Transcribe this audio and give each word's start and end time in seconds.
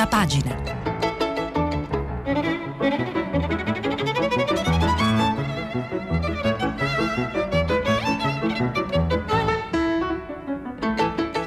prima 0.00 0.06
pagina. 0.06 0.68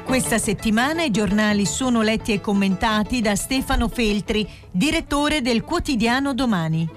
Questa 0.04 0.38
settimana 0.38 1.02
i 1.02 1.10
giornali 1.10 1.66
sono 1.66 2.02
letti 2.02 2.32
e 2.32 2.40
commentati 2.40 3.20
da 3.20 3.34
Stefano 3.34 3.88
Feltri, 3.88 4.48
direttore 4.70 5.42
del 5.42 5.62
quotidiano 5.62 6.34
Domani. 6.34 6.88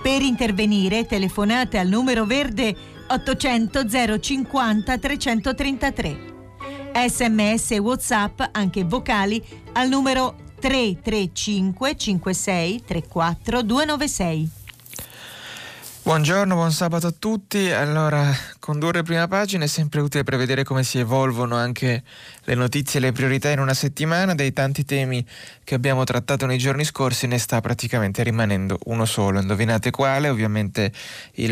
Per 0.00 0.22
intervenire 0.22 1.06
telefonate 1.06 1.78
al 1.78 1.88
numero 1.88 2.24
verde 2.24 2.74
800 3.08 4.20
050 4.20 4.98
333. 4.98 6.36
Sms 7.08 7.70
e 7.72 7.78
WhatsApp, 7.78 8.40
anche 8.52 8.84
vocali, 8.84 9.42
al 9.72 9.88
numero 9.88 10.46
335 10.60 11.72
56 11.94 12.80
34 12.86 13.62
296. 13.62 14.57
Buongiorno, 16.08 16.54
buon 16.54 16.72
sabato 16.72 17.06
a 17.08 17.12
tutti. 17.16 17.70
Allora, 17.70 18.34
condurre 18.60 19.02
prima 19.02 19.28
pagina 19.28 19.64
è 19.64 19.66
sempre 19.66 20.00
utile 20.00 20.24
per 20.24 20.38
vedere 20.38 20.64
come 20.64 20.82
si 20.82 20.98
evolvono 20.98 21.54
anche 21.54 22.02
le 22.44 22.54
notizie 22.54 22.98
e 22.98 23.02
le 23.02 23.12
priorità 23.12 23.50
in 23.50 23.58
una 23.58 23.74
settimana. 23.74 24.34
Dei 24.34 24.54
tanti 24.54 24.86
temi 24.86 25.22
che 25.62 25.74
abbiamo 25.74 26.04
trattato 26.04 26.46
nei 26.46 26.56
giorni 26.56 26.86
scorsi 26.86 27.26
ne 27.26 27.36
sta 27.36 27.60
praticamente 27.60 28.22
rimanendo 28.22 28.78
uno 28.84 29.04
solo. 29.04 29.38
Indovinate 29.38 29.90
quale? 29.90 30.30
Ovviamente 30.30 30.90
il, 31.32 31.50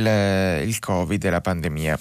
il 0.65 0.79
Covid 0.79 1.23
e 1.23 1.29
la 1.29 1.43
pandemia. 1.43 1.99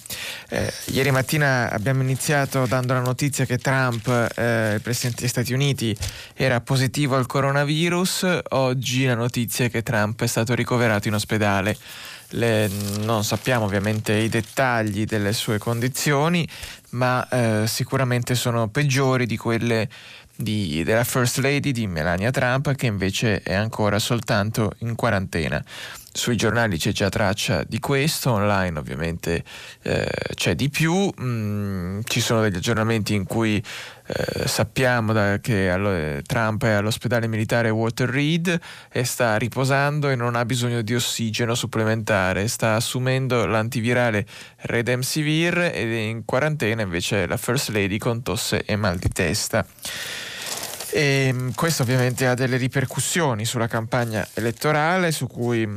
Eh, 0.48 0.72
ieri 0.94 1.12
mattina 1.12 1.70
abbiamo 1.70 2.04
iniziato 2.04 2.66
dando 2.66 2.94
la 2.94 3.02
notizia 3.02 3.44
che 3.44 3.58
Trump, 3.58 4.08
eh, 4.08 4.76
il 4.76 4.82
Presidente 4.82 5.20
degli 5.20 5.30
Stati 5.30 5.52
Uniti, 5.52 5.94
era 6.34 6.62
positivo 6.62 7.18
al 7.18 7.26
coronavirus. 7.26 8.40
Oggi 8.52 9.04
la 9.04 9.16
notizia 9.16 9.66
è 9.66 9.70
che 9.70 9.84
Trump 9.84 10.24
è 10.24 10.28
stato 10.28 10.56
ricoverato 10.56 11.10
in 11.10 11.16
ospedale. 11.16 11.78
Le, 12.30 12.70
non 13.04 13.24
sappiamo 13.24 13.66
ovviamente 13.66 14.14
i 14.14 14.30
dettagli 14.30 15.06
delle 15.06 15.34
sue 15.34 15.58
condizioni, 15.58 16.48
ma 16.92 17.28
eh, 17.30 17.68
sicuramente 17.68 18.36
sono 18.36 18.68
peggiori 18.68 19.26
di 19.26 19.38
quelle 19.38 19.88
di, 20.36 20.84
della 20.84 21.04
First 21.04 21.38
Lady 21.38 21.72
di 21.72 21.88
Melania 21.88 22.32
Trump, 22.32 22.74
che 22.76 22.88
invece 22.88 23.42
è 23.42 23.54
ancora 23.54 24.00
soltanto 24.00 24.74
in 24.80 24.96
quarantena. 24.96 25.64
Sui 26.12 26.38
giornali 26.38 26.78
c'è 26.78 26.92
già 26.92 27.10
traccia 27.10 27.64
di 27.64 27.80
questo, 27.80 28.32
online 28.32 28.80
ovviamente 28.80 29.44
eh, 29.82 30.10
c'è 30.34 30.56
di 30.56 30.70
più, 30.70 31.12
mm, 31.20 32.02
ci 32.06 32.22
sono 32.22 32.42
degli 32.42 32.56
aggiornamenti 32.56 33.14
in 33.14 33.26
cui 33.26 33.62
eh, 34.08 34.48
sappiamo 34.48 35.14
da, 35.14 35.40
che 35.40 35.70
allo, 35.70 36.22
Trump 36.22 36.64
è 36.64 36.72
all'ospedale 36.72 37.28
militare 37.28 37.70
Walter 37.72 38.08
Reed 38.08 38.60
e 38.92 39.04
sta 39.04 39.36
riposando 39.38 40.10
e 40.10 40.16
non 40.16 40.36
ha 40.36 40.46
bisogno 40.46 40.82
di 40.82 40.94
ossigeno 40.94 41.56
supplementare, 41.56 42.48
sta 42.48 42.76
assumendo 42.76 43.46
l'antivirale 43.46 44.26
Redemsivir 44.58 45.58
ed 45.74 45.92
è 45.92 45.96
in 45.96 46.24
quarantena 46.24 46.84
invece 46.84 47.26
la 47.26 47.38
First 47.38 47.70
Lady 47.70 47.98
con 47.98 48.22
tosse 48.22 48.64
e 48.64 48.76
mal 48.76 48.98
di 48.98 49.10
testa. 49.10 49.66
E 50.92 51.32
mm, 51.34 51.50
questo 51.56 51.82
ovviamente 51.82 52.28
ha 52.28 52.36
delle 52.36 52.58
ripercussioni 52.58 53.44
sulla 53.44 53.68
campagna 53.68 54.26
elettorale 54.36 55.12
su 55.12 55.28
cui 55.28 55.68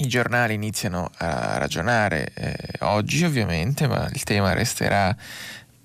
i 0.00 0.06
giornali 0.06 0.54
iniziano 0.54 1.10
a 1.16 1.58
ragionare 1.58 2.30
eh, 2.34 2.56
oggi 2.80 3.24
ovviamente, 3.24 3.88
ma 3.88 4.08
il 4.12 4.22
tema 4.22 4.52
resterà 4.52 5.14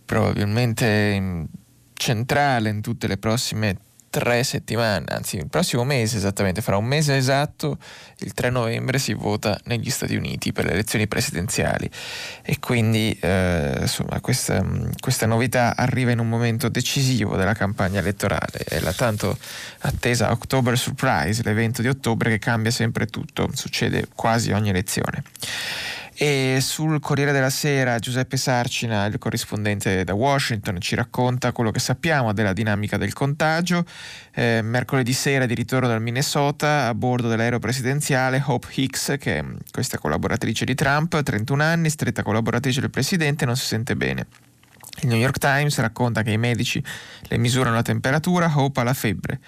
probabilmente 0.06 1.48
centrale 1.94 2.70
in 2.70 2.82
tutte 2.82 3.08
le 3.08 3.18
prossime 3.18 3.78
tre 4.14 4.44
settimane, 4.44 5.06
anzi 5.08 5.38
il 5.38 5.48
prossimo 5.48 5.84
mese 5.84 6.18
esattamente, 6.18 6.62
fra 6.62 6.78
un 6.78 6.86
mese 6.86 7.18
esatto, 7.18 7.80
il 8.20 8.32
3 8.32 8.52
novembre 8.52 9.00
si 9.00 9.16
vota 9.16 9.60
negli 9.64 9.90
Stati 9.90 10.16
Uniti 10.16 10.54
per 10.54 10.66
le 10.66 10.74
elezioni 10.74 11.08
presidenziali 11.08 11.90
e 12.44 12.60
quindi 12.60 13.18
eh, 13.20 13.76
insomma 13.82 14.22
questa, 14.22 14.64
questa, 15.00 15.26
novità 15.26 15.76
arriva 15.76 16.12
in 16.12 16.20
un 16.20 16.30
momento 16.30 16.70
decisivo 16.70 17.36
della 17.38 17.54
campagna 17.54 18.02
elettorale, 18.02 18.60
è 18.64 18.80
la 18.82 18.94
tanto 18.94 19.36
attesa 19.80 20.30
October 20.30 20.78
Surprise, 20.78 21.42
l'evento 21.42 21.82
di 21.82 21.88
ottobre 21.88 22.30
che 22.30 22.38
cambia 22.38 22.70
sempre 22.70 23.08
tutto, 23.08 23.50
succede 23.56 24.10
quasi 24.14 24.52
ogni 24.52 24.70
elezione. 24.70 25.24
E 26.16 26.60
sul 26.62 27.00
Corriere 27.00 27.32
della 27.32 27.50
Sera 27.50 27.98
Giuseppe 27.98 28.38
Sarcina, 28.38 29.06
il 29.06 29.18
corrispondente 29.18 30.04
da 30.04 30.14
Washington, 30.14 30.80
ci 30.80 30.96
racconta 30.96 31.52
quello 31.52 31.72
che 31.72 31.80
sappiamo 31.80 32.34
della 32.34 32.54
dinamica 32.54 32.98
del 32.98 33.14
contagio. 33.14 33.84
Eh, 34.34 34.62
mercoledì 34.62 35.12
sera 35.12 35.46
di 35.46 35.56
ritorno 35.56 35.88
dal 35.88 36.02
Minnesota 36.02 36.88
a 36.88 36.94
bordo 36.94 37.28
dell'aereo 37.28 37.60
presidenziale 37.60 38.44
Hope 38.46 38.68
Hicks, 38.74 39.16
che 39.20 39.40
è 39.40 39.46
questa 39.72 39.98
collaboratrice 39.98 40.66
di 40.66 40.76
Trump, 40.76 41.22
31 41.22 41.64
anni, 41.64 41.90
stretta 41.90 42.22
collaboratrice 42.22 42.80
del 42.80 42.92
presidente, 42.92 43.46
non 43.46 43.56
si 43.56 43.66
sente 43.66 43.96
bene. 43.96 44.53
Il 45.02 45.10
New 45.10 45.18
York 45.18 45.40
Times 45.40 45.78
racconta 45.80 46.22
che 46.22 46.32
i 46.32 46.38
medici 46.38 46.82
le 47.24 47.38
misurano 47.38 47.76
la 47.76 47.82
temperatura, 47.82 48.52
Hope 48.56 48.80
ha 48.80 48.84
la 48.84 48.94
febbre. 48.94 49.40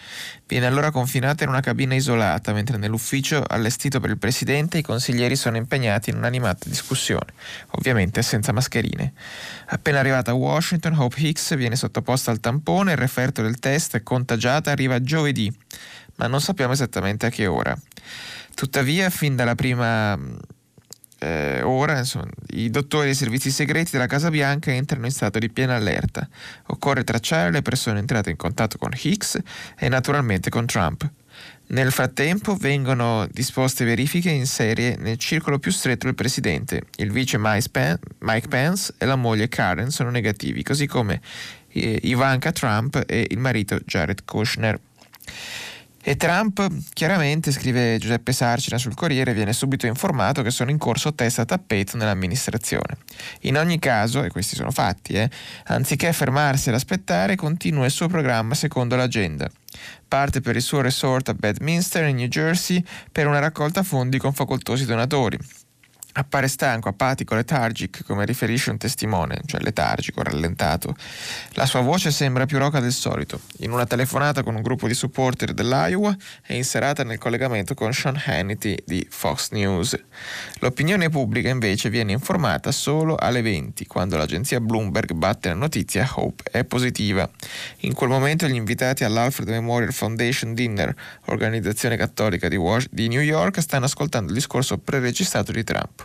Viene 0.48 0.66
allora 0.66 0.90
confinata 0.92 1.44
in 1.44 1.50
una 1.50 1.62
cabina 1.62 1.94
isolata, 1.94 2.52
mentre 2.52 2.78
nell'ufficio 2.78 3.44
allestito 3.46 4.00
per 4.00 4.10
il 4.10 4.18
presidente 4.18 4.80
i 4.80 4.82
consiglieri 4.82 5.36
sono 5.36 5.58
impegnati 5.58 6.10
in 6.10 6.18
un'animata 6.18 6.68
discussione, 6.68 7.34
ovviamente 7.72 8.22
senza 8.24 8.52
mascherine. 8.52 9.14
Appena 9.68 10.00
arrivata 10.00 10.32
a 10.32 10.34
Washington, 10.34 10.98
Hope 10.98 11.20
Hicks 11.20 11.56
viene 11.56 11.76
sottoposta 11.76 12.32
al 12.32 12.40
tampone, 12.40 12.92
il 12.92 12.98
referto 12.98 13.42
del 13.42 13.60
test 13.60 14.02
contagiata 14.02 14.72
arriva 14.72 15.02
giovedì, 15.02 15.56
ma 16.16 16.28
non 16.28 16.42
sappiamo 16.42 16.74
esattamente 16.74 17.28
a 17.28 17.30
che 17.30 17.46
ora. 17.46 17.78
Tuttavia, 18.56 19.10
fin 19.10 19.36
dalla 19.36 19.56
prima 19.56 20.18
eh, 21.20 21.62
ora 21.62 22.00
insomma, 22.00 22.28
i 22.52 22.70
dottori 22.70 23.06
dei 23.06 23.16
servizi 23.16 23.50
segreti 23.50 23.92
della 23.92 24.08
Casa 24.08 24.30
Bianca 24.30 24.72
entrano 24.72 25.06
in 25.06 25.12
stato 25.12 25.40
di 25.40 25.50
piena 25.50 25.76
allerta. 25.76 26.28
Occorre 26.68 27.04
tracciare 27.04 27.52
le 27.52 27.62
persone 27.62 28.00
entrate 28.00 28.30
in 28.30 28.36
contatto 28.36 28.78
con 28.78 28.92
Hicks 28.94 29.40
e 29.78 29.90
naturalmente 29.90 30.50
con 30.50 30.66
Trump. 30.66 31.10
Nel 31.68 31.92
frattempo 31.92 32.56
vengono 32.56 33.28
disposte 33.32 33.86
verifiche 33.86 34.30
in 34.30 34.46
serie 34.46 34.98
nel 35.00 35.18
circolo 35.18 35.58
più 35.58 35.72
stretto 35.72 36.06
del 36.06 36.16
presidente. 36.16 36.84
Il 36.98 37.12
vice 37.12 37.40
Mike 37.40 38.48
Pence 38.48 38.94
e 38.98 39.06
la 39.06 39.16
moglie 39.16 39.50
Karen 39.50 39.90
sono 39.90 40.12
negativi, 40.12 40.62
così 40.62 40.86
come 40.86 41.22
eh, 41.70 42.00
Ivanka 42.04 42.52
Trump 42.52 43.04
e 43.08 43.26
il 43.30 43.40
marito 43.40 43.80
Jared 43.84 44.26
Kushner. 44.26 44.80
E 46.08 46.18
Trump, 46.18 46.64
chiaramente, 46.94 47.52
scrive 47.52 47.98
Giuseppe 47.98 48.32
Sarcina 48.32 48.78
sul 48.78 48.94
Corriere, 48.94 49.34
viene 49.34 49.54
subito 49.54 49.88
informato 49.88 50.44
che 50.44 50.52
sono 50.52 50.70
in 50.70 50.78
corso 50.78 51.16
test 51.16 51.40
a 51.40 51.46
tappeto 51.46 51.98
nell'amministrazione. 51.98 52.98
In 53.42 53.58
ogni 53.58 53.80
caso, 53.80 54.24
e 54.24 54.30
questi 54.30 54.56
sono 54.56 54.70
fatti, 54.70 55.14
eh, 55.14 55.28
anziché 55.64 56.14
fermarsi 56.14 56.70
ad 56.70 56.76
aspettare, 56.76 57.36
continua 57.36 57.86
il 57.86 57.92
suo 57.92 58.08
programma 58.08 58.54
secondo 58.54 58.96
l'agenda. 58.96 59.50
Parte 60.08 60.42
per 60.42 60.56
il 60.56 60.62
suo 60.62 60.82
resort 60.82 61.30
a 61.30 61.34
Bedminster, 61.34 62.08
in 62.08 62.18
New 62.18 62.28
Jersey, 62.28 62.86
per 63.12 63.26
una 63.26 63.40
raccolta 63.40 63.82
fondi 63.82 64.20
con 64.20 64.32
facoltosi 64.32 64.86
donatori. 64.86 65.40
Appare 66.18 66.48
stanco, 66.48 66.88
apatico, 66.88 67.36
letargic, 67.36 68.06
come 68.06 68.24
riferisce 68.24 68.70
un 68.70 68.78
testimone, 68.78 69.42
cioè 69.46 69.60
letargico, 69.60 70.24
rallentato. 70.24 70.96
La 71.56 71.66
sua 71.66 71.82
voce 71.82 72.10
sembra 72.10 72.46
più 72.46 72.58
roca 72.58 72.80
del 72.80 72.94
solito. 72.94 73.42
In 73.58 73.72
una 73.72 73.86
telefonata 73.86 74.42
con 74.42 74.56
un 74.56 74.62
gruppo 74.62 74.88
di 74.88 74.94
supporter 74.94 75.54
dell'Iowa 75.54 76.16
è 76.42 76.54
inserata 76.54 77.04
nel 77.04 77.18
collegamento 77.18 77.74
con 77.74 77.92
Sean 77.92 78.18
Hannity 78.26 78.78
di 78.86 79.06
Fox 79.10 79.50
News. 79.52 80.02
L'opinione 80.60 81.10
pubblica 81.10 81.50
invece 81.50 81.90
viene 81.90 82.14
informata 82.14 82.72
solo 82.72 83.18
alle 83.18 83.42
20, 83.42 83.86
quando 83.86 84.16
l'agenzia 84.16 84.62
Bloomberg 84.62 85.12
batte 85.12 85.50
la 85.50 85.56
notizia 85.56 86.10
Hope 86.16 86.44
è 86.50 86.64
positiva. 86.64 87.30
In 87.80 87.94
quel 87.94 88.08
momento 88.08 88.48
gli 88.48 88.56
invitati 88.56 89.04
all'Alfred 89.04 89.50
Memorial 89.50 89.92
Foundation 89.92 90.54
Dinner, 90.54 90.96
organizzazione 91.26 91.98
cattolica 91.98 92.48
di 92.48 93.08
New 93.10 93.20
York, 93.20 93.60
stanno 93.60 93.84
ascoltando 93.84 94.30
il 94.30 94.36
discorso 94.36 94.78
preregistrato 94.78 95.52
di 95.52 95.64
Trump. 95.66 96.05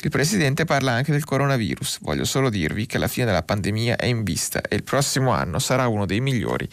Il 0.00 0.10
presidente 0.10 0.64
parla 0.64 0.92
anche 0.92 1.12
del 1.12 1.24
coronavirus. 1.24 1.98
Voglio 2.00 2.24
solo 2.24 2.50
dirvi 2.50 2.86
che 2.86 2.98
la 2.98 3.08
fine 3.08 3.26
della 3.26 3.42
pandemia 3.42 3.96
è 3.96 4.06
in 4.06 4.22
vista 4.22 4.60
e 4.60 4.76
il 4.76 4.82
prossimo 4.82 5.32
anno 5.32 5.58
sarà 5.58 5.88
uno 5.88 6.06
dei 6.06 6.20
migliori 6.20 6.68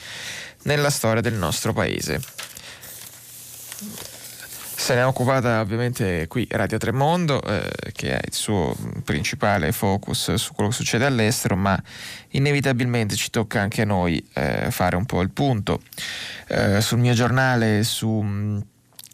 nella 0.64 0.90
storia 0.90 1.22
del 1.22 1.34
nostro 1.34 1.74
paese. 1.74 2.22
Se 4.82 4.96
ne 4.96 5.02
è 5.02 5.06
occupata 5.06 5.60
ovviamente 5.60 6.26
qui 6.28 6.48
Radio 6.50 6.80
Tremondo, 6.80 7.40
eh, 7.44 7.72
che 7.92 8.18
è 8.18 8.22
il 8.26 8.34
suo 8.34 8.76
principale 9.04 9.72
focus 9.72 10.34
su 10.34 10.54
quello 10.54 10.72
che 10.72 10.76
succede 10.76 11.06
all'estero, 11.06 11.56
ma 11.56 11.80
inevitabilmente 12.30 13.16
ci 13.16 13.30
tocca 13.30 13.62
anche 13.62 13.84
a 13.84 13.86
noi 13.86 14.28
eh, 14.34 14.72
fare 14.72 14.96
un 14.96 15.06
po' 15.06 15.22
il 15.22 15.30
punto. 15.30 15.82
Eh, 16.48 16.82
sul 16.82 16.98
mio 16.98 17.14
giornale, 17.14 17.84
su 17.84 18.60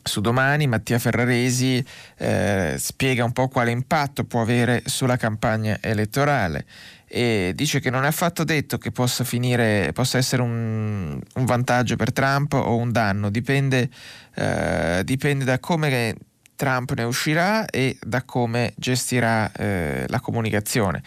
su 0.08 0.22
domani 0.22 0.66
Mattia 0.66 0.98
Ferraresi 0.98 1.86
eh, 2.18 2.76
spiega 2.78 3.24
un 3.24 3.32
po' 3.32 3.48
quale 3.48 3.72
impatto 3.72 4.24
può 4.24 4.42
avere 4.42 4.82
sulla 4.86 5.18
campagna 5.18 5.78
elettorale 5.82 6.66
e 7.10 7.54
dice 7.56 7.80
che 7.80 7.90
non 7.90 8.04
è 8.04 8.08
affatto 8.08 8.44
detto 8.44 8.78
che 8.78 8.92
possa 8.92 9.24
finire, 9.24 9.92
possa 9.94 10.18
essere 10.18 10.42
un, 10.42 11.20
un 11.36 11.46
vantaggio 11.46 11.96
per 11.96 12.12
Trump 12.12 12.54
o 12.54 12.76
un 12.76 12.92
danno, 12.92 13.30
dipende, 13.30 13.90
eh, 14.36 15.02
dipende 15.06 15.46
da 15.46 15.60
come 15.60 16.16
Trump 16.58 16.92
ne 16.94 17.04
uscirà 17.04 17.66
e 17.68 17.98
da 18.02 18.24
come 18.24 18.74
gestirà 18.76 19.50
eh, 19.54 20.06
la 20.08 20.20
comunicazione. 20.20 21.02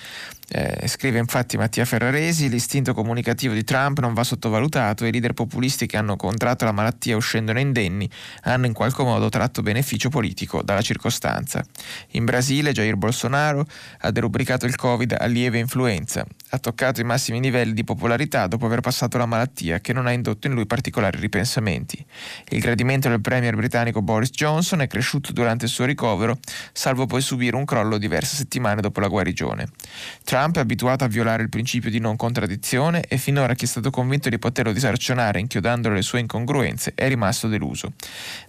Eh, 0.53 0.89
scrive 0.89 1.21
infatti 1.21 1.57
Mattia 1.57 1.85
Ferraresi, 1.85 2.49
l'istinto 2.49 2.93
comunicativo 2.93 3.55
di 3.55 3.63
Trump 3.63 4.01
non 4.01 4.15
va 4.15 4.25
sottovalutato 4.25 5.05
e 5.05 5.09
i 5.09 5.13
leader 5.13 5.33
populisti 5.33 5.87
che 5.87 5.97
hanno 5.97 6.17
contratto 6.17 6.65
la 6.65 6.73
malattia 6.73 7.15
uscendone 7.15 7.61
indenni 7.61 8.11
hanno 8.43 8.67
in 8.67 8.73
qualche 8.73 9.05
modo 9.05 9.29
tratto 9.29 9.63
beneficio 9.63 10.09
politico 10.09 10.63
dalla 10.63 10.81
circostanza. 10.81 11.65
In 12.13 12.25
Brasile 12.25 12.73
Jair 12.73 12.97
Bolsonaro 12.97 13.65
ha 14.01 14.11
derubricato 14.11 14.67
il 14.67 14.75
Covid 14.75 15.15
a 15.17 15.27
lieve 15.27 15.61
influenza, 15.61 16.27
ha 16.49 16.59
toccato 16.59 17.01
i 17.01 17.05
massimi 17.05 17.41
livelli 17.41 17.73
di 17.73 17.85
popolarità 17.85 18.49
dopo 18.49 18.67
aver 18.67 18.81
passato 18.81 19.19
la 19.19 19.27
malattia 19.27 19.79
che 19.79 19.93
non 19.93 20.09
ha 20.09 20.11
indotto 20.11 20.49
in 20.49 20.55
lui 20.55 20.67
particolari 20.67 21.21
ripensamenti. 21.21 22.05
Il 22.49 22.59
gradimento 22.59 23.09
del 23.09 23.21
premier 23.21 23.55
britannico 23.55 24.03
Boris 24.03 24.31
Johnson 24.31 24.81
è 24.81 24.89
cresciuto 24.89 25.33
durante 25.33 25.67
il 25.67 25.71
suo 25.71 25.85
ricovero, 25.85 26.41
salvo 26.73 27.07
poi 27.07 27.21
subire 27.21 27.55
un 27.55 27.65
crollo 27.65 27.99
diverse 27.99 28.35
settimane 28.35 28.81
dopo 28.81 28.99
la 28.99 29.07
guarigione. 29.07 29.69
Trump 30.25 30.39
Trump 30.41 30.57
è 30.57 30.61
abituato 30.61 31.05
a 31.05 31.07
violare 31.07 31.43
il 31.43 31.51
principio 31.51 31.91
di 31.91 31.99
non 31.99 32.17
contraddizione 32.17 33.03
e 33.03 33.19
finora 33.19 33.53
chi 33.53 33.67
è 33.67 33.69
stato 33.69 33.91
convinto 33.91 34.31
di 34.31 34.39
poterlo 34.39 34.73
disarcionare 34.73 35.39
inchiodandolo 35.39 35.95
le 35.95 36.01
sue 36.01 36.21
incongruenze 36.21 36.93
è 36.95 37.09
rimasto 37.09 37.47
deluso. 37.47 37.93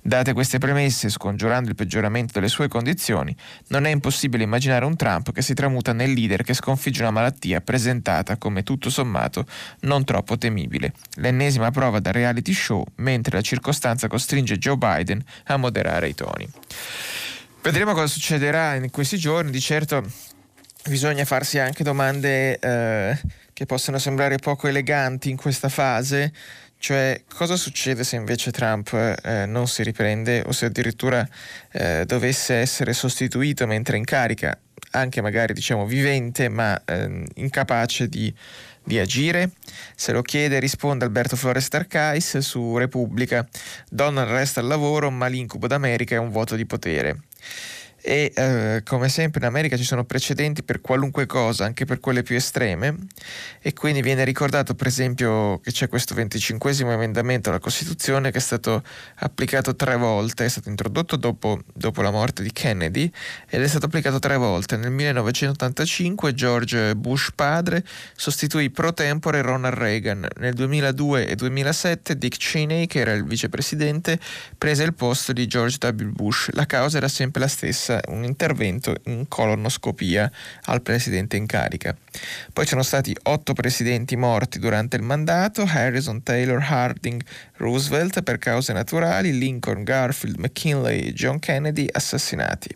Date 0.01 0.31
queste 0.31 0.57
premesse, 0.57 1.09
scongiurando 1.09 1.67
il 1.67 1.75
peggioramento 1.75 2.31
delle 2.35 2.47
sue 2.47 2.69
condizioni, 2.69 3.35
non 3.67 3.83
è 3.83 3.89
impossibile 3.89 4.43
immaginare 4.43 4.85
un 4.85 4.95
Trump 4.95 5.33
che 5.33 5.41
si 5.41 5.53
tramuta 5.53 5.91
nel 5.91 6.13
leader 6.13 6.43
che 6.43 6.53
sconfigge 6.53 7.01
una 7.01 7.11
malattia 7.11 7.59
presentata 7.59 8.37
come 8.37 8.63
tutto 8.63 8.89
sommato 8.89 9.45
non 9.81 10.05
troppo 10.05 10.37
temibile. 10.37 10.93
L'ennesima 11.15 11.71
prova 11.71 11.99
da 11.99 12.11
reality 12.11 12.53
show, 12.53 12.85
mentre 12.97 13.35
la 13.35 13.41
circostanza 13.41 14.07
costringe 14.07 14.57
Joe 14.57 14.77
Biden 14.77 15.21
a 15.47 15.57
moderare 15.57 16.07
i 16.07 16.15
toni. 16.15 16.47
Vedremo 17.61 17.91
cosa 17.91 18.07
succederà 18.07 18.75
in 18.75 18.89
questi 18.91 19.17
giorni, 19.17 19.51
di 19.51 19.59
certo 19.59 20.03
bisogna 20.85 21.25
farsi 21.25 21.59
anche 21.59 21.83
domande 21.83 22.57
eh, 22.59 23.19
che 23.53 23.65
possono 23.65 23.99
sembrare 23.99 24.37
poco 24.37 24.67
eleganti 24.67 25.29
in 25.29 25.37
questa 25.37 25.69
fase, 25.69 26.33
cioè 26.79 27.21
cosa 27.31 27.55
succede 27.55 28.03
se 28.03 28.15
invece 28.15 28.51
Trump 28.51 28.91
eh, 28.91 29.45
non 29.45 29.67
si 29.67 29.83
riprende 29.83 30.43
o 30.45 30.51
se 30.51 30.65
addirittura 30.65 31.27
eh, 31.71 32.05
dovesse 32.05 32.55
essere 32.55 32.93
sostituito 32.93 33.67
mentre 33.67 33.97
in 33.97 34.03
carica, 34.03 34.57
anche 34.91 35.21
magari 35.21 35.53
diciamo 35.53 35.85
vivente 35.85 36.49
ma 36.49 36.81
ehm, 36.83 37.25
incapace 37.35 38.07
di, 38.09 38.33
di 38.83 38.97
agire? 38.97 39.51
Se 39.95 40.11
lo 40.11 40.23
chiede 40.23 40.59
risponde 40.59 41.05
Alberto 41.05 41.35
Flores 41.35 41.67
Tarcais 41.67 42.39
su 42.39 42.77
Repubblica, 42.77 43.47
Donald 43.87 44.29
resta 44.29 44.59
al 44.59 44.67
lavoro 44.67 45.11
ma 45.11 45.27
l'incubo 45.27 45.67
d'America 45.67 46.15
è 46.15 46.19
un 46.19 46.31
vuoto 46.31 46.55
di 46.55 46.65
potere 46.65 47.19
e 48.01 48.31
eh, 48.35 48.81
come 48.83 49.09
sempre 49.09 49.41
in 49.41 49.45
America 49.45 49.77
ci 49.77 49.83
sono 49.83 50.03
precedenti 50.03 50.63
per 50.63 50.81
qualunque 50.81 51.25
cosa, 51.27 51.65
anche 51.65 51.85
per 51.85 51.99
quelle 51.99 52.23
più 52.23 52.35
estreme. 52.35 52.95
E 53.61 53.73
quindi 53.73 54.01
viene 54.01 54.23
ricordato 54.23 54.73
per 54.73 54.87
esempio 54.87 55.59
che 55.59 55.71
c'è 55.71 55.87
questo 55.87 56.15
25 56.15 56.71
emendamento 56.91 57.49
alla 57.49 57.59
Costituzione 57.59 58.31
che 58.31 58.39
è 58.39 58.41
stato 58.41 58.83
applicato 59.15 59.75
tre 59.75 59.95
volte, 59.97 60.45
è 60.45 60.49
stato 60.49 60.69
introdotto 60.69 61.15
dopo, 61.15 61.61
dopo, 61.73 62.01
la 62.01 62.11
morte 62.11 62.41
di 62.41 62.51
Kennedy 62.51 63.11
ed 63.47 63.61
è 63.61 63.67
stato 63.67 63.85
applicato 63.85 64.17
tre 64.19 64.37
volte. 64.37 64.77
Nel 64.77 64.91
1985 64.91 66.33
George 66.33 66.95
Bush 66.95 67.31
padre 67.35 67.83
sostituì 68.15 68.71
pro 68.71 68.93
tempore 68.93 69.41
Ronald 69.41 69.75
Reagan, 69.75 70.27
nel 70.39 70.53
2002 70.53 71.27
e 71.27 71.35
2007 71.35 72.17
Dick 72.17 72.37
Cheney 72.37 72.87
che 72.87 72.99
era 72.99 73.13
il 73.13 73.25
vicepresidente 73.25 74.19
prese 74.57 74.83
il 74.83 74.93
posto 74.93 75.33
di 75.33 75.45
George 75.45 75.77
W. 75.79 76.11
Bush, 76.11 76.49
la 76.53 76.65
causa 76.65 76.97
era 76.97 77.07
sempre 77.07 77.41
la 77.41 77.47
stessa 77.47 77.90
un 78.07 78.23
intervento 78.23 78.95
in 79.05 79.27
colonoscopia 79.27 80.31
al 80.65 80.81
presidente 80.81 81.37
in 81.37 81.45
carica. 81.45 81.95
Poi 82.53 82.63
ci 82.63 82.71
sono 82.71 82.83
stati 82.83 83.15
otto 83.23 83.53
presidenti 83.53 84.15
morti 84.15 84.59
durante 84.59 84.95
il 84.95 85.03
mandato, 85.03 85.63
Harrison, 85.67 86.23
Taylor, 86.23 86.61
Harding, 86.61 87.21
Roosevelt 87.57 88.21
per 88.21 88.37
cause 88.37 88.73
naturali, 88.73 89.37
Lincoln, 89.37 89.83
Garfield, 89.83 90.37
McKinley 90.37 91.07
e 91.07 91.13
John 91.13 91.39
Kennedy 91.39 91.87
assassinati. 91.91 92.75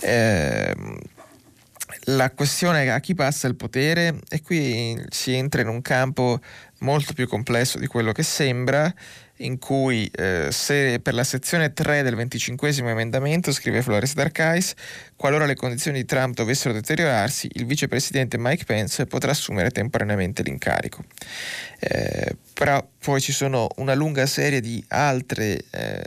Eh, 0.00 0.74
la 2.04 2.30
questione 2.30 2.90
a 2.90 3.00
chi 3.00 3.14
passa 3.14 3.46
il 3.46 3.56
potere 3.56 4.20
e 4.28 4.42
qui 4.42 5.00
si 5.10 5.32
entra 5.32 5.60
in 5.60 5.68
un 5.68 5.82
campo 5.82 6.40
molto 6.78 7.12
più 7.12 7.28
complesso 7.28 7.78
di 7.78 7.86
quello 7.86 8.12
che 8.12 8.22
sembra 8.22 8.92
in 9.40 9.58
cui 9.58 10.10
eh, 10.14 10.48
se 10.50 11.00
per 11.00 11.14
la 11.14 11.24
sezione 11.24 11.72
3 11.72 12.02
del 12.02 12.14
25 12.14 12.76
emendamento, 12.76 13.52
scrive 13.52 13.82
Flores 13.82 14.14
Darkais, 14.14 14.74
qualora 15.16 15.46
le 15.46 15.54
condizioni 15.54 15.98
di 15.98 16.04
Trump 16.04 16.34
dovessero 16.34 16.72
deteriorarsi, 16.74 17.48
il 17.54 17.66
vicepresidente 17.66 18.38
Mike 18.38 18.64
Pence 18.64 19.06
potrà 19.06 19.30
assumere 19.30 19.70
temporaneamente 19.70 20.42
l'incarico. 20.42 21.04
Eh, 21.78 22.36
però 22.52 22.86
poi 22.98 23.20
ci 23.20 23.32
sono 23.32 23.68
una 23.76 23.94
lunga 23.94 24.26
serie 24.26 24.60
di 24.60 24.82
altre 24.88 25.64
eh, 25.70 26.02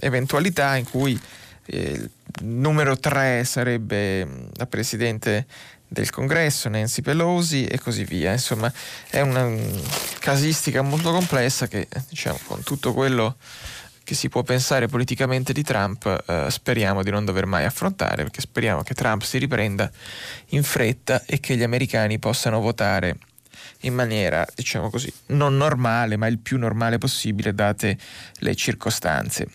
eventualità 0.00 0.76
in 0.76 0.84
cui 0.84 1.20
eh, 1.66 1.90
il 1.90 2.10
numero 2.46 2.98
3 2.98 3.44
sarebbe 3.44 4.26
la 4.54 4.66
presidente 4.66 5.46
del 5.88 6.10
congresso, 6.10 6.68
Nancy 6.68 7.02
Pelosi 7.02 7.64
e 7.64 7.78
così 7.78 8.04
via. 8.04 8.32
Insomma, 8.32 8.72
è 9.08 9.20
una 9.20 9.50
casistica 10.18 10.82
molto 10.82 11.10
complessa 11.10 11.66
che, 11.66 11.88
diciamo, 12.08 12.38
con 12.46 12.62
tutto 12.62 12.92
quello 12.92 13.36
che 14.04 14.14
si 14.14 14.30
può 14.30 14.42
pensare 14.42 14.86
politicamente 14.86 15.52
di 15.52 15.62
Trump, 15.62 16.24
eh, 16.26 16.46
speriamo 16.50 17.02
di 17.02 17.10
non 17.10 17.26
dover 17.26 17.44
mai 17.44 17.64
affrontare, 17.66 18.22
perché 18.22 18.40
speriamo 18.40 18.82
che 18.82 18.94
Trump 18.94 19.22
si 19.22 19.36
riprenda 19.36 19.90
in 20.50 20.62
fretta 20.62 21.24
e 21.26 21.40
che 21.40 21.56
gli 21.56 21.62
americani 21.62 22.18
possano 22.18 22.58
votare 22.60 23.18
in 23.82 23.92
maniera, 23.92 24.46
diciamo 24.54 24.88
così, 24.88 25.12
non 25.26 25.58
normale, 25.58 26.16
ma 26.16 26.26
il 26.26 26.38
più 26.38 26.56
normale 26.56 26.96
possibile, 26.96 27.54
date 27.54 27.98
le 28.38 28.54
circostanze. 28.54 29.46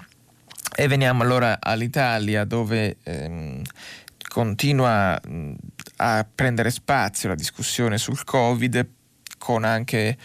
E 0.75 0.87
veniamo 0.87 1.23
allora 1.23 1.57
all'Italia, 1.59 2.45
dove 2.45 2.97
ehm, 3.03 3.61
continua 4.33 5.21
a 5.97 6.25
prendere 6.33 6.71
spazio 6.71 7.29
la 7.29 7.35
discussione 7.35 7.99
sul 7.99 8.23
Covid 8.23 8.83
con 9.37 9.63
anche 9.63 10.17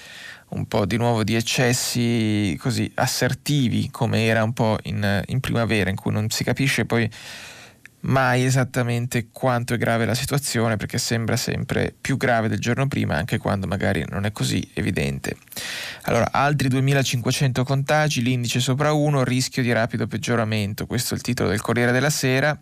un 0.50 0.66
po' 0.66 0.87
di 0.87 0.96
nuovo 0.96 1.22
di 1.25 1.34
eccessi 1.34 2.56
così 2.58 2.90
assertivi 2.94 3.90
come 3.90 4.25
era 4.25 4.42
un 4.42 4.54
po' 4.54 4.78
in, 4.85 5.23
in 5.26 5.40
primavera 5.40 5.90
in 5.90 5.97
cui 5.97 6.11
non 6.11 6.30
si 6.30 6.42
capisce 6.42 6.87
poi 6.87 7.06
mai 8.00 8.47
esattamente 8.47 9.28
quanto 9.30 9.75
è 9.75 9.76
grave 9.76 10.06
la 10.06 10.14
situazione 10.14 10.76
perché 10.76 10.97
sembra 10.97 11.37
sempre 11.37 11.94
più 12.00 12.16
grave 12.16 12.49
del 12.49 12.61
giorno 12.61 12.88
prima 12.88 13.16
anche 13.16 13.37
quando 13.37 13.66
magari 13.66 14.06
non 14.09 14.25
è 14.25 14.33
così 14.33 14.66
evidente. 14.73 15.37
Allora, 16.02 16.28
altri 16.30 16.68
2500 16.68 17.64
contagi, 17.64 18.23
l'indice 18.23 18.61
sopra 18.61 18.92
1, 18.92 19.25
rischio 19.25 19.62
di 19.62 19.73
rapido 19.73 20.06
peggioramento, 20.06 20.87
questo 20.87 21.12
è 21.12 21.16
il 21.16 21.23
titolo 21.25 21.49
del 21.50 21.61
Corriere 21.61 21.90
della 21.90 22.09
Sera 22.09 22.56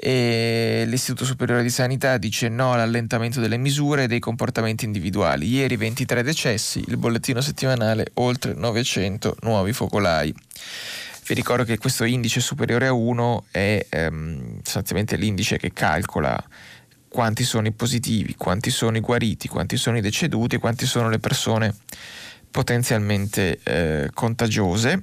e 0.00 0.84
l'Istituto 0.86 1.24
Superiore 1.24 1.64
di 1.64 1.70
Sanità 1.70 2.18
dice 2.18 2.48
no 2.48 2.72
all'allentamento 2.72 3.40
delle 3.40 3.56
misure 3.56 4.04
e 4.04 4.06
dei 4.06 4.20
comportamenti 4.20 4.84
individuali. 4.84 5.48
Ieri 5.48 5.74
23 5.74 6.22
decessi, 6.22 6.84
il 6.86 6.96
bollettino 6.96 7.40
settimanale 7.40 8.12
oltre 8.14 8.54
900 8.54 9.38
nuovi 9.40 9.72
focolai. 9.72 10.32
Vi 11.26 11.34
ricordo 11.34 11.64
che 11.64 11.78
questo 11.78 12.04
indice 12.04 12.38
superiore 12.38 12.86
a 12.86 12.92
1 12.92 13.46
è 13.50 13.86
ehm, 13.88 14.60
sostanzialmente 14.62 15.16
l'indice 15.16 15.58
che 15.58 15.72
calcola 15.72 16.42
quanti 17.08 17.42
sono 17.42 17.66
i 17.66 17.72
positivi, 17.72 18.36
quanti 18.36 18.70
sono 18.70 18.96
i 18.96 19.00
guariti, 19.00 19.48
quanti 19.48 19.76
sono 19.76 19.98
i 19.98 20.00
deceduti, 20.00 20.58
quanti 20.58 20.86
sono 20.86 21.08
le 21.08 21.18
persone 21.18 21.74
potenzialmente 22.50 23.58
eh, 23.64 24.10
contagiose 24.14 25.02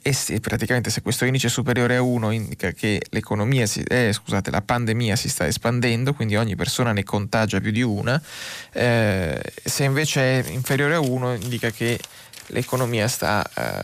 e 0.00 0.12
se, 0.12 0.40
praticamente 0.40 0.90
se 0.90 1.02
questo 1.02 1.24
indice 1.24 1.48
è 1.48 1.50
superiore 1.50 1.96
a 1.96 2.02
1 2.02 2.30
indica 2.30 2.70
che 2.70 3.02
si, 3.66 3.82
eh, 3.82 4.12
scusate, 4.12 4.50
la 4.50 4.62
pandemia 4.62 5.16
si 5.16 5.28
sta 5.28 5.46
espandendo, 5.46 6.14
quindi 6.14 6.36
ogni 6.36 6.56
persona 6.56 6.92
ne 6.92 7.04
contagia 7.04 7.60
più 7.60 7.70
di 7.70 7.82
una, 7.82 8.20
eh, 8.72 9.40
se 9.62 9.84
invece 9.84 10.40
è 10.40 10.50
inferiore 10.50 10.94
a 10.94 11.00
1 11.00 11.34
indica 11.34 11.70
che 11.70 11.98
l'economia 12.48 13.08
sta, 13.08 13.44
eh, 13.54 13.82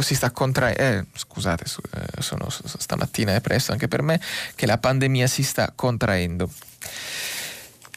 si 0.00 0.14
sta 0.14 0.30
contraendo, 0.30 0.80
eh, 0.80 1.04
scusate, 1.14 1.64
eh, 1.64 2.22
sono, 2.22 2.48
stamattina 2.50 3.34
è 3.34 3.40
presto 3.40 3.72
anche 3.72 3.88
per 3.88 4.02
me, 4.02 4.20
che 4.54 4.66
la 4.66 4.78
pandemia 4.78 5.26
si 5.26 5.42
sta 5.42 5.72
contraendo. 5.74 6.50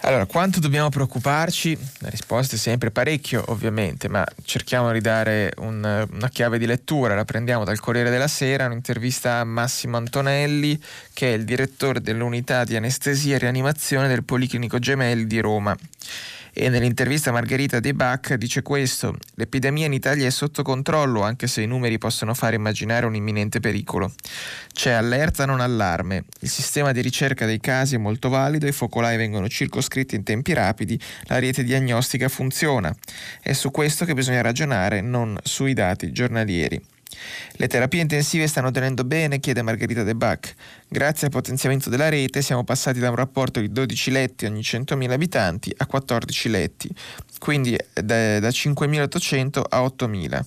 Allora, 0.05 0.25
quanto 0.25 0.59
dobbiamo 0.59 0.89
preoccuparci? 0.89 1.77
La 1.99 2.09
risposta 2.09 2.57
è 2.57 2.59
sempre 2.59 2.91
parecchio, 2.91 3.41
ovviamente, 3.47 4.09
ma 4.09 4.25
cerchiamo 4.43 4.91
di 4.91 4.99
dare 4.99 5.53
un, 5.59 6.07
una 6.11 6.27
chiave 6.27 6.57
di 6.57 6.65
lettura. 6.65 7.15
La 7.15 7.23
prendiamo 7.23 7.63
dal 7.63 7.79
Corriere 7.79 8.09
della 8.09 8.27
Sera, 8.27 8.65
un'intervista 8.65 9.35
a 9.35 9.45
Massimo 9.45 9.95
Antonelli, 9.95 10.77
che 11.13 11.31
è 11.31 11.37
il 11.37 11.45
direttore 11.45 12.01
dell'unità 12.01 12.65
di 12.65 12.75
anestesia 12.75 13.35
e 13.35 13.39
rianimazione 13.39 14.09
del 14.09 14.25
Policlinico 14.25 14.77
Gemelli 14.77 15.25
di 15.25 15.39
Roma 15.39 15.73
e 16.53 16.69
nell'intervista 16.69 17.31
Margherita 17.31 17.79
De 17.79 17.93
Bach 17.95 18.35
dice 18.35 18.61
questo, 18.61 19.17
l'epidemia 19.35 19.87
in 19.87 19.93
Italia 19.93 20.27
è 20.27 20.29
sotto 20.29 20.61
controllo 20.61 21.23
anche 21.23 21.47
se 21.47 21.61
i 21.61 21.67
numeri 21.67 21.97
possono 21.97 22.35
fare 22.35 22.55
immaginare 22.55 23.07
un 23.07 23.15
imminente 23.15 23.59
pericolo. 23.59 24.13
C'è 24.71 24.91
allerta 24.91 25.45
non 25.45 25.59
allarme, 25.59 26.25
il 26.41 26.49
sistema 26.49 26.91
di 26.91 27.01
ricerca 27.01 27.47
dei 27.47 27.59
casi 27.59 27.95
è 27.95 27.97
molto 27.97 28.29
valido, 28.29 28.67
i 28.67 28.71
focolai 28.71 29.17
vengono 29.17 29.47
circoscritti 29.47 30.15
in 30.15 30.23
tempi 30.23 30.53
rapidi, 30.53 30.99
la 31.23 31.39
rete 31.39 31.63
diagnostica 31.63 32.29
funziona. 32.29 32.95
È 33.41 33.53
su 33.53 33.71
questo 33.71 34.05
che 34.05 34.13
bisogna 34.13 34.41
ragionare, 34.41 35.01
non 35.01 35.37
sui 35.41 35.73
dati 35.73 36.11
giornalieri. 36.11 36.92
Le 37.53 37.67
terapie 37.67 38.01
intensive 38.01 38.47
stanno 38.47 38.71
tenendo 38.71 39.03
bene, 39.03 39.39
chiede 39.39 39.61
Margherita 39.61 40.03
De 40.03 40.15
Bach. 40.15 40.53
Grazie 40.87 41.27
al 41.27 41.33
potenziamento 41.33 41.89
della 41.89 42.09
rete 42.09 42.41
siamo 42.41 42.63
passati 42.63 42.99
da 42.99 43.09
un 43.09 43.15
rapporto 43.15 43.59
di 43.59 43.71
12 43.71 44.11
letti 44.11 44.45
ogni 44.45 44.61
100.000 44.61 45.11
abitanti 45.11 45.73
a 45.77 45.85
14 45.85 46.49
letti, 46.49 46.89
quindi 47.39 47.77
da, 47.93 48.39
da 48.39 48.49
5.800 48.49 49.61
a 49.69 49.81
8.000. 49.81 50.41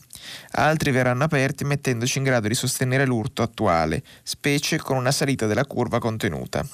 Altri 0.52 0.90
verranno 0.90 1.24
aperti 1.24 1.64
mettendoci 1.64 2.18
in 2.18 2.24
grado 2.24 2.48
di 2.48 2.54
sostenere 2.54 3.06
l'urto 3.06 3.42
attuale, 3.42 4.02
specie 4.22 4.78
con 4.78 4.96
una 4.96 5.12
salita 5.12 5.46
della 5.46 5.64
curva 5.64 5.98
contenuta. 5.98 6.66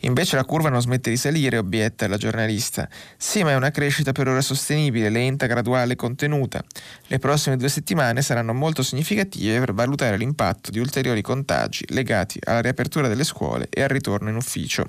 Invece 0.00 0.36
la 0.36 0.44
curva 0.44 0.68
non 0.68 0.80
smette 0.80 1.10
di 1.10 1.16
salire, 1.16 1.58
obietta 1.58 2.06
la 2.08 2.16
giornalista. 2.16 2.88
Sì, 3.16 3.42
ma 3.42 3.50
è 3.50 3.54
una 3.54 3.70
crescita 3.70 4.12
per 4.12 4.28
ora 4.28 4.40
sostenibile, 4.40 5.08
lenta, 5.08 5.46
graduale, 5.46 5.96
contenuta. 5.96 6.62
Le 7.06 7.18
prossime 7.18 7.56
due 7.56 7.68
settimane 7.68 8.22
saranno 8.22 8.52
molto 8.52 8.82
significative 8.82 9.58
per 9.58 9.74
valutare 9.74 10.16
l'impatto 10.16 10.70
di 10.70 10.78
ulteriori 10.78 11.22
contagi 11.22 11.84
legati 11.88 12.38
alla 12.44 12.60
riapertura 12.60 13.08
delle 13.08 13.24
scuole 13.24 13.68
e 13.70 13.82
al 13.82 13.88
ritorno 13.88 14.28
in 14.28 14.36
ufficio. 14.36 14.88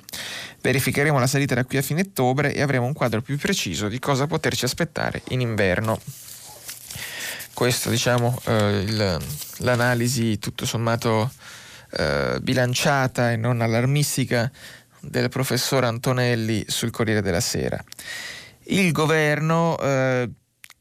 Verificheremo 0.62 1.20
la 1.20 1.28
salita 1.28 1.56
da 1.56 1.66
qui 1.66 1.78
a 1.78 1.82
fine 1.82 2.02
ottobre 2.02 2.54
e 2.54 2.62
avremo 2.62 2.86
un 2.86 2.94
quadro 2.94 3.22
più 3.22 3.38
preciso 3.38 3.88
di 3.88 4.00
cosa 4.00 4.28
poterci 4.28 4.66
aspettare 4.66 5.22
in 5.30 5.42
inverno 5.42 6.00
questo 7.56 7.90
diciamo 7.90 8.38
eh, 8.48 8.84
il, 8.86 9.18
l'analisi 9.60 10.38
tutto 10.40 10.66
sommato 10.66 11.32
eh, 11.92 12.38
bilanciata 12.42 13.32
e 13.32 13.38
non 13.38 13.62
allarmistica 13.62 14.52
del 15.08 15.30
professor 15.30 15.84
Antonelli 15.84 16.66
sul 16.68 16.92
Corriere 16.92 17.22
della 17.22 17.40
Sera. 17.40 17.82
Il 18.68 18.92
governo, 18.92 19.78
eh, 19.80 20.30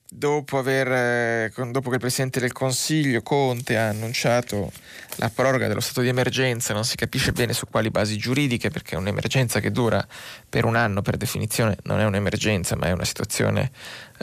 dopo, 0.08 0.58
aver, 0.58 0.90
eh, 0.90 1.52
dopo, 1.70 1.88
che 1.88 1.96
il 1.96 2.00
Presidente 2.00 2.40
del 2.40 2.52
Consiglio 2.52 3.20
Conte 3.22 3.76
ha 3.76 3.88
annunciato 3.88 4.72
la 5.16 5.28
proroga 5.28 5.68
dello 5.68 5.80
stato 5.80 6.00
di 6.00 6.08
emergenza, 6.08 6.72
non 6.72 6.84
si 6.84 6.96
capisce 6.96 7.32
bene 7.32 7.52
su 7.52 7.66
quali 7.68 7.90
basi 7.90 8.16
giuridiche, 8.16 8.70
perché 8.70 8.96
un'emergenza 8.96 9.60
che 9.60 9.70
dura 9.70 10.04
per 10.48 10.64
un 10.64 10.76
anno 10.76 11.02
per 11.02 11.16
definizione 11.16 11.76
non 11.82 12.00
è 12.00 12.04
un'emergenza, 12.04 12.76
ma 12.76 12.86
è 12.86 12.92
una 12.92 13.04
situazione 13.04 13.70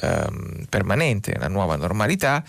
ehm, 0.02 0.66
permanente, 0.70 1.34
una 1.36 1.48
nuova 1.48 1.76
normalità. 1.76 2.44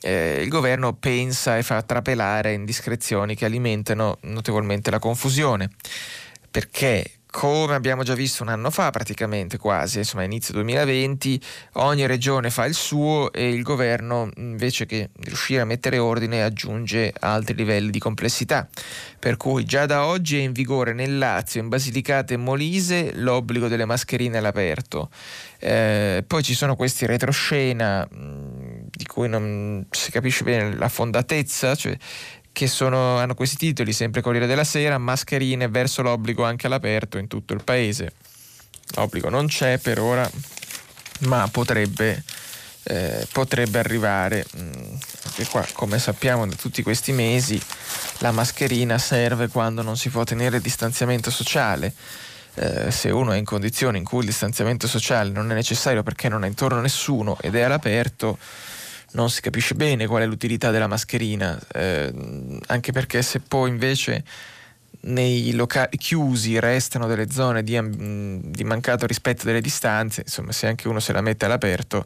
Eh, 0.00 0.42
il 0.42 0.48
governo 0.48 0.92
pensa 0.92 1.56
e 1.56 1.62
fa 1.62 1.82
trapelare 1.82 2.52
indiscrezioni 2.52 3.34
che 3.34 3.46
alimentano 3.46 4.18
notevolmente 4.22 4.90
la 4.90 4.98
confusione 5.00 5.70
perché 6.56 7.04
come 7.30 7.74
abbiamo 7.74 8.02
già 8.02 8.14
visto 8.14 8.42
un 8.42 8.48
anno 8.48 8.70
fa 8.70 8.90
praticamente 8.90 9.58
quasi, 9.58 9.98
insomma 9.98 10.22
inizio 10.22 10.54
2020, 10.54 11.38
ogni 11.74 12.06
regione 12.06 12.48
fa 12.48 12.64
il 12.64 12.72
suo 12.72 13.30
e 13.30 13.50
il 13.50 13.62
governo 13.62 14.30
invece 14.36 14.86
che 14.86 15.10
riuscire 15.20 15.60
a 15.60 15.66
mettere 15.66 15.98
ordine 15.98 16.42
aggiunge 16.42 17.12
altri 17.20 17.54
livelli 17.54 17.90
di 17.90 17.98
complessità. 17.98 18.66
Per 19.18 19.36
cui 19.36 19.66
già 19.66 19.84
da 19.84 20.06
oggi 20.06 20.38
è 20.38 20.40
in 20.40 20.52
vigore 20.52 20.94
nel 20.94 21.18
Lazio, 21.18 21.60
in 21.60 21.68
Basilicata 21.68 22.32
e 22.32 22.38
Molise 22.38 23.12
l'obbligo 23.16 23.68
delle 23.68 23.84
mascherine 23.84 24.38
all'aperto. 24.38 25.10
Eh, 25.58 26.24
poi 26.26 26.42
ci 26.42 26.54
sono 26.54 26.74
questi 26.74 27.04
retroscena 27.04 28.08
mh, 28.10 28.88
di 28.90 29.04
cui 29.04 29.28
non 29.28 29.86
si 29.90 30.10
capisce 30.10 30.42
bene 30.42 30.74
la 30.74 30.88
fondatezza, 30.88 31.74
cioè 31.74 31.94
che 32.56 32.68
sono, 32.68 33.18
hanno 33.18 33.34
questi 33.34 33.56
titoli, 33.56 33.92
sempre 33.92 34.22
Corriere 34.22 34.46
della 34.46 34.64
Sera, 34.64 34.96
mascherine 34.96 35.68
verso 35.68 36.00
l'obbligo 36.00 36.42
anche 36.42 36.66
all'aperto 36.66 37.18
in 37.18 37.26
tutto 37.26 37.52
il 37.52 37.62
paese. 37.62 38.12
L'obbligo 38.94 39.28
non 39.28 39.46
c'è 39.46 39.76
per 39.76 40.00
ora, 40.00 40.26
ma 41.26 41.46
potrebbe, 41.52 42.24
eh, 42.84 43.28
potrebbe 43.30 43.78
arrivare. 43.78 44.46
Anche 44.54 45.42
mm, 45.42 45.50
qua, 45.50 45.66
come 45.74 45.98
sappiamo 45.98 46.46
da 46.46 46.54
tutti 46.54 46.82
questi 46.82 47.12
mesi, 47.12 47.60
la 48.20 48.30
mascherina 48.30 48.96
serve 48.96 49.48
quando 49.48 49.82
non 49.82 49.98
si 49.98 50.08
può 50.08 50.24
tenere 50.24 50.58
distanziamento 50.58 51.30
sociale. 51.30 51.92
Eh, 52.54 52.90
se 52.90 53.10
uno 53.10 53.32
è 53.32 53.36
in 53.36 53.44
condizioni 53.44 53.98
in 53.98 54.04
cui 54.04 54.20
il 54.20 54.26
distanziamento 54.28 54.88
sociale 54.88 55.28
non 55.28 55.50
è 55.50 55.54
necessario 55.54 56.02
perché 56.02 56.30
non 56.30 56.42
ha 56.42 56.46
intorno 56.46 56.80
nessuno 56.80 57.36
ed 57.38 57.54
è 57.54 57.60
all'aperto, 57.60 58.38
non 59.12 59.30
si 59.30 59.40
capisce 59.40 59.74
bene 59.74 60.06
qual 60.06 60.22
è 60.22 60.26
l'utilità 60.26 60.70
della 60.70 60.86
mascherina, 60.86 61.58
eh, 61.72 62.12
anche 62.66 62.92
perché 62.92 63.22
se 63.22 63.40
poi 63.40 63.70
invece 63.70 64.24
nei 65.06 65.52
locali 65.52 65.96
chiusi 65.96 66.58
restano 66.58 67.06
delle 67.06 67.30
zone 67.30 67.62
di, 67.62 67.78
di, 68.50 68.64
mancato 68.64 69.06
rispetto 69.06 69.44
delle 69.44 69.60
distanze, 69.60 70.22
insomma 70.22 70.52
se 70.52 70.66
anche 70.66 70.88
uno 70.88 71.00
se 71.00 71.12
la 71.12 71.20
mette 71.20 71.44
all'aperto 71.44 72.04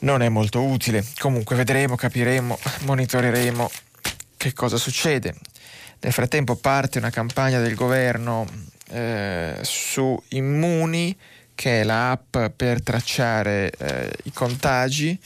non 0.00 0.22
è 0.22 0.28
molto 0.28 0.62
utile. 0.62 1.04
Comunque 1.18 1.56
vedremo, 1.56 1.96
capiremo, 1.96 2.58
monitoreremo 2.80 3.70
che 4.36 4.52
cosa 4.52 4.76
succede. 4.76 5.34
Nel 6.00 6.12
frattempo 6.12 6.56
parte 6.56 6.98
una 6.98 7.10
campagna 7.10 7.60
del 7.60 7.74
governo 7.74 8.46
eh, 8.90 9.58
su 9.62 10.20
Immuni, 10.28 11.16
che 11.54 11.80
è 11.80 11.84
l'app 11.84 12.36
per 12.56 12.82
tracciare 12.82 13.70
eh, 13.76 14.10
i 14.24 14.32
contagi 14.32 15.18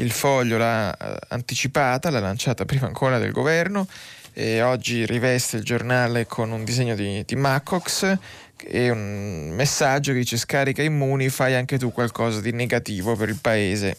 il 0.00 0.10
foglio 0.10 0.56
l'ha 0.58 0.96
eh, 0.96 1.18
anticipata, 1.28 2.10
l'ha 2.10 2.20
lanciata 2.20 2.64
prima 2.64 2.86
ancora 2.86 3.18
del 3.18 3.32
governo 3.32 3.86
e 4.32 4.62
oggi 4.62 5.04
riveste 5.06 5.56
il 5.56 5.64
giornale 5.64 6.26
con 6.26 6.50
un 6.50 6.64
disegno 6.64 6.94
di, 6.94 7.22
di 7.26 7.36
Macox 7.36 8.16
e 8.62 8.90
un 8.90 9.50
messaggio 9.54 10.12
che 10.12 10.18
dice 10.18 10.36
scarica 10.36 10.82
immuni, 10.82 11.28
fai 11.28 11.54
anche 11.54 11.78
tu 11.78 11.92
qualcosa 11.92 12.40
di 12.40 12.52
negativo 12.52 13.16
per 13.16 13.28
il 13.28 13.38
paese. 13.40 13.96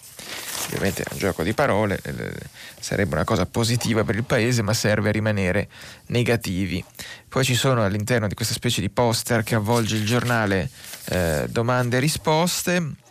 Ovviamente 0.67 1.03
è 1.03 1.07
un 1.11 1.17
gioco 1.17 1.43
di 1.43 1.53
parole, 1.53 1.99
eh, 2.03 2.31
sarebbe 2.79 3.15
una 3.15 3.23
cosa 3.23 3.45
positiva 3.45 4.03
per 4.03 4.15
il 4.15 4.23
paese, 4.23 4.61
ma 4.61 4.73
serve 4.73 5.09
a 5.09 5.11
rimanere 5.11 5.67
negativi. 6.07 6.83
Poi 7.27 7.43
ci 7.43 7.55
sono 7.55 7.83
all'interno 7.83 8.27
di 8.27 8.35
questa 8.35 8.53
specie 8.53 8.81
di 8.81 8.89
poster 8.89 9.43
che 9.43 9.55
avvolge 9.55 9.95
il 9.95 10.05
giornale 10.05 10.69
eh, 11.05 11.45
domande 11.49 11.97
e 11.97 11.99
risposte 11.99 13.09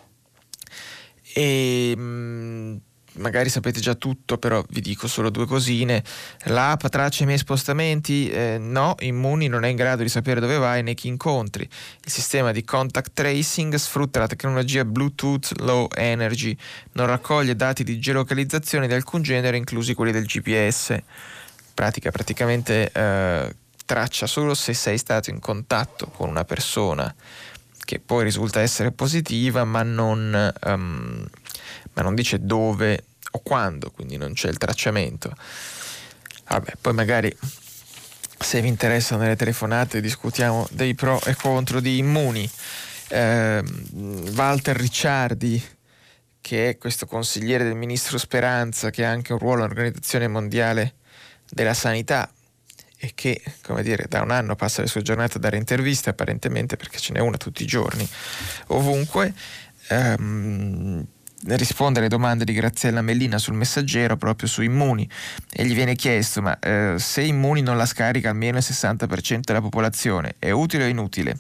e 1.35 1.95
mm, 1.97 2.77
magari 3.15 3.49
sapete 3.49 3.81
già 3.81 3.95
tutto, 3.95 4.39
però 4.39 4.63
vi 4.69 4.81
dico 4.81 5.07
solo 5.07 5.31
due 5.31 5.47
cosine. 5.47 6.03
L'app 6.45 6.87
traccia 6.87 7.23
i 7.23 7.27
miei 7.27 7.39
spostamenti? 7.39 8.29
Eh, 8.31 8.59
no, 8.59 8.95
Immuni 9.01 9.49
non 9.49 9.65
è 9.65 9.69
in 9.69 9.77
grado 9.77 10.03
di 10.03 10.09
sapere 10.09 10.41
dove 10.41 10.57
vai 10.59 10.83
né 10.83 10.95
chi 10.95 11.09
incontri. 11.09 11.63
Il 11.63 12.11
sistema 12.11 12.53
di 12.53 12.65
contact 12.65 13.13
tracing 13.15 13.75
sfrutta 13.75 14.21
la 14.21 14.27
tecnologia 14.27 14.85
Bluetooth 14.85 15.53
Low 15.61 15.89
Energy, 15.95 16.57
non 16.93 17.07
raccoglie 17.07 17.57
dati 17.57 17.85
di 17.85 17.99
geolocalizzazione 17.99 18.87
di 18.87 18.95
alcun 18.95 19.23
genere, 19.23 19.57
inclusi 19.57 19.95
quelli 19.95 20.13
del 20.13 20.25
GPS. 20.25 20.97
Pratica 21.75 22.11
praticamente 22.11 22.91
eh, 22.93 23.55
traccia 23.87 24.27
solo 24.27 24.55
se 24.55 24.75
sei 24.75 24.99
stato 24.99 25.31
in 25.31 25.41
contatto 25.41 26.07
con 26.09 26.29
una 26.29 26.45
persona 26.45 27.13
che 27.91 27.99
poi 27.99 28.23
risulta 28.23 28.61
essere 28.61 28.93
positiva, 28.93 29.65
ma 29.65 29.83
non, 29.83 30.53
um, 30.65 31.27
ma 31.93 32.03
non 32.03 32.15
dice 32.15 32.39
dove 32.39 33.03
o 33.33 33.41
quando, 33.41 33.91
quindi 33.91 34.17
non 34.17 34.33
c'è 34.33 34.49
il 34.49 34.59
tracciamento. 34.59 35.35
Vabbè, 36.49 36.75
poi 36.81 36.93
magari 36.93 37.37
se 38.39 38.61
vi 38.61 38.69
interessano 38.69 39.25
le 39.25 39.35
telefonate 39.35 40.01
discutiamo 40.01 40.69
dei 40.71 40.95
pro 40.95 41.21
e 41.25 41.35
contro 41.35 41.81
di 41.81 41.99
Immuni. 41.99 42.49
Eh, 43.09 43.61
Walter 44.37 44.77
Ricciardi, 44.77 45.61
che 46.41 46.69
è 46.69 46.79
questo 46.79 47.07
consigliere 47.07 47.65
del 47.65 47.75
ministro 47.75 48.19
Speranza, 48.19 48.91
che 48.91 49.05
ha 49.05 49.11
anche 49.11 49.33
un 49.33 49.41
ruolo 49.41 49.65
all'Organizzazione 49.65 50.29
Mondiale 50.29 50.95
della 51.49 51.75
Sanità, 51.75 52.31
e 53.01 53.13
che, 53.15 53.41
come 53.63 53.83
dire, 53.83 54.07
da 54.09 54.23
un 54.23 54.31
anno 54.31 54.55
passa 54.55 54.83
le 54.83 54.89
sue 54.89 55.03
giornate 55.03 55.39
a 55.39 55.41
dare 55.41 55.57
interviste 55.57 56.11
apparentemente 56.11 56.77
perché 56.77 56.99
ce 56.99 57.15
n'è 57.15 57.21
una 57.21 57.37
tutti 57.37 57.63
i 57.63 57.67
giorni, 57.67 58.07
ovunque. 58.69 59.33
Um, 59.89 61.05
risponde 61.43 62.01
alle 62.01 62.09
domande 62.09 62.45
di 62.45 62.53
Graziella 62.53 63.01
Mellina 63.01 63.39
sul 63.39 63.55
messaggero 63.55 64.19
proprio 64.19 64.47
su 64.47 64.61
Immuni 64.61 65.09
e 65.51 65.65
gli 65.65 65.73
viene 65.75 65.97
chiesto 65.97 66.43
ma 66.43 66.59
eh, 66.59 66.97
se 66.99 67.23
Immuni 67.23 67.63
non 67.63 67.79
la 67.79 67.87
scarica 67.87 68.29
almeno 68.29 68.59
il 68.59 68.65
60% 68.65 69.41
della 69.41 69.63
popolazione 69.63 70.35
è 70.39 70.51
utile 70.51 70.85
o 70.85 70.87
inutile? 70.87 71.39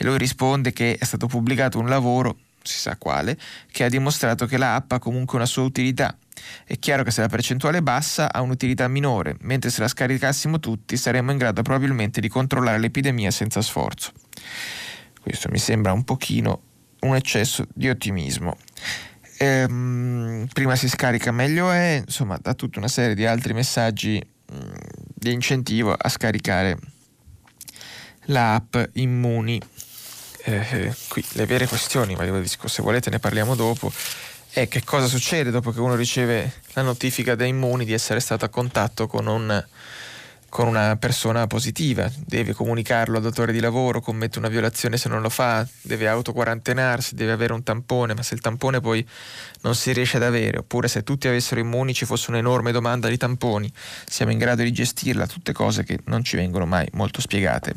e 0.00 0.04
lui 0.04 0.16
risponde 0.16 0.72
che 0.72 0.96
è 0.98 1.04
stato 1.04 1.26
pubblicato 1.26 1.78
un 1.78 1.86
lavoro, 1.86 2.38
si 2.62 2.78
sa 2.78 2.96
quale, 2.96 3.36
che 3.70 3.84
ha 3.84 3.88
dimostrato 3.90 4.46
che 4.46 4.56
la 4.56 4.76
app 4.76 4.92
ha 4.92 4.98
comunque 4.98 5.36
una 5.36 5.44
sua 5.44 5.62
utilità. 5.62 6.16
È 6.64 6.78
chiaro 6.78 7.02
che 7.02 7.10
se 7.10 7.20
la 7.20 7.28
percentuale 7.28 7.78
è 7.78 7.82
bassa 7.82 8.32
ha 8.32 8.40
un'utilità 8.40 8.88
minore, 8.88 9.36
mentre 9.40 9.70
se 9.70 9.80
la 9.80 9.88
scaricassimo 9.88 10.60
tutti 10.60 10.96
saremmo 10.96 11.32
in 11.32 11.38
grado 11.38 11.62
probabilmente 11.62 12.20
di 12.20 12.28
controllare 12.28 12.78
l'epidemia 12.78 13.30
senza 13.30 13.62
sforzo. 13.62 14.12
Questo 15.20 15.48
mi 15.50 15.58
sembra 15.58 15.92
un 15.92 16.04
pochino 16.04 16.62
un 17.00 17.14
eccesso 17.14 17.66
di 17.74 17.88
ottimismo. 17.88 18.56
Ehm, 19.38 20.46
prima 20.52 20.76
si 20.76 20.88
scarica 20.88 21.32
meglio 21.32 21.70
è, 21.70 22.02
insomma, 22.04 22.38
da 22.40 22.54
tutta 22.54 22.78
una 22.78 22.88
serie 22.88 23.14
di 23.14 23.24
altri 23.24 23.54
messaggi 23.54 24.20
mh, 24.20 24.54
mm, 24.54 24.72
di 25.14 25.32
incentivo 25.32 25.92
a 25.92 26.08
scaricare 26.08 26.78
l'app 28.24 28.76
Immuni. 28.94 29.60
Eh, 30.42 30.94
qui 31.08 31.24
le 31.32 31.46
vere 31.46 31.66
questioni, 31.66 32.14
ma 32.14 32.24
se 32.46 32.82
volete 32.82 33.10
ne 33.10 33.18
parliamo 33.18 33.54
dopo, 33.54 33.92
è 34.52 34.68
che 34.68 34.82
cosa 34.84 35.06
succede 35.06 35.50
dopo 35.50 35.70
che 35.70 35.80
uno 35.80 35.94
riceve 35.94 36.52
la 36.72 36.82
notifica 36.82 37.34
da 37.34 37.44
Immuni 37.44 37.84
di 37.84 37.92
essere 37.92 38.20
stato 38.20 38.44
a 38.44 38.48
contatto 38.48 39.06
con 39.06 39.26
un 39.26 39.64
con 40.50 40.66
una 40.66 40.96
persona 40.96 41.46
positiva, 41.46 42.10
deve 42.26 42.52
comunicarlo 42.54 43.18
al 43.18 43.22
datore 43.22 43.52
di 43.52 43.60
lavoro, 43.60 44.00
commette 44.00 44.40
una 44.40 44.48
violazione 44.48 44.96
se 44.96 45.08
non 45.08 45.22
lo 45.22 45.28
fa, 45.28 45.64
deve 45.80 46.08
autoquarantenarsi, 46.08 47.14
deve 47.14 47.30
avere 47.30 47.52
un 47.52 47.62
tampone, 47.62 48.14
ma 48.14 48.22
se 48.24 48.34
il 48.34 48.40
tampone 48.40 48.80
poi 48.80 49.06
non 49.60 49.76
si 49.76 49.92
riesce 49.92 50.16
ad 50.16 50.24
avere, 50.24 50.58
oppure 50.58 50.88
se 50.88 51.04
tutti 51.04 51.28
avessero 51.28 51.60
immuni 51.60 51.94
ci 51.94 52.04
fosse 52.04 52.32
un'enorme 52.32 52.72
domanda 52.72 53.08
di 53.08 53.16
tamponi, 53.16 53.72
siamo 54.04 54.32
in 54.32 54.38
grado 54.38 54.64
di 54.64 54.72
gestirla, 54.72 55.28
tutte 55.28 55.52
cose 55.52 55.84
che 55.84 56.00
non 56.06 56.24
ci 56.24 56.34
vengono 56.34 56.66
mai 56.66 56.88
molto 56.94 57.20
spiegate. 57.20 57.74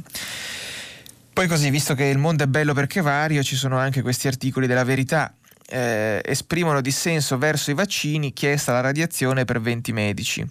Poi 1.32 1.48
così, 1.48 1.70
visto 1.70 1.94
che 1.94 2.06
il 2.06 2.18
mondo 2.18 2.44
è 2.44 2.48
bello 2.48 2.74
perché 2.74 3.02
vario, 3.02 3.44
ci 3.44 3.56
sono 3.56 3.78
anche 3.78 4.02
questi 4.02 4.28
articoli 4.28 4.66
della 4.66 4.84
verità. 4.84 5.34
Eh, 5.66 6.22
esprimono 6.26 6.82
dissenso 6.82 7.38
verso 7.38 7.72
i 7.72 7.74
vaccini, 7.74 8.34
chiesta 8.34 8.74
la 8.74 8.82
radiazione 8.82 9.46
per 9.46 9.62
20 9.62 9.94
medici 9.94 10.46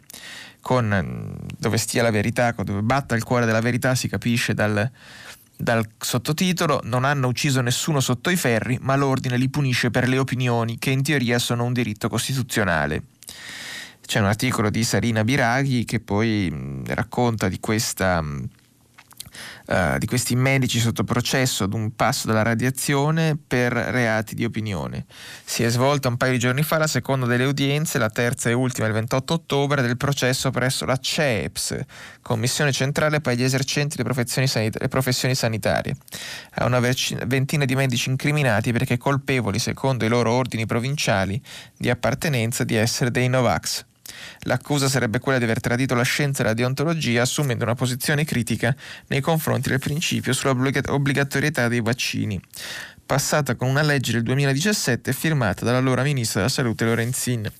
con 0.63 0.87
mm, 0.87 1.49
dove 1.59 1.77
stia 1.77 2.03
la 2.03 2.11
verità, 2.11 2.53
dove 2.53 2.81
batta 2.81 3.15
il 3.15 3.25
cuore 3.25 3.45
della 3.45 3.61
verità, 3.61 3.95
si 3.95 4.09
capisce 4.09 4.55
dal, 4.55 4.91
dal 5.57 5.87
sottotitolo 5.99 6.81
Non 6.85 7.05
hanno 7.05 7.27
ucciso 7.27 7.61
nessuno 7.61 8.01
sotto 8.01 8.31
i 8.31 8.37
ferri, 8.37 8.79
ma 8.81 8.97
l'ordine 8.97 9.37
li 9.37 9.51
punisce 9.51 9.91
per 9.91 10.09
le 10.09 10.17
opinioni, 10.17 10.79
che 10.79 10.91
in 10.91 11.03
teoria 11.03 11.39
sono 11.39 11.65
un 11.65 11.75
diritto 11.75 12.09
costituzionale. 12.09 13.03
C'è 14.07 14.21
un 14.21 14.27
articolo 14.27 14.71
di 14.71 14.83
Sarina 14.85 15.25
Biraghi 15.25 15.85
che 15.85 16.01
poi 16.01 16.49
mm, 16.51 16.85
racconta 16.87 17.49
di 17.49 17.61
questa... 17.61 18.23
Mh, 18.23 18.49
uh, 19.73 19.99
di 19.99 20.07
questi 20.07 20.37
medici 20.37 20.79
sotto 20.79 21.05
processo 21.05 21.65
ad 21.65 21.73
un 21.73 21.95
passo 21.97 22.27
dalla 22.27 22.43
radiazione 22.43 23.39
per 23.45 23.73
reati 23.73 24.35
di 24.35 24.45
opinione. 24.45 25.07
Si 25.45 25.63
è 25.63 25.69
svolta 25.71 26.09
un 26.09 26.17
paio 26.17 26.33
di 26.33 26.39
giorni 26.39 26.63
fa 26.63 26.77
la 26.79 26.87
seconda 26.87 27.27
delle 27.27 27.45
udienze, 27.45 27.99
la 27.99 28.11
terza 28.11 28.51
e 28.51 28.53
ultima 28.53 28.87
il 28.87 28.93
28 28.93 29.33
ottobre, 29.33 29.83
del 29.83 29.97
processo 29.97 30.51
presso 30.51 30.85
la 30.85 30.97
CEPS, 30.97 31.81
Commissione 32.21 32.73
Centrale 32.73 33.21
per 33.21 33.37
gli 33.37 33.43
esercenti 33.43 33.97
le 33.97 34.05
professioni, 34.05 34.47
sanit- 34.47 34.79
le 34.79 34.89
professioni 34.89 35.35
sanitarie. 35.35 35.97
Ha 36.55 36.67
una 36.67 36.81
ventina 36.81 37.65
di 37.65 37.75
medici 37.75 38.11
incriminati 38.11 38.73
perché 38.73 38.99
colpevoli, 38.99 39.59
secondo 39.59 40.05
i 40.05 40.09
loro 40.09 40.33
ordini 40.33 40.67
provinciali, 40.67 41.41
di 41.77 41.89
appartenenza 41.89 42.65
di 42.65 42.75
essere 42.75 43.11
dei 43.11 43.29
Novax. 43.29 43.85
L'accusa 44.41 44.89
sarebbe 44.89 45.19
quella 45.19 45.39
di 45.39 45.45
aver 45.45 45.61
tradito 45.61 45.95
la 45.95 46.03
scienza 46.03 46.43
e 46.43 46.47
la 46.47 46.55
deontologia 46.55 47.23
assumendo 47.23 47.65
una 47.65 47.75
posizione 47.75 48.25
critica 48.25 48.75
nei 49.09 49.21
confronti 49.21 49.69
del 49.69 49.79
principio 49.79 50.33
sull'obbligatorietà 50.33 51.69
dei 51.69 51.81
vaccini, 51.81 52.41
passata 53.05 53.55
con 53.55 53.69
una 53.69 53.83
legge 53.83 54.13
del 54.13 54.23
2017 54.23 55.13
firmata 55.13 55.65
dall'allora 55.65 56.03
ministro 56.03 56.41
della 56.41 56.53
Salute 56.53 56.85
Lorenzin. 56.85 57.51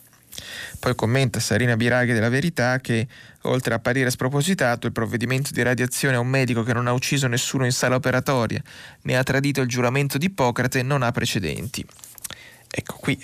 Poi 0.81 0.95
commenta 0.95 1.41
Sarina 1.41 1.77
Biraghi 1.77 2.13
della 2.13 2.29
Verità 2.29 2.81
che, 2.81 3.07
oltre 3.43 3.75
a 3.75 3.77
apparire 3.77 4.11
spropositato, 4.11 4.87
il 4.87 4.93
provvedimento 4.93 5.51
di 5.53 5.63
radiazione 5.63 6.17
a 6.17 6.21
un 6.21 6.29
medico 6.29 6.63
che 6.63 6.73
non 6.73 6.87
ha 6.87 6.93
ucciso 6.93 7.27
nessuno 7.27 7.65
in 7.65 7.73
sala 7.73 7.97
operatoria 7.97 8.63
né 9.03 9.17
ha 9.17 9.23
tradito 9.23 9.61
il 9.61 9.69
giuramento 9.69 10.19
di 10.19 10.27
Ippocrate 10.27 10.83
non 10.83 11.03
ha 11.03 11.13
precedenti. 11.13 11.87
Ecco, 12.75 12.97
qui 12.99 13.21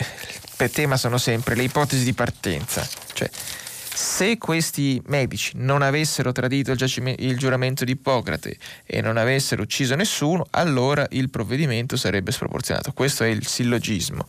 il 0.59 0.71
tema 0.71 0.99
sono 0.99 1.17
sempre 1.17 1.55
le 1.55 1.62
ipotesi 1.62 2.05
di 2.05 2.12
partenza. 2.12 2.87
Cioè, 3.14 3.31
se 3.95 4.37
questi 4.37 5.03
medici 5.07 5.53
non 5.57 5.81
avessero 5.81 6.33
tradito 6.33 6.70
il, 6.70 6.77
giacime- 6.77 7.16
il, 7.18 7.38
giuramento 7.38 7.85
di 7.85 7.92
Ippocrate 7.92 8.57
e 8.85 9.01
non 9.01 9.16
avessero 9.16 9.62
ucciso 9.62 9.94
nessuno, 9.94 10.46
allora 10.51 11.07
il 11.11 11.31
provvedimento 11.31 11.96
sarebbe 11.96 12.31
sproporzionato. 12.31 12.92
Questo 12.92 13.25
è 13.25 13.29
il 13.29 13.46
sillogismo. 13.46 14.27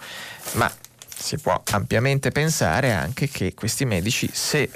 Ma 0.54 0.72
si 1.16 1.38
può 1.38 1.62
ampiamente 1.72 2.32
pensare 2.32 2.94
anche 2.94 3.28
che 3.28 3.54
questi 3.54 3.84
medici, 3.84 4.30
se 4.32 4.70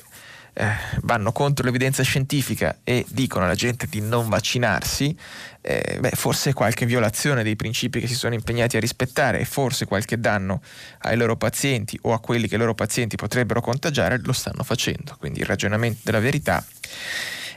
eh, 0.53 0.71
vanno 1.01 1.31
contro 1.31 1.65
l'evidenza 1.65 2.03
scientifica 2.03 2.77
e 2.83 3.05
dicono 3.09 3.45
alla 3.45 3.55
gente 3.55 3.87
di 3.87 4.01
non 4.01 4.29
vaccinarsi, 4.29 5.17
eh, 5.61 5.97
beh, 5.99 6.11
forse 6.11 6.53
qualche 6.53 6.85
violazione 6.85 7.43
dei 7.43 7.55
principi 7.55 7.99
che 7.99 8.07
si 8.07 8.15
sono 8.15 8.35
impegnati 8.35 8.77
a 8.77 8.79
rispettare 8.79 9.39
e 9.39 9.45
forse 9.45 9.85
qualche 9.85 10.19
danno 10.19 10.61
ai 10.99 11.17
loro 11.17 11.35
pazienti 11.35 11.97
o 12.03 12.13
a 12.13 12.19
quelli 12.19 12.47
che 12.47 12.55
i 12.55 12.59
loro 12.59 12.75
pazienti 12.75 13.15
potrebbero 13.15 13.61
contagiare 13.61 14.19
lo 14.21 14.33
stanno 14.33 14.63
facendo. 14.63 15.15
Quindi 15.17 15.39
il 15.39 15.45
ragionamento 15.45 16.01
della 16.03 16.19
verità 16.19 16.63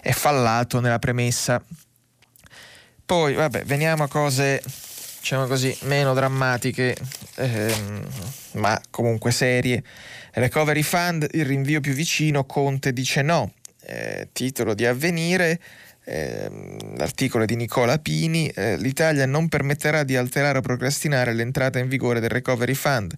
è 0.01 0.13
fallato 0.13 0.81
nella 0.81 0.99
premessa. 0.99 1.63
Poi, 3.05 3.35
vabbè, 3.35 3.65
veniamo 3.65 4.05
a 4.05 4.09
cose 4.09 4.63
diciamo 5.27 5.49
così, 5.49 5.77
meno 5.83 6.15
drammatiche, 6.15 6.97
ehm, 7.35 8.09
ma 8.53 8.81
comunque 8.91 9.33
serie. 9.33 9.83
Recovery 10.35 10.83
Fund, 10.83 11.27
il 11.33 11.45
rinvio 11.45 11.81
più 11.81 11.95
vicino, 11.95 12.45
Conte 12.45 12.93
dice 12.93 13.23
no. 13.23 13.53
Eh, 13.83 14.29
titolo 14.31 14.73
di 14.73 14.87
avvenire. 14.87 15.59
Ehm, 16.09 16.97
l'articolo 16.97 17.45
di 17.45 17.57
Nicola 17.57 17.99
Pini, 17.99 18.47
eh, 18.51 18.77
l'Italia 18.77 19.27
non 19.27 19.49
permetterà 19.49 20.05
di 20.05 20.15
alterare 20.15 20.59
o 20.59 20.61
procrastinare 20.61 21.33
l'entrata 21.33 21.81
in 21.81 21.89
vigore 21.89 22.21
del 22.21 22.29
Recovery 22.29 22.75
Fund. 22.75 23.13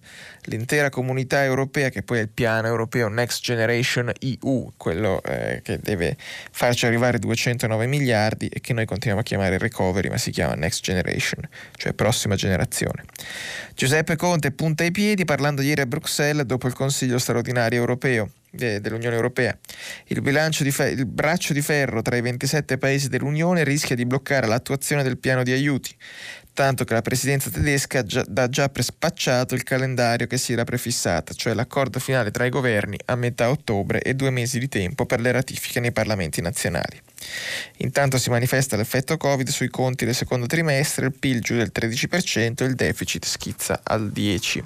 L'intera 0.45 0.89
comunità 0.89 1.43
europea, 1.43 1.89
che 1.89 2.01
poi 2.01 2.17
è 2.17 2.21
il 2.21 2.29
piano 2.29 2.65
europeo 2.65 3.07
Next 3.07 3.43
Generation 3.43 4.11
EU, 4.19 4.73
quello 4.75 5.21
eh, 5.21 5.61
che 5.63 5.77
deve 5.79 6.17
farci 6.51 6.87
arrivare 6.87 7.19
209 7.19 7.85
miliardi 7.85 8.47
e 8.47 8.59
che 8.59 8.73
noi 8.73 8.85
continuiamo 8.85 9.21
a 9.21 9.23
chiamare 9.23 9.59
Recovery, 9.59 10.09
ma 10.09 10.17
si 10.17 10.31
chiama 10.31 10.55
Next 10.55 10.81
Generation, 10.81 11.47
cioè 11.75 11.93
prossima 11.93 12.33
generazione. 12.33 13.03
Giuseppe 13.75 14.15
Conte 14.15 14.51
punta 14.51 14.83
i 14.83 14.89
piedi 14.89 15.25
parlando 15.25 15.61
ieri 15.61 15.81
a 15.81 15.85
Bruxelles 15.85 16.43
dopo 16.43 16.65
il 16.65 16.73
Consiglio 16.73 17.19
straordinario 17.19 17.77
europeo 17.77 18.31
dell'Unione 18.51 19.15
Europea. 19.15 19.57
Il, 20.07 20.21
fe- 20.71 20.89
il, 20.89 21.05
braccio 21.05 21.53
di 21.53 21.61
ferro 21.61 22.01
tra 22.01 22.15
i 22.15 22.21
27 22.21 22.77
paesi 22.77 23.09
dell'Unione 23.09 23.63
rischia 23.63 23.95
di 23.95 24.05
bloccare 24.05 24.47
l'attuazione 24.47 25.03
del 25.03 25.17
piano 25.17 25.43
di 25.43 25.51
aiuti, 25.51 25.95
tanto 26.53 26.83
che 26.83 26.93
la 26.93 27.01
presidenza 27.01 27.49
tedesca 27.49 27.99
ha 27.99 28.49
già 28.49 28.71
spacciato 28.73 29.55
il 29.55 29.63
calendario 29.63 30.27
che 30.27 30.37
si 30.37 30.53
era 30.53 30.63
prefissata, 30.63 31.33
cioè 31.33 31.53
l'accordo 31.53 31.99
finale 31.99 32.31
tra 32.31 32.45
i 32.45 32.49
governi 32.49 32.97
a 33.05 33.15
metà 33.15 33.49
ottobre 33.49 34.01
e 34.01 34.13
due 34.13 34.29
mesi 34.29 34.59
di 34.59 34.67
tempo 34.67 35.05
per 35.05 35.21
le 35.21 35.31
ratifiche 35.31 35.79
nei 35.79 35.91
parlamenti 35.91 36.41
nazionali. 36.41 36.99
Intanto 37.77 38.17
si 38.17 38.29
manifesta 38.29 38.75
l'effetto 38.75 39.15
Covid 39.17 39.47
sui 39.49 39.69
conti 39.69 40.05
del 40.05 40.15
secondo 40.15 40.47
trimestre, 40.47 41.05
il 41.05 41.13
PIL 41.13 41.39
giù 41.41 41.55
del 41.55 41.71
13% 41.73 42.63
e 42.63 42.65
il 42.65 42.75
deficit 42.75 43.25
schizza 43.25 43.81
al 43.83 44.11
10%. 44.13 44.63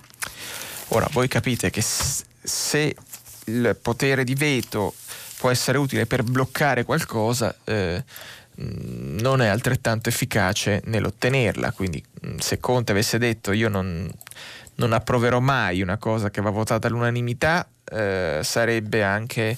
Ora, 0.90 1.08
voi 1.12 1.28
capite 1.28 1.70
che 1.70 1.82
se 1.82 2.96
il 3.46 3.78
potere 3.82 4.24
di 4.24 4.36
veto 4.36 4.94
può 5.38 5.50
essere 5.50 5.78
utile 5.78 6.06
per 6.06 6.24
bloccare 6.24 6.84
qualcosa, 6.84 7.56
eh, 7.64 8.04
non 8.56 9.42
è 9.42 9.48
altrettanto 9.48 10.10
efficace 10.10 10.82
nell'ottenerla. 10.86 11.72
Quindi 11.72 12.04
se 12.38 12.60
Conte 12.60 12.92
avesse 12.92 13.18
detto 13.18 13.52
io 13.52 13.70
non, 13.70 14.10
non 14.76 14.94
approverò 14.94 15.40
mai 15.40 15.82
una 15.82 15.98
cosa 15.98 16.30
che 16.30 16.42
va 16.42 16.50
votata 16.50 16.88
all'unanimità, 16.88 17.68
eh, 17.92 18.40
sarebbe 18.44 19.04
anche 19.04 19.58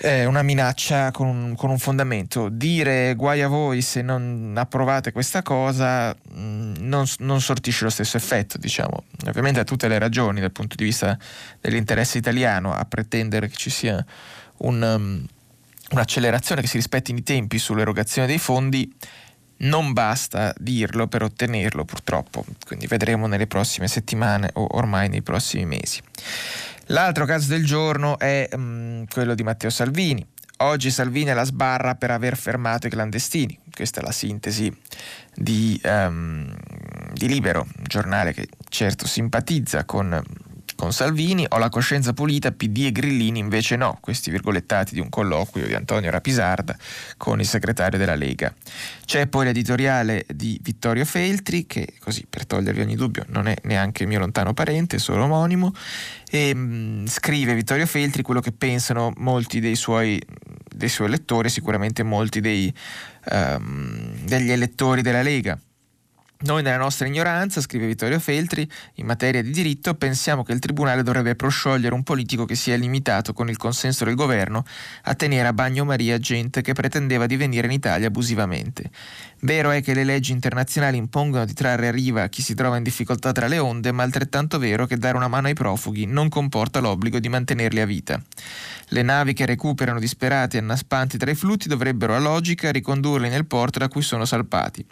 è 0.00 0.24
una 0.24 0.42
minaccia 0.42 1.10
con 1.10 1.26
un, 1.26 1.54
con 1.56 1.70
un, 1.70 1.78
fondamento. 1.78 2.48
Dire 2.48 3.14
guai 3.14 3.42
a 3.42 3.48
voi 3.48 3.82
se 3.82 4.00
non 4.00 4.54
approvate 4.56 5.10
questa 5.10 5.42
cosa 5.42 6.14
mh, 6.14 6.40
mm, 6.40 6.74
non, 6.78 7.04
non, 7.18 7.40
sortisce 7.40 7.84
lo 7.84 7.90
stesso 7.90 8.16
effetto, 8.16 8.58
diciamo. 8.58 9.04
Ovviamente 9.26 9.58
ha 9.58 9.64
tutte 9.64 9.88
le 9.88 9.98
ragioni 9.98 10.40
dal 10.40 10.52
punto 10.52 10.76
di 10.76 10.84
vista 10.84 11.18
dell'interesse 11.60 12.16
italiano 12.16 12.72
a 12.72 12.84
pretendere 12.84 13.48
che 13.48 13.56
ci 13.56 13.70
sia 13.70 14.04
un, 14.58 14.80
um, 14.82 15.26
un'accelerazione 15.90 16.60
che 16.60 16.68
si 16.68 16.76
rispettino 16.76 17.18
i 17.18 17.24
tempi 17.24 17.58
sull'erogazione 17.58 18.28
dei 18.28 18.38
fondi. 18.38 18.94
Non 19.60 19.92
basta 19.92 20.54
dirlo 20.56 21.08
per 21.08 21.24
ottenerlo, 21.24 21.84
purtroppo. 21.84 22.44
Quindi 22.64 22.86
vedremo 22.86 23.26
nelle 23.26 23.48
prossime 23.48 23.88
settimane 23.88 24.50
o 24.52 24.68
ormai 24.70 25.08
nei 25.08 25.22
prossimi 25.22 25.66
mesi. 25.66 26.00
L'altro 26.90 27.26
caso 27.26 27.48
del 27.48 27.66
giorno 27.66 28.18
è 28.18 28.48
um, 28.52 29.04
quello 29.06 29.34
di 29.34 29.42
Matteo 29.42 29.68
Salvini. 29.68 30.26
Oggi 30.60 30.90
Salvini 30.90 31.32
la 31.34 31.44
sbarra 31.44 31.94
per 31.96 32.10
aver 32.10 32.36
fermato 32.36 32.86
i 32.86 32.90
clandestini. 32.90 33.58
Questa 33.70 34.00
è 34.00 34.02
la 34.02 34.10
sintesi 34.10 34.74
di, 35.34 35.78
um, 35.84 36.50
di 37.12 37.28
Libero, 37.28 37.66
un 37.76 37.84
giornale 37.84 38.32
che 38.32 38.48
certo 38.70 39.06
simpatizza 39.06 39.84
con 39.84 40.18
con 40.78 40.92
Salvini 40.92 41.44
ho 41.48 41.58
la 41.58 41.70
coscienza 41.70 42.12
pulita, 42.12 42.52
PD 42.52 42.84
e 42.84 42.92
Grillini 42.92 43.40
invece 43.40 43.74
no, 43.74 43.98
questi 44.00 44.30
virgolettati 44.30 44.94
di 44.94 45.00
un 45.00 45.08
colloquio 45.08 45.66
di 45.66 45.74
Antonio 45.74 46.08
Rapisarda 46.08 46.76
con 47.16 47.40
il 47.40 47.46
segretario 47.46 47.98
della 47.98 48.14
Lega. 48.14 48.54
C'è 49.04 49.26
poi 49.26 49.46
l'editoriale 49.46 50.24
di 50.32 50.56
Vittorio 50.62 51.04
Feltri, 51.04 51.66
che 51.66 51.94
così 51.98 52.24
per 52.30 52.46
togliervi 52.46 52.80
ogni 52.80 52.94
dubbio 52.94 53.24
non 53.30 53.48
è 53.48 53.56
neanche 53.64 54.06
mio 54.06 54.20
lontano 54.20 54.54
parente, 54.54 55.00
solo 55.00 55.24
omonimo, 55.24 55.74
e 56.30 56.54
mh, 56.54 56.60
mm, 56.60 57.06
scrive 57.06 57.54
Vittorio 57.54 57.84
Feltri 57.84 58.22
quello 58.22 58.40
che 58.40 58.52
pensano 58.52 59.12
molti 59.16 59.58
dei 59.58 59.74
suoi, 59.74 60.22
dei 60.72 60.88
suoi 60.88 61.08
lettori, 61.08 61.48
sicuramente 61.48 62.04
molti 62.04 62.40
dei, 62.40 62.72
um, 63.32 64.12
degli 64.22 64.52
elettori 64.52 65.02
della 65.02 65.22
Lega. 65.22 65.58
Noi 66.40 66.62
nella 66.62 66.76
nostra 66.76 67.08
ignoranza, 67.08 67.60
scrive 67.60 67.88
Vittorio 67.88 68.20
Feltri, 68.20 68.70
in 68.94 69.06
materia 69.06 69.42
di 69.42 69.50
diritto 69.50 69.96
pensiamo 69.96 70.44
che 70.44 70.52
il 70.52 70.60
Tribunale 70.60 71.02
dovrebbe 71.02 71.34
prosciogliere 71.34 71.92
un 71.92 72.04
politico 72.04 72.44
che 72.44 72.54
si 72.54 72.70
è 72.70 72.76
limitato 72.76 73.32
con 73.32 73.48
il 73.48 73.56
consenso 73.56 74.04
del 74.04 74.14
governo 74.14 74.64
a 75.02 75.14
tenere 75.14 75.48
a 75.48 75.52
bagnomaria 75.52 76.16
gente 76.18 76.62
che 76.62 76.74
pretendeva 76.74 77.26
di 77.26 77.34
venire 77.34 77.66
in 77.66 77.72
Italia 77.72 78.06
abusivamente. 78.06 78.88
Vero 79.40 79.72
è 79.72 79.82
che 79.82 79.94
le 79.94 80.04
leggi 80.04 80.30
internazionali 80.30 80.96
impongono 80.96 81.44
di 81.44 81.54
trarre 81.54 81.88
a 81.88 81.90
riva 81.90 82.28
chi 82.28 82.40
si 82.40 82.54
trova 82.54 82.76
in 82.76 82.84
difficoltà 82.84 83.32
tra 83.32 83.48
le 83.48 83.58
onde, 83.58 83.90
ma 83.90 84.04
altrettanto 84.04 84.60
vero 84.60 84.86
che 84.86 84.96
dare 84.96 85.16
una 85.16 85.26
mano 85.26 85.48
ai 85.48 85.54
profughi 85.54 86.06
non 86.06 86.28
comporta 86.28 86.78
l'obbligo 86.78 87.18
di 87.18 87.28
mantenerli 87.28 87.80
a 87.80 87.86
vita. 87.86 88.22
Le 88.90 89.02
navi 89.02 89.34
che 89.34 89.44
recuperano 89.44 89.98
disperati 89.98 90.56
e 90.56 90.60
annaspanti 90.60 91.18
tra 91.18 91.30
i 91.30 91.34
flutti 91.34 91.68
dovrebbero 91.68 92.14
a 92.14 92.18
logica 92.18 92.72
ricondurli 92.72 93.28
nel 93.28 93.44
porto 93.44 93.78
da 93.78 93.88
cui 93.88 94.00
sono 94.00 94.24
salpati, 94.24 94.84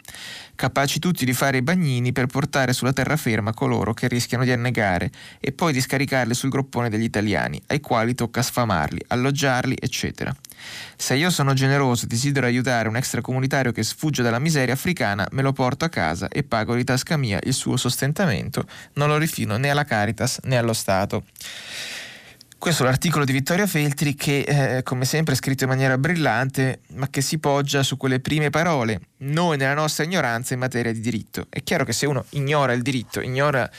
capaci 0.53 0.99
tutti 0.99 1.25
di 1.25 1.33
fare 1.33 1.57
i 1.57 1.61
bagnini 1.63 2.11
per 2.11 2.27
portare 2.27 2.73
sulla 2.73 2.93
terraferma 2.93 3.53
coloro 3.53 3.95
che 3.95 4.07
rischiano 4.07 4.43
di 4.43 4.51
annegare 4.51 5.09
e 5.39 5.51
poi 5.51 5.73
di 5.73 5.81
scaricarli 5.81 6.35
sul 6.35 6.49
groppone 6.51 6.89
degli 6.89 7.03
italiani, 7.03 7.59
ai 7.67 7.79
quali 7.79 8.13
tocca 8.13 8.43
sfamarli, 8.43 9.05
alloggiarli, 9.07 9.75
eccetera. 9.79 10.35
Se 10.95 11.15
io 11.15 11.31
sono 11.31 11.53
generoso 11.53 12.05
e 12.05 12.07
desidero 12.07 12.45
aiutare 12.45 12.87
un 12.87 12.97
extracomunitario 12.97 13.71
che 13.71 13.83
sfugge 13.83 14.21
dalla 14.21 14.39
miseria 14.39 14.73
africana, 14.75 15.27
me 15.31 15.41
lo 15.41 15.53
porto 15.53 15.85
a 15.85 15.89
casa 15.89 16.27
e 16.27 16.43
pago 16.43 16.75
di 16.75 16.83
tasca 16.83 17.17
mia 17.17 17.39
il 17.43 17.53
suo 17.53 17.77
sostentamento, 17.77 18.67
non 18.93 19.07
lo 19.07 19.17
rifino 19.17 19.57
né 19.57 19.69
alla 19.69 19.85
Caritas 19.85 20.39
né 20.43 20.57
allo 20.57 20.73
Stato. 20.73 21.23
Questo 22.59 22.83
è 22.83 22.85
l'articolo 22.87 23.23
di 23.23 23.33
Vittorio 23.33 23.67
Feltri 23.67 24.15
che, 24.15 24.39
eh, 24.39 24.83
come 24.83 25.05
sempre, 25.05 25.33
è 25.33 25.37
scritto 25.37 25.63
in 25.63 25.69
maniera 25.69 25.97
brillante, 25.97 26.81
ma 26.95 27.07
che 27.07 27.21
si 27.21 27.37
poggia 27.37 27.83
su 27.83 27.97
quelle 27.97 28.19
prime 28.19 28.49
parole. 28.49 28.99
Noi 29.17 29.57
nella 29.57 29.75
nostra 29.75 30.03
ignoranza 30.03 30.55
in 30.55 30.59
materia 30.59 30.91
di 30.91 30.99
diritto. 30.99 31.45
È 31.49 31.61
chiaro 31.61 31.85
che 31.85 31.93
se 31.93 32.07
uno 32.07 32.25
ignora 32.31 32.73
il 32.73 32.81
diritto, 32.81 33.21
ignora 33.21 33.69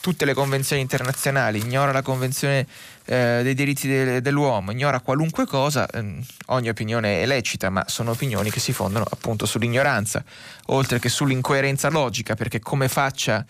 tutte 0.00 0.26
le 0.26 0.34
convenzioni 0.34 0.82
internazionali, 0.82 1.58
ignora 1.58 1.90
la 1.90 2.02
convenzione 2.02 2.66
eh, 3.06 3.40
dei 3.42 3.54
diritti 3.54 3.88
de- 3.88 4.20
dell'uomo, 4.20 4.70
ignora 4.72 5.00
qualunque 5.00 5.46
cosa, 5.46 5.88
eh, 5.88 6.20
ogni 6.46 6.68
opinione 6.68 7.22
è 7.22 7.26
lecita, 7.26 7.70
ma 7.70 7.84
sono 7.88 8.10
opinioni 8.10 8.50
che 8.50 8.60
si 8.60 8.72
fondano 8.72 9.06
appunto 9.08 9.46
sull'ignoranza, 9.46 10.22
oltre 10.66 10.98
che 10.98 11.08
sull'incoerenza 11.08 11.88
logica, 11.88 12.34
perché 12.34 12.60
come 12.60 12.88
faccia 12.88 13.44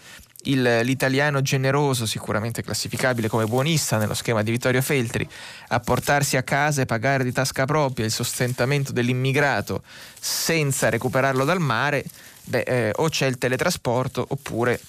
il, 0.44 0.80
l'italiano 0.82 1.42
generoso, 1.42 2.06
sicuramente 2.06 2.62
classificabile 2.62 3.28
come 3.28 3.46
buonista 3.46 3.98
nello 3.98 4.14
schema 4.14 4.42
di 4.42 4.50
Vittorio 4.50 4.82
Feltri, 4.82 5.28
a 5.68 5.80
portarsi 5.80 6.36
a 6.36 6.42
casa 6.42 6.82
e 6.82 6.86
pagare 6.86 7.24
di 7.24 7.32
tasca 7.32 7.64
propria 7.64 8.04
il 8.04 8.12
sostentamento 8.12 8.92
dell'immigrato 8.92 9.82
senza 10.18 10.88
recuperarlo 10.88 11.44
dal 11.44 11.60
mare, 11.60 12.04
beh, 12.44 12.60
eh, 12.60 12.92
o 12.96 13.08
c'è 13.08 13.26
il 13.26 13.38
teletrasporto 13.38 14.24
oppure 14.28 14.80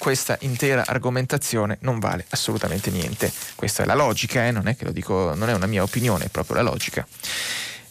questa 0.00 0.38
intera 0.40 0.84
argomentazione 0.86 1.76
non 1.80 1.98
vale 1.98 2.24
assolutamente 2.30 2.90
niente. 2.90 3.30
Questa 3.54 3.82
è 3.82 3.86
la 3.86 3.94
logica, 3.94 4.46
eh? 4.46 4.50
non 4.50 4.66
è 4.66 4.74
che 4.74 4.86
lo 4.86 4.92
dico, 4.92 5.34
non 5.34 5.50
è 5.50 5.54
una 5.54 5.66
mia 5.66 5.82
opinione, 5.82 6.24
è 6.24 6.28
proprio 6.28 6.56
la 6.56 6.62
logica. 6.62 7.06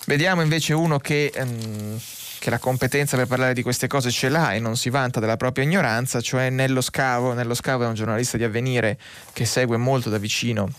Vediamo 0.06 0.42
invece 0.42 0.74
uno 0.74 0.98
che 0.98 1.32
ehm, 1.32 2.00
che 2.40 2.50
la 2.50 2.58
competenza 2.58 3.18
per 3.18 3.28
parlare 3.28 3.54
di 3.54 3.62
queste 3.62 3.88
cose 3.88 4.10
ce 4.10 4.30
l'ha 4.30 4.54
e 4.54 4.60
non 4.60 4.78
si 4.78 4.90
vanta 4.90 5.20
della 5.20 5.38
propria 5.38 5.66
ignoranza, 5.66 6.22
cioè 6.22 6.50
Nello 6.50 6.82
Scavo. 6.82 7.34
Nello 7.34 7.54
Scavo 7.54 7.84
è 7.84 7.88
un 7.88 7.94
giornalista 7.94 8.38
di 8.38 8.46
avvenire 8.46 8.98
che 9.34 9.46
segue 9.46 9.78
molto 9.78 10.10
da 10.10 10.18
vicino 10.18 10.72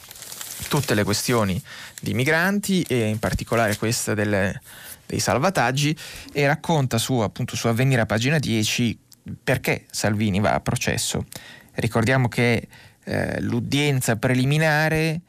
tutte 0.68 0.94
le 0.94 1.04
questioni 1.04 1.62
di 2.00 2.14
migranti 2.14 2.82
e 2.82 3.08
in 3.08 3.18
particolare 3.18 3.76
questa 3.76 4.14
delle, 4.14 4.60
dei 5.06 5.20
salvataggi 5.20 5.96
e 6.32 6.46
racconta 6.46 6.98
su, 6.98 7.18
appunto, 7.18 7.56
su 7.56 7.66
Avvenire 7.66 8.02
a 8.02 8.06
pagina 8.06 8.38
10 8.38 8.98
perché 9.42 9.86
Salvini 9.90 10.40
va 10.40 10.54
a 10.54 10.60
processo. 10.60 11.26
Ricordiamo 11.74 12.28
che 12.28 12.68
eh, 13.04 13.40
l'udienza 13.40 14.16
preliminare 14.16 15.20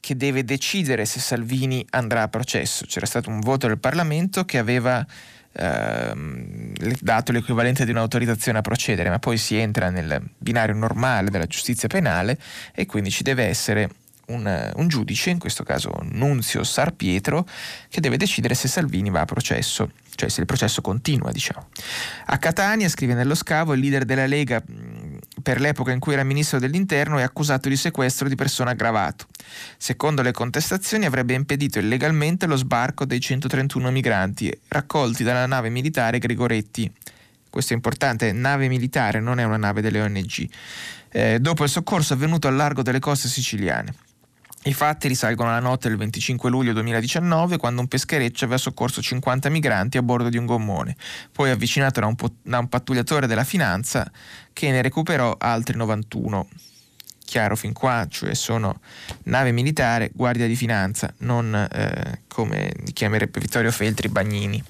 che 0.00 0.16
deve 0.16 0.44
decidere 0.44 1.04
se 1.04 1.20
Salvini 1.20 1.86
andrà 1.90 2.22
a 2.22 2.28
processo. 2.28 2.86
C'era 2.86 3.06
stato 3.06 3.30
un 3.30 3.40
voto 3.40 3.68
del 3.68 3.78
Parlamento 3.78 4.44
che 4.44 4.58
aveva 4.58 5.06
ehm, 5.52 6.72
dato 7.00 7.32
l'equivalente 7.32 7.84
di 7.84 7.90
un'autorizzazione 7.90 8.58
a 8.58 8.62
procedere, 8.62 9.10
ma 9.10 9.18
poi 9.18 9.36
si 9.36 9.56
entra 9.56 9.90
nel 9.90 10.22
binario 10.38 10.74
normale 10.74 11.30
della 11.30 11.46
giustizia 11.46 11.88
penale 11.88 12.38
e 12.74 12.86
quindi 12.86 13.10
ci 13.10 13.22
deve 13.22 13.44
essere 13.44 13.88
un, 14.26 14.72
un, 14.76 14.88
giudice, 14.88 15.30
in 15.30 15.38
questo 15.38 15.64
caso 15.64 15.92
Nunzio 16.10 16.64
Sarpietro, 16.64 17.46
che 17.88 18.00
deve 18.00 18.16
decidere 18.16 18.54
se 18.54 18.68
Salvini 18.68 19.10
va 19.10 19.20
a 19.20 19.24
processo, 19.24 19.90
cioè 20.14 20.28
se 20.28 20.40
il 20.40 20.46
processo 20.46 20.80
continua, 20.80 21.30
diciamo. 21.30 21.68
A 22.26 22.38
Catania, 22.38 22.88
scrive 22.88 23.14
nello 23.14 23.34
scavo, 23.34 23.74
il 23.74 23.80
leader 23.80 24.04
della 24.04 24.26
Lega 24.26 24.62
per 25.42 25.60
l'epoca 25.60 25.92
in 25.92 25.98
cui 25.98 26.14
era 26.14 26.24
ministro 26.24 26.58
dell'interno 26.58 27.18
è 27.18 27.22
accusato 27.22 27.68
di 27.68 27.76
sequestro 27.76 28.28
di 28.28 28.34
persona 28.34 28.70
aggravato. 28.70 29.26
Secondo 29.76 30.22
le 30.22 30.32
contestazioni 30.32 31.04
avrebbe 31.04 31.34
impedito 31.34 31.78
illegalmente 31.78 32.46
lo 32.46 32.56
sbarco 32.56 33.04
dei 33.04 33.20
131 33.20 33.90
migranti 33.90 34.50
raccolti 34.68 35.24
dalla 35.24 35.46
nave 35.46 35.68
militare 35.68 36.18
Gregoretti. 36.18 36.90
Questo 37.50 37.74
è 37.74 37.76
importante, 37.76 38.32
nave 38.32 38.68
militare, 38.68 39.20
non 39.20 39.38
è 39.38 39.44
una 39.44 39.58
nave 39.58 39.82
delle 39.82 40.00
ONG. 40.00 40.48
Eh, 41.10 41.38
dopo 41.38 41.64
il 41.64 41.68
soccorso 41.68 42.14
avvenuto 42.14 42.48
al 42.48 42.54
largo 42.54 42.80
delle 42.80 42.98
coste 42.98 43.28
siciliane. 43.28 44.11
I 44.64 44.72
fatti 44.74 45.08
risalgono 45.08 45.48
alla 45.50 45.58
notte 45.58 45.88
del 45.88 45.98
25 45.98 46.48
luglio 46.48 46.72
2019 46.72 47.56
quando 47.56 47.80
un 47.80 47.88
peschereccio 47.88 48.44
aveva 48.44 48.60
soccorso 48.60 49.02
50 49.02 49.48
migranti 49.48 49.98
a 49.98 50.02
bordo 50.02 50.28
di 50.28 50.36
un 50.36 50.46
gommone, 50.46 50.94
poi 51.32 51.50
avvicinato 51.50 51.98
da 51.98 52.06
un, 52.06 52.14
po- 52.14 52.34
da 52.42 52.60
un 52.60 52.68
pattugliatore 52.68 53.26
della 53.26 53.42
finanza 53.42 54.08
che 54.52 54.70
ne 54.70 54.80
recuperò 54.80 55.34
altri 55.36 55.76
91. 55.76 56.48
Chiaro 57.24 57.56
fin 57.56 57.72
qua, 57.72 58.06
cioè 58.08 58.34
sono 58.34 58.78
nave 59.24 59.50
militare, 59.50 60.10
guardia 60.14 60.46
di 60.46 60.54
finanza, 60.54 61.12
non 61.18 61.52
eh, 61.54 62.20
come 62.28 62.72
chiamerebbe 62.92 63.40
Vittorio 63.40 63.72
Feltri 63.72 64.08
Bagnini. 64.08 64.62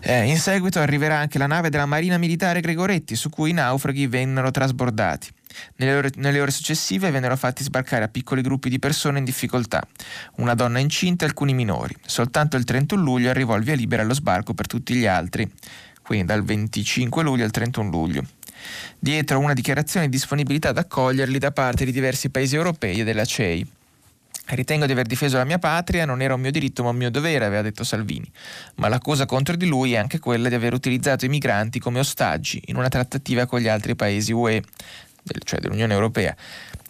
Eh, 0.00 0.24
in 0.28 0.38
seguito 0.38 0.78
arriverà 0.78 1.18
anche 1.18 1.38
la 1.38 1.48
nave 1.48 1.70
della 1.70 1.86
Marina 1.86 2.16
Militare 2.16 2.60
Gregoretti, 2.60 3.16
su 3.16 3.28
cui 3.28 3.50
i 3.50 3.54
naufraghi 3.54 4.06
vennero 4.06 4.52
trasbordati. 4.52 5.30
Nelle 5.76 5.94
ore, 5.94 6.10
nelle 6.16 6.40
ore, 6.40 6.50
successive 6.50 7.10
vennero 7.10 7.36
fatti 7.36 7.62
sbarcare 7.62 8.04
a 8.04 8.08
piccoli 8.08 8.42
gruppi 8.42 8.68
di 8.68 8.78
persone 8.78 9.18
in 9.18 9.24
difficoltà, 9.24 9.86
una 10.36 10.54
donna 10.54 10.78
incinta 10.78 11.24
e 11.24 11.28
alcuni 11.28 11.54
minori. 11.54 11.94
Soltanto 12.04 12.56
il 12.56 12.64
31 12.64 13.02
luglio 13.02 13.30
arrivò 13.30 13.56
il 13.56 13.64
via 13.64 13.74
libera 13.74 14.02
allo 14.02 14.14
sbarco 14.14 14.54
per 14.54 14.66
tutti 14.66 14.94
gli 14.94 15.06
altri, 15.06 15.50
quindi 16.02 16.26
dal 16.26 16.44
25 16.44 17.22
luglio 17.22 17.44
al 17.44 17.50
31 17.50 17.90
luglio. 17.90 18.24
Dietro 18.98 19.38
una 19.38 19.54
dichiarazione 19.54 20.06
di 20.06 20.12
disponibilità 20.12 20.70
ad 20.70 20.78
accoglierli 20.78 21.38
da 21.38 21.52
parte 21.52 21.84
di 21.84 21.92
diversi 21.92 22.30
paesi 22.30 22.56
europei 22.56 23.00
e 23.00 23.04
della 23.04 23.24
CEI. 23.24 23.66
Ritengo 24.50 24.86
di 24.86 24.92
aver 24.92 25.06
difeso 25.06 25.36
la 25.36 25.44
mia 25.44 25.58
patria, 25.58 26.06
non 26.06 26.22
era 26.22 26.32
un 26.32 26.40
mio 26.40 26.50
diritto 26.50 26.82
ma 26.82 26.88
un 26.88 26.96
mio 26.96 27.10
dovere, 27.10 27.44
aveva 27.44 27.60
detto 27.60 27.84
Salvini. 27.84 28.30
Ma 28.76 28.88
l'accusa 28.88 29.26
contro 29.26 29.56
di 29.56 29.66
lui 29.66 29.92
è 29.92 29.98
anche 29.98 30.18
quella 30.18 30.48
di 30.48 30.54
aver 30.54 30.72
utilizzato 30.72 31.26
i 31.26 31.28
migranti 31.28 31.78
come 31.78 31.98
ostaggi 31.98 32.62
in 32.66 32.76
una 32.76 32.88
trattativa 32.88 33.44
con 33.44 33.60
gli 33.60 33.68
altri 33.68 33.94
paesi 33.94 34.32
UE, 34.32 34.62
cioè 35.44 35.60
dell'Unione 35.60 35.92
Europea. 35.92 36.34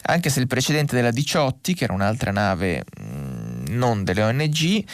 Anche 0.03 0.31
se 0.31 0.41
il 0.41 0.47
precedente 0.47 0.95
della 0.95 1.11
Diciotti, 1.11 1.75
che 1.75 1.85
era 1.85 1.93
un'altra 1.93 2.31
nave 2.31 2.85
mh, 2.99 3.03
mm, 3.03 3.65
non 3.69 4.05
delle 4.05 4.23
ONG, 4.23 4.63
eh, 4.63 4.85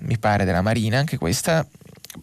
mi 0.00 0.18
pare 0.18 0.44
della 0.44 0.62
Marina, 0.62 0.98
anche 0.98 1.18
questa, 1.18 1.66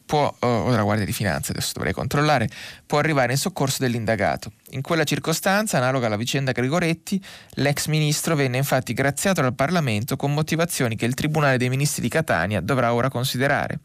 può, 0.05 0.33
o 0.39 0.69
della 0.69 0.83
Guardia 0.83 1.05
di 1.05 1.13
Finanza, 1.13 1.51
adesso 1.51 1.71
dovrei 1.73 1.93
controllare, 1.93 2.49
può 2.85 2.99
arrivare 2.99 3.31
in 3.31 3.37
soccorso 3.37 3.77
dell'indagato. 3.79 4.51
In 4.71 4.81
quella 4.81 5.03
circostanza, 5.03 5.77
analoga 5.77 6.07
alla 6.07 6.17
vicenda 6.17 6.51
Grigoretti, 6.51 7.21
l'ex 7.55 7.87
ministro 7.87 8.35
venne 8.35 8.57
infatti 8.57 8.93
graziato 8.93 9.41
dal 9.41 9.55
Parlamento 9.55 10.15
con 10.15 10.33
motivazioni 10.33 10.95
che 10.95 11.05
il 11.05 11.13
Tribunale 11.13 11.57
dei 11.57 11.69
Ministri 11.69 12.01
di 12.01 12.09
Catania 12.09 12.61
dovrà 12.61 12.93
ora 12.93 13.09
considerare. 13.09 13.79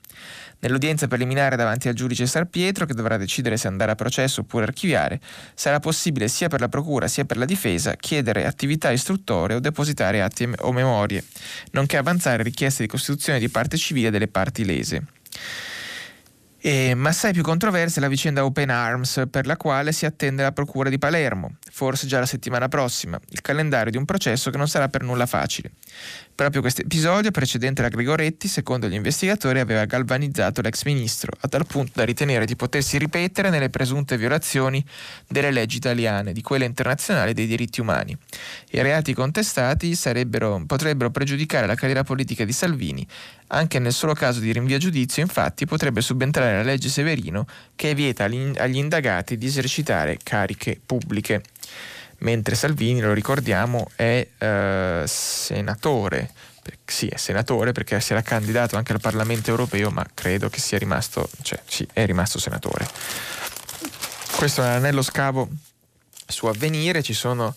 Nell'udienza 0.62 1.08
preliminare 1.08 1.56
davanti 1.56 1.88
al 1.88 1.94
giudice 1.94 2.24
Sarpietro, 2.24 2.86
che 2.86 2.94
dovrà 2.94 3.16
decidere 3.16 3.56
se 3.56 3.66
andare 3.66 3.90
a 3.90 3.94
processo 3.96 4.42
oppure 4.42 4.62
archiviare, 4.62 5.18
sarà 5.54 5.80
possibile 5.80 6.28
sia 6.28 6.46
per 6.46 6.60
la 6.60 6.68
procura 6.68 7.08
sia 7.08 7.24
per 7.24 7.36
la 7.36 7.44
difesa 7.44 7.96
chiedere 7.96 8.46
attività 8.46 8.92
istruttorie 8.92 9.56
o 9.56 9.60
depositare 9.60 10.22
atti 10.22 10.48
o 10.58 10.70
memorie, 10.70 11.24
nonché 11.72 11.96
avanzare 11.96 12.44
richieste 12.44 12.84
di 12.84 12.88
costituzione 12.88 13.40
di 13.40 13.48
parte 13.48 13.76
civile 13.76 14.10
delle 14.10 14.28
parti 14.28 14.64
lese. 14.64 15.02
E, 16.64 16.94
ma 16.94 17.08
assai 17.08 17.32
più 17.32 17.42
controversa 17.42 17.98
è 17.98 18.00
la 18.00 18.06
vicenda 18.06 18.44
Open 18.44 18.70
Arms, 18.70 19.24
per 19.28 19.46
la 19.46 19.56
quale 19.56 19.90
si 19.90 20.06
attende 20.06 20.44
la 20.44 20.52
Procura 20.52 20.88
di 20.88 20.98
Palermo, 20.98 21.56
forse 21.72 22.06
già 22.06 22.20
la 22.20 22.26
settimana 22.26 22.68
prossima, 22.68 23.18
il 23.30 23.40
calendario 23.40 23.90
di 23.90 23.96
un 23.96 24.04
processo 24.04 24.48
che 24.50 24.58
non 24.58 24.68
sarà 24.68 24.88
per 24.88 25.02
nulla 25.02 25.26
facile. 25.26 25.72
Proprio 26.34 26.62
questo 26.62 26.80
episodio, 26.80 27.30
precedente 27.30 27.82
alla 27.82 27.90
Grigoretti, 27.90 28.48
secondo 28.48 28.88
gli 28.88 28.94
investigatori, 28.94 29.60
aveva 29.60 29.84
galvanizzato 29.84 30.62
l'ex 30.62 30.82
ministro, 30.84 31.30
a 31.40 31.46
tal 31.46 31.66
punto 31.66 31.92
da 31.94 32.04
ritenere 32.04 32.46
di 32.46 32.56
potersi 32.56 32.96
ripetere 32.96 33.50
nelle 33.50 33.68
presunte 33.68 34.16
violazioni 34.16 34.82
delle 35.28 35.50
leggi 35.50 35.76
italiane, 35.76 36.32
di 36.32 36.40
quelle 36.40 36.64
internazionali 36.64 37.34
dei 37.34 37.46
diritti 37.46 37.82
umani. 37.82 38.16
I 38.70 38.80
reati 38.80 39.12
contestati 39.12 39.94
potrebbero 40.66 41.10
pregiudicare 41.10 41.66
la 41.66 41.74
carriera 41.74 42.02
politica 42.02 42.46
di 42.46 42.52
Salvini. 42.52 43.06
Anche 43.48 43.78
nel 43.78 43.92
solo 43.92 44.14
caso 44.14 44.40
di 44.40 44.52
rinvio 44.52 44.76
a 44.76 44.78
giudizio, 44.80 45.20
infatti, 45.20 45.66
potrebbe 45.66 46.00
subentrare 46.00 46.56
la 46.56 46.62
legge 46.62 46.88
Severino 46.88 47.46
che 47.76 47.94
vieta 47.94 48.24
agli 48.24 48.76
indagati 48.76 49.36
di 49.36 49.46
esercitare 49.46 50.16
cariche 50.22 50.80
pubbliche 50.84 51.42
mentre 52.22 52.54
Salvini, 52.54 53.00
lo 53.00 53.12
ricordiamo, 53.12 53.88
è 53.94 54.26
eh, 54.38 55.02
senatore. 55.06 56.30
Sì, 56.84 57.08
è 57.08 57.16
senatore 57.16 57.72
perché 57.72 58.00
si 58.00 58.12
era 58.12 58.22
candidato 58.22 58.76
anche 58.76 58.92
al 58.92 59.00
Parlamento 59.00 59.50
europeo, 59.50 59.90
ma 59.90 60.06
credo 60.14 60.48
che 60.48 60.60
sia 60.60 60.78
rimasto, 60.78 61.28
cioè 61.42 61.60
sì, 61.66 61.86
è 61.92 62.04
rimasto 62.06 62.38
senatore. 62.38 62.86
Questo 64.36 64.62
è 64.62 64.66
un 64.66 64.72
anello 64.72 65.02
scavo 65.02 65.48
su 66.26 66.46
avvenire, 66.46 67.02
ci 67.02 67.14
sono 67.14 67.54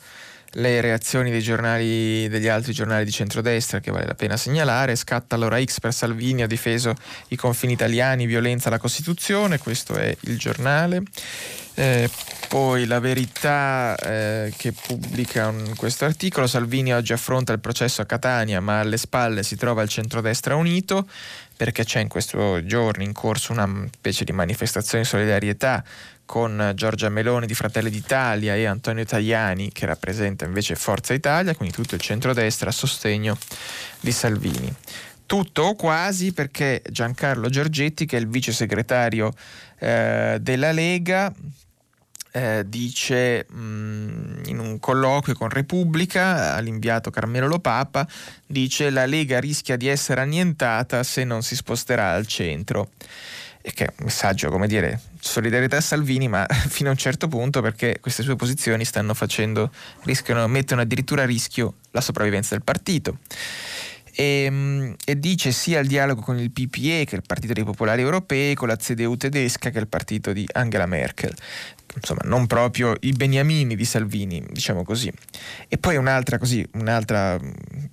le 0.56 0.82
reazioni 0.82 1.40
giornali, 1.42 2.28
degli 2.28 2.48
altri 2.48 2.74
giornali 2.74 3.06
di 3.06 3.12
centrodestra 3.12 3.80
che 3.80 3.92
vale 3.92 4.06
la 4.06 4.16
pena 4.16 4.38
segnalare. 4.38 4.96
Scatta 4.96 5.36
allora 5.36 5.62
X 5.64 5.80
per 5.80 5.94
Salvini, 5.94 6.44
ha 6.44 6.48
difeso 6.48 6.94
i 7.30 7.36
confini 7.36 7.74
italiani, 7.74 8.26
violenza 8.26 8.68
alla 8.68 8.78
Costituzione, 8.78 9.58
questo 9.58 9.96
è 9.96 10.16
il 10.22 10.38
giornale. 10.38 11.04
Eh, 11.78 12.10
poi 12.48 12.86
la 12.86 13.00
verità 13.00 13.98
eh, 13.98 14.54
che 14.56 14.72
pubblica 14.72 15.50
un, 15.50 15.74
questo 15.76 16.06
articolo, 16.06 16.48
Salvini 16.48 16.94
oggi 16.94 17.12
affronta 17.12 17.52
il 17.52 17.60
processo 17.60 18.02
a 18.02 18.06
Catania 18.06 18.62
ma 18.62 18.80
alle 18.80 18.96
spalle 18.96 19.44
si 19.44 19.58
trova 19.58 19.82
il 19.82 19.90
centrodestra 19.90 20.56
unito 20.56 21.06
perché 21.58 21.84
c'è 21.84 22.00
in 22.00 22.08
questi 22.08 22.38
giorni 22.66 23.04
in 23.04 23.12
corso 23.12 23.52
una 23.52 23.88
specie 23.92 24.24
di 24.24 24.32
manifestazione 24.32 25.04
di 25.04 25.10
solidarietà 25.10 25.84
con 26.26 26.72
Giorgia 26.76 27.10
Meloni 27.10 27.46
di 27.46 27.54
Fratelli 27.54 27.90
d'Italia 27.90 28.56
e 28.56 28.66
Antonio 28.66 29.06
Tajani 29.06 29.72
che 29.72 29.86
rappresenta 29.86 30.46
invece 30.46 30.76
Forza 30.76 31.14
Italia, 31.14 31.56
quindi 31.56 31.76
tutto 31.76 31.96
il 31.96 32.02
centrodestra 32.02 32.70
a 32.70 32.74
sostegno 32.74 33.38
di 34.00 34.12
Salvini. 34.12 34.74
Tutto 35.26 35.64
o 35.64 35.76
quasi 35.76 36.34
perché 36.34 36.82
Giancarlo 36.90 37.50
Giorgetti, 37.50 38.06
che 38.06 38.18
è 38.18 38.20
il 38.20 38.28
vice 38.28 38.52
segretario 38.52 39.34
eh, 39.80 40.38
della 40.40 40.72
Lega, 40.72 41.34
eh, 42.36 42.64
dice 42.68 43.46
mh, 43.50 43.58
mm, 43.58 44.44
in 44.48 44.60
un 44.60 44.78
colloquio 44.80 45.36
con 45.36 45.50
Repubblica 45.50 46.54
all'inviato 46.54 47.10
Carmelo 47.10 47.48
Lopapa, 47.48 48.06
dice 48.46 48.90
la 48.90 49.06
Lega 49.06 49.40
rischia 49.40 49.78
di 49.78 49.88
essere 49.88 50.22
annientata 50.22 51.02
se 51.04 51.24
non 51.24 51.42
si 51.44 51.56
sposterà 51.56 52.12
al 52.12 52.28
centro. 52.28 52.90
E 53.68 53.74
che 53.74 53.86
è 53.86 53.94
un 53.98 54.06
messaggio, 54.06 54.52
come 54.52 54.68
dire, 54.68 55.02
solidarietà 55.20 55.78
a 55.78 55.82
Salvini, 55.82 56.28
ma 56.28 56.46
fino 56.70 56.90
a 56.90 56.92
un 56.92 56.98
certo 56.98 57.28
punto 57.28 57.62
perché 57.62 57.98
queste 58.00 58.22
sue 58.22 58.36
posizioni 58.36 58.86
stanno 58.86 59.16
facendo, 59.16 59.72
rischiano, 60.04 60.48
mettono 60.48 60.82
addirittura 60.82 61.24
a 61.24 61.26
rischio 61.26 61.76
la 61.90 62.02
sopravvivenza 62.02 62.54
del 62.54 62.64
partito 62.64 63.18
e, 64.16 64.44
ehm, 64.46 64.96
e, 65.04 65.20
dice 65.20 65.52
sia 65.52 65.80
il 65.80 65.88
dialogo 65.88 66.22
con 66.22 66.40
il 66.40 66.52
PPE, 66.52 67.04
che 67.06 67.12
è 67.12 67.16
il 67.16 67.24
Partito 67.28 67.54
dei 67.54 67.64
Popolari 67.64 68.02
Europei, 68.02 68.56
con 68.56 68.70
la 68.70 68.78
CDU 68.78 69.18
tedesca, 69.18 69.70
che 69.70 69.78
è 69.78 69.82
il 69.82 69.88
partito 69.88 70.32
di 70.32 70.48
Angela 70.54 70.86
Merkel. 70.86 71.36
Insomma, 71.96 72.22
non 72.26 72.46
proprio 72.48 72.96
i 73.02 73.12
beniamini 73.12 73.76
di 73.76 73.86
Salvini, 73.86 74.44
diciamo 74.50 74.84
così. 74.84 75.12
E 75.68 75.78
poi 75.78 75.96
un'altra, 75.96 76.38
così, 76.38 76.66
un'altra, 76.74 77.40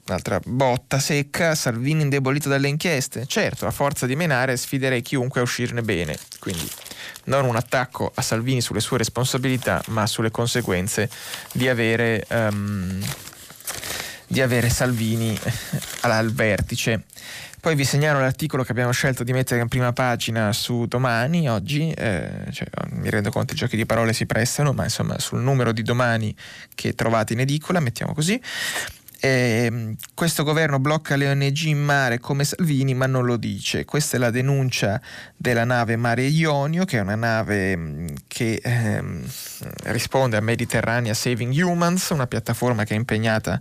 un'altra 0.07 0.41
botta 0.45 0.99
secca, 0.99 1.55
Salvini 1.55 2.03
indebolito 2.03 2.49
dalle 2.49 2.69
inchieste. 2.69 3.27
Certo, 3.27 3.67
a 3.67 3.71
forza 3.71 4.07
di 4.07 4.17
menare 4.17 4.57
sfiderei 4.57 5.03
chiunque 5.03 5.41
a 5.41 5.45
uscirne 5.45 5.83
bene. 5.83 6.17
Quindi 6.39 6.69
non 7.25 7.45
un 7.45 7.57
attacco 7.57 8.11
a 8.15 8.23
Salvini 8.23 8.61
sulle 8.61 8.81
sue 8.81 8.99
responsabilità, 8.99 9.83
ma 9.89 10.07
sulle 10.07 10.31
conseguenze 10.31 11.09
di 11.53 11.69
avere... 11.69 12.27
Um, 12.31 13.01
di 14.33 14.41
avere 14.41 14.71
Salvini 14.71 15.39
al 16.01 16.33
vertice. 16.33 17.05
Poi 17.63 17.77
vi 17.77 17.85
segnalo 17.85 18.19
l'articolo 18.19 18.65
che 18.65 18.73
abbiamo 18.73 18.91
scelto 18.91 19.23
di 19.23 19.33
mettere 19.33 19.61
in 19.61 19.69
prima 19.69 19.93
pagina 19.93 20.53
su 20.53 20.87
domani, 20.87 21.49
oggi, 21.49 21.93
eh, 21.93 22.49
cioè, 22.51 22.67
mi 22.91 23.09
rendo 23.09 23.31
conto 23.31 23.53
i 23.53 23.57
giochi 23.57 23.77
di 23.77 23.87
parole 23.87 24.13
si 24.13 24.27
prestano, 24.27 24.73
ma 24.73 24.83
insomma 24.83 25.17
sul 25.21 25.39
numero 25.39 25.71
di 25.71 25.83
domani 25.83 26.35
che 26.75 26.97
trovate 26.97 27.35
in 27.35 27.39
edicola, 27.39 27.79
mettiamo 27.79 28.15
così. 28.15 28.43
Eh, 29.25 29.95
questo 30.15 30.43
governo 30.43 30.81
blocca 30.81 31.15
le 31.15 31.29
ONG 31.29 31.67
in 31.67 31.79
mare 31.79 32.19
come 32.19 32.43
Salvini, 32.43 32.93
ma 32.93 33.07
non 33.07 33.25
lo 33.25 33.37
dice. 33.37 33.85
Questa 33.85 34.17
è 34.17 34.19
la 34.19 34.31
denuncia 34.31 35.01
della 35.37 35.63
nave 35.63 35.95
Mare 35.95 36.25
Ionio, 36.25 36.85
che 36.85 36.99
è 36.99 37.03
una 37.03 37.15
nave 37.15 37.77
mm, 37.77 38.07
che 38.27 38.61
ehm, 38.61 39.25
risponde 39.85 40.39
a 40.39 40.41
Mediterranea 40.41 41.15
Saving 41.15 41.55
Humans, 41.55 42.09
una 42.09 42.27
piattaforma 42.27 42.83
che 42.83 42.95
è 42.95 42.97
impegnata 42.97 43.61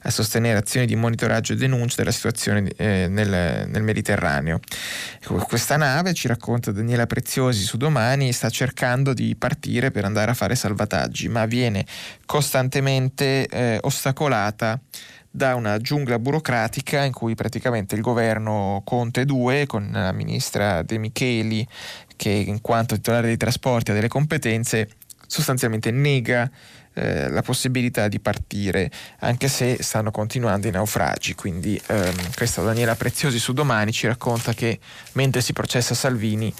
a 0.00 0.10
sostenere 0.10 0.58
azioni 0.58 0.86
di 0.86 0.96
monitoraggio 0.96 1.52
e 1.52 1.56
denuncia 1.56 1.96
della 1.98 2.10
situazione 2.10 2.72
eh, 2.76 3.06
nel, 3.06 3.68
nel, 3.68 3.82
Mediterraneo. 3.82 4.60
Questa 5.46 5.76
nave, 5.76 6.14
ci 6.14 6.26
racconta 6.26 6.72
Daniela 6.72 7.04
Preziosi 7.04 7.64
su 7.64 7.76
domani, 7.76 8.32
sta 8.32 8.48
cercando 8.48 9.12
di 9.12 9.36
partire 9.36 9.90
per 9.90 10.06
andare 10.06 10.30
a 10.30 10.34
fare 10.34 10.54
salvataggi, 10.54 11.28
ma 11.28 11.44
viene 11.44 11.84
costantemente 12.24 13.46
eh, 13.46 13.78
ostacolata 13.82 14.80
da 15.34 15.54
una 15.54 15.78
giungla 15.78 16.18
burocratica 16.18 17.02
in 17.04 17.12
cui 17.12 17.34
praticamente 17.34 17.94
il 17.94 18.02
governo 18.02 18.82
Conte 18.84 19.24
2 19.24 19.66
con 19.66 19.88
la 19.90 20.12
ministra 20.12 20.82
De 20.82 20.98
Micheli 20.98 21.66
che 22.16 22.28
in 22.28 22.60
quanto 22.60 22.94
titolare 22.96 23.28
dei 23.28 23.38
trasporti 23.38 23.90
ha 23.90 23.94
delle 23.94 24.08
competenze 24.08 24.90
sostanzialmente 25.26 25.90
nega 25.90 26.48
eh, 26.92 27.30
la 27.30 27.40
possibilità 27.40 28.08
di 28.08 28.20
partire 28.20 28.90
anche 29.20 29.48
se 29.48 29.78
stanno 29.80 30.10
continuando 30.10 30.68
i 30.68 30.70
naufragi. 30.70 31.34
Quindi 31.34 31.80
ehm, 31.86 32.34
questa 32.36 32.60
Daniela 32.60 32.94
Preziosi 32.94 33.38
su 33.38 33.54
domani 33.54 33.92
ci 33.92 34.06
racconta 34.06 34.52
che 34.52 34.78
mentre 35.12 35.40
si 35.40 35.54
processa 35.54 35.94
Salvini 35.94 36.52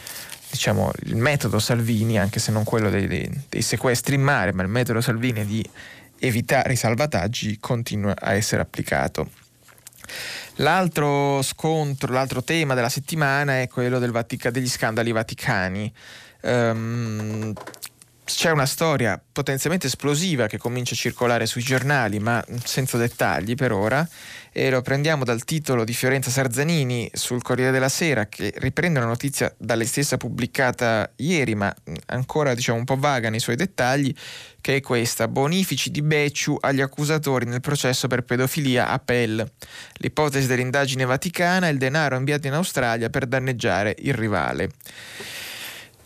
diciamo 0.50 0.90
il 1.04 1.16
metodo 1.16 1.58
Salvini 1.58 2.18
anche 2.18 2.38
se 2.38 2.50
non 2.50 2.64
quello 2.64 2.88
dei, 2.88 3.06
dei, 3.06 3.30
dei 3.48 3.62
sequestri 3.62 4.14
in 4.14 4.22
mare 4.22 4.52
ma 4.52 4.62
il 4.62 4.68
metodo 4.68 5.02
Salvini 5.02 5.44
di 5.44 5.66
evitare 6.22 6.74
i 6.74 6.76
salvataggi 6.76 7.58
continua 7.58 8.14
a 8.18 8.32
essere 8.32 8.62
applicato. 8.62 9.30
L'altro 10.56 11.42
scontro, 11.42 12.12
l'altro 12.12 12.42
tema 12.42 12.74
della 12.74 12.88
settimana 12.88 13.60
è 13.60 13.68
quello 13.68 13.98
degli 14.50 14.68
scandali 14.68 15.10
vaticani. 15.10 15.92
Um, 16.42 17.52
c'è 18.36 18.50
una 18.50 18.66
storia 18.66 19.20
potenzialmente 19.32 19.86
esplosiva 19.86 20.46
che 20.46 20.58
comincia 20.58 20.94
a 20.94 20.96
circolare 20.96 21.46
sui 21.46 21.62
giornali, 21.62 22.18
ma 22.18 22.44
senza 22.64 22.96
dettagli 22.96 23.54
per 23.54 23.72
ora, 23.72 24.06
e 24.52 24.70
lo 24.70 24.82
prendiamo 24.82 25.24
dal 25.24 25.44
titolo 25.44 25.84
di 25.84 25.92
Fiorenza 25.92 26.30
Sarzanini 26.30 27.10
sul 27.12 27.42
Corriere 27.42 27.70
della 27.70 27.88
Sera, 27.88 28.26
che 28.26 28.52
riprende 28.56 28.98
una 28.98 29.08
notizia 29.08 29.52
da 29.56 29.74
lei 29.74 29.86
stessa 29.86 30.16
pubblicata 30.16 31.10
ieri, 31.16 31.54
ma 31.54 31.74
ancora 32.06 32.54
diciamo 32.54 32.78
un 32.78 32.84
po' 32.84 32.96
vaga 32.96 33.30
nei 33.30 33.40
suoi 33.40 33.56
dettagli, 33.56 34.14
che 34.60 34.76
è 34.76 34.80
questa: 34.80 35.28
bonifici 35.28 35.90
di 35.90 36.02
Becciu 36.02 36.56
agli 36.60 36.80
accusatori 36.80 37.46
nel 37.46 37.60
processo 37.60 38.08
per 38.08 38.22
pedofilia 38.22 38.88
a 38.88 38.98
Pell. 38.98 39.44
L'ipotesi 39.94 40.46
dell'indagine 40.46 41.04
vaticana 41.04 41.68
è 41.68 41.70
il 41.70 41.78
denaro 41.78 42.16
inviato 42.16 42.46
in 42.46 42.54
Australia 42.54 43.08
per 43.08 43.26
danneggiare 43.26 43.96
il 44.00 44.14
rivale. 44.14 44.70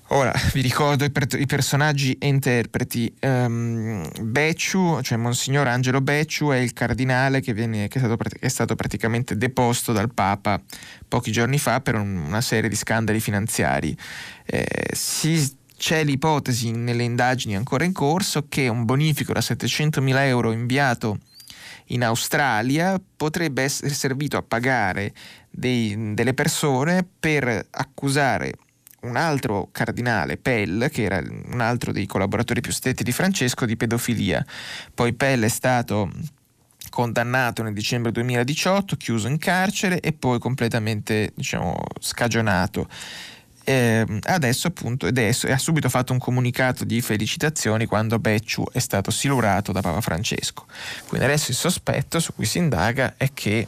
Ora 0.09 0.33
vi 0.53 0.61
ricordo 0.61 1.05
i, 1.05 1.11
per- 1.11 1.39
i 1.39 1.47
personaggi 1.47 2.17
e 2.19 2.29
interpreti. 2.29 3.13
Um, 3.23 4.09
Becciu, 4.21 5.01
cioè 5.03 5.19
Monsignor 5.19 5.67
Angelo 5.67 6.01
Becciu, 6.01 6.51
è 6.51 6.59
il 6.59 6.73
cardinale 6.73 7.41
che, 7.41 7.53
viene, 7.53 7.89
che, 7.89 7.99
è 7.99 8.03
stato, 8.03 8.17
che, 8.17 8.37
è 8.39 8.49
stato, 8.49 8.77
praticamente 8.77 9.37
deposto 9.37 9.93
dal 9.93 10.13
Papa 10.13 10.61
pochi 11.09 11.33
giorni 11.33 11.59
fa 11.59 11.81
per 11.81 11.97
un, 11.97 12.17
una 12.17 12.41
serie 12.41 12.69
di 12.69 12.77
scandali 12.77 13.19
finanziari. 13.19 13.97
Eh, 14.45 14.67
si, 14.93 15.57
c'è 15.77 16.05
l'ipotesi 16.05 16.71
nelle 16.71 17.03
indagini 17.03 17.57
ancora 17.57 17.85
in 17.85 17.93
corso 17.93 18.47
che 18.49 18.69
un 18.69 18.85
bonifico 18.85 19.33
da 19.33 19.41
700.000 19.41 20.17
euro 20.21 20.53
inviato 20.53 21.19
in 21.91 22.03
Australia 22.03 23.01
potrebbe 23.17 23.63
essere 23.63 23.93
servito 23.93 24.37
a 24.37 24.43
pagare 24.43 25.13
dei, 25.51 26.15
delle 26.15 26.35
persone 26.35 27.07
per 27.19 27.67
accusare 27.71 28.55
un 29.07 29.17
altro 29.17 29.69
cardinale, 29.73 30.37
Pell, 30.37 30.91
che 30.91 31.05
era 31.05 31.19
un 31.19 31.61
altro 31.61 31.93
dei 31.93 32.07
collaboratori 32.07 32.61
più 32.61 32.73
stretti 32.73 33.03
di 33.03 33.13
Francesco, 33.13 33.67
di 33.67 33.77
pedofilia. 33.77 34.45
Poi 34.95 35.13
Pell 35.15 35.45
è 35.45 35.49
stato 35.49 36.11
condannato 36.91 37.63
nel 37.63 37.75
dicembre 37.75 38.13
2018, 38.13 38.97
chiuso 38.97 39.29
in 39.29 39.39
carcere 39.39 40.01
e 40.01 40.13
poi 40.13 40.39
completamente 40.39 41.33
diciamo, 41.35 41.77
scagionato. 42.01 42.89
Eh, 43.69 44.07
adesso 44.23 44.69
appunto 44.69 45.07
adesso, 45.07 45.49
ha 45.49 45.59
subito 45.59 45.89
fatto 45.89 46.13
un 46.13 46.21
comunicato 46.21 46.85
di 46.85 47.01
felicitazioni 47.01 47.85
quando 47.87 48.21
Becciu 48.21 48.65
è 48.73 48.79
stato 48.79 49.11
silurato 49.11 49.73
da 49.73 49.81
Papa 49.81 50.01
Francesco. 50.01 50.67
Quindi 51.09 51.27
adesso 51.27 51.51
il 51.51 51.57
sospetto 51.57 52.21
su 52.21 52.33
cui 52.33 52.47
si 52.47 52.59
indaga 52.59 53.15
è 53.17 53.31
che 53.35 53.67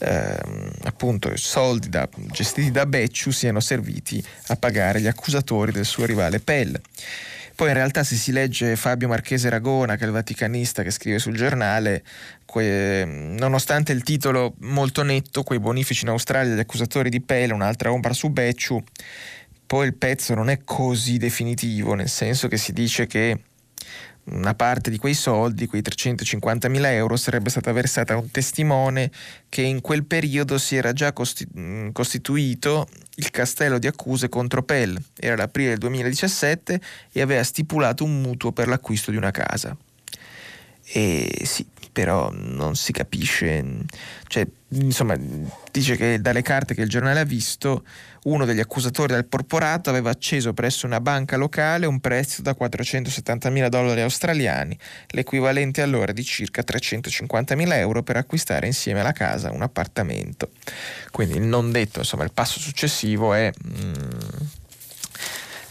ehm, 0.00 0.70
appunto 0.84 1.36
soldi 1.36 1.88
da, 1.88 2.08
gestiti 2.30 2.70
da 2.70 2.86
Becciu 2.86 3.30
siano 3.30 3.60
serviti 3.60 4.22
a 4.48 4.56
pagare 4.56 5.00
gli 5.00 5.06
accusatori 5.06 5.72
del 5.72 5.84
suo 5.84 6.04
rivale 6.04 6.40
Pell. 6.40 6.78
Poi 7.54 7.68
in 7.68 7.74
realtà 7.74 8.04
se 8.04 8.16
si 8.16 8.32
legge 8.32 8.74
Fabio 8.74 9.06
Marchese 9.06 9.50
Ragona, 9.50 9.96
che 9.96 10.04
è 10.04 10.06
il 10.06 10.12
vaticanista 10.12 10.82
che 10.82 10.90
scrive 10.90 11.18
sul 11.18 11.36
giornale, 11.36 12.02
que, 12.46 13.04
nonostante 13.04 13.92
il 13.92 14.02
titolo 14.02 14.54
molto 14.60 15.02
netto, 15.02 15.42
quei 15.42 15.58
bonifici 15.58 16.04
in 16.04 16.10
Australia, 16.10 16.54
gli 16.54 16.58
accusatori 16.58 17.10
di 17.10 17.20
Pell, 17.20 17.52
un'altra 17.52 17.92
ombra 17.92 18.14
su 18.14 18.30
Becciu, 18.30 18.82
poi 19.66 19.86
il 19.86 19.94
pezzo 19.94 20.32
non 20.34 20.48
è 20.48 20.60
così 20.64 21.18
definitivo, 21.18 21.92
nel 21.92 22.08
senso 22.08 22.48
che 22.48 22.56
si 22.56 22.72
dice 22.72 23.06
che 23.06 23.38
una 24.30 24.54
parte 24.54 24.90
di 24.90 24.98
quei 24.98 25.14
soldi, 25.14 25.66
quei 25.66 25.82
350.000 25.82 26.84
euro, 26.86 27.16
sarebbe 27.16 27.50
stata 27.50 27.72
versata 27.72 28.14
a 28.14 28.16
un 28.16 28.30
testimone 28.30 29.10
che 29.48 29.62
in 29.62 29.80
quel 29.80 30.04
periodo 30.04 30.58
si 30.58 30.76
era 30.76 30.92
già 30.92 31.12
mm, 31.12 31.90
costituito 31.90 32.88
il 33.16 33.30
castello 33.30 33.78
di 33.78 33.86
accuse 33.86 34.28
contro 34.28 34.62
Pell. 34.62 34.96
Era 35.16 35.36
l'aprile 35.36 35.70
del 35.70 35.78
2017 35.78 36.80
e 37.12 37.20
aveva 37.20 37.42
stipulato 37.42 38.04
un 38.04 38.20
mutuo 38.20 38.52
per 38.52 38.68
l'acquisto 38.68 39.10
di 39.10 39.16
una 39.16 39.30
casa. 39.30 39.76
E 40.92 41.42
sì, 41.44 41.64
però 41.92 42.30
non 42.32 42.76
si 42.76 42.92
capisce, 42.92 43.64
cioè, 44.26 44.46
insomma, 44.68 45.16
dice 45.70 45.96
che 45.96 46.20
dalle 46.20 46.42
carte 46.42 46.74
che 46.74 46.82
il 46.82 46.88
giornale 46.88 47.20
ha 47.20 47.24
visto, 47.24 47.84
uno 48.24 48.44
degli 48.44 48.60
accusatori 48.60 49.14
del 49.14 49.24
porporato 49.24 49.90
aveva 49.90 50.10
acceso 50.10 50.52
presso 50.52 50.86
una 50.86 51.00
banca 51.00 51.36
locale 51.36 51.86
un 51.86 52.00
prestito 52.00 52.42
da 52.42 52.54
470 52.54 53.50
mila 53.50 53.68
dollari 53.68 54.02
australiani, 54.02 54.78
l'equivalente 55.08 55.82
allora 55.82 56.12
di 56.12 56.22
circa 56.22 56.62
350 56.62 57.54
mila 57.54 57.78
euro 57.78 58.02
per 58.02 58.16
acquistare 58.16 58.66
insieme 58.66 59.00
alla 59.00 59.12
casa 59.12 59.50
un 59.50 59.62
appartamento. 59.62 60.50
Quindi 61.10 61.36
il 61.36 61.42
non 61.42 61.72
detto, 61.72 62.00
insomma, 62.00 62.24
il 62.24 62.32
passo 62.32 62.60
successivo 62.60 63.32
è... 63.34 63.50
Mm, 63.66 63.92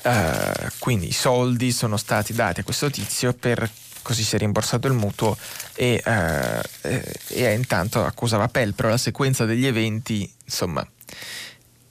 uh, 0.03 0.67
quindi 0.79 1.07
i 1.07 1.13
soldi 1.13 1.71
sono 1.71 1.97
stati 1.97 2.33
dati 2.33 2.61
a 2.61 2.63
questo 2.63 2.89
tizio 2.89 3.33
per 3.33 3.69
così 4.09 4.23
si 4.23 4.33
è 4.33 4.39
rimborsato 4.39 4.87
il 4.87 4.93
mutuo 4.93 5.37
e, 5.75 6.01
eh, 6.03 7.15
e 7.27 7.53
intanto 7.53 8.03
accusava 8.03 8.47
Pell, 8.47 8.73
però 8.73 8.89
la 8.89 8.97
sequenza 8.97 9.45
degli 9.45 9.67
eventi 9.67 10.27
insomma 10.45 10.83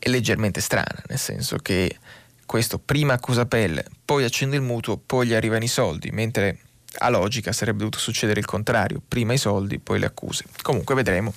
è 0.01 0.09
leggermente 0.09 0.61
strana, 0.61 1.01
nel 1.07 1.19
senso 1.19 1.59
che 1.59 1.97
questo 2.45 2.81
prima 2.81 3.13
accusa 3.13 3.47
Pell, 3.47 3.81
poi 4.05 4.25
accende 4.25 4.57
il 4.57 4.63
mutuo, 4.63 4.97
poi 4.97 5.29
gli 5.29 5.35
arrivano 5.35 5.63
i 5.63 5.69
soldi, 5.69 6.11
mentre 6.11 6.59
a 7.01 7.09
logica 7.09 7.53
sarebbe 7.53 7.79
dovuto 7.79 7.99
succedere 7.99 8.41
il 8.41 8.47
contrario, 8.47 9.01
prima 9.07 9.33
i 9.33 9.39
soldi, 9.39 9.79
poi 9.79 10.01
le 10.01 10.07
accuse. 10.07 10.45
Comunque 10.63 10.97
vedremo, 10.97 11.33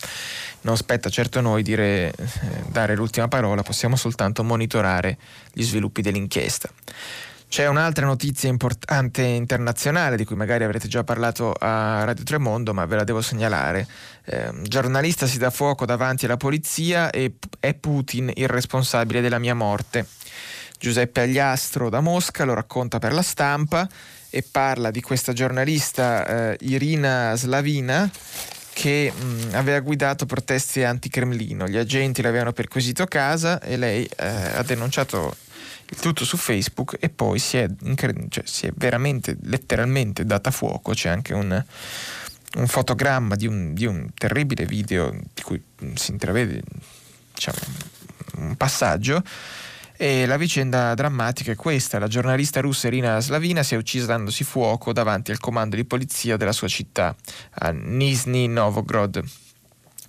non 0.61 0.77
spetta 0.77 1.09
certo 1.09 1.37
a 1.37 1.41
noi 1.43 1.61
dire, 1.61 2.11
eh, 2.11 2.25
dare 2.69 2.95
l'ultima 2.95 3.27
parola, 3.27 3.61
possiamo 3.61 3.95
soltanto 3.95 4.43
monitorare 4.43 5.19
gli 5.53 5.61
sviluppi 5.61 6.01
dell'inchiesta. 6.01 6.71
C'è 7.51 7.67
un'altra 7.67 8.05
notizia 8.05 8.47
importante 8.47 9.23
internazionale 9.23 10.15
di 10.15 10.23
cui 10.23 10.37
magari 10.37 10.63
avrete 10.63 10.87
già 10.87 11.03
parlato 11.03 11.51
a 11.51 12.01
Radio 12.05 12.23
Tremondo, 12.23 12.73
ma 12.73 12.85
ve 12.85 12.95
la 12.95 13.03
devo 13.03 13.21
segnalare. 13.21 13.85
Eh, 14.23 14.53
giornalista 14.61 15.27
si 15.27 15.37
dà 15.37 15.49
fuoco 15.49 15.85
davanti 15.85 16.23
alla 16.23 16.37
polizia 16.37 17.09
e 17.09 17.33
è 17.59 17.73
Putin 17.73 18.31
il 18.35 18.47
responsabile 18.47 19.19
della 19.19 19.37
mia 19.37 19.53
morte. 19.53 20.07
Giuseppe 20.79 21.23
Agliastro 21.23 21.89
da 21.89 21.99
Mosca 21.99 22.45
lo 22.45 22.53
racconta 22.53 22.99
per 22.99 23.11
la 23.11 23.21
stampa 23.21 23.85
e 24.29 24.45
parla 24.49 24.89
di 24.89 25.01
questa 25.01 25.33
giornalista 25.33 26.53
eh, 26.53 26.57
Irina 26.61 27.35
Slavina 27.35 28.09
che 28.71 29.11
mh, 29.11 29.55
aveva 29.55 29.81
guidato 29.81 30.25
proteste 30.25 30.85
anti-Cremlino. 30.85 31.67
Gli 31.67 31.75
agenti 31.75 32.21
l'avevano 32.21 32.53
perquisito 32.53 33.03
a 33.03 33.07
casa 33.07 33.59
e 33.59 33.75
lei 33.75 34.05
eh, 34.05 34.25
ha 34.25 34.63
denunciato 34.63 35.35
il 35.91 35.99
tutto 35.99 36.23
su 36.23 36.37
Facebook 36.37 36.95
e 36.99 37.09
poi 37.09 37.37
si 37.37 37.57
è, 37.57 37.67
cioè, 38.29 38.43
si 38.45 38.65
è 38.65 38.71
veramente, 38.75 39.37
letteralmente 39.43 40.25
data 40.25 40.49
fuoco, 40.49 40.93
c'è 40.93 41.09
anche 41.09 41.33
un, 41.33 41.63
un 42.57 42.67
fotogramma 42.67 43.35
di 43.35 43.45
un, 43.45 43.73
di 43.73 43.85
un, 43.85 44.07
terribile 44.13 44.65
video 44.65 45.11
di 45.11 45.41
cui 45.41 45.61
si 45.95 46.11
intravede 46.11 46.61
diciamo, 47.33 47.57
un 48.37 48.55
passaggio. 48.55 49.21
E 49.97 50.25
la 50.25 50.37
vicenda 50.37 50.95
drammatica 50.95 51.51
è 51.51 51.55
questa, 51.55 51.99
la 51.99 52.07
giornalista 52.07 52.59
russa 52.59 52.87
Irina 52.87 53.19
Slavina 53.19 53.61
si 53.61 53.75
è 53.75 53.77
uccisa 53.77 54.07
dandosi 54.07 54.43
fuoco 54.43 54.93
davanti 54.93 55.29
al 55.29 55.39
comando 55.39 55.75
di 55.75 55.85
polizia 55.85 56.37
della 56.37 56.53
sua 56.53 56.67
città, 56.67 57.15
a 57.59 57.69
Nizhny 57.69 58.47
Novgorod. 58.47 59.23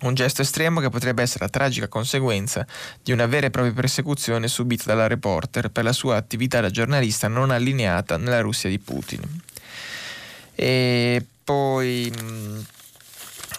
Un 0.03 0.15
gesto 0.15 0.41
estremo 0.41 0.81
che 0.81 0.89
potrebbe 0.89 1.21
essere 1.21 1.45
la 1.45 1.49
tragica 1.49 1.87
conseguenza 1.87 2.65
di 3.01 3.13
una 3.13 3.25
vera 3.25 3.47
e 3.47 3.51
propria 3.51 3.73
persecuzione 3.73 4.49
subita 4.49 4.83
dalla 4.85 5.07
reporter 5.07 5.69
per 5.69 5.85
la 5.85 5.93
sua 5.93 6.17
attività 6.17 6.59
da 6.59 6.69
giornalista 6.69 7.29
non 7.29 7.51
allineata 7.51 8.17
nella 8.17 8.41
Russia 8.41 8.69
di 8.69 8.79
Putin. 8.79 9.21
E 10.55 11.25
poi 11.43 12.13
mm, 12.21 12.59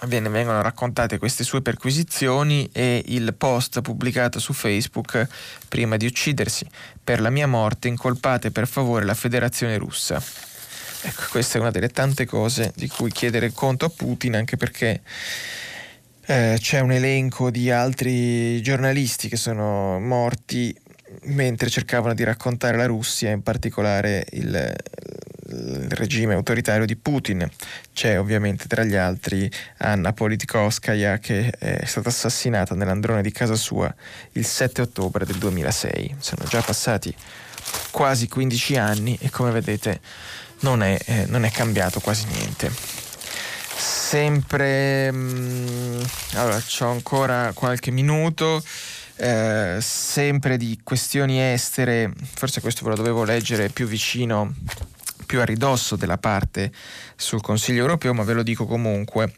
vengono 0.07 0.61
raccontate 0.61 1.17
queste 1.19 1.45
sue 1.45 1.63
perquisizioni 1.63 2.69
e 2.73 3.03
il 3.07 3.33
post 3.33 3.81
pubblicato 3.81 4.39
su 4.39 4.53
Facebook 4.53 5.27
prima 5.67 5.97
di 5.97 6.05
uccidersi. 6.05 6.67
Per 7.03 7.23
la 7.23 7.31
mia 7.31 7.47
morte 7.47 7.89
incolpate 7.89 8.51
per 8.51 8.69
favore 8.69 9.07
la 9.07 9.15
federazione 9.15 9.79
russa. 9.79 10.23
Ecco, 11.07 11.23
questa 11.31 11.57
è 11.57 11.61
una 11.61 11.71
delle 11.71 11.89
tante 11.89 12.27
cose 12.27 12.73
di 12.77 12.89
cui 12.89 13.11
chiedere 13.11 13.53
conto 13.53 13.87
a 13.87 13.91
Putin, 13.91 14.37
anche 14.37 14.57
perché 14.57 15.01
eh, 16.27 16.57
c'è 16.59 16.81
un 16.81 16.93
elenco 16.93 17.51
di 17.51 17.71
altri 17.71 18.61
giornalisti 18.63 19.29
che 19.29 19.37
sono 19.37 19.99
morti 20.01 20.75
mentre 21.25 21.69
cercavano 21.69 22.15
di 22.15 22.25
raccontare 22.25 22.77
la 22.77 22.87
Russia, 22.87 23.31
in 23.31 23.43
particolare 23.43 24.27
il, 24.33 24.75
il 25.49 25.89
regime 25.91 26.35
autoritario 26.35 26.87
di 26.87 26.97
Putin. 26.97 27.49
C'è 27.93 28.19
ovviamente 28.19 28.67
tra 28.67 28.85
gli 28.85 28.97
altri 28.97 29.51
Anna 29.79 30.13
Politkovskaya 30.13 31.19
che 31.19 31.51
è 31.51 31.85
stata 31.85 32.09
assassinata 32.09 32.75
nell'androne 32.75 33.23
di 33.23 33.31
casa 33.31 33.55
sua 33.55 33.95
il 34.33 34.45
7 34.45 34.83
ottobre 34.83 35.25
del 35.25 35.37
2006. 35.37 36.17
Sono 36.19 36.45
già 36.49 36.63
passati 36.63 37.15
quasi 37.91 38.29
15 38.29 38.77
anni 38.77 39.19
e 39.21 39.31
come 39.31 39.51
vedete 39.51 40.01
non 40.61 40.83
è, 40.83 40.99
eh, 41.05 41.27
non 41.27 41.45
è 41.45 41.51
cambiato 41.51 42.01
quasi 42.01 42.27
niente 42.27 43.04
sempre... 44.05 45.11
Mh, 45.11 45.17
mm, 45.17 46.01
allora, 46.35 46.63
ho 46.81 46.87
ancora 46.87 47.53
qualche 47.55 47.91
minuto. 47.91 48.63
Eh, 49.17 49.79
sempre 49.81 50.57
di 50.57 50.81
questioni 50.83 51.41
estere, 51.41 52.13
forse 52.35 52.61
questo 52.61 52.83
ve 52.83 52.91
lo 52.91 52.97
dovevo 52.97 53.23
leggere 53.23 53.69
più 53.69 53.87
vicino, 53.87 54.53
più 55.25 55.41
a 55.41 55.45
ridosso 55.45 55.95
della 55.95 56.19
parte 56.19 56.73
sul 57.15 57.41
Consiglio 57.41 57.83
europeo, 57.83 58.13
ma 58.13 58.25
ve 58.25 58.35
lo 58.35 58.43
dico 58.43 58.67
comunque. 58.67 59.33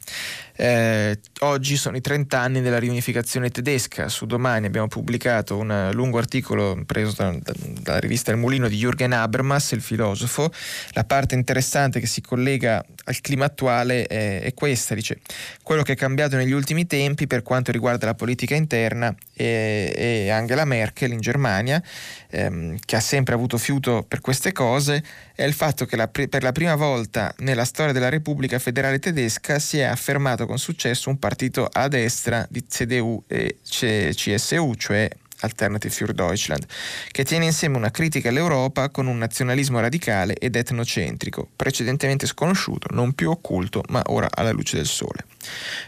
Eh, 0.59 1.21
oggi 1.41 1.77
sono 1.77 1.99
i 1.99 2.01
30 2.01 2.39
anni 2.39 2.63
della 2.63 2.79
riunificazione 2.79 3.51
tedesca. 3.51 4.09
Su 4.09 4.25
domani 4.25 4.67
abbiamo 4.67 4.89
pubblicato 4.89 5.59
un 5.59 5.91
lungo 5.93 6.17
articolo 6.17 6.83
preso 6.87 7.15
da, 7.17 7.31
da, 7.31 7.53
dalla 7.81 7.99
rivista 7.99 8.31
Il 8.31 8.39
Mulino 8.39 8.67
di 8.67 8.83
Jürgen 8.83 9.13
Habermas, 9.13 9.73
il 9.73 9.83
filosofo. 9.83 10.51
La 10.93 11.05
parte 11.05 11.35
interessante 11.35 12.01
che 12.01 12.07
si 12.07 12.23
collega 12.23 12.83
al 13.05 13.21
clima 13.21 13.45
attuale 13.45 14.07
è, 14.07 14.41
è 14.41 14.55
questa: 14.55 14.95
dice 14.95 15.19
quello 15.63 15.83
che 15.83 15.93
è 15.93 15.97
cambiato 15.97 16.37
negli 16.37 16.53
ultimi 16.53 16.87
tempi 16.87 17.27
per 17.27 17.43
quanto 17.43 17.71
riguarda 17.71 18.07
la 18.07 18.15
politica 18.15 18.55
interna 18.55 19.15
e, 19.35 19.93
e 19.95 20.31
Angela 20.31 20.65
Merkel 20.65 21.13
in 21.13 21.21
Germania, 21.21 21.83
ehm, 22.31 22.79
che 22.83 22.97
ha 22.97 23.01
sempre 23.01 23.35
avuto 23.35 23.59
fiuto 23.59 24.05
per 24.09 24.21
queste 24.21 24.53
cose, 24.53 25.03
è 25.35 25.45
il 25.45 25.53
fatto 25.53 25.85
che 25.85 25.97
la, 25.97 26.09
per 26.09 26.43
la 26.43 26.53
prima 26.53 26.75
volta 26.77 27.35
nella 27.39 27.67
storia 27.67 27.93
della 27.93 28.09
Repubblica 28.09 28.59
Federale 28.59 28.99
Tedesca 28.99 29.59
si 29.59 29.79
è 29.79 29.83
affermato 29.83 30.46
con 30.47 30.59
successo 30.59 31.11
un 31.11 31.19
partito 31.19 31.69
a 31.71 31.89
destra 31.89 32.47
di 32.49 32.65
CDU 32.67 33.23
e 33.27 33.59
CSU, 33.63 34.75
cioè 34.77 35.09
Alternative 35.41 35.93
für 35.93 36.15
Deutschland, 36.15 36.65
che 37.11 37.25
tiene 37.25 37.45
insieme 37.45 37.77
una 37.77 37.91
critica 37.91 38.31
all'Europa 38.31 38.89
con 38.89 39.07
un 39.07 39.19
nazionalismo 39.19 39.81
radicale 39.81 40.35
ed 40.35 40.57
etnocentrico, 40.57 41.49
precedentemente 41.55 42.27
sconosciuto, 42.27 42.89
non 42.95 43.13
più 43.13 43.31
occulto, 43.31 43.83
ma 43.89 44.03
ora 44.07 44.29
alla 44.33 44.53
luce 44.53 44.77
del 44.77 44.87
sole. 44.87 45.25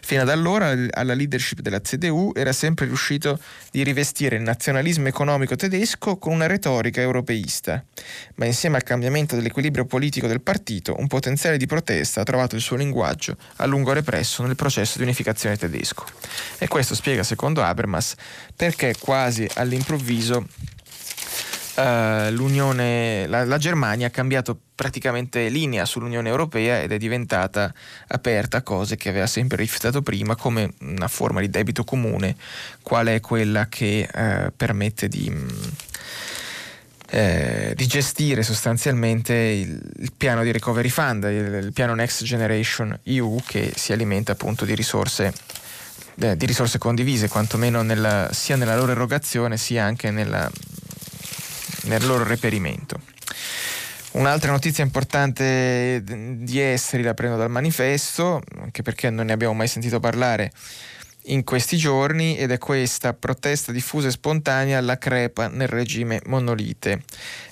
Fino 0.02 0.22
ad 0.22 0.28
allora 0.28 0.74
alla 0.90 1.14
leadership 1.14 1.60
della 1.60 1.80
CDU 1.80 2.32
era 2.34 2.52
sempre 2.52 2.86
riuscito 2.86 3.38
di 3.70 3.82
rivestire 3.82 4.36
il 4.36 4.42
nazionalismo 4.42 5.08
economico 5.08 5.56
tedesco 5.56 6.16
con 6.16 6.32
una 6.32 6.46
retorica 6.46 7.00
europeista, 7.00 7.84
ma 8.36 8.44
insieme 8.44 8.76
al 8.76 8.82
cambiamento 8.82 9.36
dell'equilibrio 9.36 9.84
politico 9.84 10.26
del 10.26 10.40
partito, 10.40 10.94
un 10.98 11.06
potenziale 11.06 11.56
di 11.56 11.66
protesta 11.66 12.20
ha 12.20 12.24
trovato 12.24 12.54
il 12.54 12.60
suo 12.60 12.76
linguaggio 12.76 13.36
a 13.56 13.66
lungo 13.66 13.92
represso 13.92 14.42
nel 14.44 14.56
processo 14.56 14.98
di 14.98 15.04
unificazione 15.04 15.56
tedesco. 15.56 16.04
E 16.58 16.68
questo 16.68 16.94
spiega, 16.94 17.22
secondo 17.22 17.62
Habermas, 17.62 18.14
perché 18.54 18.94
quasi 18.98 19.48
all'improvviso 19.54 20.46
uh, 21.78 22.30
l'Unione, 22.32 23.26
la, 23.26 23.44
la, 23.44 23.58
Germania 23.58 24.08
ha 24.08 24.10
cambiato 24.10 24.58
praticamente 24.74 25.48
linea 25.48 25.84
sull'Unione 25.84 26.28
Europea 26.28 26.80
ed 26.80 26.92
è 26.92 26.98
diventata 26.98 27.72
aperta 28.08 28.58
a 28.58 28.62
cose 28.62 28.96
che 28.96 29.08
aveva 29.08 29.26
sempre 29.26 29.58
rifiutato 29.58 30.02
prima 30.02 30.34
come 30.34 30.72
una 30.80 31.08
forma 31.08 31.40
di 31.40 31.48
debito 31.48 31.84
comune, 31.84 32.36
quale 32.82 33.16
è 33.16 33.20
quella 33.20 33.68
che 33.68 34.08
uh, 34.12 34.52
permette 34.56 35.08
di... 35.08 35.30
Mm, 35.30 35.48
eh, 37.10 37.72
di 37.74 37.86
gestire 37.86 38.42
sostanzialmente 38.42 39.32
il, 39.32 39.80
il, 40.00 40.12
piano 40.14 40.42
di 40.42 40.52
recovery 40.52 40.90
fund, 40.90 41.24
il, 41.24 41.64
il, 41.64 41.72
piano 41.72 41.94
Next 41.94 42.22
Generation 42.22 42.98
EU 43.04 43.40
che 43.46 43.72
si 43.74 43.94
alimenta 43.94 44.32
appunto 44.32 44.66
di 44.66 44.74
risorse 44.74 45.32
eh, 46.20 46.36
di 46.36 46.44
risorse 46.44 46.76
condivise, 46.76 47.28
quantomeno 47.28 47.80
nella, 47.80 48.28
sia 48.32 48.56
nella 48.56 48.76
loro 48.76 48.92
erogazione 48.92 49.56
sia 49.56 49.84
anche 49.84 50.10
nella, 50.10 50.50
nel 51.82 52.04
loro 52.06 52.24
reperimento. 52.24 53.00
Un'altra 54.12 54.50
notizia 54.50 54.82
importante 54.82 56.02
di 56.02 56.60
esteri 56.60 57.02
la 57.02 57.14
prendo 57.14 57.36
dal 57.36 57.50
manifesto, 57.50 58.42
anche 58.60 58.82
perché 58.82 59.10
non 59.10 59.26
ne 59.26 59.32
abbiamo 59.32 59.54
mai 59.54 59.68
sentito 59.68 60.00
parlare 60.00 60.50
in 61.24 61.44
questi 61.44 61.76
giorni, 61.76 62.36
ed 62.38 62.50
è 62.50 62.58
questa 62.58 63.12
protesta 63.12 63.70
diffusa 63.70 64.08
e 64.08 64.10
spontanea 64.10 64.78
alla 64.78 64.96
crepa 64.96 65.48
nel 65.48 65.68
regime 65.68 66.20
monolite. 66.24 67.02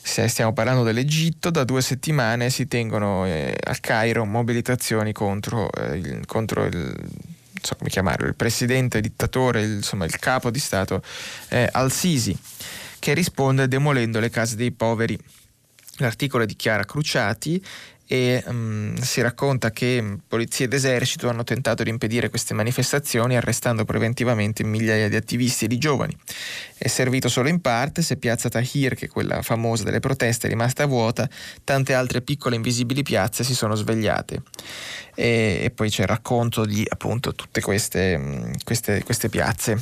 Se 0.02 0.26
stiamo 0.28 0.54
parlando 0.54 0.82
dell'Egitto, 0.82 1.50
da 1.50 1.64
due 1.64 1.82
settimane 1.82 2.48
si 2.48 2.66
tengono 2.66 3.26
eh, 3.26 3.54
al 3.64 3.80
Cairo 3.80 4.24
mobilitazioni 4.24 5.12
contro, 5.12 5.70
eh, 5.72 5.96
il, 5.96 6.26
contro 6.26 6.64
il 6.64 6.94
so 7.66 7.76
il 7.80 8.34
presidente, 8.36 8.98
il 8.98 9.02
dittatore, 9.02 9.62
il, 9.62 9.72
insomma 9.76 10.04
il 10.04 10.16
capo 10.18 10.50
di 10.50 10.58
Stato 10.58 11.02
eh, 11.48 11.68
Al-Sisi, 11.70 12.36
che 13.06 13.14
risponde 13.14 13.68
demolendo 13.68 14.18
le 14.18 14.30
case 14.30 14.56
dei 14.56 14.72
poveri. 14.72 15.16
L'articolo 15.98 16.42
è 16.42 16.46
di 16.46 16.56
Chiara 16.56 16.84
Cruciati 16.84 17.64
e 18.04 18.42
um, 18.48 18.96
si 18.96 19.20
racconta 19.20 19.70
che 19.70 20.18
polizia 20.26 20.64
ed 20.64 20.72
esercito 20.72 21.28
hanno 21.28 21.44
tentato 21.44 21.84
di 21.84 21.90
impedire 21.90 22.30
queste 22.30 22.52
manifestazioni 22.52 23.36
arrestando 23.36 23.84
preventivamente 23.84 24.64
migliaia 24.64 25.08
di 25.08 25.14
attivisti 25.14 25.66
e 25.66 25.68
di 25.68 25.78
giovani. 25.78 26.18
È 26.76 26.88
servito 26.88 27.28
solo 27.28 27.48
in 27.48 27.60
parte 27.60 28.02
se 28.02 28.16
piazza 28.16 28.48
Tahir, 28.48 28.96
che 28.96 29.04
è 29.04 29.08
quella 29.08 29.40
famosa 29.40 29.84
delle 29.84 30.00
proteste, 30.00 30.48
è 30.48 30.50
rimasta 30.50 30.84
vuota, 30.86 31.30
tante 31.62 31.94
altre 31.94 32.22
piccole 32.22 32.56
invisibili 32.56 33.04
piazze 33.04 33.44
si 33.44 33.54
sono 33.54 33.76
svegliate. 33.76 34.42
E, 35.14 35.60
e 35.62 35.70
poi 35.70 35.90
c'è 35.90 36.02
il 36.02 36.08
racconto 36.08 36.64
di 36.64 36.84
appunto 36.88 37.36
tutte 37.36 37.60
queste, 37.60 38.50
queste, 38.64 39.04
queste 39.04 39.28
piazze. 39.28 39.80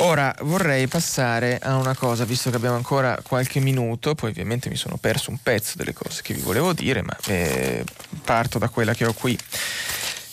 Ora 0.00 0.32
vorrei 0.42 0.86
passare 0.86 1.58
a 1.60 1.74
una 1.74 1.96
cosa, 1.96 2.24
visto 2.24 2.50
che 2.50 2.56
abbiamo 2.56 2.76
ancora 2.76 3.18
qualche 3.20 3.58
minuto, 3.58 4.14
poi 4.14 4.30
ovviamente 4.30 4.68
mi 4.68 4.76
sono 4.76 4.96
perso 4.96 5.30
un 5.30 5.38
pezzo 5.42 5.76
delle 5.76 5.92
cose 5.92 6.22
che 6.22 6.34
vi 6.34 6.40
volevo 6.40 6.72
dire, 6.72 7.02
ma 7.02 7.16
eh, 7.26 7.84
parto 8.22 8.58
da 8.58 8.68
quella 8.68 8.94
che 8.94 9.04
ho 9.04 9.12
qui. 9.12 9.36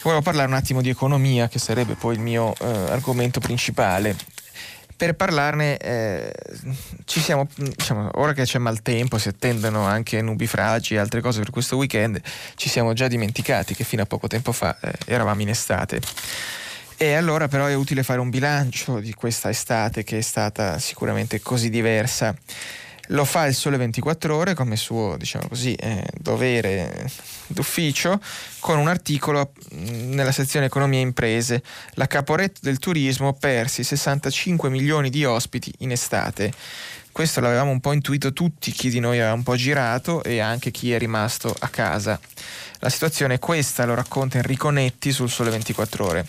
Volevo 0.03 0.21
parlare 0.21 0.47
un 0.47 0.53
attimo 0.53 0.81
di 0.81 0.89
economia, 0.89 1.47
che 1.47 1.57
sarebbe 1.57 1.95
poi 1.95 2.13
il 2.13 2.19
mio 2.19 2.53
eh, 2.59 2.65
argomento 2.91 3.39
principale. 3.39 4.15
Per 4.95 5.15
parlarne 5.15 5.77
eh, 5.77 6.31
ci 7.05 7.19
siamo, 7.19 7.47
diciamo, 7.55 8.11
ora 8.13 8.33
che 8.33 8.43
c'è 8.43 8.59
maltempo, 8.59 9.17
si 9.17 9.29
attendono 9.29 9.83
anche 9.83 10.21
nubifragi 10.21 10.93
e 10.93 10.99
altre 10.99 11.21
cose 11.21 11.39
per 11.39 11.49
questo 11.49 11.75
weekend, 11.75 12.21
ci 12.53 12.69
siamo 12.69 12.93
già 12.93 13.07
dimenticati 13.07 13.73
che 13.73 13.83
fino 13.83 14.03
a 14.03 14.05
poco 14.05 14.27
tempo 14.27 14.51
fa 14.51 14.77
eh, 14.79 14.91
eravamo 15.07 15.41
in 15.41 15.49
estate. 15.49 15.99
E 16.97 17.13
allora 17.13 17.49
però 17.49 17.65
è 17.65 17.73
utile 17.73 18.03
fare 18.03 18.21
un 18.21 18.29
bilancio 18.29 18.99
di 18.99 19.13
questa 19.13 19.49
estate 19.49 20.05
che 20.05 20.19
è 20.19 20.21
stata 20.21 20.79
sicuramente 20.79 21.41
così 21.41 21.69
diversa. 21.69 22.33
Lo 23.09 23.25
fa 23.25 23.45
il 23.45 23.53
Sole 23.53 23.77
24 23.77 24.35
Ore 24.35 24.53
come 24.53 24.77
suo 24.77 25.17
diciamo 25.17 25.47
così, 25.49 25.75
eh, 25.75 26.07
dovere 26.17 27.07
d'ufficio 27.47 28.19
con 28.59 28.79
un 28.79 28.87
articolo 28.87 29.51
mm, 29.73 30.13
nella 30.13 30.31
sezione 30.31 30.67
Economia 30.67 30.99
e 30.99 31.03
Imprese. 31.03 31.61
La 31.95 32.07
Caporetto 32.07 32.61
del 32.61 32.79
turismo 32.79 33.33
persi 33.33 33.83
65 33.83 34.69
milioni 34.69 35.09
di 35.09 35.25
ospiti 35.25 35.71
in 35.79 35.91
estate. 35.91 36.51
Questo 37.11 37.41
l'avevamo 37.41 37.71
un 37.71 37.79
po' 37.79 37.93
intuito 37.93 38.33
tutti, 38.33 38.71
chi 38.71 38.89
di 38.89 38.99
noi 38.99 39.19
aveva 39.19 39.33
un 39.33 39.43
po' 39.43 39.55
girato 39.55 40.23
e 40.23 40.39
anche 40.39 40.71
chi 40.71 40.91
è 40.91 40.97
rimasto 40.97 41.53
a 41.59 41.67
casa. 41.67 42.19
La 42.79 42.89
situazione 42.89 43.35
è 43.35 43.39
questa, 43.39 43.85
lo 43.85 43.93
racconta 43.93 44.37
Enrico 44.37 44.69
Netti 44.69 45.11
sul 45.11 45.29
Sole 45.29 45.49
24 45.49 46.05
Ore. 46.05 46.27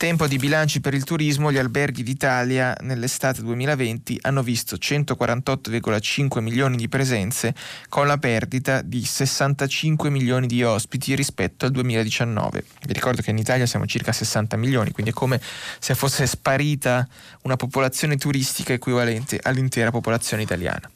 Tempo 0.00 0.26
di 0.26 0.38
bilanci 0.38 0.80
per 0.80 0.94
il 0.94 1.04
turismo, 1.04 1.52
gli 1.52 1.58
alberghi 1.58 2.02
d'Italia 2.02 2.74
nell'estate 2.80 3.42
2020 3.42 4.20
hanno 4.22 4.42
visto 4.42 4.76
148,5 4.76 6.40
milioni 6.40 6.78
di 6.78 6.88
presenze 6.88 7.54
con 7.90 8.06
la 8.06 8.16
perdita 8.16 8.80
di 8.80 9.04
65 9.04 10.08
milioni 10.08 10.46
di 10.46 10.62
ospiti 10.62 11.14
rispetto 11.14 11.66
al 11.66 11.72
2019. 11.72 12.64
Vi 12.86 12.92
ricordo 12.94 13.20
che 13.20 13.28
in 13.28 13.36
Italia 13.36 13.66
siamo 13.66 13.84
circa 13.84 14.10
60 14.10 14.56
milioni, 14.56 14.90
quindi 14.90 15.10
è 15.10 15.14
come 15.14 15.38
se 15.78 15.94
fosse 15.94 16.26
sparita 16.26 17.06
una 17.42 17.56
popolazione 17.56 18.16
turistica 18.16 18.72
equivalente 18.72 19.38
all'intera 19.42 19.90
popolazione 19.90 20.42
italiana. 20.42 20.90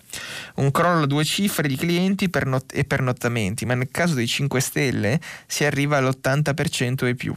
Un 0.54 0.70
crollo 0.70 1.02
a 1.02 1.06
due 1.06 1.24
cifre 1.24 1.68
di 1.68 1.76
clienti 1.76 2.30
per 2.30 2.46
not- 2.46 2.74
e 2.74 2.84
pernottamenti, 2.84 3.66
ma 3.66 3.74
nel 3.74 3.88
caso 3.90 4.14
dei 4.14 4.26
5 4.26 4.60
Stelle 4.60 5.20
si 5.46 5.66
arriva 5.66 5.98
all'80% 5.98 7.04
e 7.04 7.14
più. 7.14 7.34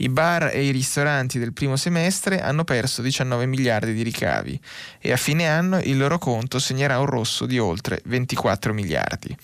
I 0.00 0.08
bar 0.08 0.50
e 0.52 0.64
i 0.64 0.70
ristoranti 0.70 1.38
del 1.38 1.52
primo 1.52 1.76
semestre 1.76 2.40
hanno 2.40 2.64
perso 2.64 3.02
19 3.02 3.46
miliardi 3.46 3.92
di 3.92 4.02
ricavi 4.02 4.60
e 5.00 5.12
a 5.12 5.16
fine 5.16 5.48
anno 5.48 5.78
il 5.78 5.96
loro 5.96 6.18
conto 6.18 6.58
segnerà 6.58 6.98
un 6.98 7.06
rosso 7.06 7.46
di 7.46 7.58
oltre 7.58 8.00
24 8.04 8.72
miliardi. 8.72 9.36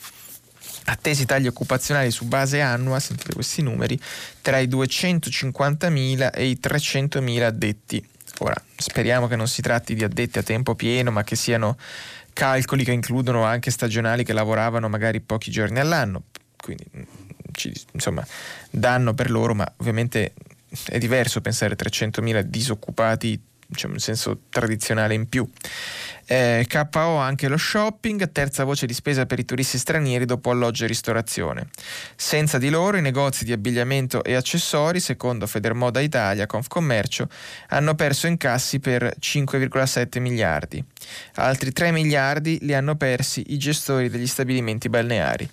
Attesi 0.86 1.24
tagli 1.24 1.46
occupazionali 1.46 2.10
su 2.10 2.26
base 2.26 2.60
annua, 2.60 3.00
sentite 3.00 3.32
questi 3.32 3.62
numeri, 3.62 3.98
tra 4.42 4.58
i 4.58 4.66
250.000 4.68 6.30
e 6.32 6.46
i 6.46 6.58
300.000 6.62 7.42
addetti. 7.42 8.06
Ora, 8.38 8.60
speriamo 8.76 9.26
che 9.26 9.36
non 9.36 9.48
si 9.48 9.62
tratti 9.62 9.94
di 9.94 10.04
addetti 10.04 10.38
a 10.38 10.42
tempo 10.42 10.74
pieno, 10.74 11.10
ma 11.10 11.24
che 11.24 11.36
siano 11.36 11.78
calcoli 12.34 12.84
che 12.84 12.92
includono 12.92 13.44
anche 13.44 13.70
stagionali 13.70 14.24
che 14.24 14.34
lavoravano 14.34 14.88
magari 14.88 15.20
pochi 15.20 15.50
giorni 15.50 15.78
all'anno. 15.80 16.24
Quindi 16.56 16.84
ci, 17.54 17.72
insomma, 17.92 18.26
danno 18.70 19.14
per 19.14 19.30
loro, 19.30 19.54
ma 19.54 19.70
ovviamente 19.78 20.34
è 20.86 20.98
diverso 20.98 21.40
pensare 21.40 21.74
a 21.74 21.76
300.000 21.82 22.40
disoccupati 22.40 23.40
diciamo, 23.66 23.94
in 23.94 24.00
senso 24.00 24.40
tradizionale 24.48 25.14
in 25.14 25.28
più. 25.28 25.48
Eh, 26.26 26.66
KO 26.66 27.16
anche 27.16 27.48
lo 27.48 27.58
shopping, 27.58 28.32
terza 28.32 28.64
voce 28.64 28.86
di 28.86 28.94
spesa 28.94 29.26
per 29.26 29.38
i 29.38 29.44
turisti 29.44 29.76
stranieri 29.76 30.24
dopo 30.24 30.50
alloggio 30.50 30.84
e 30.84 30.86
ristorazione. 30.86 31.68
Senza 32.16 32.56
di 32.56 32.70
loro 32.70 32.96
i 32.96 33.02
negozi 33.02 33.44
di 33.44 33.52
abbigliamento 33.52 34.24
e 34.24 34.34
accessori, 34.34 35.00
secondo 35.00 35.46
Federmoda 35.46 36.00
Italia, 36.00 36.46
Confcommercio, 36.46 37.28
hanno 37.68 37.94
perso 37.94 38.26
incassi 38.26 38.80
per 38.80 39.14
5,7 39.20 40.18
miliardi. 40.20 40.82
Altri 41.34 41.72
3 41.72 41.90
miliardi 41.90 42.58
li 42.62 42.74
hanno 42.74 42.96
persi 42.96 43.44
i 43.48 43.58
gestori 43.58 44.08
degli 44.08 44.26
stabilimenti 44.26 44.88
balneari. 44.88 45.48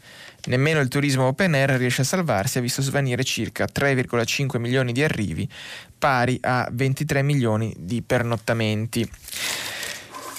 Nemmeno 0.45 0.79
il 0.79 0.87
turismo 0.87 1.27
open 1.27 1.53
air 1.53 1.71
riesce 1.71 2.01
a 2.01 2.05
salvarsi, 2.05 2.57
ha 2.57 2.61
visto 2.61 2.81
svanire 2.81 3.23
circa 3.23 3.67
3,5 3.71 4.59
milioni 4.59 4.91
di 4.91 5.03
arrivi, 5.03 5.47
pari 5.97 6.37
a 6.41 6.67
23 6.71 7.21
milioni 7.21 7.73
di 7.77 8.01
pernottamenti. 8.01 9.09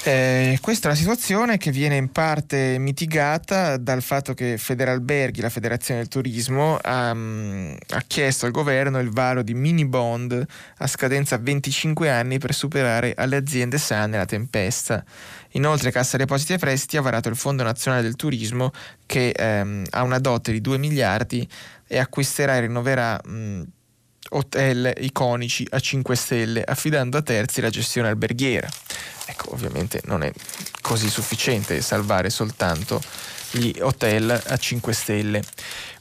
Eh, 0.05 0.59
questa 0.61 0.89
è 0.89 0.91
una 0.91 0.99
situazione 0.99 1.59
che 1.59 1.71
viene 1.71 1.95
in 1.95 2.11
parte 2.11 2.77
mitigata 2.79 3.77
dal 3.77 4.03
fatto 4.03 4.35
che 4.35 4.59
Federalberghi, 4.59 5.41
la 5.41 5.49
Federazione 5.49 6.01
del 6.01 6.09
Turismo, 6.09 6.77
ha, 6.83 7.13
um, 7.13 7.77
ha, 7.91 8.03
chiesto 8.05 8.47
al 8.47 8.51
governo 8.51 8.99
il 8.99 9.11
varo 9.11 9.43
di 9.43 9.55
mini 9.55 9.87
bond 9.87 10.45
a 10.79 10.87
scadenza 10.89 11.39
25 11.39 12.11
anni 12.11 12.39
per 12.39 12.53
superare 12.53 13.15
alle 13.17 13.37
aziende 13.37 13.79
sane 13.79 14.17
la 14.17 14.25
tempesta. 14.25 15.05
Inoltre 15.53 15.91
Cassa 15.91 16.17
Depositi 16.17 16.55
e 16.55 16.59
Prestiti 16.59 16.97
ha 16.97 17.03
varato 17.03 17.29
il 17.29 17.37
Fondo 17.37 17.63
Nazionale 17.63 18.03
del 18.03 18.17
Turismo 18.17 18.73
che 19.07 19.35
um, 19.39 19.85
ha 19.91 20.03
una 20.03 20.19
dote 20.19 20.53
di 20.53 20.61
2 20.61 20.79
miliardi 20.79 21.47
e 21.87 21.99
acquisterà 21.99 22.57
e 22.57 22.61
rinnoverà 22.61 23.21
um, 23.25 23.67
hotel 24.31 24.93
iconici 24.99 25.67
a 25.71 25.79
5 25.79 26.17
stelle 26.17 26.63
affidando 26.65 27.19
a 27.19 27.23
terzi 27.23 27.61
la 27.61 27.71
gestione 27.71 28.09
alberghiera. 28.09 28.69
Ecco, 29.27 29.53
ovviamente 29.53 30.01
non 30.05 30.23
è 30.23 30.33
così 30.81 31.09
sufficiente 31.09 31.81
salvare 31.81 32.31
soltanto 32.31 33.01
gli 33.53 33.79
hotel 33.81 34.31
a 34.31 34.57
5 34.57 34.93
stelle. 34.93 35.43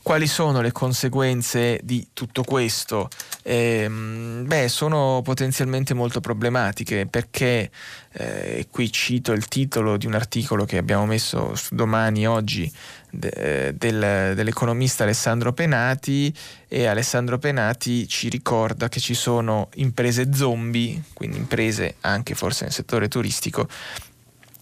Quali 0.04 0.26
sono 0.26 0.62
le 0.62 0.72
conseguenze 0.72 1.80
di 1.84 2.08
tutto 2.14 2.43
questo? 2.43 3.08
Eh, 3.43 3.88
beh, 3.88 4.68
sono 4.68 5.22
potenzialmente 5.24 5.93
molto 5.93 6.20
problematiche 6.20 7.06
perché, 7.06 7.70
eh, 8.14 8.68
qui 8.72 8.91
cito 8.91 9.32
il 9.32 9.47
titolo 9.47 9.97
di 9.97 10.08
un 10.08 10.16
articolo 10.16 10.66
che 10.66 10.78
abbiamo 10.78 11.06
messo 11.06 11.56
su 11.56 11.76
domani 11.76 12.28
oggi 12.28 12.72
de, 13.12 13.76
del, 13.78 14.34
dell'economista 14.36 15.04
Alessandro 15.04 15.54
Penati 15.54 16.34
e 16.68 16.88
Alessandro 16.88 17.38
Penati 17.38 18.08
ci 18.08 18.28
ricorda 18.28 18.89
che 18.89 18.99
ci 18.99 19.14
sono 19.14 19.70
imprese 19.76 20.34
zombie, 20.34 20.99
quindi 21.14 21.38
imprese 21.38 21.95
anche 22.02 22.34
forse 22.34 22.64
nel 22.64 22.74
settore 22.74 23.08
turistico, 23.08 23.68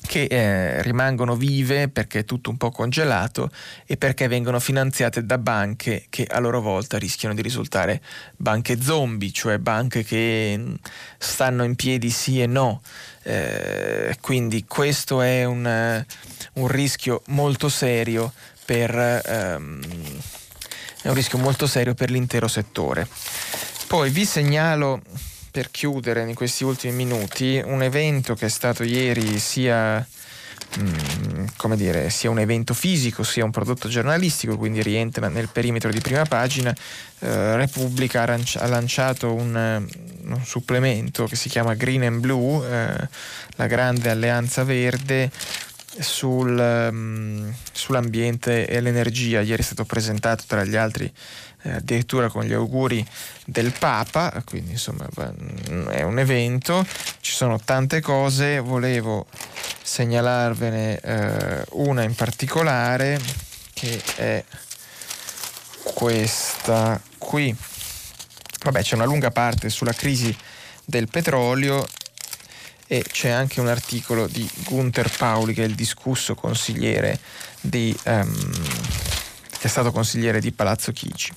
che 0.09 0.23
eh, 0.23 0.81
rimangono 0.81 1.35
vive 1.35 1.87
perché 1.87 2.19
è 2.19 2.25
tutto 2.25 2.49
un 2.49 2.57
po' 2.57 2.71
congelato 2.71 3.51
e 3.85 3.95
perché 3.95 4.27
vengono 4.27 4.59
finanziate 4.59 5.23
da 5.23 5.37
banche 5.37 6.07
che 6.09 6.25
a 6.25 6.39
loro 6.39 6.61
volta 6.61 6.97
rischiano 6.97 7.35
di 7.35 7.43
risultare 7.43 8.01
banche 8.35 8.81
zombie, 8.81 9.31
cioè 9.31 9.59
banche 9.59 10.03
che 10.03 10.55
mm, 10.57 10.73
stanno 11.19 11.63
in 11.63 11.75
piedi 11.75 12.09
sì 12.09 12.41
e 12.41 12.47
no. 12.47 12.81
Eh, 13.21 14.17
quindi 14.19 14.65
questo 14.65 15.21
è 15.21 15.43
un, 15.43 16.03
un 16.53 16.67
rischio 16.67 17.21
molto 17.27 17.69
serio 17.69 18.33
per, 18.65 18.95
ehm, 18.97 19.79
è 21.03 21.07
un 21.07 21.13
rischio 21.13 21.37
molto 21.37 21.67
serio 21.67 21.93
per 21.93 22.09
l'intero 22.09 22.47
settore. 22.47 23.07
Poi 23.85 24.09
vi 24.09 24.25
segnalo 24.25 25.03
per 25.51 25.71
chiudere 25.71 26.21
in 26.21 26.35
questi 26.35 26.63
ultimi 26.63 26.93
minuti 26.93 27.61
un 27.63 27.81
evento 27.81 28.35
che 28.35 28.45
è 28.45 28.49
stato 28.49 28.83
ieri 28.83 29.39
sia 29.39 30.05
mm, 30.79 31.45
come 31.55 31.75
dire, 31.75 32.09
sia 32.09 32.29
un 32.29 32.39
evento 32.39 32.73
fisico 32.73 33.23
sia 33.23 33.43
un 33.43 33.51
prodotto 33.51 33.87
giornalistico, 33.87 34.57
quindi 34.57 34.81
rientra 34.83 35.27
nel 35.27 35.49
perimetro 35.49 35.91
di 35.91 35.99
prima 35.99 36.23
pagina. 36.23 36.73
Eh, 37.19 37.55
Repubblica 37.55 38.23
ha 38.23 38.67
lanciato 38.67 39.33
un, 39.33 39.55
un, 39.55 40.41
supplemento 40.43 41.25
che 41.25 41.35
si 41.35 41.49
chiama 41.49 41.73
Green 41.73 42.03
and 42.03 42.19
Blue, 42.19 42.65
eh, 42.67 43.07
la 43.55 43.67
grande 43.67 44.09
alleanza 44.09 44.63
verde. 44.63 45.31
Sul, 46.01 46.55
um, 46.57 47.51
sull'ambiente 47.73 48.67
e 48.67 48.79
l'energia, 48.79 49.41
ieri 49.41 49.61
è 49.61 49.65
stato 49.65 49.83
presentato 49.83 50.43
tra 50.47 50.63
gli 50.63 50.75
altri 50.75 51.11
eh, 51.63 51.71
addirittura 51.71 52.29
con 52.29 52.43
gli 52.43 52.53
auguri 52.53 53.05
del 53.45 53.73
Papa, 53.77 54.41
quindi 54.45 54.71
insomma 54.71 55.07
è 55.89 56.03
un 56.03 56.19
evento, 56.19 56.85
ci 57.19 57.33
sono 57.33 57.59
tante 57.59 58.01
cose, 58.01 58.59
volevo 58.59 59.25
segnalarvene 59.81 60.99
eh, 60.99 61.65
una 61.71 62.03
in 62.03 62.15
particolare 62.15 63.19
che 63.73 64.01
è 64.15 64.43
questa 65.83 66.99
qui. 67.17 67.55
Vabbè, 68.61 68.81
c'è 68.81 68.95
una 68.95 69.05
lunga 69.05 69.31
parte 69.31 69.69
sulla 69.69 69.93
crisi 69.93 70.35
del 70.85 71.07
petrolio 71.07 71.87
e 72.87 73.03
c'è 73.03 73.29
anche 73.29 73.59
un 73.59 73.67
articolo 73.67 74.27
di 74.27 74.49
Gunther 74.65 75.09
Pauli 75.15 75.53
che 75.53 75.63
è 75.63 75.67
il 75.67 75.75
discusso 75.75 76.35
consigliere 76.35 77.19
di 77.61 77.95
um, 78.05 78.51
che 79.59 79.67
è 79.67 79.69
stato 79.69 79.91
consigliere 79.91 80.39
di 80.39 80.51
Palazzo 80.51 80.91
Chigi. 80.91 81.31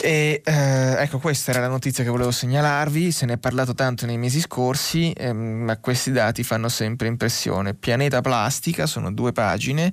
E 0.00 0.42
eh, 0.44 0.94
ecco, 1.02 1.18
questa 1.18 1.50
era 1.50 1.60
la 1.60 1.68
notizia 1.68 2.04
che 2.04 2.10
volevo 2.10 2.30
segnalarvi. 2.30 3.10
Se 3.10 3.26
ne 3.26 3.32
è 3.32 3.36
parlato 3.36 3.74
tanto 3.74 4.06
nei 4.06 4.16
mesi 4.16 4.40
scorsi, 4.40 5.10
ehm, 5.10 5.36
ma 5.36 5.76
questi 5.78 6.12
dati 6.12 6.44
fanno 6.44 6.68
sempre 6.68 7.08
impressione. 7.08 7.74
Pianeta 7.74 8.20
Plastica 8.20 8.86
sono 8.86 9.12
due 9.12 9.32
pagine 9.32 9.92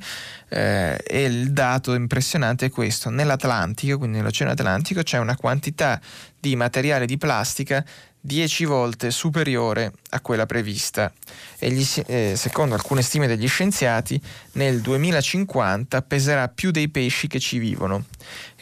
eh, 0.49 0.97
e 1.03 1.23
il 1.23 1.51
dato 1.51 1.95
impressionante 1.95 2.67
è 2.67 2.69
questo: 2.69 3.09
nell'Atlantico, 3.09 3.97
quindi 3.97 4.17
nell'Oceano 4.17 4.51
Atlantico, 4.51 5.01
c'è 5.01 5.17
una 5.17 5.35
quantità 5.35 5.99
di 6.39 6.55
materiale 6.55 7.07
di 7.07 7.17
plastica 7.17 7.83
10 8.25 8.65
volte 8.65 9.11
superiore 9.11 9.93
a 10.09 10.19
quella 10.19 10.47
prevista 10.47 11.13
e 11.59 11.69
gli, 11.69 11.85
eh, 12.07 12.33
secondo 12.35 12.73
alcune 12.73 13.03
stime 13.03 13.27
degli 13.27 13.47
scienziati 13.47 14.19
nel 14.53 14.81
2050 14.81 16.01
peserà 16.01 16.47
più 16.47 16.71
dei 16.71 16.89
pesci 16.89 17.27
che 17.27 17.39
ci 17.39 17.59
vivono. 17.59 18.05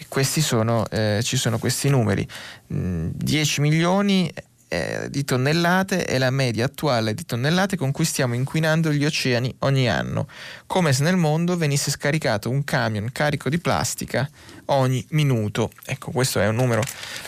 Questi 0.10 0.42
sono, 0.42 0.86
eh, 0.90 1.22
ci 1.24 1.38
sono 1.38 1.60
questi 1.60 1.88
numeri, 1.88 2.28
mm, 2.74 3.12
10 3.14 3.62
milioni 3.62 4.32
eh, 4.68 5.08
di 5.10 5.24
tonnellate 5.24 6.04
è 6.04 6.18
la 6.18 6.32
media 6.32 6.66
attuale 6.66 7.14
di 7.14 7.26
tonnellate 7.26 7.78
con 7.78 7.92
cui 7.92 8.06
stiamo 8.06 8.34
inquinando 8.34 8.92
gli 8.92 9.06
oceani 9.06 9.54
ogni 9.60 9.88
anno, 9.88 10.28
come 10.66 10.92
se 10.92 11.04
nel 11.04 11.16
mondo 11.16 11.56
venisse 11.56 11.92
scaricato 11.92 12.50
un 12.50 12.64
camion 12.64 13.12
carico 13.12 13.50
di 13.50 13.60
plastica 13.60 14.28
ogni 14.66 15.06
minuto. 15.12 15.72
Ecco, 15.86 16.12
questo 16.12 16.42
è 16.42 16.48
un 16.48 16.56
numero 16.56 16.82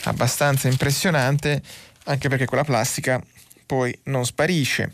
abbastanza 0.05 0.67
impressionante 0.67 1.61
anche 2.05 2.29
perché 2.29 2.45
quella 2.45 2.63
plastica 2.63 3.21
poi 3.65 3.97
non 4.03 4.25
sparisce 4.25 4.93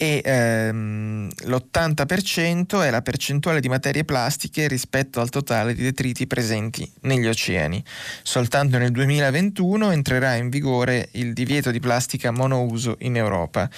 e 0.00 0.22
ehm, 0.24 1.28
l'80% 1.46 2.82
è 2.84 2.90
la 2.90 3.02
percentuale 3.02 3.60
di 3.60 3.68
materie 3.68 4.04
plastiche 4.04 4.68
rispetto 4.68 5.20
al 5.20 5.28
totale 5.28 5.74
di 5.74 5.82
detriti 5.82 6.28
presenti 6.28 6.88
negli 7.02 7.26
oceani. 7.26 7.82
Soltanto 8.22 8.78
nel 8.78 8.92
2021 8.92 9.90
entrerà 9.90 10.36
in 10.36 10.50
vigore 10.50 11.08
il 11.12 11.32
divieto 11.32 11.72
di 11.72 11.80
plastica 11.80 12.30
monouso 12.30 12.96
in 13.00 13.16
Europa. 13.16 13.68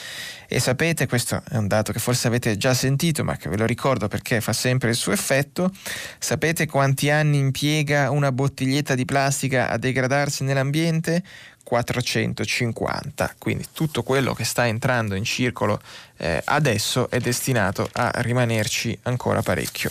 E 0.47 0.61
sapete, 0.61 1.07
questo 1.07 1.43
è 1.49 1.57
un 1.57 1.67
dato 1.67 1.91
che 1.91 1.99
forse 1.99 2.27
avete 2.27 2.59
già 2.59 2.75
sentito, 2.75 3.25
ma 3.25 3.37
che 3.37 3.49
ve 3.49 3.57
lo 3.57 3.65
ricordo 3.65 4.07
perché 4.07 4.43
fa 4.43 4.53
sempre 4.53 4.91
il 4.91 4.97
suo 4.97 5.13
effetto, 5.13 5.73
sapete 6.19 6.67
quanti 6.67 7.09
anni 7.09 7.39
impiega 7.39 8.11
una 8.11 8.31
bottiglietta 8.31 8.95
di 8.95 9.07
plastica 9.07 9.71
a 9.71 9.79
degradarsi 9.79 10.45
nell'ambiente? 10.45 11.23
450. 11.71 13.37
Quindi 13.39 13.67
tutto 13.73 14.03
quello 14.03 14.35
che 14.35 14.43
sta 14.43 14.67
entrando 14.67 15.15
in 15.15 15.23
circolo 15.23 15.81
eh, 16.17 16.43
adesso 16.47 17.09
è 17.09 17.21
destinato 17.21 17.89
a 17.93 18.11
rimanerci 18.17 18.99
ancora 19.03 19.41
parecchio. 19.41 19.89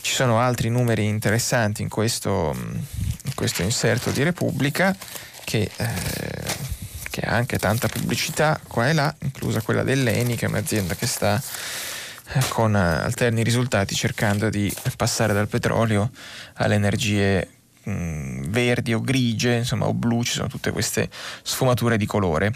Ci 0.00 0.14
sono 0.14 0.40
altri 0.40 0.70
numeri 0.70 1.04
interessanti 1.04 1.82
in 1.82 1.90
questo, 1.90 2.54
mm, 2.56 2.74
in 3.24 3.34
questo 3.34 3.60
inserto 3.60 4.10
di 4.10 4.22
Repubblica 4.22 4.96
che, 5.44 5.70
eh, 5.76 5.88
che, 7.10 7.20
ha 7.20 7.34
anche 7.34 7.58
tanta 7.58 7.88
pubblicità 7.88 8.58
qua 8.66 8.88
e 8.88 8.94
là, 8.94 9.14
inclusa 9.20 9.60
quella 9.60 9.82
dell'Eni, 9.82 10.34
che 10.34 10.46
è 10.46 10.48
un'azienda 10.48 10.94
che 10.94 11.06
sta 11.06 11.40
eh, 12.32 12.40
con 12.48 12.74
alterni 12.74 13.42
risultati 13.42 13.94
cercando 13.94 14.48
di 14.48 14.74
passare 14.96 15.34
dal 15.34 15.48
petrolio 15.48 16.10
alle 16.54 16.76
energie 16.76 17.48
mh, 17.82 17.90
mm, 17.90 18.21
verdi 18.52 18.94
o 18.94 19.00
grigie, 19.00 19.56
insomma, 19.56 19.86
o 19.86 19.94
blu, 19.94 20.22
ci 20.22 20.34
sono 20.34 20.46
tutte 20.46 20.70
queste 20.70 21.08
sfumature 21.42 21.96
di 21.96 22.06
colore. 22.06 22.52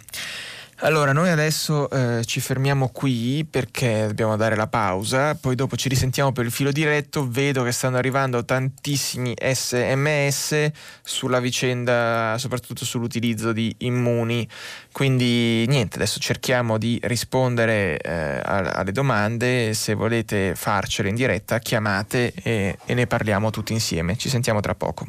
Allora, 0.80 1.12
noi 1.12 1.30
adesso 1.30 1.88
eh, 1.88 2.22
ci 2.26 2.38
fermiamo 2.38 2.90
qui 2.90 3.46
perché 3.48 4.08
dobbiamo 4.08 4.36
dare 4.36 4.56
la 4.56 4.66
pausa, 4.66 5.34
poi 5.34 5.54
dopo 5.54 5.74
ci 5.74 5.88
risentiamo 5.88 6.32
per 6.32 6.44
il 6.44 6.50
filo 6.50 6.70
diretto, 6.70 7.26
vedo 7.26 7.62
che 7.64 7.72
stanno 7.72 7.96
arrivando 7.96 8.44
tantissimi 8.44 9.34
sms 9.38 10.70
sulla 11.02 11.40
vicenda, 11.40 12.36
soprattutto 12.36 12.84
sull'utilizzo 12.84 13.52
di 13.52 13.74
immuni, 13.78 14.46
quindi 14.92 15.64
niente, 15.66 15.96
adesso 15.96 16.20
cerchiamo 16.20 16.76
di 16.76 17.00
rispondere 17.04 17.96
eh, 17.96 18.42
alle 18.44 18.92
domande, 18.92 19.72
se 19.72 19.94
volete 19.94 20.54
farcele 20.54 21.08
in 21.08 21.14
diretta 21.14 21.58
chiamate 21.58 22.34
e, 22.34 22.76
e 22.84 22.92
ne 22.92 23.06
parliamo 23.06 23.48
tutti 23.48 23.72
insieme, 23.72 24.18
ci 24.18 24.28
sentiamo 24.28 24.60
tra 24.60 24.74
poco. 24.74 25.06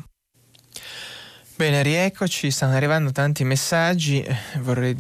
Bene, 1.58 1.82
rieccoci, 1.82 2.52
stanno 2.52 2.76
arrivando 2.76 3.12
tanti 3.12 3.44
messaggi, 3.44 4.24
vorrei 4.60 4.96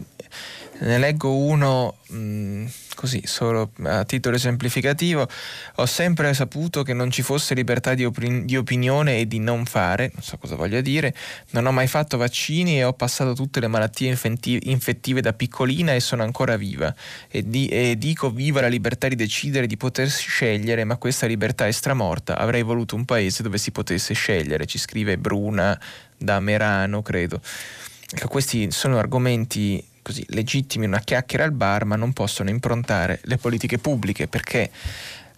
ne 0.79 0.97
leggo 0.97 1.35
uno 1.35 1.97
mh, 2.07 2.17
mm, 2.17 2.65
così, 2.97 3.21
solo 3.25 3.71
a 3.83 4.03
titolo 4.05 4.35
esemplificativo. 4.35 5.29
Ho 5.75 5.85
sempre 5.85 6.33
saputo 6.33 6.81
che 6.81 6.93
non 6.93 7.11
ci 7.11 7.21
fosse 7.21 7.53
libertà 7.53 7.93
di, 7.93 8.03
opin- 8.03 8.45
di, 8.45 8.57
opinione 8.57 9.19
e 9.19 9.27
di 9.27 9.37
non 9.37 9.65
fare, 9.65 10.09
non 10.13 10.23
so 10.23 10.37
cosa 10.37 10.55
voglia 10.55 10.81
dire. 10.81 11.13
Non 11.51 11.67
ho 11.67 11.71
mai 11.71 11.87
fatto 11.87 12.17
vaccini 12.17 12.79
e 12.79 12.83
ho 12.83 12.93
passato 12.93 13.33
tutte 13.33 13.59
le 13.59 13.67
malattie 13.67 14.09
infetti- 14.09 14.71
infettive 14.71 15.21
da 15.21 15.31
piccolina 15.31 15.93
e 15.93 15.99
sono 15.99 16.23
ancora 16.23 16.57
viva. 16.57 16.93
E, 17.29 17.47
di- 17.47 17.67
e 17.67 17.95
dico 17.99 18.31
viva 18.31 18.61
la 18.61 18.67
libertà 18.67 19.07
di 19.07 19.15
decidere, 19.15 19.67
di 19.67 19.77
potersi 19.77 20.27
scegliere, 20.27 20.83
ma 20.83 20.97
questa 20.97 21.27
libertà 21.27 21.67
è 21.67 21.71
stramorta. 21.71 22.37
Avrei 22.37 22.63
voluto 22.63 22.95
un 22.95 23.05
paese 23.05 23.43
dove 23.43 23.59
si 23.59 23.69
potesse 23.71 24.15
scegliere, 24.15 24.65
ci 24.65 24.79
scrive 24.79 25.19
Bruna 25.19 25.79
da 26.17 26.39
Merano, 26.39 27.03
credo. 27.03 27.39
Ecco, 28.09 28.27
questi 28.27 28.71
sono 28.71 28.97
argomenti 28.97 29.83
così 30.07 30.23
legittimi 30.29 30.85
una 30.85 30.99
chiacchiera 30.99 31.43
al 31.43 31.51
bar, 31.51 31.83
ma 31.83 31.97
non 31.97 32.13
possono 32.13 32.49
improntare 32.49 33.19
le 33.23 33.37
politiche 33.37 33.77
pubbliche 33.77 34.29
perché 34.29 34.71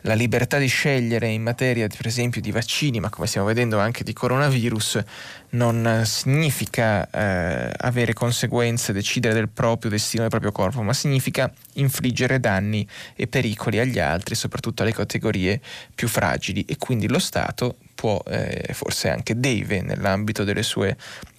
la 0.03 0.13
libertà 0.13 0.59
di 0.59 0.67
scegliere 0.67 1.27
in 1.27 1.41
materia, 1.41 1.87
per 1.87 2.05
esempio, 2.05 2.39
di 2.39 2.51
vaccini, 2.51 2.99
ma 2.99 3.09
come 3.09 3.27
stiamo 3.27 3.47
vedendo 3.47 3.79
anche 3.79 4.03
di 4.03 4.13
coronavirus, 4.13 5.03
non 5.51 6.03
significa 6.05 7.09
eh, 7.09 7.73
avere 7.75 8.13
conseguenze, 8.13 8.93
decidere 8.93 9.33
del 9.33 9.49
proprio 9.49 9.89
destino 9.89 10.21
del 10.21 10.29
proprio 10.29 10.51
corpo, 10.51 10.83
ma 10.83 10.93
significa 10.93 11.51
infliggere 11.73 12.39
danni 12.39 12.87
e 13.15 13.27
pericoli 13.27 13.79
agli 13.79 13.99
altri, 13.99 14.35
soprattutto 14.35 14.83
alle 14.83 14.93
categorie 14.93 15.59
più 15.93 16.07
fragili. 16.07 16.63
E 16.65 16.77
quindi 16.77 17.09
lo 17.09 17.19
Stato 17.19 17.77
può, 17.93 18.21
eh, 18.27 18.69
forse 18.71 19.09
anche 19.09 19.37
deve, 19.37 19.81
nell'ambito 19.81 20.45
delle 20.45 20.63
sue 20.63 20.95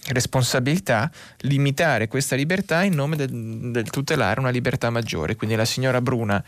responsabilità, 0.08 1.10
limitare 1.40 2.08
questa 2.08 2.36
libertà 2.36 2.82
in 2.82 2.94
nome 2.94 3.16
del, 3.16 3.70
del 3.70 3.90
tutelare 3.90 4.40
una 4.40 4.50
libertà 4.50 4.90
maggiore. 4.90 5.36
Quindi 5.36 5.56
la 5.56 5.64
signora 5.64 6.00
Bruna 6.00 6.42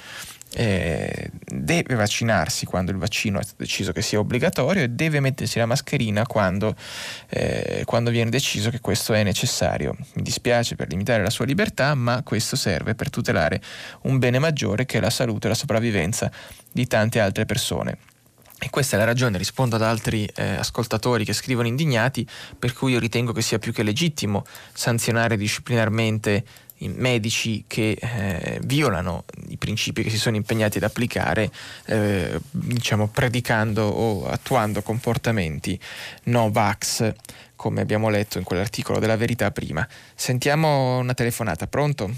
eh, 0.54 1.30
deve 1.46 1.94
vaccinarsi 1.94 2.66
quando 2.66 2.90
il 2.90 2.98
vaccino 2.98 3.38
è 3.38 3.44
deciso 3.56 3.92
che 3.92 4.02
sia 4.02 4.18
obbligatorio 4.18 4.82
e 4.82 4.88
deve 4.88 5.20
mettersi 5.20 5.58
la 5.58 5.66
mascherina 5.66 6.26
quando, 6.26 6.74
eh, 7.30 7.82
quando, 7.86 8.10
viene 8.10 8.30
deciso 8.30 8.70
che 8.70 8.80
questo 8.80 9.14
è 9.14 9.22
necessario. 9.22 9.96
Mi 10.14 10.22
dispiace 10.22 10.76
per 10.76 10.88
limitare 10.88 11.22
la 11.22 11.30
sua 11.30 11.44
libertà, 11.44 11.94
ma 11.94 12.22
questo 12.22 12.56
serve 12.56 12.94
per 12.94 13.10
tutelare 13.10 13.60
un 14.02 14.18
bene 14.18 14.38
maggiore 14.38 14.84
che 14.84 14.98
è 14.98 15.00
la 15.00 15.10
salute 15.10 15.46
e 15.46 15.50
la 15.50 15.56
sopravvivenza 15.56 16.30
di 16.70 16.86
tante 16.86 17.20
altre 17.20 17.44
persone. 17.44 18.11
E 18.62 18.70
questa 18.70 18.94
è 18.94 18.98
la 19.00 19.04
ragione, 19.04 19.38
rispondo 19.38 19.74
ad 19.74 19.82
altri 19.82 20.24
eh, 20.36 20.50
ascoltatori 20.50 21.24
che 21.24 21.32
scrivono 21.32 21.66
indignati, 21.66 22.24
per 22.56 22.72
cui 22.72 22.92
io 22.92 23.00
ritengo 23.00 23.32
che 23.32 23.42
sia 23.42 23.58
più 23.58 23.72
che 23.72 23.82
legittimo 23.82 24.44
sanzionare 24.72 25.36
disciplinarmente 25.36 26.44
medici 26.78 27.64
che 27.66 27.98
eh, 28.00 28.60
violano 28.62 29.24
i 29.48 29.56
principi 29.56 30.04
che 30.04 30.10
si 30.10 30.16
sono 30.16 30.36
impegnati 30.36 30.76
ad 30.76 30.84
applicare, 30.84 31.50
eh, 31.86 32.38
diciamo 32.52 33.08
predicando 33.08 33.82
o 33.82 34.28
attuando 34.28 34.80
comportamenti 34.82 35.76
no 36.24 36.48
vax, 36.52 37.12
come 37.56 37.80
abbiamo 37.80 38.10
letto 38.10 38.38
in 38.38 38.44
quell'articolo 38.44 39.00
della 39.00 39.16
verità 39.16 39.50
prima. 39.50 39.84
Sentiamo 40.14 40.98
una 40.98 41.14
telefonata, 41.14 41.66
pronto? 41.66 42.08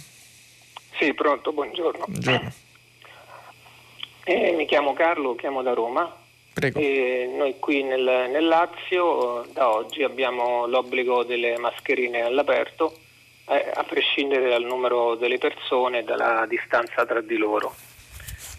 Sì, 0.98 1.14
pronto, 1.14 1.54
buongiorno. 1.54 2.04
Buongiorno. 2.06 2.52
Eh, 4.24 4.52
mi 4.52 4.66
chiamo 4.66 4.92
Carlo, 4.92 5.34
chiamo 5.36 5.62
da 5.62 5.72
Roma. 5.72 6.22
E 6.78 7.30
noi 7.36 7.58
qui 7.58 7.82
nel, 7.82 8.28
nel 8.30 8.46
Lazio 8.46 9.44
da 9.52 9.70
oggi 9.70 10.02
abbiamo 10.02 10.66
l'obbligo 10.66 11.24
delle 11.24 11.58
mascherine 11.58 12.22
all'aperto 12.22 12.96
eh, 13.48 13.72
a 13.74 13.82
prescindere 13.82 14.48
dal 14.48 14.62
numero 14.62 15.16
delle 15.16 15.38
persone 15.38 15.98
e 15.98 16.04
dalla 16.04 16.46
distanza 16.46 17.04
tra 17.04 17.20
di 17.20 17.36
loro. 17.36 17.74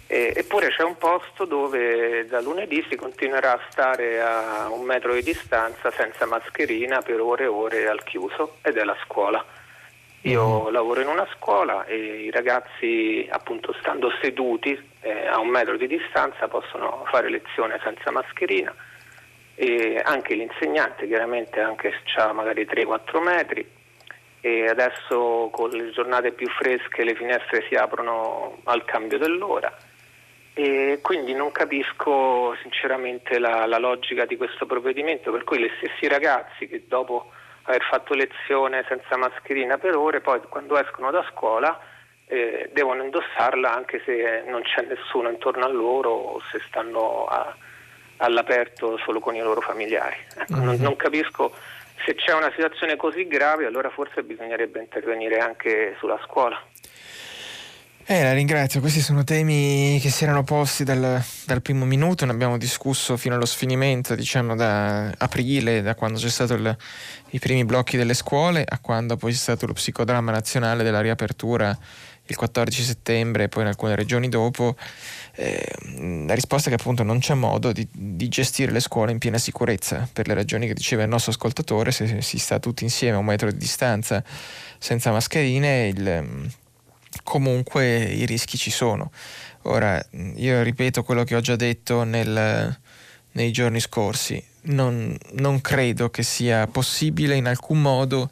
E, 0.07 0.33
eppure 0.35 0.69
c'è 0.69 0.83
un 0.83 0.97
posto 0.97 1.45
dove 1.45 2.27
da 2.27 2.39
lunedì 2.39 2.85
si 2.89 2.95
continuerà 2.95 3.53
a 3.53 3.61
stare 3.69 4.21
a 4.21 4.69
un 4.69 4.83
metro 4.83 5.13
di 5.13 5.23
distanza 5.23 5.89
senza 5.91 6.25
mascherina 6.25 7.01
per 7.01 7.19
ore 7.21 7.45
e 7.45 7.47
ore 7.47 7.87
al 7.87 8.03
chiuso 8.03 8.57
ed 8.61 8.77
è 8.77 8.83
la 8.83 8.97
scuola. 9.03 9.43
Io 10.21 10.69
mm. 10.69 10.71
lavoro 10.71 11.01
in 11.01 11.07
una 11.07 11.27
scuola 11.35 11.85
e 11.85 12.25
i 12.25 12.31
ragazzi 12.31 13.27
appunto 13.29 13.73
stando 13.79 14.11
seduti 14.21 14.77
eh, 15.05 15.27
a 15.27 15.37
un 15.37 15.49
metro 15.49 15.77
di 15.77 15.85
distanza 15.85 16.47
possono 16.47 17.05
fare 17.11 17.29
lezione 17.29 17.79
senza 17.83 18.09
mascherina. 18.09 18.73
E 19.53 20.01
anche 20.03 20.33
l'insegnante 20.33 21.05
chiaramente 21.05 21.61
anche 21.61 21.93
se 22.03 22.19
ha 22.19 22.33
magari 22.33 22.65
3-4 22.65 23.21
metri. 23.21 23.69
E 24.41 24.67
adesso 24.67 25.49
con 25.51 25.69
le 25.69 25.91
giornate 25.91 26.31
più 26.31 26.47
fresche 26.49 27.03
le 27.03 27.15
finestre 27.15 27.65
si 27.69 27.75
aprono 27.75 28.57
al 28.63 28.83
cambio 28.83 29.19
dell'ora. 29.19 29.71
E 30.53 30.99
quindi 31.03 31.33
non 31.33 31.51
capisco 31.51 32.55
sinceramente 32.61 33.37
la, 33.37 33.67
la 33.67 33.77
logica 33.77 34.25
di 34.25 34.37
questo 34.37 34.65
provvedimento. 34.65 35.31
Per 35.31 35.43
cui 35.43 35.59
gli 35.59 35.71
stessi 35.77 36.07
ragazzi 36.07 36.67
che 36.67 36.85
dopo 36.87 37.31
aver 37.63 37.83
fatto 37.83 38.15
lezione 38.15 38.83
senza 38.87 39.17
mascherina 39.17 39.77
per 39.77 39.95
ore 39.95 40.21
poi 40.21 40.39
quando 40.49 40.79
escono 40.79 41.11
da 41.11 41.23
scuola 41.31 41.79
eh, 42.27 42.69
devono 42.73 43.03
indossarla 43.03 43.73
anche 43.73 44.01
se 44.05 44.43
non 44.47 44.61
c'è 44.63 44.85
nessuno 44.85 45.29
intorno 45.29 45.65
a 45.65 45.69
loro 45.69 46.09
o 46.09 46.41
se 46.51 46.59
stanno 46.67 47.25
a, 47.25 47.55
all'aperto 48.17 48.97
solo 48.97 49.19
con 49.19 49.35
i 49.35 49.41
loro 49.41 49.61
familiari. 49.61 50.17
Ecco, 50.37 50.55
mm-hmm. 50.55 50.65
non, 50.65 50.75
non 50.77 50.95
capisco 50.95 51.53
se 52.05 52.15
c'è 52.15 52.33
una 52.33 52.51
situazione 52.51 52.95
così 52.95 53.27
grave 53.27 53.65
allora 53.65 53.89
forse 53.89 54.23
bisognerebbe 54.23 54.79
intervenire 54.79 55.37
anche 55.37 55.95
sulla 55.99 56.19
scuola. 56.23 56.61
Eh, 58.07 58.21
la 58.21 58.33
ringrazio, 58.33 58.81
questi 58.81 58.99
sono 58.99 59.23
temi 59.23 59.97
che 59.99 60.11
si 60.11 60.25
erano 60.25 60.43
posti 60.43 60.83
dal, 60.83 61.19
dal, 61.47 61.61
primo 61.63 61.85
minuto, 61.85 62.23
ne 62.25 62.33
abbiamo 62.33 62.55
discusso 62.55 63.17
fino 63.17 63.33
allo 63.33 63.47
sfinimento, 63.47 64.13
diciamo 64.13 64.55
da 64.55 65.11
aprile, 65.17 65.81
da 65.81 65.95
quando 65.95 66.19
c'è 66.19 66.29
stato 66.29 66.53
il, 66.53 66.77
i 67.31 67.39
primi 67.39 67.65
blocchi 67.65 67.97
delle 67.97 68.13
scuole, 68.13 68.63
a 68.63 68.77
quando 68.77 69.17
poi 69.17 69.31
c'è 69.31 69.37
stato 69.37 69.65
lo 69.65 69.73
psicodramma 69.73 70.31
nazionale 70.31 70.83
della 70.83 71.01
riapertura 71.01 71.75
il 72.27 72.35
14 72.35 72.83
settembre 72.83 73.43
e 73.43 73.49
poi 73.49 73.63
in 73.63 73.69
alcune 73.69 73.95
regioni 73.95 74.29
dopo, 74.29 74.75
eh, 75.35 75.63
la 76.25 76.33
risposta 76.33 76.69
è 76.69 76.75
che 76.75 76.79
appunto 76.79 77.03
non 77.03 77.19
c'è 77.19 77.33
modo 77.35 77.71
di, 77.71 77.87
di, 77.91 78.27
gestire 78.29 78.71
le 78.71 78.79
scuole 78.79 79.11
in 79.11 79.19
piena 79.19 79.37
sicurezza 79.37 80.07
per 80.11 80.27
le 80.27 80.33
ragioni 80.33 80.65
che 80.67 80.73
diceva 80.73 81.03
il 81.03 81.09
nostro 81.09 81.31
ascoltatore, 81.31 81.91
se 81.91 82.21
si 82.21 82.39
sta 82.39 82.59
tutti 82.59 82.83
insieme 82.83 83.15
a 83.15 83.19
un 83.19 83.25
metro 83.25 83.51
di 83.51 83.57
distanza 83.57 84.23
senza 84.79 85.11
mascherine, 85.11 85.87
il, 85.87 86.51
comunque 87.23 88.03
i 88.03 88.25
rischi 88.25 88.57
ci 88.57 88.71
sono. 88.71 89.11
Ora, 89.63 90.03
io 90.35 90.61
ripeto 90.61 91.03
quello 91.03 91.23
che 91.23 91.35
ho 91.35 91.41
già 91.41 91.55
detto 91.55 92.03
nel, 92.03 92.79
nei 93.31 93.51
giorni 93.51 93.79
scorsi, 93.79 94.43
non, 94.63 95.15
non 95.33 95.61
credo 95.61 96.09
che 96.09 96.23
sia 96.23 96.65
possibile 96.67 97.35
in 97.35 97.45
alcun 97.45 97.81
modo 97.81 98.31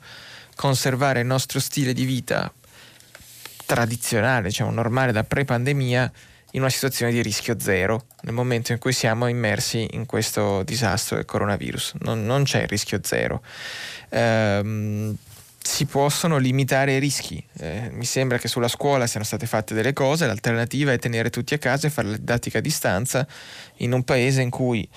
conservare 0.55 1.21
il 1.21 1.25
nostro 1.25 1.59
stile 1.59 1.93
di 1.93 2.05
vita 2.05 2.51
tradizionale, 3.73 4.49
diciamo 4.49 4.69
normale 4.69 5.11
da 5.11 5.23
pre-pandemia, 5.23 6.11
in 6.51 6.61
una 6.61 6.69
situazione 6.69 7.11
di 7.11 7.23
rischio 7.23 7.59
zero 7.59 8.05
nel 8.21 8.33
momento 8.35 8.71
in 8.71 8.77
cui 8.77 8.93
siamo 8.93 9.25
immersi 9.25 9.87
in 9.93 10.05
questo 10.05 10.61
disastro 10.61 11.15
del 11.15 11.25
coronavirus. 11.25 11.95
Non, 12.01 12.23
non 12.23 12.43
c'è 12.43 12.67
rischio 12.67 12.99
zero. 13.01 13.41
Ehm, 14.09 15.17
si 15.59 15.85
possono 15.85 16.37
limitare 16.37 16.97
i 16.97 16.99
rischi. 16.99 17.43
Eh, 17.57 17.89
mi 17.91 18.05
sembra 18.05 18.37
che 18.37 18.47
sulla 18.47 18.67
scuola 18.67 19.07
siano 19.07 19.25
state 19.25 19.47
fatte 19.47 19.73
delle 19.73 19.93
cose, 19.93 20.27
l'alternativa 20.27 20.91
è 20.91 20.99
tenere 20.99 21.31
tutti 21.31 21.55
a 21.55 21.57
casa 21.57 21.87
e 21.87 21.89
fare 21.89 22.09
la 22.09 22.17
didattica 22.17 22.59
a 22.59 22.61
distanza 22.61 23.25
in 23.77 23.91
un 23.91 24.03
paese 24.03 24.41
in 24.41 24.51
cui 24.51 24.87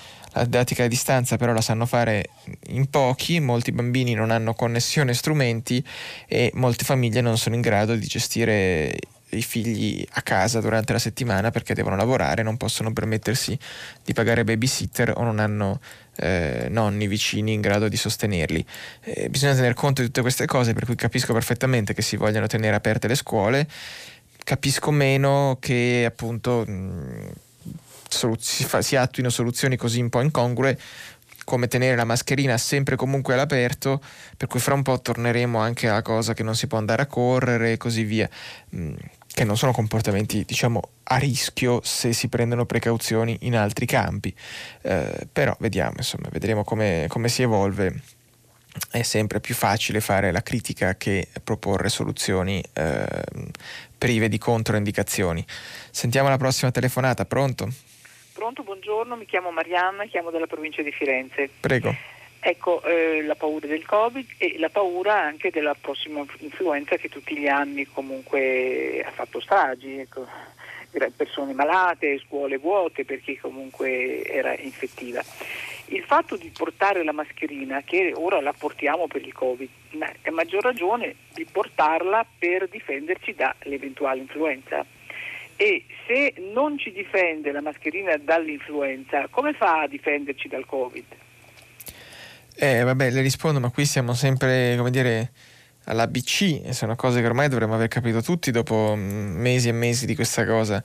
didattica 0.43 0.83
a 0.83 0.87
distanza 0.87 1.37
però 1.37 1.53
la 1.53 1.61
sanno 1.61 1.85
fare 1.85 2.29
in 2.67 2.89
pochi, 2.89 3.39
molti 3.39 3.71
bambini 3.71 4.13
non 4.13 4.31
hanno 4.31 4.53
connessione 4.53 5.13
strumenti 5.13 5.83
e 6.27 6.51
molte 6.55 6.83
famiglie 6.83 7.21
non 7.21 7.37
sono 7.37 7.55
in 7.55 7.61
grado 7.61 7.95
di 7.95 8.05
gestire 8.05 8.97
i 9.31 9.41
figli 9.41 10.05
a 10.11 10.21
casa 10.21 10.61
durante 10.61 10.93
la 10.93 10.99
settimana 10.99 11.51
perché 11.51 11.73
devono 11.73 11.95
lavorare, 11.95 12.43
non 12.43 12.55
possono 12.57 12.93
permettersi 12.93 13.57
di 14.03 14.13
pagare 14.13 14.43
babysitter 14.43 15.13
o 15.17 15.23
non 15.23 15.39
hanno 15.39 15.79
eh, 16.15 16.67
nonni 16.69 17.07
vicini 17.07 17.53
in 17.53 17.61
grado 17.61 17.89
di 17.89 17.97
sostenerli. 17.97 18.65
Eh, 19.01 19.29
bisogna 19.29 19.55
tener 19.55 19.73
conto 19.73 20.01
di 20.01 20.07
tutte 20.07 20.21
queste 20.21 20.45
cose, 20.45 20.73
per 20.73 20.85
cui 20.85 20.95
capisco 20.95 21.33
perfettamente 21.33 21.93
che 21.93 22.01
si 22.01 22.15
vogliano 22.15 22.47
tenere 22.47 22.75
aperte 22.75 23.07
le 23.07 23.15
scuole, 23.15 23.67
capisco 24.43 24.91
meno 24.91 25.57
che 25.59 26.05
appunto 26.07 26.63
mh, 26.65 27.31
si, 28.09 28.63
fa, 28.63 28.81
si 28.81 28.95
attuino 28.95 29.29
soluzioni 29.29 29.75
così 29.75 30.01
un 30.01 30.09
po' 30.09 30.21
incongrue 30.21 30.77
come 31.47 31.69
tenere 31.69 31.95
la 31.95 32.03
mascherina 32.03 32.57
sempre 32.57 32.97
comunque 32.97 33.33
all'aperto, 33.33 34.01
per 34.35 34.49
cui 34.49 34.59
fra 34.59 34.73
un 34.73 34.83
po' 34.83 34.99
torneremo 34.99 35.57
anche 35.57 35.87
alla 35.87 36.01
cosa 36.01 36.33
che 36.33 36.43
non 36.43 36.57
si 36.57 36.67
può 36.67 36.77
andare 36.77 37.03
a 37.03 37.05
correre 37.05 37.71
e 37.71 37.77
così 37.77 38.03
via, 38.03 38.29
mm, 38.75 38.93
che 39.25 39.45
non 39.45 39.55
sono 39.55 39.71
comportamenti 39.71 40.43
diciamo 40.43 40.81
a 41.03 41.15
rischio 41.15 41.79
se 41.85 42.11
si 42.11 42.27
prendono 42.27 42.65
precauzioni 42.65 43.37
in 43.43 43.55
altri 43.55 43.85
campi, 43.85 44.35
eh, 44.81 45.25
però 45.31 45.55
vediamo, 45.59 45.93
insomma, 45.95 46.27
vedremo 46.29 46.65
come, 46.65 47.05
come 47.07 47.29
si 47.29 47.43
evolve 47.43 48.01
è 48.91 49.01
sempre 49.01 49.39
più 49.39 49.55
facile 49.55 50.01
fare 50.01 50.31
la 50.31 50.43
critica 50.43 50.95
che 50.95 51.29
proporre 51.43 51.87
soluzioni 51.87 52.61
eh, 52.73 53.23
prive 53.97 54.27
di 54.27 54.37
controindicazioni. 54.37 55.45
Sentiamo 55.91 56.27
la 56.27 56.37
prossima 56.37 56.71
telefonata, 56.71 57.23
pronto? 57.25 57.71
Pronto, 58.37 58.61
buongiorno, 58.61 59.15
mi 59.15 59.25
chiamo 59.25 59.49
Marianna, 59.49 60.05
chiamo 60.05 60.29
dalla 60.29 60.45
provincia 60.45 60.83
di 60.83 60.91
Firenze. 60.91 61.49
Prego. 61.59 61.91
Ecco, 62.39 62.83
eh, 62.83 63.23
la 63.23 63.33
paura 63.33 63.65
del 63.65 63.83
Covid 63.83 64.27
e 64.37 64.59
la 64.59 64.69
paura 64.69 65.19
anche 65.19 65.49
della 65.49 65.73
prossima 65.73 66.23
influenza 66.37 66.97
che 66.97 67.09
tutti 67.09 67.35
gli 67.35 67.47
anni 67.47 67.87
comunque 67.87 69.03
ha 69.03 69.09
fatto 69.09 69.39
stragi, 69.39 69.97
ecco. 69.97 70.27
persone 71.15 71.53
malate, 71.53 72.21
scuole 72.27 72.57
vuote 72.57 73.05
perché 73.05 73.39
comunque 73.39 74.23
era 74.23 74.55
infettiva. 74.55 75.23
Il 75.87 76.03
fatto 76.03 76.35
di 76.35 76.51
portare 76.55 77.03
la 77.03 77.13
mascherina, 77.13 77.81
che 77.81 78.13
ora 78.15 78.39
la 78.39 78.53
portiamo 78.53 79.07
per 79.07 79.25
il 79.25 79.33
Covid, 79.33 79.69
ma 79.93 80.05
a 80.05 80.31
maggior 80.31 80.61
ragione 80.61 81.15
di 81.33 81.47
portarla 81.51 82.23
per 82.37 82.67
difenderci 82.67 83.33
dall'eventuale 83.33 84.21
influenza 84.21 84.85
e 85.57 85.85
se 86.05 86.35
non 86.53 86.77
ci 86.77 86.91
difende 86.91 87.51
la 87.51 87.61
mascherina 87.61 88.15
dall'influenza, 88.17 89.27
come 89.29 89.53
fa 89.53 89.81
a 89.81 89.87
difenderci 89.87 90.47
dal 90.47 90.65
Covid? 90.65 91.05
Eh, 92.55 92.83
vabbè, 92.83 93.09
le 93.09 93.21
rispondo, 93.21 93.59
ma 93.59 93.69
qui 93.71 93.85
siamo 93.85 94.13
sempre, 94.13 94.75
come 94.77 94.91
dire, 94.91 95.31
all'ABC 95.85 96.61
e 96.63 96.73
sono 96.73 96.95
cose 96.95 97.21
che 97.21 97.25
ormai 97.25 97.49
dovremmo 97.49 97.73
aver 97.73 97.87
capito 97.87 98.21
tutti 98.21 98.51
dopo 98.51 98.93
mm, 98.95 99.39
mesi 99.39 99.67
e 99.69 99.71
mesi 99.71 100.05
di 100.05 100.15
questa 100.15 100.45
cosa. 100.45 100.83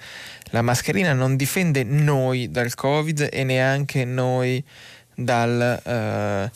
La 0.51 0.63
mascherina 0.63 1.13
non 1.13 1.37
difende 1.37 1.85
noi 1.85 2.51
dal 2.51 2.75
Covid 2.75 3.29
e 3.31 3.45
neanche 3.45 4.05
noi 4.05 4.65
dal, 5.15 5.83
uh, 5.85 6.51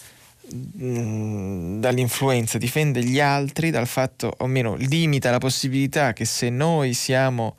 dall'influenza, 1.81 2.57
difende 2.57 3.03
gli 3.03 3.21
altri 3.21 3.71
dal 3.71 3.87
fatto, 3.87 4.33
o 4.39 4.47
meno 4.47 4.75
limita 4.75 5.31
la 5.31 5.39
possibilità 5.39 6.13
che 6.13 6.25
se 6.25 6.49
noi 6.49 6.95
siamo 6.95 7.57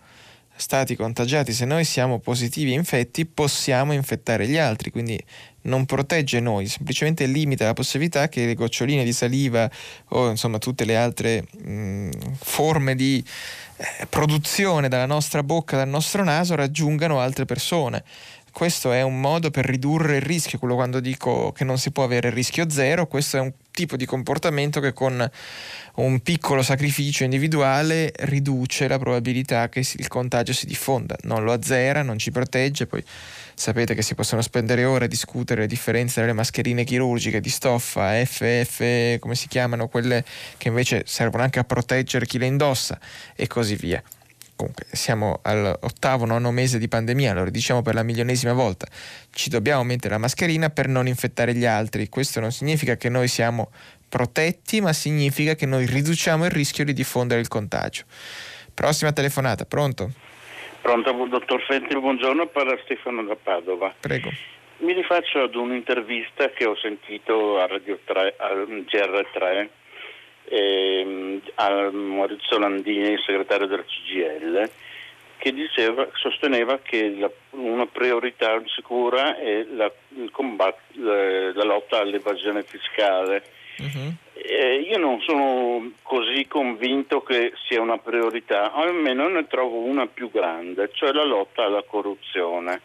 stati 0.58 0.96
contagiati, 0.96 1.54
se 1.54 1.66
noi 1.66 1.86
siamo 1.86 2.20
positivi 2.20 2.72
e 2.72 2.76
infetti, 2.76 3.26
possiamo 3.26 3.94
infettare 3.94 4.48
gli 4.48 4.58
altri, 4.58 4.92
quindi 4.92 5.24
non 5.62 5.86
protegge 5.86 6.40
noi, 6.40 6.68
semplicemente 6.68 7.26
limita 7.26 7.66
la 7.66 7.74
possibilità 7.74 8.28
che 8.28 8.46
le 8.46 8.56
goccioline 8.56 9.04
di 9.04 9.14
saliva 9.14 9.70
o 10.10 10.30
insomma 10.30 10.58
tutte 10.58 10.86
le 10.86 10.96
altre 10.96 11.46
mh, 11.52 12.10
forme 12.40 12.96
di 12.96 13.24
eh, 13.78 14.08
produzione 14.08 14.88
dalla 14.88 15.06
nostra 15.06 15.44
bocca, 15.44 15.78
dal 15.78 15.90
nostro 15.90 16.24
naso 16.24 16.56
raggiungano 16.56 17.20
altre 17.20 17.46
persone. 17.46 18.04
Questo 18.52 18.92
è 18.92 19.04
un 19.04 19.20
modo 19.20 19.52
per 19.52 19.66
ridurre 19.66 20.16
il 20.16 20.24
rischio, 20.24 20.58
quello 20.58 20.74
quando 20.74 21.00
dico 21.00 21.52
che 21.52 21.64
non 21.64 21.78
si 21.78 21.92
può 21.92 22.04
avere 22.04 22.30
il 22.30 22.34
rischio 22.34 22.68
zero, 22.70 23.06
questo 23.06 23.38
è 23.38 23.40
un 23.40 23.52
tipo 23.78 23.96
di 23.96 24.08
comportamento 24.08 24.80
che 24.80 24.92
con 24.92 25.30
un 25.98 26.20
piccolo 26.22 26.64
sacrificio 26.64 27.24
individuale 27.24 28.12
riduce 28.22 28.88
la 28.88 28.98
probabilità 28.98 29.70
che 29.70 29.86
il 29.98 30.08
contagio 30.08 30.52
si 30.52 30.66
diffonda, 30.66 31.16
non 31.24 31.44
lo 31.44 31.52
azzera, 31.52 32.02
non 32.02 32.18
ci 32.18 32.32
protegge, 32.32 32.88
poi 32.88 33.04
sapete 33.54 33.94
che 33.94 34.02
si 34.02 34.16
possono 34.16 34.42
spendere 34.42 34.84
ore 34.84 35.06
a 35.06 35.08
discutere 35.08 35.62
le 35.62 35.68
differenze 35.68 36.16
tra 36.16 36.26
le 36.26 36.34
mascherine 36.34 36.84
chirurgiche 36.84 37.40
di 37.40 37.50
stoffa, 37.50 38.26
FF, 38.26 39.20
come 39.20 39.36
si 39.36 39.48
chiamano, 39.48 39.88
quelle 39.90 40.26
che 40.58 40.70
invece 40.70 41.04
servono 41.06 41.44
anche 41.44 41.60
a 41.60 41.64
proteggere 41.64 42.26
chi 42.26 42.40
le 42.40 42.48
indossa 42.48 43.00
e 43.36 43.46
così 43.46 43.76
via 43.76 44.02
comunque 44.58 44.86
siamo 44.92 45.40
all'ottavo, 45.44 46.26
nono 46.26 46.52
mese 46.52 46.80
di 46.80 46.90
pandemia, 46.90 47.34
lo 47.34 47.50
diciamo 47.50 47.82
per 47.82 47.94
la 47.94 48.04
milionesima 48.04 48.52
volta, 48.52 48.88
ci 49.32 49.50
dobbiamo 49.50 49.84
mettere 49.84 50.16
la 50.16 50.20
mascherina 50.20 50.70
per 50.70 50.90
non 50.90 51.08
infettare 51.08 51.54
gli 51.54 51.66
altri. 51.66 52.10
Questo 52.10 52.42
non 52.42 52.52
significa 52.52 52.98
che 52.98 53.08
noi 53.08 53.30
siamo 53.30 53.72
protetti, 54.10 54.82
ma 54.82 54.92
significa 54.92 55.56
che 55.56 55.66
noi 55.66 55.86
riduciamo 55.86 56.44
il 56.46 56.52
rischio 56.52 56.84
di 56.84 56.94
diffondere 56.94 57.40
il 57.40 57.48
contagio. 57.48 58.04
Prossima 58.74 59.14
telefonata, 59.14 59.64
pronto? 59.66 60.12
Pronto, 60.82 61.12
dottor 61.30 61.62
Fenti, 61.64 61.98
buongiorno, 61.98 62.48
parla 62.48 62.78
Stefano 62.84 63.24
da 63.24 63.36
Padova. 63.36 63.94
Prego. 64.00 64.32
Mi 64.80 64.94
rifaccio 64.94 65.42
ad 65.42 65.56
un'intervista 65.56 66.50
che 66.52 66.66
ho 66.66 66.76
sentito 66.76 67.60
a 67.60 67.68
Radio 67.68 68.00
3, 68.04 68.36
al 68.38 68.86
GR3 68.88 69.70
ehm, 70.50 71.42
a 71.56 71.90
Maurizio 71.92 72.58
Landini, 72.58 73.18
segretario 73.26 73.68
del 73.68 73.86
CGL, 73.86 74.70
che 75.38 75.54
diceva, 75.54 76.08
sosteneva 76.14 76.80
che 76.82 77.16
la, 77.18 77.30
una 77.52 77.86
priorità 77.86 78.62
sicura 78.66 79.38
è 79.38 79.64
la, 79.72 79.92
combat, 80.32 80.78
la, 80.94 81.54
la 81.54 81.64
lotta 81.64 82.00
all'evasione 82.00 82.64
fiscale. 82.64 83.44
Uh-huh. 83.78 84.14
Eh, 84.34 84.80
io 84.80 84.98
non 84.98 85.22
sono 85.22 85.92
così 86.02 86.48
convinto 86.48 87.22
che 87.22 87.54
sia 87.68 87.80
una 87.82 87.98
priorità, 87.98 88.72
almeno 88.74 89.28
ne 89.28 89.46
trovo 89.48 89.80
una 89.80 90.08
più 90.08 90.32
grande, 90.32 90.90
cioè 90.94 91.12
la 91.12 91.26
lotta 91.26 91.66
alla 91.66 91.84
corruzione. 91.84 92.82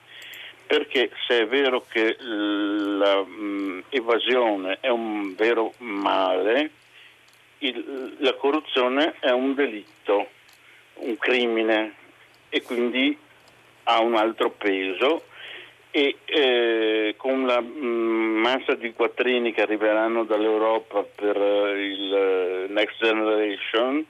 Perché 0.67 1.11
se 1.27 1.41
è 1.41 1.47
vero 1.47 1.85
che 1.87 2.17
l'evasione 3.91 4.79
è 4.81 4.89
un 4.89 5.35
vero 5.35 5.73
male, 5.79 6.71
il, 7.63 8.17
la 8.19 8.35
corruzione 8.35 9.15
è 9.21 9.31
un 9.31 9.55
delitto, 9.55 10.29
un 10.95 11.17
crimine 11.19 11.95
e 12.49 12.63
quindi 12.63 13.17
ha 13.85 14.01
un 14.01 14.15
altro 14.15 14.51
peso. 14.51 15.25
E 15.95 16.17
eh, 16.25 17.15
con 17.19 17.45
la 17.45 17.61
mh, 17.61 17.85
mm, 17.85 18.37
massa 18.41 18.75
di 18.75 18.93
quattrini 18.95 19.53
che 19.53 19.61
arriveranno 19.61 20.25
dall'Europa 20.25 21.03
per 21.03 21.37
uh, 21.37 21.77
il 21.77 22.67
uh, 22.69 22.73
Next 22.73 22.97
Generation 22.99 24.07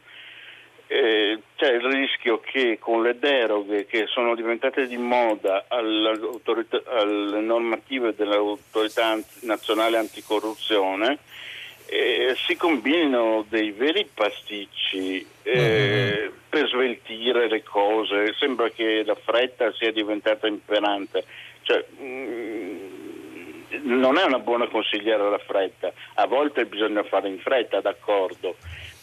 eh, 0.92 1.38
c'è 1.56 1.72
il 1.72 1.80
rischio 1.80 2.38
che 2.40 2.78
con 2.78 3.02
le 3.02 3.18
deroghe 3.18 3.86
che 3.86 4.06
sono 4.06 4.34
diventate 4.34 4.86
di 4.86 4.98
moda 4.98 5.64
alle 5.68 7.40
normative 7.40 8.14
dell'autorità 8.14 9.18
nazionale 9.40 9.96
anticorruzione 9.96 11.18
eh, 11.92 12.34
si 12.46 12.56
combinino 12.56 13.44
dei 13.50 13.70
veri 13.70 14.08
pasticci 14.12 15.26
eh, 15.42 15.58
mm-hmm. 15.58 16.32
per 16.48 16.68
sveltire 16.68 17.48
le 17.48 17.62
cose. 17.62 18.34
Sembra 18.38 18.70
che 18.70 19.02
la 19.04 19.14
fretta 19.14 19.70
sia 19.72 19.92
diventata 19.92 20.46
imperante. 20.46 21.22
Cioè, 21.60 21.84
mh, 21.98 22.04
mm, 22.04 23.02
non 23.82 24.16
è 24.16 24.24
una 24.24 24.38
buona 24.38 24.68
consigliera 24.68 25.28
la 25.28 25.38
fretta, 25.38 25.92
a 26.14 26.26
volte 26.26 26.64
bisogna 26.64 27.02
fare 27.02 27.28
in 27.28 27.38
fretta, 27.38 27.80
d'accordo, 27.80 28.56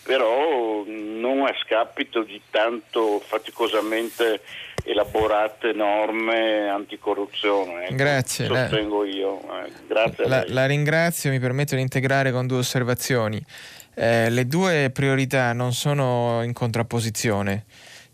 però 0.04 0.84
non 0.86 1.46
a 1.46 1.56
scapito 1.62 2.24
di 2.24 2.42
tanto 2.50 3.20
faticosamente 3.20 4.42
elaborate 4.84 5.74
norme 5.74 6.70
anticorruzione. 6.70 7.86
Ecco, 7.86 7.96
Grazie. 7.96 8.46
Sostengo 8.46 9.04
la, 9.04 9.10
io. 9.10 9.40
Eh, 9.42 9.72
grazie 9.88 10.28
la, 10.28 10.44
la, 10.48 10.66
ringrazio, 10.66 11.30
mi 11.30 11.40
permetto 11.40 11.76
di 11.76 11.82
integrare 11.82 12.32
con 12.32 12.48
due 12.48 12.60
osservazioni. 12.60 13.44
Eh, 13.96 14.30
le 14.30 14.48
due 14.48 14.92
priorità 14.94 15.54
non 15.54 15.74
sono 15.74 16.42
in 16.44 16.54
contrapposizione, 16.54 17.66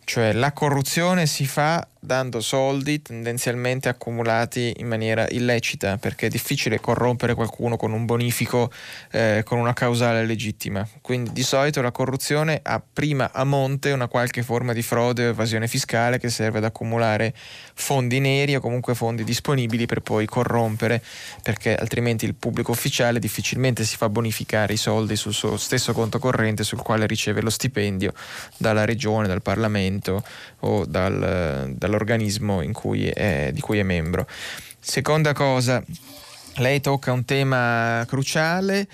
cioè 0.03 0.33
la 0.33 0.51
corruzione 0.51 1.25
si 1.25 1.45
fa 1.45 1.87
dando 2.05 2.39
soldi 2.39 3.01
tendenzialmente 3.01 3.89
accumulati 3.89 4.73
in 4.77 4.87
maniera 4.87 5.27
illecita, 5.29 5.97
perché 5.97 6.27
è 6.27 6.29
difficile 6.29 6.79
corrompere 6.79 7.33
qualcuno 7.33 7.75
con 7.77 7.91
un 7.91 8.05
bonifico, 8.05 8.71
eh, 9.11 9.41
con 9.43 9.57
una 9.59 9.73
causale 9.73 10.25
legittima. 10.25 10.87
Quindi 11.01 11.31
di 11.31 11.43
solito 11.43 11.81
la 11.81 11.91
corruzione 11.91 12.59
ha 12.63 12.81
prima 12.81 13.31
a 13.33 13.43
monte 13.43 13.91
una 13.91 14.07
qualche 14.07 14.43
forma 14.43 14.73
di 14.73 14.81
frode 14.81 15.25
o 15.25 15.29
evasione 15.29 15.67
fiscale 15.67 16.19
che 16.19 16.29
serve 16.29 16.59
ad 16.59 16.63
accumulare 16.63 17.33
fondi 17.73 18.19
neri 18.19 18.55
o 18.55 18.59
comunque 18.59 18.95
fondi 18.95 19.23
disponibili 19.23 19.85
per 19.85 20.01
poi 20.01 20.25
corrompere, 20.25 21.03
perché 21.41 21.75
altrimenti 21.75 22.25
il 22.25 22.35
pubblico 22.35 22.71
ufficiale 22.71 23.19
difficilmente 23.19 23.83
si 23.83 23.97
fa 23.97 24.09
bonificare 24.09 24.73
i 24.73 24.77
soldi 24.77 25.15
sul 25.15 25.33
suo 25.33 25.57
stesso 25.57 25.93
conto 25.93 26.19
corrente 26.19 26.63
sul 26.63 26.81
quale 26.81 27.05
riceve 27.07 27.41
lo 27.41 27.49
stipendio 27.49 28.13
dalla 28.57 28.85
regione, 28.85 29.27
dal 29.27 29.41
Parlamento 29.41 30.23
o 30.59 30.85
dal, 30.85 31.73
dall'organismo 31.95 32.61
cui 32.73 33.07
è, 33.07 33.49
di 33.53 33.61
cui 33.61 33.79
è 33.79 33.83
membro. 33.83 34.27
Seconda 34.79 35.33
cosa, 35.33 35.83
lei 36.55 36.81
tocca 36.81 37.11
un 37.11 37.25
tema 37.25 38.03
cruciale 38.07 38.87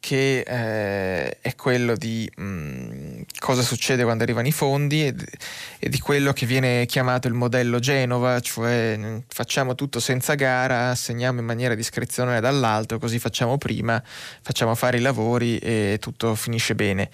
che 0.00 0.44
eh, 0.46 1.38
è 1.40 1.54
quello 1.56 1.96
di 1.96 2.30
mh, 2.36 2.42
mm, 2.42 3.20
cosa 3.40 3.62
succede 3.62 4.04
quando 4.04 4.22
arrivano 4.22 4.46
i 4.46 4.52
fondi 4.52 5.04
e, 5.06 5.14
e, 5.80 5.88
di 5.88 5.98
quello 5.98 6.32
che 6.32 6.46
viene 6.46 6.86
chiamato 6.86 7.26
il 7.26 7.34
modello 7.34 7.80
Genova, 7.80 8.38
cioè 8.38 8.96
mm, 8.96 9.18
facciamo 9.26 9.74
tutto 9.74 9.98
senza 9.98 10.34
gara, 10.34 10.90
assegniamo 10.90 11.40
in 11.40 11.46
maniera 11.46 11.74
discrezionale 11.74 12.40
dall'alto, 12.40 12.98
così 12.98 13.18
facciamo 13.18 13.58
prima, 13.58 14.00
facciamo 14.40 14.74
fare 14.76 14.98
i 14.98 15.00
lavori 15.00 15.58
e 15.58 15.98
tutto 16.00 16.34
finisce 16.36 16.74
bene. 16.74 17.10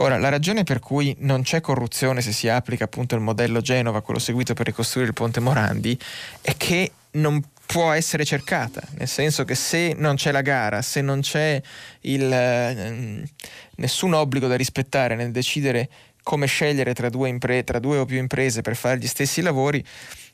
Ora, 0.00 0.16
la 0.16 0.30
ragione 0.30 0.64
per 0.64 0.78
cui 0.78 1.14
non 1.18 1.42
c'è 1.42 1.60
corruzione 1.60 2.22
se 2.22 2.32
si 2.32 2.48
applica 2.48 2.84
appunto 2.84 3.14
il 3.16 3.20
modello 3.20 3.60
Genova, 3.60 4.00
quello 4.00 4.18
seguito 4.18 4.54
per 4.54 4.64
ricostruire 4.64 5.10
il 5.10 5.14
ponte 5.14 5.40
Morandi, 5.40 5.98
è 6.40 6.56
che 6.56 6.92
non 7.12 7.42
può 7.66 7.92
essere 7.92 8.24
cercata, 8.24 8.80
nel 8.96 9.06
senso 9.06 9.44
che 9.44 9.54
se 9.54 9.94
non 9.94 10.16
c'è 10.16 10.32
la 10.32 10.40
gara, 10.40 10.80
se 10.80 11.02
non 11.02 11.20
c'è 11.20 11.60
il, 12.00 12.32
eh, 12.32 13.24
nessun 13.76 14.14
obbligo 14.14 14.46
da 14.46 14.56
rispettare 14.56 15.16
nel 15.16 15.32
decidere 15.32 15.90
come 16.22 16.46
scegliere 16.46 16.94
tra 16.94 17.10
due, 17.10 17.28
impre- 17.28 17.64
tra 17.64 17.78
due 17.78 17.98
o 17.98 18.06
più 18.06 18.16
imprese 18.16 18.62
per 18.62 18.76
fare 18.76 18.98
gli 18.98 19.06
stessi 19.06 19.42
lavori, 19.42 19.84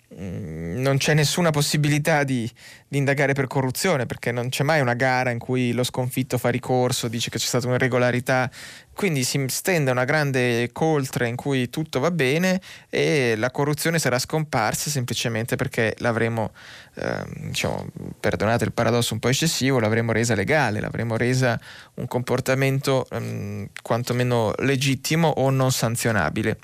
non 0.08 0.98
c'è 0.98 1.14
nessuna 1.14 1.50
possibilità 1.50 2.22
di, 2.22 2.48
di, 2.86 2.96
indagare 2.96 3.32
per 3.32 3.48
corruzione 3.48 4.06
perché 4.06 4.30
non 4.30 4.50
c'è 4.50 4.62
mai 4.62 4.80
una 4.80 4.94
gara 4.94 5.30
in 5.30 5.40
cui 5.40 5.72
lo 5.72 5.82
sconfitto 5.82 6.38
fa 6.38 6.48
ricorso, 6.48 7.08
dice 7.08 7.28
che 7.28 7.38
c'è 7.38 7.46
stata 7.46 7.66
un'irregolarità, 7.66 8.48
quindi 8.94 9.24
si 9.24 9.44
stende 9.48 9.90
una 9.90 10.04
grande 10.04 10.70
coltre 10.72 11.26
in 11.26 11.34
cui 11.34 11.68
tutto 11.70 11.98
va 11.98 12.12
bene 12.12 12.60
e 12.88 13.34
la 13.36 13.50
corruzione 13.50 13.98
sarà 13.98 14.20
scomparsa 14.20 14.90
semplicemente 14.90 15.56
perché 15.56 15.96
l'avremo, 15.98 16.52
eh, 16.94 17.24
diciamo, 17.48 17.88
perdonate 18.20 18.64
il 18.64 18.72
paradosso 18.72 19.12
un 19.12 19.18
po' 19.18 19.28
eccessivo, 19.28 19.80
l'avremo 19.80 20.12
resa 20.12 20.36
legale, 20.36 20.80
l'avremo 20.80 21.16
resa 21.16 21.60
un 21.94 22.06
comportamento 22.06 23.08
eh, 23.10 23.68
quantomeno 23.82 24.52
legittimo 24.58 25.26
o 25.28 25.50
non 25.50 25.72
sanzionabile. 25.72 26.58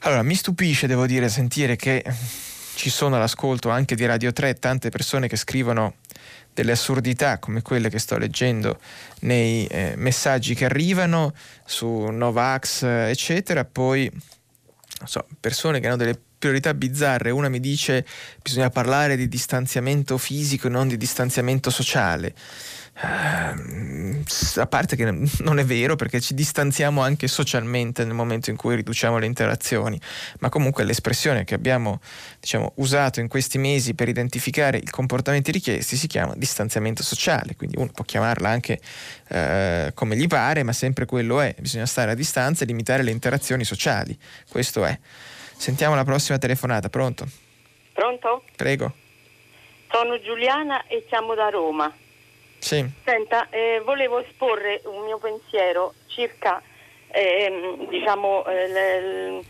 Allora, 0.00 0.22
mi 0.22 0.34
stupisce, 0.34 0.86
devo 0.86 1.06
dire, 1.06 1.28
sentire 1.28 1.76
che 1.76 2.04
ci 2.74 2.90
sono 2.90 3.16
all'ascolto 3.16 3.70
anche 3.70 3.94
di 3.94 4.04
Radio 4.04 4.32
3 4.32 4.54
tante 4.54 4.90
persone 4.90 5.28
che 5.28 5.36
scrivono 5.36 5.94
delle 6.52 6.72
assurdità 6.72 7.38
come 7.38 7.62
quelle 7.62 7.90
che 7.90 7.98
sto 7.98 8.16
leggendo 8.16 8.78
nei 9.20 9.66
eh, 9.66 9.94
messaggi 9.96 10.54
che 10.54 10.66
arrivano 10.66 11.34
su 11.64 11.88
Novax, 11.88 12.82
eccetera, 12.82 13.64
poi 13.64 14.10
so, 15.04 15.26
persone 15.40 15.80
che 15.80 15.86
hanno 15.86 15.96
delle 15.96 16.20
priorità 16.38 16.72
bizzarre. 16.74 17.30
Una 17.30 17.48
mi 17.48 17.60
dice 17.60 18.06
bisogna 18.42 18.70
parlare 18.70 19.16
di 19.16 19.28
distanziamento 19.28 20.18
fisico 20.18 20.66
e 20.66 20.70
non 20.70 20.88
di 20.88 20.96
distanziamento 20.96 21.70
sociale. 21.70 22.34
Uh, 22.98 24.24
a 24.56 24.66
parte 24.66 24.96
che 24.96 25.04
non 25.04 25.58
è 25.58 25.64
vero 25.64 25.96
perché 25.96 26.18
ci 26.18 26.32
distanziamo 26.32 27.02
anche 27.02 27.28
socialmente 27.28 28.04
nel 28.04 28.14
momento 28.14 28.48
in 28.48 28.56
cui 28.56 28.74
riduciamo 28.74 29.18
le 29.18 29.26
interazioni, 29.26 30.00
ma 30.38 30.48
comunque 30.48 30.82
l'espressione 30.82 31.44
che 31.44 31.54
abbiamo 31.54 32.00
diciamo, 32.40 32.72
usato 32.76 33.20
in 33.20 33.28
questi 33.28 33.58
mesi 33.58 33.94
per 33.94 34.08
identificare 34.08 34.78
i 34.78 34.88
comportamenti 34.88 35.50
richiesti 35.52 35.96
si 35.96 36.06
chiama 36.06 36.32
distanziamento 36.36 37.02
sociale, 37.02 37.54
quindi 37.54 37.76
uno 37.76 37.90
può 37.92 38.04
chiamarla 38.04 38.48
anche 38.48 38.80
uh, 39.28 39.92
come 39.92 40.16
gli 40.16 40.26
pare, 40.26 40.62
ma 40.62 40.72
sempre 40.72 41.04
quello 41.04 41.40
è, 41.40 41.54
bisogna 41.58 41.86
stare 41.86 42.12
a 42.12 42.14
distanza 42.14 42.64
e 42.64 42.66
limitare 42.66 43.02
le 43.02 43.10
interazioni 43.10 43.64
sociali, 43.64 44.18
questo 44.48 44.86
è. 44.86 44.98
Sentiamo 45.54 45.94
la 45.94 46.04
prossima 46.04 46.38
telefonata, 46.38 46.88
pronto? 46.88 47.28
Pronto? 47.92 48.44
Prego. 48.56 48.94
Sono 49.90 50.18
Giuliana 50.20 50.86
e 50.86 51.04
siamo 51.08 51.34
da 51.34 51.48
Roma. 51.50 51.94
Sì. 52.66 52.84
Senta, 53.04 53.48
eh, 53.50 53.80
volevo 53.84 54.18
esporre 54.18 54.80
un 54.86 55.04
mio 55.04 55.18
pensiero 55.18 55.94
circa 56.08 56.60
eh, 57.12 57.76
diciamo, 57.88 58.44
eh, 58.46 59.40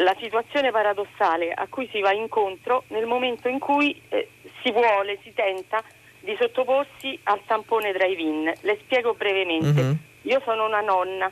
la 0.00 0.16
situazione 0.18 0.72
paradossale 0.72 1.52
a 1.52 1.68
cui 1.68 1.88
si 1.92 2.00
va 2.00 2.12
incontro 2.12 2.82
nel 2.88 3.06
momento 3.06 3.46
in 3.46 3.60
cui 3.60 4.02
eh, 4.08 4.30
si 4.64 4.72
vuole, 4.72 5.20
si 5.22 5.32
tenta 5.32 5.80
di 6.18 6.36
sottoporsi 6.36 7.16
al 7.22 7.40
tampone 7.46 7.92
drive-in. 7.92 8.52
Le 8.62 8.78
spiego 8.82 9.14
brevemente. 9.14 9.80
Mm-hmm. 9.80 9.92
Io 10.22 10.42
sono 10.44 10.66
una 10.66 10.80
nonna 10.80 11.30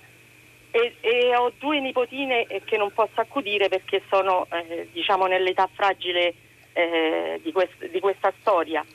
e, 0.70 0.94
e, 1.00 1.34
ho 1.34 1.50
due 1.58 1.80
nipotine 1.80 2.46
che 2.64 2.76
non 2.76 2.92
posso 2.92 3.20
accudire 3.20 3.68
perché 3.68 4.02
sono 4.08 4.46
eh, 4.52 4.88
diciamo, 4.92 5.26
nell'età 5.26 5.68
fragile 5.72 6.32
eh, 6.74 7.40
di, 7.42 7.50
quest- 7.50 7.88
di 7.88 7.98
questa 7.98 8.32
storia 8.38 8.86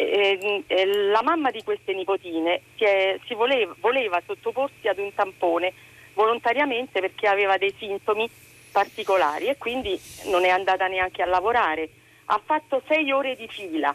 eh, 0.00 0.64
eh, 0.66 0.86
la 0.86 1.22
mamma 1.22 1.50
di 1.50 1.62
queste 1.62 1.92
nipotine 1.92 2.62
si, 2.76 2.84
è, 2.84 3.18
si 3.26 3.34
voleva, 3.34 3.74
voleva 3.80 4.22
sottoporsi 4.26 4.88
ad 4.88 4.98
un 4.98 5.12
tampone 5.14 5.72
volontariamente 6.14 7.00
perché 7.00 7.28
aveva 7.28 7.56
dei 7.56 7.74
sintomi 7.78 8.28
particolari 8.72 9.46
e 9.46 9.56
quindi 9.58 9.98
non 10.26 10.44
è 10.44 10.48
andata 10.48 10.86
neanche 10.86 11.22
a 11.22 11.26
lavorare. 11.26 11.88
Ha 12.26 12.40
fatto 12.44 12.82
sei 12.86 13.10
ore 13.12 13.36
di 13.36 13.48
fila, 13.48 13.94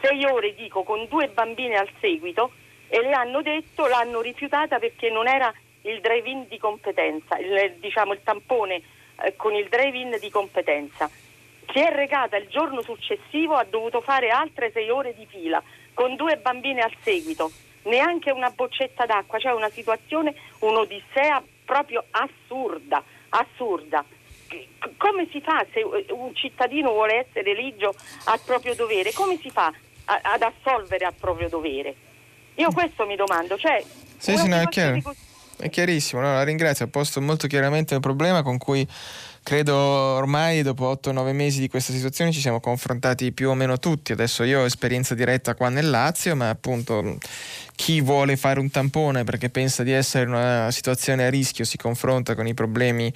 sei 0.00 0.24
ore 0.24 0.54
dico 0.54 0.82
con 0.82 1.06
due 1.08 1.28
bambine 1.28 1.76
al 1.76 1.88
seguito 2.00 2.52
e 2.88 3.00
le 3.00 3.12
hanno 3.12 3.42
detto, 3.42 3.86
l'hanno 3.86 4.20
rifiutata 4.20 4.78
perché 4.78 5.10
non 5.10 5.26
era 5.26 5.52
il 5.82 6.00
drive-in 6.00 6.46
di 6.48 6.58
competenza, 6.58 7.36
il, 7.38 7.76
diciamo 7.78 8.12
il 8.12 8.20
tampone 8.22 8.82
eh, 9.22 9.36
con 9.36 9.54
il 9.54 9.68
drive-in 9.68 10.18
di 10.20 10.30
competenza. 10.30 11.08
Si 11.72 11.80
è 11.80 11.90
recata 11.92 12.36
il 12.36 12.48
giorno 12.48 12.82
successivo, 12.82 13.54
ha 13.54 13.64
dovuto 13.64 14.00
fare 14.00 14.30
altre 14.30 14.70
sei 14.72 14.88
ore 14.88 15.14
di 15.14 15.26
fila 15.26 15.62
con 15.92 16.16
due 16.16 16.36
bambine 16.36 16.80
al 16.82 16.94
seguito, 17.02 17.50
neanche 17.84 18.30
una 18.30 18.50
boccetta 18.50 19.06
d'acqua, 19.06 19.38
cioè 19.38 19.52
una 19.52 19.70
situazione, 19.70 20.34
un'odissea 20.60 21.42
proprio 21.64 22.04
assurda, 22.10 23.02
assurda. 23.30 24.04
Come 24.96 25.28
si 25.30 25.40
fa 25.40 25.66
se 25.72 25.82
un 25.82 26.34
cittadino 26.34 26.92
vuole 26.92 27.26
essere 27.26 27.54
ligio 27.54 27.94
al 28.24 28.40
proprio 28.44 28.74
dovere? 28.74 29.12
Come 29.12 29.38
si 29.40 29.50
fa 29.50 29.72
a, 30.04 30.20
ad 30.22 30.42
assolvere 30.42 31.04
al 31.04 31.14
proprio 31.14 31.48
dovere? 31.48 31.94
Io 32.54 32.70
questo 32.70 33.04
mi 33.06 33.16
domando, 33.16 33.58
cioè... 33.58 33.82
Sì, 34.16 34.36
sì, 34.36 34.48
no, 34.48 34.60
è 34.60 34.68
chiaro. 34.68 34.98
È 35.58 35.70
chiarissimo, 35.70 36.20
no, 36.20 36.34
la 36.34 36.42
ringrazio, 36.42 36.84
ha 36.84 36.88
posto 36.88 37.20
molto 37.20 37.46
chiaramente 37.46 37.94
il 37.94 38.00
problema 38.00 38.42
con 38.42 38.58
cui 38.58 38.86
credo 39.46 39.76
ormai 39.76 40.62
dopo 40.62 40.98
8-9 41.00 41.32
mesi 41.32 41.60
di 41.60 41.68
questa 41.68 41.92
situazione 41.92 42.32
ci 42.32 42.40
siamo 42.40 42.58
confrontati 42.58 43.30
più 43.30 43.48
o 43.50 43.54
meno 43.54 43.78
tutti. 43.78 44.10
Adesso 44.10 44.42
io 44.42 44.62
ho 44.62 44.64
esperienza 44.64 45.14
diretta 45.14 45.54
qua 45.54 45.68
nel 45.68 45.88
Lazio, 45.88 46.34
ma 46.34 46.48
appunto 46.48 47.16
chi 47.76 48.00
vuole 48.00 48.36
fare 48.36 48.58
un 48.58 48.70
tampone 48.70 49.22
perché 49.22 49.48
pensa 49.48 49.84
di 49.84 49.92
essere 49.92 50.24
in 50.24 50.30
una 50.30 50.72
situazione 50.72 51.26
a 51.26 51.30
rischio 51.30 51.64
si 51.64 51.76
confronta 51.76 52.34
con 52.34 52.48
i 52.48 52.54
problemi 52.54 53.12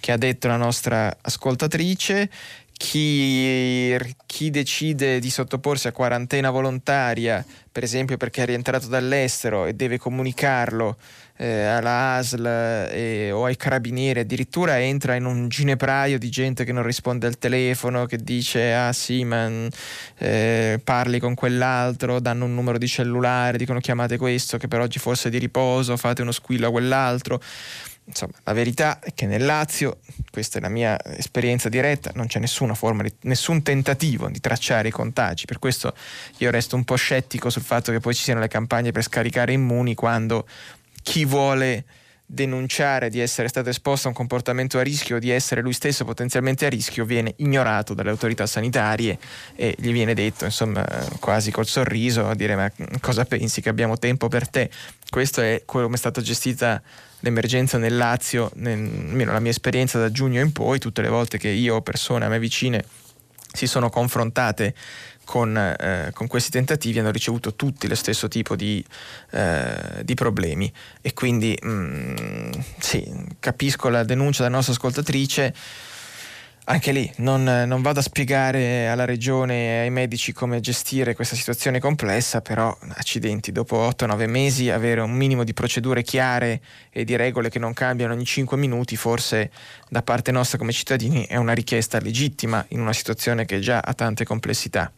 che 0.00 0.12
ha 0.12 0.16
detto 0.16 0.48
la 0.48 0.56
nostra 0.56 1.14
ascoltatrice 1.20 2.30
chi, 2.72 3.94
chi, 4.24 4.50
decide 4.50 5.18
di 5.18 5.30
sottoporsi 5.30 5.88
a 5.88 5.92
quarantena 5.92 6.50
volontaria, 6.50 7.44
per 7.70 7.82
esempio 7.82 8.16
perché 8.16 8.42
è 8.42 8.46
rientrato 8.46 8.86
dall'estero 8.86 9.66
e 9.66 9.74
deve 9.74 9.98
comunicarlo 9.98 10.96
eh, 11.36 11.64
alla 11.64 12.16
ASL 12.16 12.46
eh, 12.46 13.30
o 13.30 13.44
ai 13.44 13.56
carabinieri, 13.56 14.20
addirittura 14.20 14.80
entra 14.80 15.14
in 15.14 15.24
un 15.24 15.48
ginepraio 15.48 16.18
di 16.18 16.30
gente 16.30 16.64
che 16.64 16.72
non 16.72 16.82
risponde 16.82 17.26
al 17.26 17.38
telefono, 17.38 18.06
che 18.06 18.18
dice 18.18 18.72
ah 18.72 18.92
sì 18.92 19.24
ma 19.24 19.68
eh, 20.18 20.80
parli 20.82 21.18
con 21.18 21.34
quell'altro, 21.34 22.20
danno 22.20 22.44
un 22.44 22.54
numero 22.54 22.78
di 22.78 22.88
cellulare, 22.88 23.58
dicono 23.58 23.80
chiamate 23.80 24.16
questo 24.16 24.56
che 24.56 24.68
per 24.68 24.80
oggi 24.80 24.98
forse 24.98 25.28
è 25.28 25.30
di 25.30 25.38
riposo, 25.38 25.96
fate 25.96 26.22
uno 26.22 26.32
squillo 26.32 26.68
a 26.68 26.70
quell'altro. 26.70 27.40
Insomma, 28.08 28.34
la 28.44 28.52
verità 28.52 29.00
è 29.00 29.12
che 29.14 29.26
nel 29.26 29.44
Lazio, 29.44 29.98
questa 30.30 30.58
è 30.58 30.60
la 30.60 30.68
mia 30.68 30.96
esperienza 31.16 31.68
diretta, 31.68 32.12
non 32.14 32.28
c'è 32.28 32.38
nessuna 32.38 32.74
forma, 32.74 33.02
di, 33.02 33.12
nessun 33.22 33.62
tentativo 33.62 34.28
di 34.28 34.38
tracciare 34.38 34.88
i 34.88 34.92
contagi. 34.92 35.44
Per 35.44 35.58
questo 35.58 35.92
io 36.38 36.52
resto 36.52 36.76
un 36.76 36.84
po' 36.84 36.94
scettico 36.94 37.50
sul 37.50 37.62
fatto 37.62 37.90
che 37.90 37.98
poi 37.98 38.14
ci 38.14 38.22
siano 38.22 38.38
le 38.38 38.46
campagne 38.46 38.92
per 38.92 39.02
scaricare 39.02 39.52
immuni 39.52 39.96
quando 39.96 40.46
chi 41.06 41.24
vuole 41.24 41.84
denunciare 42.26 43.08
di 43.08 43.20
essere 43.20 43.46
stato 43.46 43.68
esposto 43.68 44.08
a 44.08 44.10
un 44.10 44.16
comportamento 44.16 44.80
a 44.80 44.82
rischio, 44.82 45.20
di 45.20 45.30
essere 45.30 45.60
lui 45.60 45.72
stesso 45.72 46.04
potenzialmente 46.04 46.66
a 46.66 46.68
rischio, 46.68 47.04
viene 47.04 47.34
ignorato 47.36 47.94
dalle 47.94 48.10
autorità 48.10 48.44
sanitarie 48.44 49.16
e 49.54 49.76
gli 49.78 49.92
viene 49.92 50.14
detto, 50.14 50.44
insomma, 50.44 50.84
quasi 51.20 51.52
col 51.52 51.66
sorriso, 51.66 52.26
a 52.26 52.34
dire 52.34 52.56
ma 52.56 52.68
cosa 53.00 53.24
pensi 53.24 53.60
che 53.60 53.68
abbiamo 53.68 53.96
tempo 53.98 54.26
per 54.26 54.48
te? 54.48 54.68
Questo 55.08 55.40
è 55.40 55.62
come 55.64 55.94
è 55.94 55.96
stata 55.96 56.20
gestita 56.20 56.82
l'emergenza 57.20 57.78
nel 57.78 57.96
Lazio, 57.96 58.50
almeno 58.56 59.30
la 59.30 59.40
mia 59.40 59.52
esperienza 59.52 60.00
da 60.00 60.10
giugno 60.10 60.40
in 60.40 60.50
poi, 60.50 60.80
tutte 60.80 61.02
le 61.02 61.08
volte 61.08 61.38
che 61.38 61.50
io 61.50 61.80
persone 61.82 62.24
a 62.24 62.28
me 62.28 62.40
vicine 62.40 62.84
si 63.52 63.68
sono 63.68 63.88
confrontate 63.88 64.74
con, 65.26 65.56
eh, 65.56 66.10
con, 66.14 66.28
questi 66.28 66.50
tentativi 66.50 67.00
hanno 67.00 67.10
ricevuto 67.10 67.54
tutti 67.54 67.88
lo 67.88 67.96
stesso 67.96 68.28
tipo 68.28 68.54
di, 68.56 68.82
eh, 69.32 70.02
di 70.02 70.14
problemi. 70.14 70.72
E 71.02 71.12
quindi 71.12 71.58
mh, 71.60 71.68
mm, 71.68 72.50
sì, 72.78 73.12
capisco 73.40 73.88
la 73.88 74.04
denuncia 74.04 74.44
della 74.44 74.54
nostra 74.54 74.72
ascoltatrice 74.72 75.52
Anche 76.68 76.90
lì 76.90 77.08
non, 77.18 77.44
non, 77.44 77.80
vado 77.80 78.00
a 78.00 78.02
spiegare 78.02 78.88
alla 78.88 79.04
regione 79.04 79.54
e 79.54 79.78
ai 79.82 79.90
medici 79.90 80.32
come 80.32 80.58
gestire 80.58 81.14
questa 81.14 81.36
situazione 81.36 81.78
complessa, 81.78 82.40
però 82.40 82.76
accidenti, 82.96 83.52
dopo 83.52 83.88
8-9 83.88 84.28
mesi 84.28 84.68
avere 84.68 85.00
un 85.00 85.12
minimo 85.12 85.44
di 85.44 85.54
procedure 85.54 86.02
chiare 86.02 86.60
e 86.90 87.04
di 87.04 87.14
regole 87.14 87.50
che 87.50 87.60
non 87.60 87.72
cambiano 87.72 88.14
ogni 88.14 88.24
5 88.24 88.56
minuti, 88.56 88.96
forse 88.96 89.52
da 89.88 90.02
parte 90.02 90.32
nostra 90.32 90.58
come 90.58 90.72
cittadini 90.72 91.24
è 91.26 91.36
una 91.36 91.52
richiesta 91.52 92.00
legittima 92.00 92.64
in 92.70 92.80
una 92.80 92.92
situazione 92.92 93.44
che 93.44 93.60
già 93.60 93.78
ha 93.78 93.94
tante 93.94 94.24
complessità. 94.24 94.90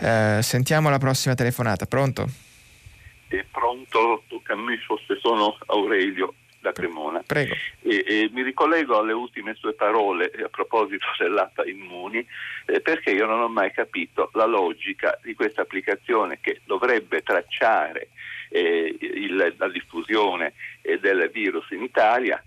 Eh, 0.00 0.40
sentiamo 0.42 0.90
la 0.90 0.98
prossima 0.98 1.34
telefonata, 1.34 1.86
pronto? 1.86 2.28
È 3.26 3.42
pronto, 3.50 4.24
tocca 4.28 4.52
a 4.52 4.56
me, 4.56 4.76
forse 4.86 5.18
sono 5.22 5.56
Aurelio 5.64 6.34
da 6.60 6.72
Cremona. 6.72 7.22
Prego. 7.26 7.54
E, 7.82 8.04
e 8.06 8.30
mi 8.32 8.42
ricollego 8.42 8.98
alle 8.98 9.12
ultime 9.12 9.54
sue 9.54 9.72
parole 9.72 10.30
a 10.42 10.48
proposito 10.48 11.06
dell'app 11.18 11.58
Immuni, 11.64 12.24
eh, 12.66 12.80
perché 12.80 13.10
io 13.10 13.26
non 13.26 13.40
ho 13.40 13.48
mai 13.48 13.72
capito 13.72 14.30
la 14.34 14.46
logica 14.46 15.18
di 15.22 15.34
questa 15.34 15.62
applicazione 15.62 16.38
che 16.40 16.60
dovrebbe 16.64 17.22
tracciare 17.22 18.08
eh, 18.50 18.96
il, 19.00 19.54
la 19.56 19.68
diffusione 19.68 20.54
eh, 20.82 20.98
del 20.98 21.30
virus 21.32 21.70
in 21.70 21.82
Italia, 21.82 22.42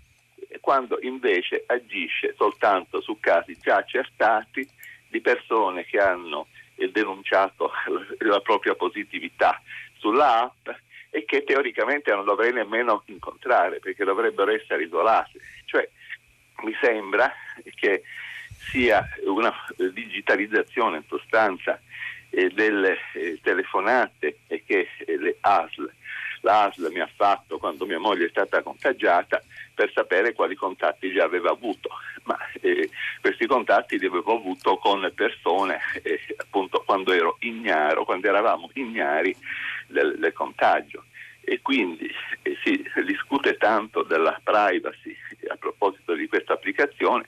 quando 0.60 0.98
invece 1.02 1.64
agisce 1.66 2.34
soltanto 2.36 3.00
su 3.00 3.18
casi 3.18 3.56
già 3.60 3.76
accertati 3.76 4.66
di 5.08 5.20
persone 5.20 5.84
che 5.84 5.98
hanno 5.98 6.46
eh, 6.76 6.90
denunciato 6.90 7.70
la 8.18 8.40
propria 8.40 8.74
positività 8.74 9.60
sulla 9.96 10.42
app 10.42 10.68
e 11.14 11.24
che 11.24 11.44
teoricamente 11.44 12.12
non 12.12 12.24
dovrei 12.24 12.52
nemmeno 12.52 13.04
incontrare 13.06 13.78
perché 13.78 14.02
dovrebbero 14.02 14.50
essere 14.50 14.82
isolati. 14.82 15.38
Cioè, 15.64 15.88
mi 16.64 16.76
sembra 16.80 17.32
che 17.76 18.02
sia 18.56 19.08
una 19.26 19.54
digitalizzazione 19.92 20.96
in 20.96 21.04
sostanza 21.06 21.80
eh, 22.30 22.48
delle 22.48 22.98
eh, 23.12 23.38
telefonate 23.40 24.38
e 24.48 24.64
che 24.66 24.88
eh, 25.06 25.16
le 25.16 25.36
ASL, 25.38 25.88
la 26.44 26.64
ASL 26.64 26.90
mi 26.92 27.00
ha 27.00 27.10
fatto 27.12 27.58
quando 27.58 27.86
mia 27.86 27.98
moglie 27.98 28.26
è 28.26 28.28
stata 28.28 28.62
contagiata 28.62 29.42
per 29.74 29.90
sapere 29.92 30.34
quali 30.34 30.54
contatti 30.54 31.10
già 31.10 31.24
aveva 31.24 31.50
avuto, 31.50 31.90
ma 32.24 32.38
eh, 32.60 32.88
questi 33.20 33.46
contatti 33.46 33.98
li 33.98 34.06
avevo 34.06 34.36
avuto 34.36 34.76
con 34.76 35.10
persone 35.14 35.80
eh, 36.02 36.20
appunto 36.36 36.82
quando 36.86 37.12
ero 37.12 37.36
ignaro, 37.40 38.04
quando 38.04 38.28
eravamo 38.28 38.70
ignari 38.74 39.34
del, 39.88 40.18
del 40.18 40.32
contagio 40.32 41.04
e 41.40 41.60
quindi 41.60 42.10
eh, 42.42 42.56
si 42.62 42.84
discute 43.04 43.56
tanto 43.56 44.02
della 44.02 44.38
privacy 44.42 45.16
a 45.48 45.56
proposito 45.56 46.14
di 46.14 46.26
questa 46.26 46.54
applicazione, 46.54 47.26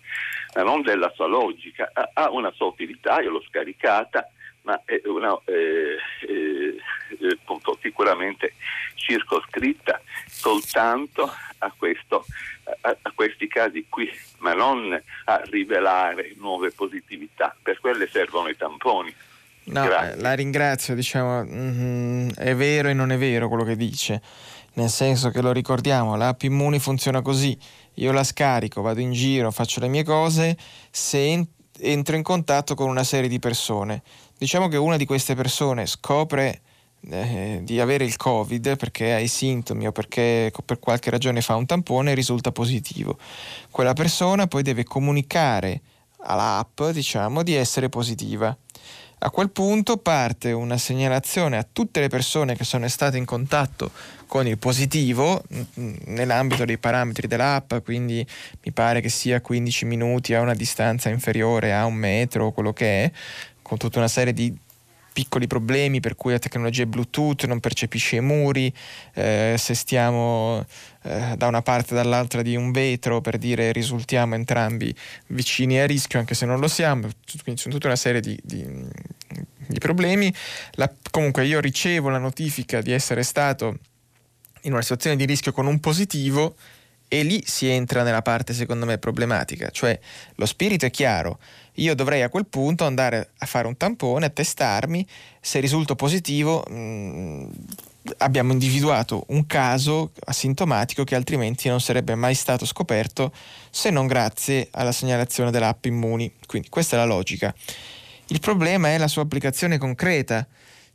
ma 0.54 0.62
non 0.62 0.82
della 0.82 1.12
sua 1.14 1.26
logica. 1.26 1.90
Ha, 1.92 2.10
ha 2.14 2.30
una 2.30 2.50
sua 2.52 2.66
utilità, 2.66 3.20
io 3.20 3.30
l'ho 3.30 3.44
scaricata, 3.46 4.30
ma 4.66 4.82
è 4.84 5.00
una, 5.04 5.38
eh, 5.44 5.96
eh, 6.28 6.76
eh 7.20 7.38
appunto, 7.40 7.78
sicuramente 7.80 8.54
circoscritta 8.96 10.00
soltanto 10.28 11.32
a, 11.58 11.72
questo, 11.76 12.26
a, 12.80 12.96
a, 13.00 13.12
questi 13.14 13.46
casi 13.46 13.86
qui, 13.88 14.10
ma 14.38 14.54
non 14.54 15.00
a 15.24 15.40
rivelare 15.44 16.34
nuove 16.36 16.72
positività. 16.72 17.54
Per 17.62 17.78
quelle 17.80 18.08
servono 18.08 18.48
i 18.48 18.56
tamponi. 18.56 19.14
No, 19.66 19.84
Grazie. 19.84 20.20
la 20.20 20.34
ringrazio, 20.34 20.94
diciamo, 20.94 21.44
mm, 21.44 22.30
è 22.36 22.54
vero 22.54 22.88
e 22.88 22.92
non 22.92 23.12
è 23.12 23.18
vero 23.18 23.48
quello 23.48 23.64
che 23.64 23.76
dice, 23.76 24.20
nel 24.74 24.88
senso 24.88 25.30
che 25.30 25.40
lo 25.40 25.52
ricordiamo, 25.52 26.16
l'app 26.16 26.42
Immuni 26.42 26.78
funziona 26.78 27.22
così, 27.22 27.56
io 27.94 28.12
la 28.12 28.22
scarico, 28.22 28.82
vado 28.82 29.00
in 29.00 29.12
giro, 29.12 29.50
faccio 29.50 29.80
le 29.80 29.88
mie 29.88 30.04
cose, 30.04 30.56
se 30.90 31.46
entro 31.80 32.16
in 32.16 32.22
contatto 32.22 32.74
con 32.74 32.88
una 32.88 33.04
serie 33.04 33.28
di 33.28 33.38
persone. 33.38 34.02
Diciamo 34.38 34.68
che 34.68 34.76
una 34.76 34.96
di 34.96 35.06
queste 35.06 35.34
persone 35.34 35.86
scopre 35.86 36.60
eh, 37.08 37.60
di 37.62 37.80
avere 37.80 38.04
il 38.04 38.16
Covid 38.16 38.76
perché 38.76 39.14
ha 39.14 39.18
i 39.18 39.28
sintomi 39.28 39.86
o 39.86 39.92
perché 39.92 40.52
per 40.64 40.78
qualche 40.78 41.10
ragione 41.10 41.40
fa 41.40 41.54
un 41.56 41.64
tampone 41.64 42.12
e 42.12 42.14
risulta 42.14 42.52
positivo. 42.52 43.18
Quella 43.70 43.94
persona 43.94 44.46
poi 44.46 44.62
deve 44.62 44.84
comunicare 44.84 45.80
all'app, 46.18 46.82
diciamo, 46.84 47.42
di 47.42 47.54
essere 47.54 47.88
positiva 47.88 48.56
a 49.18 49.30
quel 49.30 49.50
punto 49.50 49.96
parte 49.96 50.52
una 50.52 50.76
segnalazione 50.76 51.56
a 51.56 51.66
tutte 51.70 52.00
le 52.00 52.08
persone 52.08 52.54
che 52.54 52.64
sono 52.64 52.86
state 52.86 53.16
in 53.16 53.24
contatto 53.24 53.90
con 54.26 54.46
il 54.46 54.58
positivo 54.58 55.42
nell'ambito 56.04 56.66
dei 56.66 56.76
parametri 56.76 57.26
dell'app, 57.26 57.76
quindi 57.82 58.26
mi 58.62 58.72
pare 58.72 59.00
che 59.00 59.08
sia 59.08 59.40
15 59.40 59.86
minuti 59.86 60.34
a 60.34 60.42
una 60.42 60.54
distanza 60.54 61.08
inferiore 61.08 61.72
a 61.72 61.86
un 61.86 61.94
metro 61.94 62.46
o 62.46 62.52
quello 62.52 62.74
che 62.74 63.04
è, 63.04 63.12
con 63.66 63.78
tutta 63.78 63.98
una 63.98 64.06
serie 64.06 64.32
di 64.32 64.56
piccoli 65.12 65.48
problemi 65.48 65.98
per 65.98 66.14
cui 66.14 66.30
la 66.30 66.38
tecnologia 66.38 66.86
Bluetooth 66.86 67.46
non 67.46 67.58
percepisce 67.58 68.16
i 68.16 68.20
muri, 68.20 68.72
eh, 69.14 69.56
se 69.58 69.74
stiamo 69.74 70.64
eh, 71.02 71.34
da 71.36 71.48
una 71.48 71.62
parte 71.62 71.94
o 71.94 71.96
dall'altra 71.96 72.42
di 72.42 72.54
un 72.54 72.70
vetro 72.70 73.20
per 73.20 73.38
dire 73.38 73.72
risultiamo 73.72 74.36
entrambi 74.36 74.94
vicini 75.28 75.80
a 75.80 75.86
rischio 75.86 76.20
anche 76.20 76.34
se 76.34 76.46
non 76.46 76.60
lo 76.60 76.68
siamo, 76.68 77.08
quindi 77.42 77.60
sono 77.60 77.74
tutta 77.74 77.88
una 77.88 77.96
serie 77.96 78.20
di, 78.20 78.38
di, 78.40 78.64
di 79.66 79.78
problemi. 79.78 80.32
La, 80.72 80.92
comunque 81.10 81.44
io 81.44 81.58
ricevo 81.58 82.08
la 82.08 82.18
notifica 82.18 82.80
di 82.80 82.92
essere 82.92 83.24
stato 83.24 83.78
in 84.62 84.72
una 84.72 84.82
situazione 84.82 85.16
di 85.16 85.24
rischio 85.24 85.50
con 85.50 85.66
un 85.66 85.80
positivo 85.80 86.54
e 87.08 87.22
lì 87.22 87.42
si 87.44 87.68
entra 87.68 88.02
nella 88.02 88.22
parte 88.22 88.52
secondo 88.52 88.84
me 88.84 88.98
problematica, 88.98 89.70
cioè 89.70 89.98
lo 90.34 90.46
spirito 90.46 90.86
è 90.86 90.90
chiaro, 90.90 91.38
io 91.76 91.94
dovrei 91.94 92.22
a 92.22 92.28
quel 92.28 92.46
punto 92.46 92.84
andare 92.84 93.30
a 93.38 93.46
fare 93.46 93.66
un 93.66 93.76
tampone, 93.76 94.26
a 94.26 94.30
testarmi, 94.30 95.06
se 95.40 95.60
risulto 95.60 95.94
positivo 95.94 96.64
mh, 96.68 96.74
mm, 96.74 97.48
abbiamo 98.18 98.52
individuato 98.52 99.24
un 99.28 99.46
caso 99.46 100.12
asintomatico 100.26 101.04
che 101.04 101.14
altrimenti 101.14 101.68
non 101.68 101.80
sarebbe 101.80 102.14
mai 102.14 102.34
stato 102.34 102.64
scoperto 102.64 103.32
se 103.70 103.90
non 103.90 104.06
grazie 104.06 104.68
alla 104.72 104.92
segnalazione 104.92 105.50
dell'app 105.50 105.84
Immuni. 105.86 106.32
Quindi 106.46 106.68
questa 106.68 106.96
è 106.96 106.98
la 106.98 107.04
logica. 107.04 107.54
Il 108.28 108.40
problema 108.40 108.88
è 108.88 108.98
la 108.98 109.08
sua 109.08 109.22
applicazione 109.22 109.78
concreta, 109.78 110.46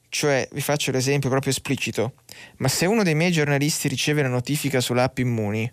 cioè 0.09 0.47
vi 0.51 0.61
faccio 0.61 0.91
l'esempio 0.91 1.29
proprio 1.29 1.51
esplicito, 1.51 2.13
ma 2.57 2.67
se 2.67 2.85
uno 2.85 3.03
dei 3.03 3.15
miei 3.15 3.31
giornalisti 3.31 3.87
riceve 3.87 4.21
la 4.21 4.27
notifica 4.27 4.81
sull'app 4.81 5.17
Immuni, 5.19 5.71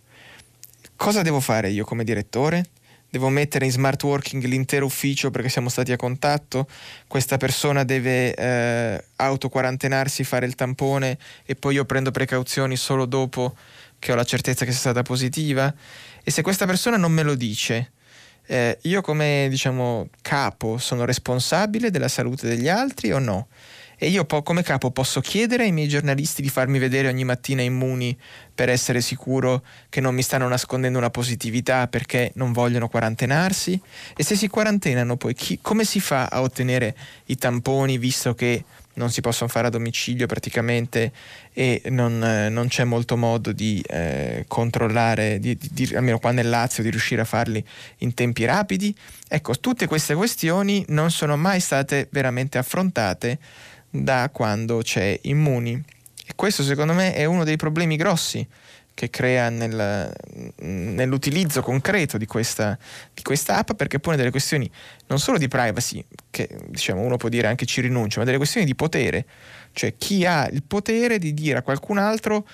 cosa 0.94 1.22
devo 1.22 1.40
fare 1.40 1.70
io 1.70 1.84
come 1.84 2.04
direttore? 2.04 2.64
Devo 3.10 3.28
mettere 3.28 3.64
in 3.64 3.70
smart 3.70 4.02
working 4.02 4.44
l'intero 4.44 4.84
ufficio 4.84 5.30
perché 5.30 5.48
siamo 5.48 5.68
stati 5.68 5.92
a 5.92 5.96
contatto, 5.96 6.68
questa 7.06 7.36
persona 7.36 7.84
deve 7.84 8.34
eh, 8.34 9.04
autoquarantenarsi, 9.16 10.24
fare 10.24 10.46
il 10.46 10.54
tampone 10.54 11.18
e 11.44 11.54
poi 11.54 11.74
io 11.74 11.84
prendo 11.84 12.10
precauzioni 12.10 12.76
solo 12.76 13.06
dopo 13.06 13.56
che 13.98 14.12
ho 14.12 14.14
la 14.14 14.24
certezza 14.24 14.64
che 14.64 14.70
sia 14.70 14.80
stata 14.80 15.02
positiva 15.02 15.72
e 16.22 16.30
se 16.30 16.42
questa 16.42 16.66
persona 16.66 16.96
non 16.96 17.12
me 17.12 17.22
lo 17.22 17.34
dice, 17.34 17.92
eh, 18.46 18.78
io 18.82 19.00
come 19.00 19.46
diciamo 19.50 20.08
capo 20.22 20.78
sono 20.78 21.04
responsabile 21.04 21.90
della 21.90 22.08
salute 22.08 22.46
degli 22.46 22.68
altri 22.68 23.12
o 23.12 23.18
no? 23.18 23.48
E 23.98 24.08
io 24.08 24.24
po- 24.24 24.42
come 24.42 24.62
capo 24.62 24.90
posso 24.90 25.20
chiedere 25.20 25.64
ai 25.64 25.72
miei 25.72 25.88
giornalisti 25.88 26.40
di 26.40 26.48
farmi 26.48 26.78
vedere 26.78 27.08
ogni 27.08 27.24
mattina 27.24 27.62
immuni 27.62 28.16
per 28.54 28.68
essere 28.68 29.00
sicuro 29.00 29.62
che 29.88 30.00
non 30.00 30.14
mi 30.14 30.22
stanno 30.22 30.46
nascondendo 30.46 30.98
una 30.98 31.10
positività 31.10 31.88
perché 31.88 32.30
non 32.34 32.52
vogliono 32.52 32.88
quarantenarsi? 32.88 33.80
E 34.16 34.22
se 34.22 34.36
si 34.36 34.48
quarantenano 34.48 35.16
poi 35.16 35.34
chi- 35.34 35.58
come 35.60 35.84
si 35.84 35.98
fa 36.00 36.26
a 36.26 36.40
ottenere 36.40 36.94
i 37.26 37.36
tamponi 37.36 37.98
visto 37.98 38.34
che 38.34 38.64
non 38.98 39.10
si 39.10 39.20
possono 39.20 39.48
fare 39.48 39.68
a 39.68 39.70
domicilio 39.70 40.26
praticamente 40.26 41.12
e 41.52 41.82
non, 41.86 42.22
eh, 42.22 42.48
non 42.50 42.68
c'è 42.68 42.84
molto 42.84 43.16
modo 43.16 43.52
di 43.52 43.82
eh, 43.88 44.44
controllare, 44.48 45.38
di, 45.38 45.56
di, 45.56 45.68
di, 45.72 45.94
almeno 45.94 46.18
qua 46.18 46.32
nel 46.32 46.48
Lazio, 46.48 46.82
di 46.82 46.90
riuscire 46.90 47.22
a 47.22 47.24
farli 47.24 47.64
in 47.98 48.12
tempi 48.12 48.44
rapidi. 48.44 48.94
Ecco, 49.28 49.54
tutte 49.58 49.86
queste 49.86 50.14
questioni 50.14 50.84
non 50.88 51.10
sono 51.10 51.36
mai 51.36 51.60
state 51.60 52.08
veramente 52.10 52.58
affrontate 52.58 53.38
da 53.90 54.30
quando 54.32 54.78
c'è 54.78 55.18
Immuni. 55.22 55.72
E 56.26 56.32
questo 56.34 56.62
secondo 56.62 56.92
me 56.92 57.14
è 57.14 57.24
uno 57.24 57.44
dei 57.44 57.56
problemi 57.56 57.96
grossi 57.96 58.46
che 58.98 59.10
crea 59.10 59.48
nel, 59.48 60.12
nell'utilizzo 60.56 61.62
concreto 61.62 62.18
di 62.18 62.26
questa, 62.26 62.76
di 63.14 63.22
questa, 63.22 63.58
app 63.58 63.74
perché 63.74 64.00
pone 64.00 64.16
delle 64.16 64.32
questioni 64.32 64.68
non 65.06 65.20
solo 65.20 65.38
di 65.38 65.46
privacy, 65.46 66.04
che 66.30 66.48
diciamo 66.66 67.02
uno 67.02 67.16
può 67.16 67.28
dire 67.28 67.46
anche 67.46 67.64
ci 67.64 67.80
rinuncio, 67.80 68.18
ma 68.18 68.24
delle 68.24 68.38
questioni 68.38 68.66
di 68.66 68.74
potere, 68.74 69.24
cioè 69.72 69.94
chi 69.96 70.26
ha 70.26 70.48
il 70.50 70.64
potere 70.64 71.18
di 71.18 71.32
dire 71.32 71.58
a 71.58 71.62
qualcun 71.62 71.98
altro 71.98 72.44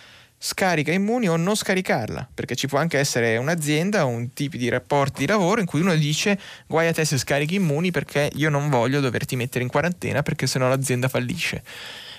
scarica 0.46 0.92
immuni 0.92 1.26
o 1.26 1.36
non 1.36 1.56
scaricarla, 1.56 2.28
perché 2.34 2.54
ci 2.54 2.66
può 2.66 2.78
anche 2.78 2.98
essere 2.98 3.38
un'azienda 3.38 4.04
o 4.04 4.08
un 4.08 4.34
tipo 4.34 4.58
di 4.58 4.68
rapporti 4.68 5.20
di 5.20 5.26
lavoro 5.26 5.60
in 5.60 5.66
cui 5.66 5.80
uno 5.80 5.94
dice 5.96 6.38
guai 6.66 6.86
a 6.86 6.92
te 6.92 7.06
se 7.06 7.16
scarichi 7.16 7.54
immuni 7.54 7.90
perché 7.90 8.30
io 8.34 8.50
non 8.50 8.68
voglio 8.68 9.00
doverti 9.00 9.36
mettere 9.36 9.64
in 9.64 9.70
quarantena 9.70 10.22
perché 10.22 10.46
sennò 10.46 10.68
l'azienda 10.68 11.08
fallisce. 11.08 11.64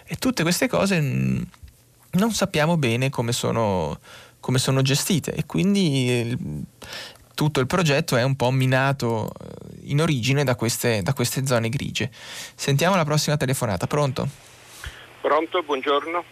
E 0.06 0.16
tutte 0.16 0.42
queste 0.42 0.68
cose 0.68 1.00
non 1.00 2.32
sappiamo 2.32 2.78
bene 2.78 3.12
come 3.12 3.32
sono, 3.32 4.00
come 4.40 4.58
sono 4.58 4.82
gestite 4.82 5.32
e 5.32 5.46
quindi 5.46 6.10
il, 6.10 6.40
tutto 7.36 7.60
il 7.60 7.68
progetto 7.68 8.16
è 8.16 8.24
un 8.24 8.36
po' 8.36 8.50
minato 8.50 9.32
in 9.84 10.02
origine 10.02 10.44
da 10.44 10.56
queste, 10.56 11.04
da 11.04 11.14
queste 11.14 11.46
zone 11.46 11.70
grigie. 11.70 12.10
Sentiamo 12.56 12.96
la 12.96 13.06
prossima 13.06 13.38
telefonata. 13.38 13.86
Pronto? 13.86 14.28
Pronto, 15.22 15.62
buongiorno. 15.62 16.24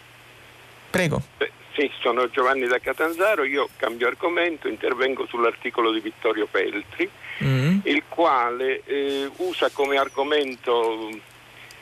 Prego. 0.90 1.22
Eh, 1.38 1.52
sì, 1.74 1.92
sono 2.02 2.30
Giovanni 2.30 2.68
da 2.68 2.80
Catanzaro, 2.80 3.44
io 3.44 3.68
cambio 3.78 4.08
argomento, 4.08 4.68
intervengo 4.68 5.26
sull'articolo 5.26 5.92
di 5.92 6.00
Vittorio 6.02 6.46
Peltri, 6.46 7.10
mm. 7.44 7.80
il 7.84 8.04
quale 8.08 8.84
eh, 8.86 9.30
usa 9.38 9.70
come 9.72 9.98
argomento 9.98 11.10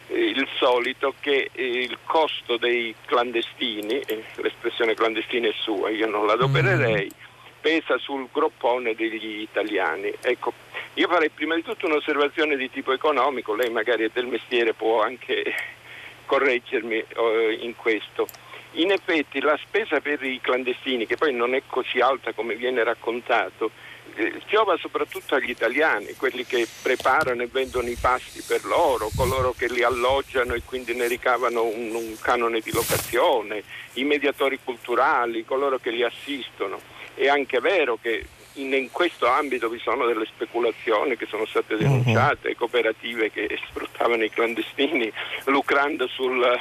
eh, 0.07 0.17
il 0.17 0.47
solito 0.57 1.13
che 1.19 1.49
eh, 1.51 1.63
il 1.63 1.97
costo 2.05 2.55
dei 2.55 2.95
clandestini, 3.05 3.99
eh, 3.99 4.23
l'espressione 4.35 4.93
clandestina 4.93 5.49
è 5.49 5.53
sua, 5.53 5.89
io 5.89 6.07
non 6.07 6.25
la 6.25 6.33
adopererei, 6.33 7.05
mm. 7.13 7.25
pesa 7.59 7.97
sul 7.97 8.29
groppone 8.31 8.95
degli 8.95 9.41
italiani. 9.41 10.13
Ecco, 10.21 10.53
io 10.93 11.07
farei 11.09 11.29
prima 11.29 11.55
di 11.55 11.63
tutto 11.63 11.85
un'osservazione 11.85 12.55
di 12.55 12.69
tipo 12.69 12.93
economico, 12.93 13.55
lei 13.55 13.69
magari 13.69 14.05
è 14.05 14.09
del 14.13 14.27
mestiere, 14.27 14.73
può 14.73 15.01
anche 15.01 15.53
correggermi 16.25 16.95
eh, 16.95 17.57
in 17.61 17.75
questo. 17.75 18.27
In 18.73 18.91
effetti 18.91 19.41
la 19.41 19.57
spesa 19.61 19.99
per 19.99 20.23
i 20.23 20.39
clandestini, 20.41 21.05
che 21.05 21.17
poi 21.17 21.33
non 21.33 21.53
è 21.53 21.63
così 21.67 21.99
alta 21.99 22.31
come 22.31 22.55
viene 22.55 22.83
raccontato, 22.83 23.71
eh, 24.15 24.41
giova 24.47 24.77
soprattutto 24.77 25.35
agli 25.35 25.49
italiani, 25.49 26.13
quelli 26.15 26.45
che 26.45 26.67
preparano 26.81 27.41
e 27.43 27.47
vendono 27.47 27.89
i 27.89 27.97
pasti 27.99 28.41
per 28.45 28.63
loro, 28.65 29.09
coloro 29.15 29.53
che 29.57 29.67
li 29.67 29.83
alloggiano 29.83 30.53
e 30.53 30.61
quindi 30.65 30.93
ne 30.93 31.07
ricavano 31.07 31.63
un, 31.63 31.93
un 31.93 32.17
canone 32.21 32.59
di 32.59 32.71
locazione, 32.71 33.63
i 33.93 34.03
mediatori 34.03 34.59
culturali, 34.63 35.45
coloro 35.45 35.77
che 35.77 35.91
li 35.91 36.03
assistono. 36.03 36.79
È 37.13 37.27
anche 37.27 37.59
vero 37.59 37.97
che 38.01 38.25
in, 38.53 38.73
in, 38.73 38.91
questo 38.91 39.27
ambito 39.27 39.69
vi 39.69 39.79
sono 39.79 40.05
delle 40.05 40.25
speculazioni 40.25 41.15
che 41.15 41.25
sono 41.25 41.45
state 41.45 41.77
denunciate, 41.77 42.49
uh-huh. 42.49 42.55
cooperative 42.55 43.31
che 43.31 43.59
sfruttavano 43.67 44.23
i 44.23 44.29
clandestini 44.29 45.11
lucrando 45.45 46.07
sul, 46.07 46.57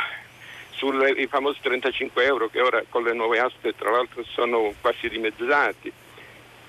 sui 0.80 1.26
famosi 1.26 1.60
35 1.60 2.24
euro 2.24 2.48
che 2.48 2.62
ora 2.62 2.82
con 2.88 3.02
le 3.02 3.12
nuove 3.12 3.38
aste 3.38 3.74
tra 3.76 3.90
l'altro 3.90 4.24
sono 4.24 4.72
quasi 4.80 5.10
dimezzati. 5.10 5.92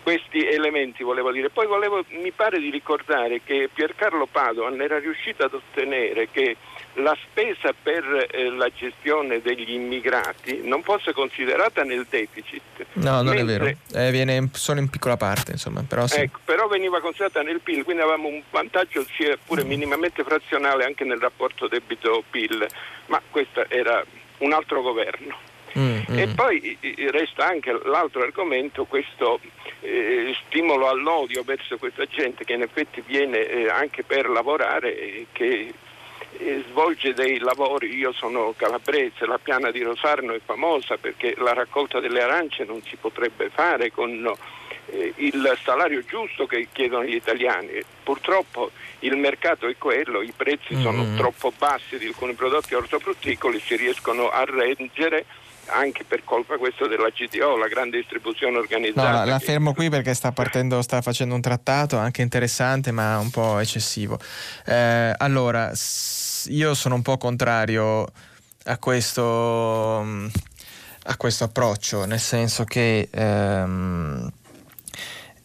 Questi 0.03 0.45
elementi 0.45 1.03
volevo 1.03 1.31
dire. 1.31 1.49
Poi 1.49 1.67
volevo, 1.67 2.03
mi 2.09 2.31
pare 2.31 2.59
di 2.59 2.69
ricordare 2.69 3.41
che 3.43 3.69
Piercarlo 3.71 4.25
Padoan 4.25 4.81
era 4.81 4.99
riuscito 4.99 5.43
ad 5.43 5.53
ottenere 5.53 6.27
che 6.31 6.57
la 6.95 7.15
spesa 7.23 7.73
per 7.81 8.27
eh, 8.31 8.49
la 8.49 8.69
gestione 8.69 9.41
degli 9.41 9.71
immigrati 9.71 10.61
non 10.63 10.83
fosse 10.83 11.13
considerata 11.13 11.83
nel 11.83 12.05
deficit. 12.09 12.85
No, 12.93 13.21
non 13.21 13.35
mentre, 13.35 13.41
è 13.41 13.45
vero, 13.45 13.77
eh, 13.93 14.11
viene 14.11 14.49
solo 14.53 14.79
in 14.79 14.89
piccola 14.89 15.15
parte, 15.17 15.51
insomma, 15.51 15.83
però, 15.87 16.07
sì. 16.07 16.19
ecco, 16.19 16.39
però 16.43 16.67
veniva 16.67 16.99
considerata 16.99 17.41
nel 17.41 17.61
PIL, 17.61 17.83
quindi 17.83 18.01
avevamo 18.01 18.27
un 18.27 18.41
vantaggio 18.49 19.05
sia 19.15 19.37
pure 19.45 19.63
minimamente 19.63 20.23
frazionale 20.23 20.83
anche 20.83 21.05
nel 21.05 21.19
rapporto 21.19 21.67
debito-PIL, 21.67 22.67
ma 23.07 23.21
questo 23.29 23.65
era 23.69 24.03
un 24.39 24.51
altro 24.51 24.81
governo. 24.81 25.49
Mm, 25.77 25.99
mm. 26.09 26.17
E 26.17 26.27
poi 26.27 26.77
resta 27.11 27.47
anche 27.47 27.71
l'altro 27.83 28.21
argomento, 28.21 28.85
questo 28.85 29.39
eh, 29.81 30.35
stimolo 30.45 30.89
all'odio 30.89 31.43
verso 31.43 31.77
questa 31.77 32.05
gente 32.05 32.43
che 32.43 32.53
in 32.53 32.61
effetti 32.61 33.01
viene 33.05 33.47
eh, 33.47 33.69
anche 33.69 34.03
per 34.03 34.29
lavorare 34.29 34.97
e 34.97 35.27
che 35.31 35.73
svolge 36.69 37.13
dei 37.13 37.39
lavori, 37.39 37.95
io 37.95 38.11
sono 38.13 38.53
calabrese, 38.55 39.25
la 39.25 39.37
piana 39.37 39.71
di 39.71 39.81
Rosarno 39.81 40.33
è 40.33 40.39
famosa 40.43 40.97
perché 40.97 41.35
la 41.37 41.53
raccolta 41.53 41.99
delle 41.99 42.21
arance 42.21 42.63
non 42.63 42.81
si 42.81 42.95
potrebbe 42.95 43.49
fare 43.49 43.91
con 43.91 44.33
eh, 44.87 45.13
il 45.17 45.57
salario 45.63 46.03
giusto 46.03 46.45
che 46.47 46.67
chiedono 46.71 47.03
gli 47.03 47.15
italiani. 47.15 47.81
Purtroppo 48.03 48.71
il 48.99 49.17
mercato 49.17 49.67
è 49.67 49.75
quello, 49.77 50.21
i 50.21 50.33
prezzi 50.35 50.75
mm. 50.75 50.81
sono 50.81 51.15
troppo 51.15 51.53
bassi 51.57 51.97
di 51.97 52.07
alcuni 52.07 52.33
prodotti 52.33 52.73
ortofrutticoli, 52.73 53.59
si 53.59 53.75
riescono 53.75 54.29
a 54.29 54.43
reggere 54.45 55.25
anche 55.71 56.03
per 56.03 56.23
colpa 56.23 56.57
questo 56.57 56.87
della 56.87 57.09
GTO, 57.09 57.57
la 57.57 57.67
grande 57.67 57.97
distribuzione 57.97 58.57
organizzata. 58.57 59.09
No, 59.09 59.17
la, 59.17 59.25
la 59.25 59.39
fermo 59.39 59.73
qui 59.73 59.89
perché 59.89 60.13
sta 60.13 60.31
partendo, 60.31 60.81
sta 60.81 61.01
facendo 61.01 61.33
un 61.35 61.41
trattato 61.41 61.97
anche 61.97 62.21
interessante 62.21 62.91
ma 62.91 63.17
un 63.17 63.29
po' 63.29 63.59
eccessivo. 63.59 64.19
Eh, 64.65 65.13
allora, 65.17 65.71
io 66.47 66.73
sono 66.73 66.95
un 66.95 67.01
po' 67.01 67.17
contrario 67.17 68.11
a 68.65 68.77
questo, 68.77 69.99
a 69.99 71.17
questo 71.17 71.43
approccio, 71.45 72.05
nel 72.05 72.19
senso 72.19 72.63
che 72.63 73.09
ehm, 73.11 74.31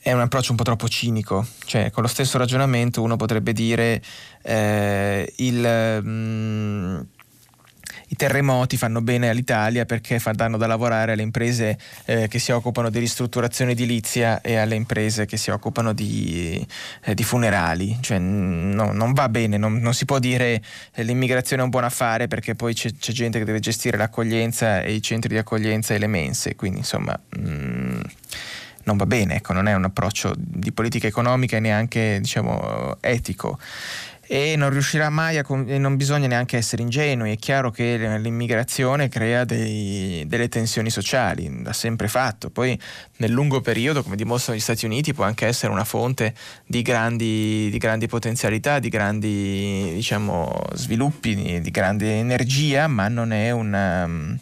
è 0.01 0.13
un 0.13 0.21
approccio 0.21 0.51
un 0.51 0.57
po' 0.57 0.65
troppo 0.65 0.89
cinico, 0.89 1.47
cioè 1.65 1.91
con 1.91 2.03
lo 2.03 2.09
stesso 2.09 2.37
ragionamento 2.39 3.03
uno 3.03 3.17
potrebbe 3.17 3.53
dire 3.53 4.03
eh, 4.43 5.33
il... 5.37 6.03
Mh, 6.03 7.15
i 8.09 8.17
terremoti 8.17 8.77
fanno 8.77 9.01
bene 9.01 9.29
all'Italia 9.29 9.85
perché 9.85 10.21
danno 10.33 10.57
da 10.57 10.67
lavorare 10.67 11.13
alle 11.13 11.23
imprese 11.23 11.79
eh, 12.05 12.29
che 12.29 12.39
si 12.39 12.53
occupano 12.53 12.89
di 12.89 12.99
ristrutturazione 12.99 13.73
edilizia 13.73 14.41
e 14.41 14.57
alle 14.57 14.77
imprese 14.77 15.27
che 15.27 15.37
si 15.37 15.51
occupano 15.51 15.93
di, 15.93 16.65
eh, 17.05 17.15
di 17.15 17.25
funerali. 17.25 17.99
Cioè, 18.01 18.19
no, 18.19 18.93
non 18.93 19.13
va 19.13 19.29
bene, 19.29 19.57
non, 19.57 19.79
non 19.79 19.95
si 19.95 20.05
può 20.05 20.19
dire 20.19 20.63
eh, 20.95 21.03
l'immigrazione 21.03 21.63
è 21.63 21.65
un 21.65 21.71
buon 21.71 21.85
affare 21.85 22.29
perché 22.29 22.55
poi 22.55 22.75
c'è, 22.75 22.91
c'è, 22.97 23.13
gente 23.13 23.39
che 23.39 23.45
deve 23.45 23.61
gestire 23.61 23.97
l'accoglienza 23.97 24.83
e 24.83 24.93
i 24.93 25.03
centri 25.03 25.31
di 25.31 25.39
accoglienza 25.39 25.95
e 25.95 25.99
le 25.99 26.07
mense. 26.07 26.55
Quindi 26.55 26.79
insomma... 26.79 27.19
Mh, 27.37 28.01
non 28.87 28.97
va 28.97 29.07
bene, 29.07 29.35
ecco, 29.35 29.53
non 29.53 29.67
è 29.67 29.75
un 29.75 29.83
approccio 29.83 30.33
di 30.37 30.71
politica 30.71 31.09
economica 31.09 31.57
e 31.57 31.61
neanche 31.61 32.21
diciamo, 32.21 32.97
etico 33.01 33.59
e 34.27 34.57
non 34.57 34.71
riuscirà 34.71 35.09
mai 35.09 35.39
a 35.39 35.45
e 35.67 35.79
non 35.79 35.97
bisogna 35.97 36.27
neanche 36.27 36.57
essere 36.57 36.83
ingenui, 36.83 37.33
è 37.33 37.37
chiaro 37.37 37.71
che 37.71 37.97
l'immigrazione 38.19 39.09
crea 39.09 39.45
dei, 39.45 40.25
delle 40.27 40.49
tensioni 40.49 40.91
sociali, 40.91 41.63
l'ha 41.63 41.73
sempre 41.73 42.09
fatto, 42.09 42.51
poi 42.51 42.79
nel 43.19 43.31
lungo 43.31 43.61
periodo, 43.61 44.03
come 44.03 44.17
dimostrano 44.17 44.59
gli 44.59 44.63
Stati 44.63 44.85
Uniti, 44.85 45.15
può 45.15 45.25
anche 45.25 45.47
essere 45.47 45.73
una 45.73 45.85
fonte 45.85 46.35
di 46.67 46.83
grandi, 46.83 47.69
di 47.71 47.79
grandi 47.79 48.07
potenzialità, 48.07 48.79
di 48.79 48.89
grandi 48.89 49.93
diciamo, 49.95 50.53
sviluppi, 50.75 51.35
di, 51.35 51.61
di 51.61 51.71
grande 51.71 52.19
energia, 52.19 52.87
ma 52.89 53.09
non 53.09 53.33
è 53.33 53.51
una 53.51 54.37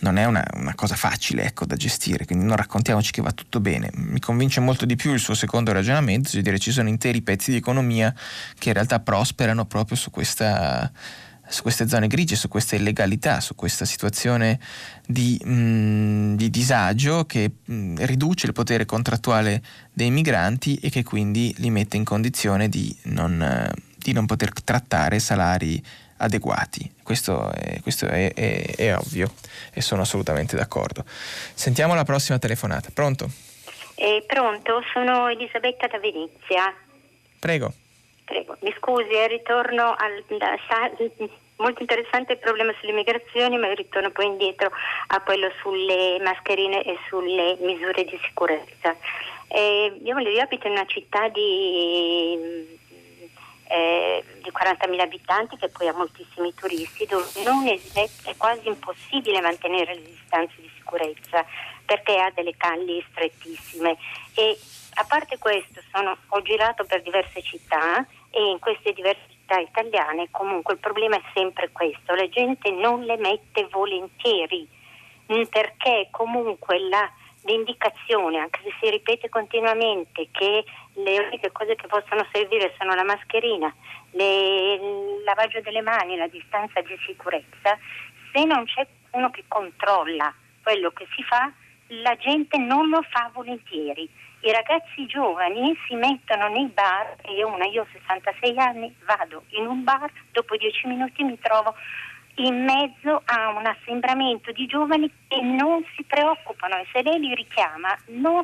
non 0.00 0.18
è 0.18 0.24
una, 0.24 0.44
una 0.54 0.74
cosa 0.74 0.94
facile 0.94 1.44
ecco, 1.44 1.64
da 1.64 1.76
gestire, 1.76 2.24
quindi 2.24 2.44
non 2.44 2.56
raccontiamoci 2.56 3.12
che 3.12 3.22
va 3.22 3.32
tutto 3.32 3.60
bene. 3.60 3.90
Mi 3.94 4.20
convince 4.20 4.60
molto 4.60 4.84
di 4.84 4.96
più 4.96 5.12
il 5.12 5.20
suo 5.20 5.34
secondo 5.34 5.72
ragionamento, 5.72 6.28
cioè 6.28 6.42
dire 6.42 6.58
ci 6.58 6.72
sono 6.72 6.88
interi 6.88 7.22
pezzi 7.22 7.50
di 7.50 7.56
economia 7.56 8.14
che 8.58 8.68
in 8.68 8.74
realtà 8.74 9.00
prosperano 9.00 9.64
proprio 9.66 9.96
su 9.96 10.10
questa 10.10 10.90
su 11.48 11.62
queste 11.62 11.88
zone 11.88 12.08
grigie, 12.08 12.34
su 12.34 12.48
questa 12.48 12.76
illegalità, 12.76 13.40
su 13.40 13.54
questa 13.54 13.84
situazione 13.84 14.58
di, 15.06 15.40
mh, 15.42 15.52
mm, 15.52 16.34
di 16.34 16.50
disagio 16.50 17.24
che 17.24 17.52
mh, 17.64 17.74
mm, 17.74 17.96
riduce 17.98 18.46
il 18.46 18.52
potere 18.52 18.84
contrattuale 18.84 19.62
dei 19.92 20.10
migranti 20.10 20.74
e 20.76 20.90
che 20.90 21.02
quindi 21.04 21.54
li 21.58 21.70
mette 21.70 21.96
in 21.96 22.04
condizione 22.04 22.68
di 22.68 22.94
non, 23.04 23.70
di 23.96 24.12
non 24.12 24.26
poter 24.26 24.52
trattare 24.62 25.18
salari 25.18 25.82
adeguati. 26.18 26.90
Questo, 27.02 27.50
è, 27.52 27.80
questo 27.80 28.06
è, 28.06 28.32
è, 28.32 28.74
è, 28.76 28.96
ovvio 28.96 29.32
e 29.72 29.80
sono 29.80 30.02
assolutamente 30.02 30.56
d'accordo. 30.56 31.04
Sentiamo 31.06 31.94
la 31.94 32.04
prossima 32.04 32.38
telefonata. 32.38 32.90
Pronto? 32.92 33.28
Eh, 33.94 34.24
pronto, 34.26 34.82
sono 34.92 35.28
Elisabetta 35.28 35.86
da 35.86 35.98
Venezia. 35.98 36.74
Prego. 37.38 37.72
Prego, 38.24 38.56
mi 38.60 38.74
scusi, 38.78 39.10
eh, 39.10 39.28
ritorno 39.28 39.94
al... 39.94 40.24
Da, 40.38 40.56
molto 41.56 41.80
interessante 41.80 42.34
il 42.34 42.38
problema 42.38 42.72
sulle 42.80 42.92
migrazioni, 42.92 43.56
ma 43.56 43.72
ritorno 43.72 44.10
poi 44.10 44.26
indietro 44.26 44.70
a 45.08 45.20
quello 45.20 45.50
sulle 45.60 46.18
mascherine 46.20 46.82
e 46.82 46.98
sulle 47.08 47.56
misure 47.60 48.04
di 48.04 48.18
sicurezza. 48.24 48.96
Eh, 49.48 50.00
io, 50.02 50.18
io 50.18 50.42
abito 50.42 50.66
in 50.66 50.72
una 50.72 50.86
città 50.86 51.28
di 51.28 52.75
di 53.68 54.50
40.000 54.50 55.00
abitanti 55.00 55.56
che 55.56 55.68
poi 55.68 55.88
ha 55.88 55.92
moltissimi 55.92 56.54
turisti 56.54 57.06
dove 57.06 57.80
è, 57.94 58.08
è, 58.24 58.36
quasi 58.36 58.68
impossibile 58.68 59.40
mantenere 59.40 59.94
le 59.94 60.04
distanze 60.04 60.54
di 60.58 60.70
sicurezza 60.76 61.44
perché 61.84 62.18
ha 62.18 62.30
delle 62.34 62.56
calli 62.56 63.04
strettissime. 63.10 63.96
E 64.34 64.58
a 64.94 65.04
parte 65.04 65.38
questo 65.38 65.80
sono, 65.92 66.16
ho 66.28 66.42
girato 66.42 66.84
per 66.84 67.02
diverse 67.02 67.42
città 67.42 68.06
e 68.30 68.50
in 68.50 68.58
queste 68.58 68.92
diverse 68.92 69.26
città 69.28 69.58
italiane 69.58 70.28
comunque 70.30 70.74
il 70.74 70.80
problema 70.80 71.16
è 71.16 71.22
sempre 71.34 71.70
questo, 71.72 72.14
la 72.14 72.28
gente 72.28 72.70
non 72.70 73.02
le 73.02 73.16
mette 73.16 73.66
volentieri 73.70 74.68
perché 75.50 76.08
comunque 76.12 76.78
la 76.88 77.10
l'indicazione, 77.46 78.38
anche 78.38 78.60
se 78.62 78.74
si 78.80 78.90
ripete 78.90 79.28
continuamente 79.28 80.28
che 80.30 80.64
le 80.96 81.18
uniche 81.18 81.52
cose 81.52 81.74
che 81.74 81.86
possono 81.86 82.26
servire 82.32 82.74
sono 82.78 82.94
la 82.94 83.04
mascherina, 83.04 83.72
le, 84.12 84.74
il 84.74 85.22
lavaggio 85.24 85.60
delle 85.60 85.82
mani, 85.82 86.16
la 86.16 86.28
distanza 86.28 86.80
di 86.80 86.96
sicurezza, 87.06 87.78
se 88.32 88.44
non 88.44 88.64
c'è 88.64 88.86
uno 89.12 89.30
che 89.30 89.44
controlla 89.48 90.32
quello 90.62 90.90
che 90.90 91.06
si 91.14 91.22
fa, 91.22 91.52
la 91.88 92.16
gente 92.16 92.58
non 92.58 92.88
lo 92.88 93.02
fa 93.08 93.30
volentieri. 93.32 94.08
I 94.40 94.52
ragazzi 94.52 95.06
giovani 95.06 95.76
si 95.86 95.94
mettono 95.94 96.48
nei 96.48 96.66
bar, 96.66 97.16
e 97.22 97.32
io, 97.34 97.48
una, 97.48 97.66
io 97.66 97.82
ho 97.82 97.86
66 97.90 98.58
anni, 98.58 98.94
vado 99.04 99.44
in 99.50 99.66
un 99.66 99.82
bar, 99.84 100.10
dopo 100.32 100.56
10 100.56 100.86
minuti 100.88 101.22
mi 101.24 101.38
trovo 101.38 101.74
in 102.36 102.64
mezzo 102.64 103.22
a 103.24 103.48
un 103.50 103.64
assembramento 103.64 104.52
di 104.52 104.66
giovani 104.66 105.10
che 105.28 105.40
non 105.40 105.84
si 105.94 106.02
preoccupano 106.04 106.76
e 106.76 106.86
se 106.92 107.02
lei 107.02 107.18
li 107.18 107.34
richiama 107.34 107.96
non, 108.06 108.42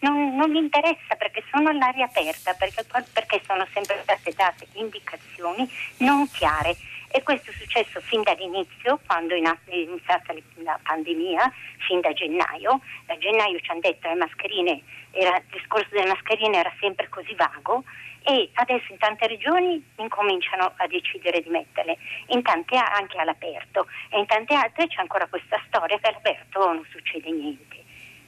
non, 0.00 0.36
non 0.36 0.50
gli 0.50 0.56
interessa 0.56 1.16
perché 1.16 1.42
sono 1.50 1.70
all'aria 1.70 2.04
aperta, 2.04 2.54
perché, 2.54 2.84
perché 3.12 3.42
sono 3.46 3.66
sempre 3.72 4.00
state 4.02 4.32
date 4.36 4.66
indicazioni 4.74 5.68
non 5.98 6.28
chiare. 6.30 6.76
E 7.14 7.22
questo 7.22 7.50
è 7.50 7.54
successo 7.54 8.00
fin 8.00 8.22
dall'inizio, 8.22 8.98
quando 9.06 9.34
è 9.34 9.42
iniziata 9.66 10.32
la 10.62 10.78
pandemia, 10.82 11.52
fin 11.86 12.00
da 12.00 12.10
gennaio. 12.14 12.80
Da 13.04 13.18
gennaio 13.18 13.60
ci 13.60 13.70
hanno 13.70 13.80
detto 13.80 14.08
che 14.08 14.82
il 15.14 15.42
discorso 15.50 15.88
delle 15.90 16.06
mascherine 16.08 16.56
era 16.56 16.72
sempre 16.80 17.10
così 17.10 17.34
vago 17.34 17.84
e 18.24 18.50
adesso 18.54 18.92
in 18.92 18.98
tante 18.98 19.26
regioni 19.26 19.82
incominciano 19.96 20.72
a 20.76 20.86
decidere 20.86 21.40
di 21.40 21.48
metterle, 21.50 21.96
in 22.28 22.42
tante 22.42 22.76
anche 22.76 23.18
all'aperto. 23.18 23.86
E 24.10 24.18
in 24.18 24.26
tante 24.26 24.54
altre 24.54 24.86
c'è 24.86 25.00
ancora 25.00 25.26
questa 25.26 25.60
storia 25.66 25.98
che 25.98 26.08
all'aperto 26.08 26.72
non 26.72 26.86
succede 26.90 27.30
niente. 27.30 27.80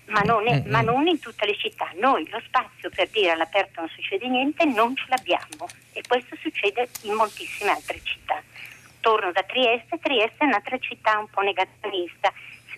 Ma 0.06 0.20
non, 0.20 0.46
è, 0.46 0.62
ma 0.66 0.82
non, 0.82 1.06
in 1.06 1.18
tutte 1.18 1.46
le 1.46 1.56
città. 1.56 1.90
Noi 1.94 2.28
lo 2.28 2.40
spazio 2.44 2.90
per 2.90 3.08
dire 3.08 3.30
all'aperto 3.30 3.80
non 3.80 3.88
succede 3.88 4.28
niente 4.28 4.64
non 4.66 4.94
ce 4.94 5.04
l'abbiamo. 5.08 5.66
E 5.92 6.02
questo 6.06 6.36
succede 6.40 6.88
in 7.02 7.14
moltissime 7.14 7.70
altre 7.70 8.00
città. 8.02 8.42
Torno 9.00 9.32
da 9.32 9.42
Trieste, 9.42 9.98
Trieste 9.98 10.44
è 10.44 10.44
un'altra 10.44 10.78
città 10.78 11.18
un 11.18 11.28
po' 11.28 11.40
negazionista, 11.40 12.32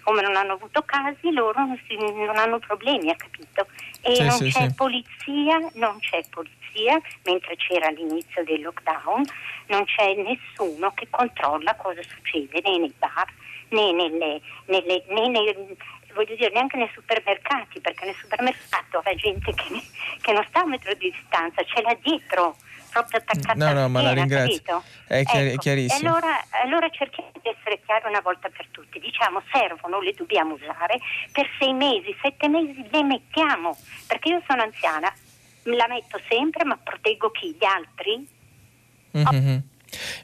siccome 0.07 0.23
non 0.23 0.37
hanno 0.37 0.53
avuto 0.53 0.83
casi 0.83 1.33
loro 1.33 1.59
non, 1.66 1.81
si, 1.89 1.97
non 1.97 2.37
hanno 2.37 2.61
problemi, 2.61 3.11
ha 3.11 3.16
capito? 3.16 3.66
E 4.03 4.15
sì, 4.15 4.23
non 4.23 4.31
sì, 4.31 4.51
c'è 4.51 4.69
sì. 4.69 4.74
polizia, 4.74 5.59
non 5.74 5.99
c'è 5.99 6.20
polizia, 6.31 7.01
mentre 7.24 7.57
c'era 7.57 7.89
all'inizio 7.89 8.45
del 8.45 8.62
lockdown, 8.62 9.24
non 9.66 9.85
c'è 9.85 10.15
nessuno 10.15 10.93
che 10.95 11.09
controlla 11.11 11.74
cosa 11.74 12.01
succede 12.03 12.61
né 12.62 12.78
nei 12.78 12.95
bar 12.99 13.27
né, 13.70 13.93
nelle, 13.93 14.41
nelle, 14.66 15.05
né 15.09 15.28
nei, 15.28 15.77
voglio 16.15 16.37
dire, 16.37 16.53
neanche 16.53 16.77
nei 16.77 16.91
supermercati, 16.95 17.81
perché 17.81 18.05
nel 18.05 18.15
supermercato 18.15 19.03
la 19.05 19.15
gente 19.16 19.53
che, 19.55 19.83
che 20.20 20.33
non 20.33 20.45
sta 20.49 20.61
a 20.61 20.65
un 20.65 20.70
metro 20.70 20.95
di 20.95 21.11
distanza, 21.11 21.65
ce 21.65 21.83
l'ha 21.83 21.97
dietro 22.01 22.55
proprio 22.97 23.20
attaccata 23.20 23.73
no, 23.73 23.81
no, 23.81 23.89
ma 23.89 24.02
la 24.02 24.12
ringrazio. 24.12 24.82
È, 25.06 25.23
chiar- 25.24 25.47
ecco. 25.47 25.59
chiarissimo. 25.59 26.09
Allora, 26.09 26.44
allora, 26.64 26.89
cerchiamo 26.90 27.31
di 27.32 27.48
essere 27.48 27.81
chiari 27.85 28.09
una 28.09 28.20
volta 28.20 28.48
per 28.48 28.66
tutti. 28.70 28.98
Diciamo, 28.98 29.43
servono, 29.52 30.01
le 30.01 30.14
dobbiamo 30.14 30.55
usare 30.55 30.98
per 31.32 31.47
sei 31.59 31.74
mesi, 31.74 32.16
sette 32.23 32.48
mesi 32.48 32.86
le 32.90 33.02
mettiamo. 33.02 33.77
Perché 34.06 34.28
io 34.31 34.43
sono 34.48 34.62
anziana, 34.62 35.12
la 35.64 35.86
metto 35.89 36.20
sempre, 36.28 36.64
ma 36.64 36.77
proteggo 36.77 37.31
chi? 37.31 37.55
Gli 37.59 37.64
altri? 37.64 38.27
Mm-hmm. 39.16 39.56
Oh. 39.56 39.74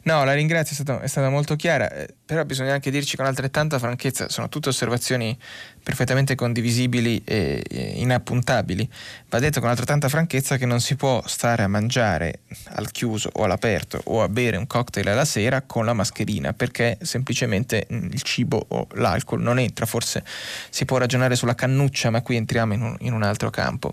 No, 0.03 0.25
la 0.25 0.33
ringrazio, 0.33 0.73
è 0.73 0.83
stata, 0.83 1.01
è 1.01 1.07
stata, 1.07 1.29
molto 1.29 1.57
chiara, 1.57 1.91
eh, 1.91 2.15
però 2.25 2.45
bisogna 2.45 2.73
anche 2.73 2.91
dirci 2.91 3.17
con 3.17 3.27
altrettanta 3.27 3.79
franchezza, 3.79 4.29
sono 4.29 4.49
tutte 4.49 4.69
osservazioni 4.69 5.37
perfettamente 5.83 6.35
condivisibili 6.35 7.23
e, 7.25 7.63
e 7.69 7.93
inappuntabili. 7.97 8.89
Va 9.29 9.39
detto 9.39 9.61
con 9.61 9.69
altrettanta 9.69 10.09
franchezza 10.09 10.57
che 10.57 10.67
non 10.67 10.81
si 10.81 10.97
può 10.97 11.23
stare 11.27 11.63
a 11.63 11.69
mangiare 11.69 12.41
al 12.75 12.91
chiuso 12.91 13.31
o 13.33 13.45
all'aperto 13.45 14.01
o 14.05 14.23
a 14.23 14.29
bere 14.29 14.57
un 14.57 14.67
cocktail 14.67 15.09
alla 15.09 15.25
sera 15.25 15.63
con 15.63 15.85
la 15.85 15.93
mascherina 15.93 16.53
perché 16.53 16.99
semplicemente 17.03 17.87
mm, 17.93 18.07
il 18.13 18.23
cibo 18.23 18.65
o 18.69 18.87
l'alcol 18.95 19.41
non 19.41 19.59
entra, 19.59 19.87
forse 19.87 20.25
si 20.71 20.85
può 20.85 20.99
ragionare 20.99 21.37
sulla 21.37 21.55
cannuccia, 21.55 22.11
ma 22.11 22.23
qui 22.23 22.37
entriamo 22.37 22.75
in 22.75 22.83
un, 22.83 22.97
in 23.01 23.13
un 23.13 23.23
altro 23.23 23.51
campo. 23.51 23.93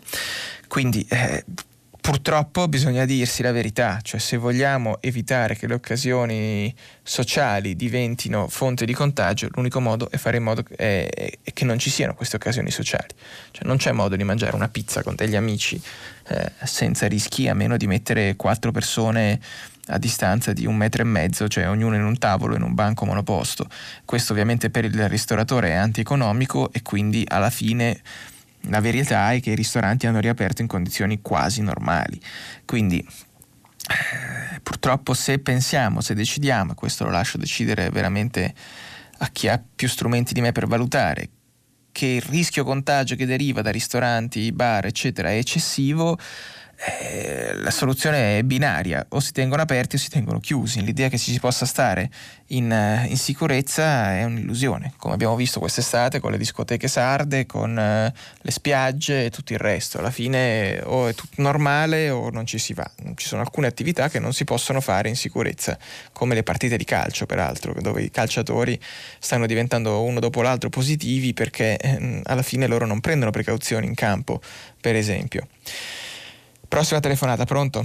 Quindi 0.68 1.06
eh, 1.10 1.44
Purtroppo 2.10 2.68
bisogna 2.68 3.06
dirsi 3.06 3.44
la 3.44 3.52
verità, 3.52 4.00
cioè 4.02 4.20
se 4.20 4.36
vogliamo 4.36 4.98
evitare 5.00 5.56
che 5.56 5.68
le 5.68 5.76
occasioni 5.76 6.74
sociali 7.04 7.76
diventino 7.76 8.48
fonte 8.48 8.84
di 8.84 8.94
contagio, 8.94 9.48
l'unico 9.52 9.80
modo 9.80 10.10
è 10.10 10.18
fare 10.18 10.38
in 10.38 10.44
modo 10.44 10.64
che, 10.64 11.38
che 11.44 11.66
non 11.66 11.78
ci 11.78 11.92
siano 11.92 12.16
queste 12.16 12.38
occasioni 12.38 12.72
sociali. 12.72 13.10
Cioè 13.52 13.68
non 13.68 13.78
c'è 13.78 13.92
modo 13.92 14.16
di 14.16 14.24
mangiare 14.24 14.56
una 14.56 14.70
pizza 14.70 15.04
con 15.04 15.14
degli 15.14 15.36
amici 15.36 15.80
eh, 16.30 16.52
senza 16.64 17.08
rischi, 17.08 17.48
a 17.48 17.54
meno 17.54 17.78
di 17.78 17.86
mettere 17.86 18.36
quattro 18.36 18.72
persone 18.72 19.40
a 19.90 20.00
distanza 20.00 20.52
di 20.52 20.66
un 20.66 20.76
metro 20.76 21.04
e 21.04 21.06
mezzo, 21.06 21.48
cioè 21.48 21.70
ognuno 21.70 21.94
in 21.94 22.04
un 22.04 22.18
tavolo, 22.18 22.56
in 22.56 22.64
un 22.64 22.74
banco 22.74 23.06
monoposto. 23.06 23.68
Questo 24.04 24.34
ovviamente 24.34 24.72
per 24.72 24.84
il 24.84 25.08
ristoratore 25.08 25.70
è 25.70 25.76
antieconomico 25.76 26.72
e 26.74 26.82
quindi 26.82 27.24
alla 27.28 27.52
fine 27.52 28.02
la 28.64 28.82
verità 28.82 29.32
è 29.32 29.40
che 29.40 29.52
i 29.52 29.56
ristoranti 29.56 30.08
hanno 30.08 30.20
riaperto 30.20 30.62
in 30.62 30.68
condizioni 30.68 31.22
quasi 31.22 31.62
normali. 31.62 32.20
Quindi 32.66 33.00
eh, 33.00 34.60
purtroppo 34.62 35.14
se 35.14 35.40
pensiamo, 35.40 36.02
se 36.02 36.14
decidiamo, 36.14 36.74
e 36.74 36.76
questo 36.76 37.06
lo 37.06 37.12
lascio 37.12 37.38
decidere 37.38 37.90
veramente 37.90 38.54
a 39.20 39.30
chi 39.30 39.48
ha 39.48 39.62
più 39.76 39.88
strumenti 39.88 40.34
di 40.34 40.42
me 40.42 40.52
per 40.52 40.68
valutare, 40.68 41.30
che 41.92 42.06
il 42.06 42.22
rischio 42.22 42.64
contagio 42.64 43.16
che 43.16 43.26
deriva 43.26 43.62
da 43.62 43.72
ristoranti, 43.72 44.52
bar, 44.52 44.86
eccetera, 44.86 45.30
è 45.30 45.38
eccessivo, 45.38 46.18
eh, 46.82 47.54
la 47.56 47.72
soluzione 47.72 48.38
è 48.38 48.44
binaria, 48.44 49.06
o 49.10 49.20
si 49.20 49.34
tengono 49.34 49.62
aperti 49.62 49.98
o 49.98 50.00
si 50.00 50.10
tengono 50.10 50.40
chiusi. 50.40 50.82
L'idea 50.82 51.10
che 51.10 51.18
ci 51.18 51.34
si 51.34 51.40
possa 51.40 51.66
stare 51.66 52.10
in, 52.48 52.72
eh, 52.72 53.06
in 53.10 53.18
sicurezza 53.18 54.16
è 54.16 54.24
un'illusione, 54.24 54.94
come 54.96 55.14
abbiamo 55.14 55.36
visto 55.36 55.60
quest'estate 55.60 56.22
con 56.22 56.32
le 56.32 56.38
discoteche 56.38 56.88
sarde, 56.88 57.46
con 57.46 57.72
uh, 57.72 58.18
le 58.42 58.52
spiagge 58.52 59.26
e 59.26 59.30
tutto 59.30 59.52
il 59.52 59.60
resto. 59.60 59.98
Alla 60.00 60.10
fine 60.10 60.82
o 60.86 61.08
è 61.08 61.14
tutto 61.14 61.42
normale 61.42 62.10
o 62.10 62.30
non 62.30 62.46
ci 62.46 62.58
si 62.58 62.74
va. 62.74 62.90
Ci 63.16 63.28
sono 63.28 63.42
alcune 63.42 63.68
attività 63.68 64.08
che 64.08 64.20
non 64.20 64.32
si 64.32 64.46
possono 64.46 64.80
fare 64.80 65.10
in 65.10 65.16
sicurezza, 65.16 65.78
come 66.14 66.34
le 66.34 66.44
partite 66.44 66.78
di 66.78 66.86
calcio, 66.86 67.26
peraltro, 67.26 67.74
dove 67.82 68.04
i 68.04 68.10
calciatori 68.10 68.80
stanno 69.20 69.46
diventando 69.48 70.02
uno 70.04 70.22
dopo 70.22 70.42
l'altro 70.42 70.70
positivi 70.70 71.34
perché 71.34 71.78
eh, 71.78 72.22
alla 72.24 72.42
fine 72.42 72.68
loro 72.68 72.86
non 72.86 73.02
prendono 73.02 73.32
precauzioni 73.32 73.86
in 73.86 73.96
campo, 73.96 74.42
per 74.80 74.96
esempio. 74.96 75.48
Prossima 76.70 77.00
telefonata, 77.00 77.46
pronto? 77.46 77.84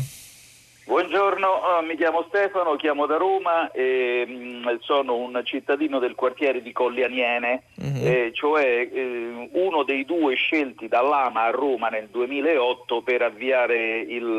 Buongiorno, 0.84 1.48
oh, 1.48 1.80
mi 1.80 1.96
chiamo 1.96 2.26
Stefano, 2.28 2.76
chiamo 2.76 3.06
da 3.06 3.16
Roma 3.16 3.70
e 3.72 4.26
mm, 4.28 4.66
sono 4.80 5.16
un 5.16 5.40
cittadino 5.42 5.98
del 5.98 6.14
quartiere 6.14 6.60
di 6.60 6.70
Colli 6.70 7.02
Aniene, 7.02 7.62
mm-hmm. 7.82 8.06
eh, 8.06 8.30
cioè 8.34 8.86
eh, 8.92 9.48
uno 9.52 9.82
dei 9.84 10.04
due 10.04 10.34
scelti 10.34 10.86
dall'AMA 10.86 11.44
a 11.44 11.50
Roma 11.50 11.88
nel 11.88 12.08
2008 12.10 13.00
per 13.00 13.22
avviare 13.22 14.00
il, 14.00 14.36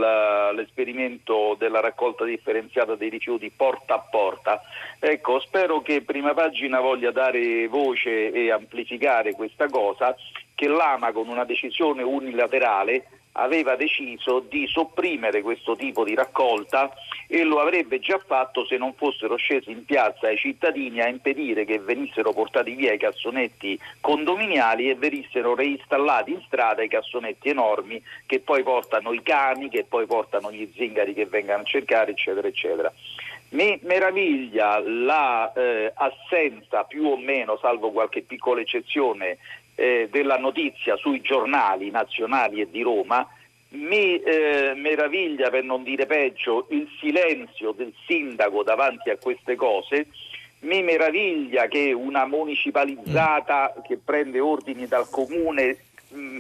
l'esperimento 0.54 1.56
della 1.58 1.80
raccolta 1.80 2.24
differenziata 2.24 2.94
dei 2.94 3.10
rifiuti 3.10 3.50
porta 3.50 3.96
a 3.96 4.08
porta. 4.08 4.62
Ecco, 5.00 5.40
spero 5.40 5.82
che 5.82 6.04
Prima 6.04 6.36
Pagina 6.36 6.80
voglia 6.80 7.10
dare 7.10 7.68
voce 7.68 8.32
e 8.32 8.52
amplificare 8.52 9.34
questa 9.34 9.68
cosa, 9.68 10.16
che 10.54 10.68
l'AMA 10.68 11.12
con 11.12 11.28
una 11.30 11.46
decisione 11.46 12.04
unilaterale 12.04 13.08
aveva 13.38 13.76
deciso 13.76 14.40
di 14.40 14.68
sopprimere 14.68 15.42
questo 15.42 15.76
tipo 15.76 16.04
di 16.04 16.16
raccolta 16.16 16.92
e 17.28 17.44
lo 17.44 17.60
avrebbe 17.60 18.00
già 18.00 18.22
fatto 18.24 18.66
se 18.66 18.78
non 18.78 18.94
fossero 18.94 19.36
scesi 19.36 19.72
in 19.72 19.84
piazza 19.84 20.30
i 20.30 20.38
cittadini 20.38 21.02
a 21.02 21.08
impedire 21.08 21.66
che 21.66 21.80
venissero 21.80 22.32
portati 22.34 22.76
via 22.76 22.94
i 22.94 22.98
cassonetti 22.98 23.80
condominiali 24.00 24.90
e 24.90 24.96
venissero 24.96 25.56
reinstallati 25.56 26.32
in 26.32 26.42
strada 26.46 26.84
i 26.84 26.88
cassonetti 26.88 27.50
enormi 27.50 28.02
che 28.26 28.40
poi 28.40 28.64
portano 28.64 29.12
i 29.12 29.22
cani, 29.22 29.70
che 29.70 29.86
poi 29.88 30.06
portano 30.06 30.52
gli 30.52 30.72
zingari 30.76 31.14
che 31.14 31.26
vengano 31.26 31.64
a 31.64 31.66
cercare, 31.66 32.12
eccetera, 32.12 32.48
eccetera. 32.48 32.94
Mi 33.50 33.80
meraviglia 33.84 34.80
l'assenza 34.80 36.82
eh, 36.82 36.86
più 36.88 37.06
o 37.06 37.18
meno, 37.18 37.58
salvo 37.58 37.92
qualche 37.92 38.22
piccola 38.22 38.62
eccezione, 38.62 39.38
eh, 39.76 40.08
della 40.10 40.38
notizia 40.38 40.96
sui 40.96 41.22
giornali 41.22 41.92
nazionali 41.92 42.62
e 42.62 42.70
di 42.70 42.82
Roma, 42.82 43.28
mi 43.70 44.20
eh, 44.22 44.74
meraviglia, 44.76 45.50
per 45.50 45.64
non 45.64 45.84
dire 45.84 46.06
peggio, 46.06 46.68
il 46.70 46.88
silenzio 47.00 47.72
del 47.72 47.94
sindaco 48.08 48.64
davanti 48.64 49.10
a 49.10 49.18
queste 49.18 49.56
cose. 49.56 50.08
Mi 50.60 50.82
meraviglia 50.82 51.68
che 51.68 51.92
una 51.92 52.26
municipalizzata 52.26 53.76
mm. 53.78 53.82
che 53.84 54.00
prende 54.04 54.40
ordini 54.40 54.88
dal 54.88 55.10
comune 55.10 55.78
mh, 56.08 56.18
mm, 56.18 56.38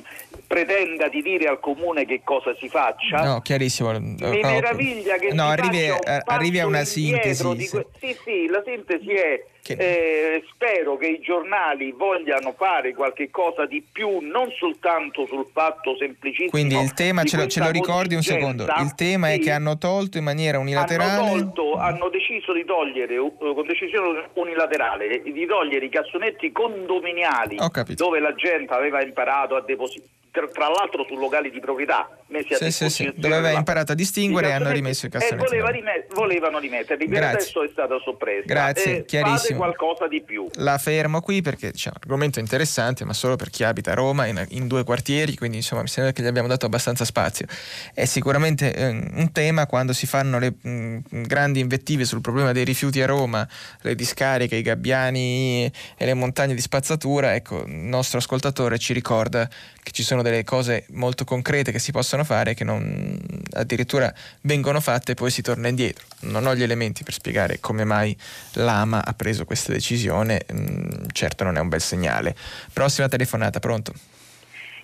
pretenda 0.48 1.10
di 1.10 1.22
dire 1.22 1.48
al 1.48 1.60
comune 1.60 2.06
che 2.06 2.22
cosa 2.24 2.56
si 2.56 2.70
faccia. 2.70 3.24
No, 3.24 3.42
chiarissimo. 3.42 3.92
Mi 4.00 4.16
meraviglia 4.42 5.18
che 5.18 5.34
no, 5.34 5.48
arrivi, 5.48 5.90
arrivi, 6.26 6.60
a 6.60 6.66
una 6.66 6.86
sintesi. 6.86 7.44
Que- 7.70 7.88
sì, 8.00 8.18
sì, 8.24 8.48
la 8.48 8.64
sintesi 8.66 9.12
è 9.12 9.44
eh, 9.74 10.44
spero 10.52 10.98
che 10.98 11.08
i 11.08 11.20
giornali 11.20 11.92
vogliano 11.92 12.54
fare 12.54 12.94
qualche 12.94 13.30
cosa 13.32 13.66
di 13.66 13.84
più, 13.92 14.20
non 14.20 14.52
soltanto 14.58 15.26
sul 15.26 15.48
fatto 15.52 15.96
semplicissimo. 15.98 16.50
Quindi 16.50 16.78
il 16.78 16.94
tema, 16.94 17.24
ce 17.24 17.38
lo, 17.38 17.48
ce 17.48 17.60
lo, 17.60 17.72
ricordi 17.72 18.16
un 18.16 18.22
secondo, 18.22 18.66
il 18.66 18.94
tema 18.96 19.30
sì, 19.30 19.34
è 19.34 19.40
che 19.40 19.52
hanno 19.52 19.78
tolto 19.78 20.18
in 20.18 20.24
maniera 20.24 20.60
unilaterale... 20.60 21.12
Hanno, 21.12 21.52
tolto, 21.54 21.76
hanno 21.76 22.10
deciso 22.10 22.54
di 22.54 22.64
togliere, 22.66 23.16
con 23.16 23.66
decisione 23.66 24.30
unilaterale, 24.34 25.22
di 25.24 25.46
togliere 25.46 25.86
i 25.86 25.90
cassonetti 25.90 26.52
condominiali 26.52 27.58
dove 27.96 28.20
la 28.20 28.34
gente 28.36 28.74
aveva 28.74 29.02
imparato 29.02 29.56
a 29.56 29.62
depositare 29.62 30.14
tra 30.52 30.68
l'altro 30.68 31.06
su 31.08 31.16
locali 31.16 31.50
di 31.50 31.60
proprietà 31.60 32.10
messi 32.28 32.54
a 32.54 32.58
sì, 32.58 32.66
disposizione. 32.66 33.12
Sì, 33.12 33.16
sì. 33.16 33.22
Dove 33.22 33.36
aveva 33.36 33.58
imparato 33.58 33.94
a 33.94 33.96
distinguere 33.96 34.50
e 34.50 34.52
hanno 34.52 34.72
rimesso 34.72 35.06
il 35.06 35.12
cassonetti. 35.12 35.44
E 35.44 35.48
voleva 35.48 35.70
rime- 35.70 36.08
volevano 36.14 36.60
rimetterli, 36.60 37.08
per 37.08 37.24
adesso 37.24 37.64
è 37.64 37.70
stata 37.72 37.98
soppressa. 38.00 38.46
Grazie, 38.46 38.98
eh, 38.98 39.06
chiarissimo. 39.06 39.55
Fate 39.56 39.76
qualcosa 39.76 40.08
di 40.08 40.22
più. 40.22 40.48
La 40.56 40.78
fermo 40.78 41.22
qui 41.22 41.42
perché 41.42 41.72
c'è 41.72 41.90
un 41.90 41.98
argomento 42.00 42.40
interessante, 42.40 43.06
ma 43.06 43.14
solo 43.14 43.36
per 43.36 43.50
chi 43.50 43.64
abita 43.64 43.92
a 43.92 43.96
Roma, 43.96 44.26
in, 44.26 44.44
in 44.50 44.68
due 44.68 44.84
quartieri, 44.84 45.36
quindi 45.36 45.58
insomma 45.58 45.82
mi 45.82 45.88
sembra 45.88 46.12
che 46.12 46.22
gli 46.22 46.28
abbiamo 46.28 46.48
dato 46.48 46.66
abbastanza 46.66 47.06
spazio. 47.06 47.46
È 47.94 48.06
sicuramente 48.06 48.74
eh, 48.74 48.88
un 48.88 49.30
tema 49.32 49.66
quando 49.66 49.94
si 49.94 50.06
fanno 50.06 50.40
le 50.40 50.54
mh, 50.60 50.70
mm, 50.70 51.24
grandi 51.24 51.60
invettive 51.60 52.06
sul 52.06 52.22
problema 52.22 52.52
dei 52.52 52.64
rifiuti 52.64 53.02
a 53.02 53.06
Roma, 53.06 53.48
le 53.82 53.96
discariche, 53.96 54.56
i 54.56 54.62
gabbiani 54.62 55.66
e 55.98 56.06
le 56.06 56.14
montagne 56.14 56.54
di 56.54 56.62
spazzatura, 56.62 57.36
ecco, 57.36 57.64
il 57.66 57.74
nostro 57.74 58.20
ascoltatore 58.20 58.78
ci 58.78 58.94
ricorda 58.94 59.48
che 59.86 59.92
ci 59.92 60.04
sono 60.04 60.24
delle 60.24 60.44
cose 60.44 60.86
molto 60.94 61.26
concrete 61.26 61.72
che 61.72 61.78
si 61.78 61.92
possono 61.92 62.24
fare 62.24 62.56
che 62.56 62.64
non, 62.64 63.20
addirittura 63.54 64.12
vengono 64.42 64.80
fatte 64.80 65.12
e 65.12 65.16
poi 65.16 65.30
si 65.30 65.44
torna 65.44 65.68
indietro. 65.68 66.06
Non 66.22 66.48
ho 66.48 66.56
gli 66.56 66.64
elementi 66.64 67.04
per 67.04 67.14
spiegare 67.14 67.60
come 67.60 67.84
mai 67.84 68.18
l'AMA 68.54 69.06
ha 69.06 69.14
preso 69.14 69.45
questa 69.46 69.72
decisione, 69.72 70.46
mm, 70.52 71.08
certo 71.12 71.44
non 71.44 71.58
è 71.58 71.60
un 71.60 71.70
bel 71.70 71.82
segnale. 71.82 72.36
Prossima 72.74 73.08
telefonata, 73.08 73.60
pronto? 73.60 73.94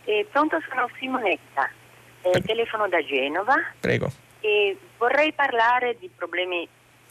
Eh, 0.06 0.28
pronto, 0.32 0.58
sono 0.70 0.90
Simonetta, 0.98 1.70
eh, 2.22 2.42
telefono 2.42 2.88
da 2.88 3.04
Genova. 3.04 3.56
Prego. 3.80 4.12
E 4.40 4.78
vorrei 4.98 5.34
parlare 5.34 5.98
di 6.00 6.10
problemi 6.16 6.68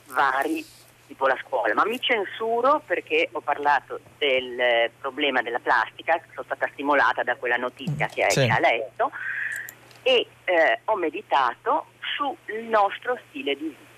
vari 0.06 0.64
tipo 1.06 1.26
la 1.26 1.36
scuola, 1.44 1.74
ma 1.74 1.84
mi 1.84 1.98
censuro 2.00 2.82
perché 2.86 3.28
ho 3.32 3.40
parlato 3.40 3.98
del 4.18 4.90
problema 5.00 5.42
della 5.42 5.58
plastica, 5.58 6.20
sono 6.30 6.44
stata 6.44 6.68
stimolata 6.72 7.24
da 7.24 7.34
quella 7.34 7.56
notizia 7.56 8.06
che, 8.06 8.26
sì. 8.28 8.46
ha 8.48 8.60
letto 8.60 9.10
e 10.02 10.26
eh, 10.44 10.80
ho 10.84 10.96
meditato 10.96 11.86
sul 12.14 12.62
nostro 12.62 13.18
stile 13.28 13.56
di 13.56 13.64
vita. 13.64 13.89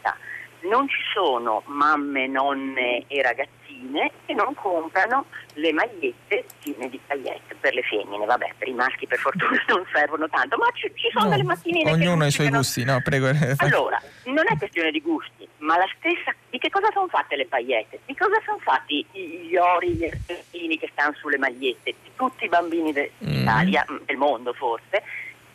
Non 0.62 0.88
ci 0.88 1.00
sono 1.12 1.62
mamme, 1.66 2.26
nonne 2.26 3.04
e 3.08 3.22
ragazzini 3.22 4.10
che 4.26 4.34
non 4.34 4.54
comprano 4.54 5.26
le 5.54 5.72
magliette 5.72 6.44
piene 6.62 6.88
di 6.88 7.00
paillette 7.04 7.56
per 7.56 7.74
le 7.74 7.82
femmine, 7.82 8.24
vabbè, 8.24 8.54
per 8.58 8.68
i 8.68 8.72
maschi 8.72 9.06
per 9.06 9.18
fortuna 9.18 9.62
non 9.68 9.84
servono 9.92 10.28
tanto, 10.28 10.56
ma 10.56 10.68
ci, 10.74 10.90
ci 10.94 11.10
sono 11.10 11.24
no, 11.24 11.30
delle 11.30 11.42
mattine 11.42 11.90
ognuno 11.90 12.24
ha 12.24 12.26
i 12.26 12.30
suoi 12.30 12.48
gusti, 12.48 12.84
no, 12.84 13.00
prego. 13.02 13.30
Allora, 13.58 14.00
non 14.24 14.44
è 14.48 14.56
questione 14.56 14.90
di 14.90 15.00
gusti, 15.00 15.48
ma 15.58 15.76
la 15.76 15.88
stessa 15.98 16.32
di 16.50 16.58
che 16.58 16.70
cosa 16.70 16.90
sono 16.92 17.08
fatte 17.08 17.36
le 17.36 17.46
paillette? 17.46 18.00
Di 18.06 18.14
cosa 18.14 18.40
sono 18.44 18.58
fatti 18.58 19.04
gli 19.12 19.56
ori, 19.56 19.94
gli 19.94 20.04
ertolini 20.04 20.78
che 20.78 20.88
stanno 20.92 21.14
sulle 21.14 21.38
magliette? 21.38 21.94
Di 22.02 22.10
tutti 22.14 22.44
i 22.44 22.48
bambini 22.48 22.92
d'Italia, 22.92 23.84
mm. 23.90 23.96
del 24.04 24.16
mondo 24.16 24.52
forse, 24.52 25.02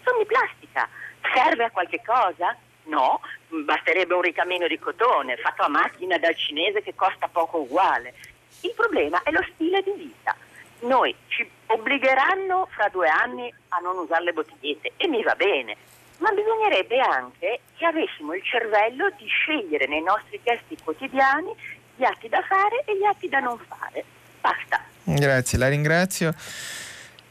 sono 0.04 0.18
di 0.20 0.26
plastica. 0.26 0.88
Serve 1.34 1.66
a 1.66 1.72
qualche 1.72 2.02
cosa? 2.06 2.56
No, 2.88 3.19
basterebbe 3.49 4.14
un 4.14 4.22
ricamino 4.22 4.68
di 4.68 4.80
cotone 4.80 5.38
fatto 5.38 5.64
a 5.64 5.68
macchina 5.68 6.18
dal 6.18 6.35
cinese 6.35 6.81
che 6.81 6.95
costa 6.95 7.27
poco 7.27 7.59
uguale. 7.59 8.14
Il 8.61 8.73
problema 8.76 9.22
è 9.23 9.31
lo 9.31 9.45
stile 9.53 9.81
di 9.84 9.91
vita. 9.95 10.35
Noi 10.80 11.14
ci 11.27 11.49
obbligheranno 11.68 12.68
fra 12.72 12.88
due 12.89 13.07
anni 13.07 13.53
a 13.69 13.80
non 13.80 13.97
usare 13.97 14.23
le 14.26 14.34
bottigliette 14.34 14.93
e 14.95 15.07
mi 15.07 15.23
va 15.23 15.35
bene, 15.35 15.76
ma 16.19 16.31
bisognerebbe 16.31 16.99
anche 16.99 17.61
che 17.76 17.85
avessimo 17.85 18.34
il 18.34 18.43
cervello 18.43 19.09
di 19.18 19.27
scegliere 19.27 19.88
nei 19.88 20.01
nostri 20.01 20.39
gesti 20.43 20.77
quotidiani 20.84 21.53
gli 21.95 22.03
atti 22.03 22.30
da 22.30 22.41
fare 22.43 22.84
e 22.85 22.95
gli 22.97 23.03
atti 23.03 23.27
da 23.27 23.39
non 23.39 23.57
fare. 23.57 24.03
Basta. 24.39 24.81
Grazie, 25.03 25.57
la 25.57 25.68
ringrazio. 25.68 26.34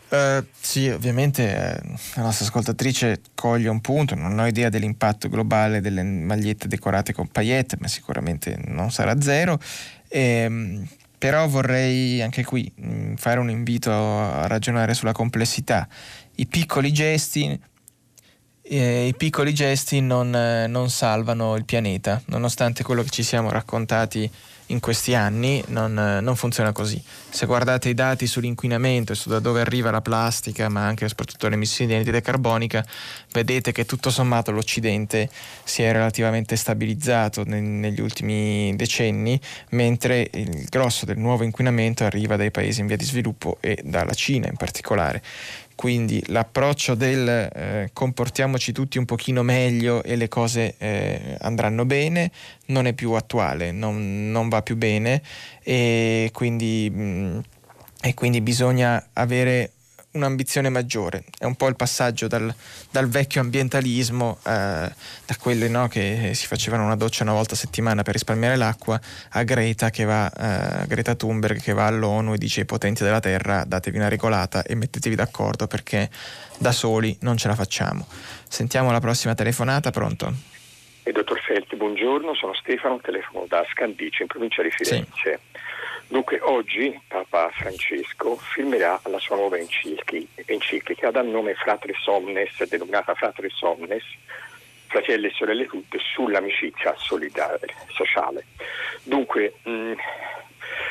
Uh, 0.09 0.45
sì, 0.61 0.89
ovviamente 0.89 1.43
eh, 1.43 1.81
la 2.15 2.23
nostra 2.23 2.47
ascoltatrice 2.47 3.23
coglie 3.35 3.69
un 3.69 3.81
punto, 3.81 4.15
non 4.15 4.39
ho 4.39 4.47
idea 4.47 4.69
dell'impatto 4.69 5.29
globale 5.29 5.81
delle 5.81 6.05
magliette 6.05 6.69
decorate 6.69 7.13
con 7.13 7.27
paillette, 7.27 7.77
ma 7.81 7.89
sicuramente 7.89 8.57
non 8.67 8.93
sarà 8.93 9.21
zero. 9.21 9.59
Ehm, 10.09 10.87
però 11.19 11.49
vorrei 11.49 12.23
anche 12.23 12.45
qui 12.45 12.71
mm, 12.81 13.15
fare 13.15 13.41
un 13.41 13.51
invito 13.51 13.91
a 13.91 14.47
ragionare 14.47 14.95
sulla 14.95 15.13
complessità. 15.13 15.89
I 16.37 16.47
piccoli 16.47 16.93
gesti, 16.93 17.59
eh, 18.63 19.07
i 19.09 19.15
piccoli 19.15 19.53
gesti 19.55 20.01
non, 20.01 20.35
eh, 20.35 20.67
non 20.69 20.89
salvano 20.91 21.57
il 21.57 21.65
pianeta, 21.65 22.23
nonostante 22.27 22.85
quello 22.85 23.03
che 23.03 23.11
ci 23.11 23.23
siamo 23.23 23.51
raccontati 23.51 24.31
in 24.67 24.81
questi 24.81 25.15
anni 25.15 25.63
non, 25.69 25.93
non, 25.95 26.37
funziona 26.37 26.73
così. 26.73 27.01
Se 27.29 27.47
guardate 27.47 27.89
i 27.89 27.95
dati 27.95 28.27
sull'inquinamento 28.27 29.13
e 29.13 29.15
su 29.15 29.29
da 29.29 29.39
dove 29.39 29.61
arriva 29.61 29.91
la 29.91 30.01
plastica, 30.01 30.69
ma 30.69 30.87
anche 30.87 31.09
soprattutto 31.09 31.49
le 31.49 31.55
emissioni 31.55 31.91
di 31.91 31.97
anidride 31.97 32.21
carbonica, 32.21 32.85
vedete 33.33 33.73
che 33.73 33.85
tutto 33.85 34.11
sommato 34.11 34.51
l'Occidente 34.51 35.31
si 35.65 35.83
è 35.83 35.93
relativamente 35.93 36.57
stabilizzato 36.57 37.45
ne, 37.45 37.61
negli 37.61 38.01
ultimi 38.01 38.75
decenni, 38.77 39.41
mentre 39.71 40.29
il 40.33 40.67
grosso 40.69 41.05
del 41.05 41.19
nuovo 41.19 41.45
inquinamento 41.45 42.05
arriva 42.05 42.37
dai 42.37 42.51
paesi 42.51 42.81
in 42.81 42.87
via 42.87 42.97
di 42.97 43.05
sviluppo 43.05 43.59
e 43.61 43.81
dalla 43.85 44.15
Cina 44.15 44.49
in 44.49 44.57
particolare. 44.57 45.23
Quindi 45.77 46.25
l'approccio 46.29 46.95
del 46.95 47.29
eh, 47.29 47.91
comportiamoci 47.93 48.73
tutti 48.73 48.97
un 48.97 49.05
pochino 49.05 49.43
meglio 49.43 50.03
e 50.03 50.17
le 50.17 50.27
cose 50.27 50.75
eh, 50.79 51.37
andranno 51.41 51.85
bene 51.85 52.31
non 52.69 52.87
è 52.87 52.95
più 52.95 53.13
attuale, 53.13 53.73
non, 53.73 54.31
non 54.31 54.49
va 54.49 54.63
più 54.63 54.77
bene. 54.77 55.23
E 55.63 56.31
quindi, 56.33 56.91
mh, 56.91 57.01
mm, 57.03 57.39
e 58.01 58.15
quindi 58.15 58.41
bisogna 58.41 59.11
avere 59.13 59.73
un'ambizione 60.17 60.69
maggiore. 60.69 61.25
È 61.39 61.45
un 61.45 61.55
po' 61.55 61.69
il 61.69 61.77
passaggio 61.77 62.27
dal, 62.27 62.53
dal 62.91 63.09
vecchio 63.09 63.41
ambientalismo, 63.41 64.39
eh, 64.39 64.51
da 65.27 65.37
quelli 65.39 65.69
no, 65.69 65.89
che 65.89 66.33
si 66.35 66.47
facevano 66.47 66.85
una 66.85 66.97
doccia 66.97 67.23
una 67.23 67.33
volta 67.33 67.55
a 67.55 67.57
settimana 67.57 68.03
per 68.03 68.15
risparmiare 68.15 68.57
l'acqua, 68.57 69.01
a 69.31 69.43
Greta, 69.43 69.91
che 69.91 70.05
va, 70.05 70.31
eh, 70.31 70.87
Greta 70.87 71.15
Thunberg 71.15 71.61
che 71.61 71.73
va 71.73 71.87
all'ONU 71.87 72.35
e 72.35 72.39
dice 72.39 72.61
ai 72.61 72.67
potenti 72.67 73.05
della 73.05 73.21
Terra 73.21 73.65
datevi 73.65 73.97
una 73.97 74.09
regolata 74.09 74.63
e 74.63 74.75
mettetevi 74.75 75.15
d'accordo 75.15 75.67
perché 75.67 76.11
da 76.59 76.73
soli 76.73 77.17
non 77.21 77.37
ce 77.37 77.49
la 77.49 77.55
facciamo. 77.55 78.07
Sentiamo 78.49 78.91
la 78.91 79.01
prossima 79.01 79.35
telefonata, 79.35 79.91
pronto? 79.91 80.55
E 81.03 81.13
dottor 81.13 81.41
Felti, 81.41 81.77
buongiorno, 81.77 82.35
sono 82.35 82.53
Stefano, 82.55 82.99
telefono 83.01 83.47
da 83.47 83.65
Scandice 83.71 84.23
in 84.23 84.29
provincia 84.29 84.63
di 84.63 84.71
Firenze. 84.71 85.07
Sì. 85.23 85.59
Dunque 86.09 86.39
oggi 86.41 87.01
Papa 87.09 87.51
Francesco 87.51 88.37
firmerà 88.37 89.01
la 89.07 89.19
sua 89.19 89.35
nuova 89.37 89.59
enciclica 89.59 91.11
dal 91.11 91.27
nome 91.27 91.55
Fratre 91.55 91.95
Somnes, 92.01 92.65
denominata 92.69 93.15
Fratre 93.15 93.49
Somnes, 93.51 94.05
fratelli 94.87 95.27
e 95.27 95.31
sorelle 95.31 95.67
tutte, 95.67 95.99
sull'amicizia 95.99 96.95
solidale, 96.97 97.67
sociale. 97.89 98.47
Dunque 99.03 99.55
mh, 99.63 99.95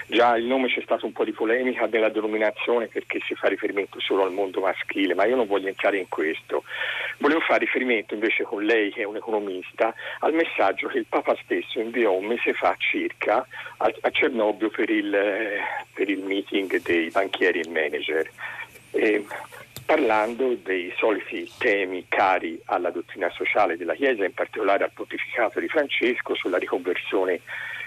Già 0.08 0.38
il 0.38 0.46
nome 0.46 0.68
c'è 0.68 0.82
stato 0.82 1.06
un 1.08 1.14
po' 1.14 1.24
di 1.24 1.32
polemica 1.32 1.88
della 1.88 2.10
denominazione 2.10 2.88
perché 2.88 3.20
si 3.26 3.34
fa 3.34 3.48
riferimento 3.48 4.00
solo 4.00 4.24
al 4.24 4.32
mondo 4.32 4.62
maschile, 4.62 5.16
ma 5.16 5.26
io 5.26 5.36
non 5.36 5.48
voglio 5.48 5.68
entrare 5.68 5.98
in 5.98 6.08
questo. 6.10 6.64
Volevo 7.18 7.40
fare 7.40 7.60
riferimento 7.60 8.14
invece 8.14 8.44
con 8.44 8.64
lei, 8.64 8.92
che 8.92 9.02
è 9.02 9.06
un 9.06 9.16
economista, 9.16 9.94
al 10.20 10.34
messaggio 10.34 10.88
che 10.88 11.00
il 11.00 11.08
Papa 11.10 11.36
stesso 11.44 11.80
inviò 11.80 12.12
un 12.14 12.26
mese 12.26 12.54
fa 12.54 12.76
circa 12.78 13.48
a, 13.78 13.94
a 14.02 14.10
Cernobbio 14.12 14.70
per 14.70 14.90
il, 14.92 15.10
per 15.94 16.10
il, 16.10 16.20
meeting 16.20 16.82
dei 16.82 17.10
banchieri 17.10 17.62
e 17.62 17.70
manager. 17.70 18.30
E, 18.92 19.26
parlando 19.86 20.56
dei 20.64 20.92
soliti 20.98 21.50
temi 21.58 22.06
cari 22.10 22.60
alla 22.66 22.90
dottrina 22.90 23.30
sociale 23.30 23.78
della 23.78 23.94
Chiesa, 23.94 24.26
in 24.26 24.34
particolare 24.34 24.84
al 24.84 24.92
pontificato 24.94 25.60
di 25.60 25.68
Francesco 25.68 26.34
sulla 26.34 26.58
riconversione 26.58 27.42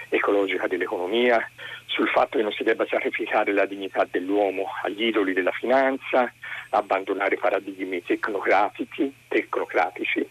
ecologica 0.07 0.67
dell'economia, 0.67 1.45
sul 1.85 2.07
fatto 2.07 2.37
che 2.37 2.43
non 2.43 2.53
si 2.53 2.63
debba 2.63 2.85
sacrificare 2.87 3.51
la 3.51 3.65
dignità 3.65 4.07
dell'uomo 4.09 4.67
agli 4.83 5.05
idoli 5.05 5.33
della 5.33 5.51
finanza, 5.51 6.31
abbandonare 6.69 7.37
paradigmi 7.37 8.01
tecnocratici, 8.03 9.13
tecnocratici 9.27 10.25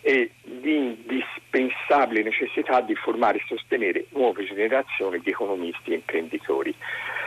e 0.00 0.30
l'indispensabile 0.42 2.22
necessità 2.22 2.80
di 2.80 2.94
formare 2.94 3.38
e 3.38 3.44
sostenere 3.46 4.06
nuove 4.10 4.44
generazioni 4.46 5.20
di 5.20 5.30
economisti 5.30 5.90
e 5.90 5.96
imprenditori. 5.96 6.74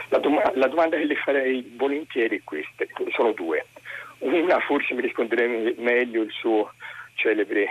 La, 0.08 0.18
dom- 0.18 0.52
la 0.54 0.66
domanda 0.66 0.96
che 0.96 1.04
le 1.04 1.16
farei 1.16 1.72
volentieri 1.76 2.38
è 2.38 2.40
questa, 2.42 2.84
sono 3.14 3.32
due. 3.32 3.64
Una 4.24 4.58
forse 4.60 4.94
mi 4.94 5.02
risponderebbe 5.02 5.74
meglio 5.78 6.22
il 6.22 6.30
suo 6.30 6.72
celebre 7.14 7.68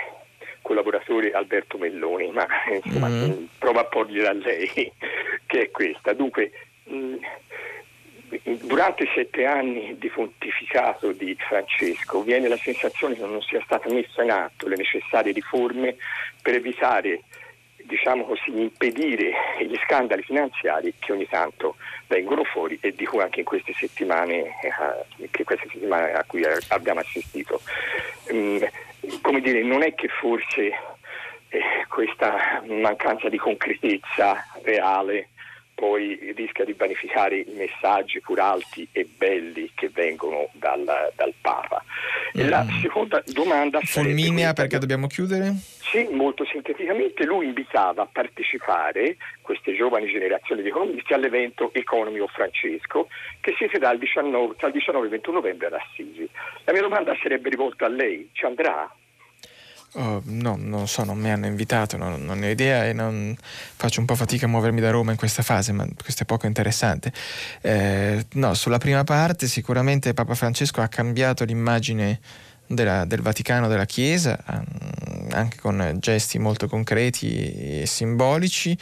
collaboratore 0.61 1.31
Alberto 1.31 1.77
Melloni, 1.77 2.31
ma 2.31 2.47
insomma 2.71 3.07
mm. 3.07 3.45
prova 3.57 3.81
a 3.81 3.85
porgliela 3.85 4.30
a 4.30 4.34
lei, 4.34 4.69
che 5.45 5.61
è 5.61 5.71
questa. 5.71 6.13
Dunque, 6.13 6.51
mh, 6.84 6.95
mm, 6.95 7.15
durante 8.61 9.03
i 9.03 9.09
sette 9.15 9.45
anni 9.45 9.97
di 9.97 10.09
pontificato 10.09 11.11
di 11.11 11.35
Francesco 11.39 12.21
viene 12.21 12.47
la 12.47 12.57
sensazione 12.57 13.15
che 13.15 13.25
non 13.25 13.41
sia 13.41 13.61
stata 13.63 13.91
messa 13.91 14.23
in 14.23 14.31
atto 14.31 14.67
le 14.67 14.75
necessarie 14.75 15.34
riforme 15.34 15.95
per 16.41 16.55
evitare 16.55 17.23
diciamo 17.84 18.26
così, 18.26 18.60
impedire 18.60 19.31
gli 19.60 19.77
scandali 19.84 20.23
finanziari 20.23 20.93
che 20.99 21.11
ogni 21.11 21.27
tanto 21.27 21.76
vengono 22.07 22.43
fuori 22.43 22.77
e 22.81 22.93
di 22.93 23.05
cui 23.05 23.22
anche 23.22 23.39
in 23.39 23.45
queste 23.45 23.73
settimane, 23.73 24.55
eh, 24.61 25.43
queste 25.43 25.68
settimane 25.72 26.14
a 26.14 26.23
cui 26.26 26.43
abbiamo 26.69 26.99
assistito. 26.99 27.61
Mm, 28.31 28.64
come 29.22 29.41
dire, 29.41 29.61
non 29.64 29.84
è 29.84 29.93
che 29.95 30.07
forse 30.07 30.72
eh, 31.49 31.61
questa 31.88 32.61
mancanza 32.68 33.30
di 33.30 33.38
concretezza 33.38 34.45
reale 34.64 35.30
poi 35.74 36.34
rischia 36.36 36.66
di 36.66 36.74
vanificare 36.74 37.38
i 37.38 37.54
messaggi 37.56 38.20
pur 38.22 38.40
alti 38.40 38.88
e 38.91 39.08
belli 39.18 39.72
che 39.74 39.90
vengono 39.90 40.50
dal, 40.54 40.84
dal 41.16 41.34
Papa. 41.41 41.84
Mm. 42.38 42.50
La 42.50 42.66
seconda 42.82 43.22
domanda... 43.28 43.80
Fulminea 43.82 44.54
perché 44.54 44.78
dobbiamo 44.78 45.08
chiudere? 45.08 45.54
Sì, 45.94 46.08
molto 46.12 46.45
sinteticamente 46.45 47.26
lui 47.26 47.48
invitava 47.48 48.04
a 48.04 48.10
partecipare 48.12 49.18
queste 49.41 49.76
giovani 49.76 50.08
generazioni 50.08 50.62
di 50.62 50.70
economisti 50.70 51.14
all'evento 51.14 51.72
Economy 51.74 52.20
of 52.20 52.34
Francesco 52.34 53.10
che 53.41 53.54
si 53.58 53.68
terrà 53.68 53.91
il 53.91 54.00
19, 54.00 54.56
tra 54.58 54.68
il 54.68 54.74
19 54.74 55.04
e 55.04 55.10
il 55.10 55.16
21 55.16 55.36
novembre 55.36 55.68
ad 55.68 55.74
Assisi. 55.74 56.28
La 56.64 56.72
mia 56.72 56.82
domanda 56.82 57.16
sarebbe 57.22 57.50
rivolta 57.50 57.86
a 57.86 57.90
lei, 57.90 58.30
ci 58.32 58.45
andrà? 58.45 58.91
Oh, 59.95 60.22
no, 60.26 60.56
non 60.60 60.88
so, 60.88 61.03
non 61.03 61.20
mi 61.20 61.30
hanno 61.30 61.45
invitato, 61.45 61.98
non, 61.98 62.26
non, 62.26 62.40
ne 62.40 62.48
ho 62.48 62.49
idea 62.49 62.88
e 62.88 62.94
non 62.94 63.36
faccio 63.76 63.99
un 63.99 64.07
po' 64.07 64.15
fatica 64.15 64.48
a 64.48 64.49
muovermi 64.49 64.82
da 64.82 64.90
Roma 64.90 65.11
in 65.11 65.18
questa 65.18 65.44
fase, 65.44 65.72
ma 65.72 65.86
questo 66.02 66.24
è 66.24 66.26
poco 66.26 66.48
interessante. 66.48 67.14
Eh, 67.61 68.26
no, 68.34 68.56
sulla 68.56 68.80
prima 68.80 69.03
parte 69.03 69.45
sicuramente 69.45 70.15
Papa 70.15 70.34
Francesco 70.34 70.82
ha 70.82 70.88
cambiato 70.88 71.44
l'immagine 71.44 72.20
della, 72.65 73.06
del 73.06 73.22
Vaticano, 73.22 73.68
della 73.68 73.86
Chiesa, 73.86 74.44
anche 75.32 75.57
con 75.60 75.98
gesti 75.99 76.40
molto 76.40 76.68
concreti 76.68 77.82
e 77.82 77.86
simbolici. 77.86 78.76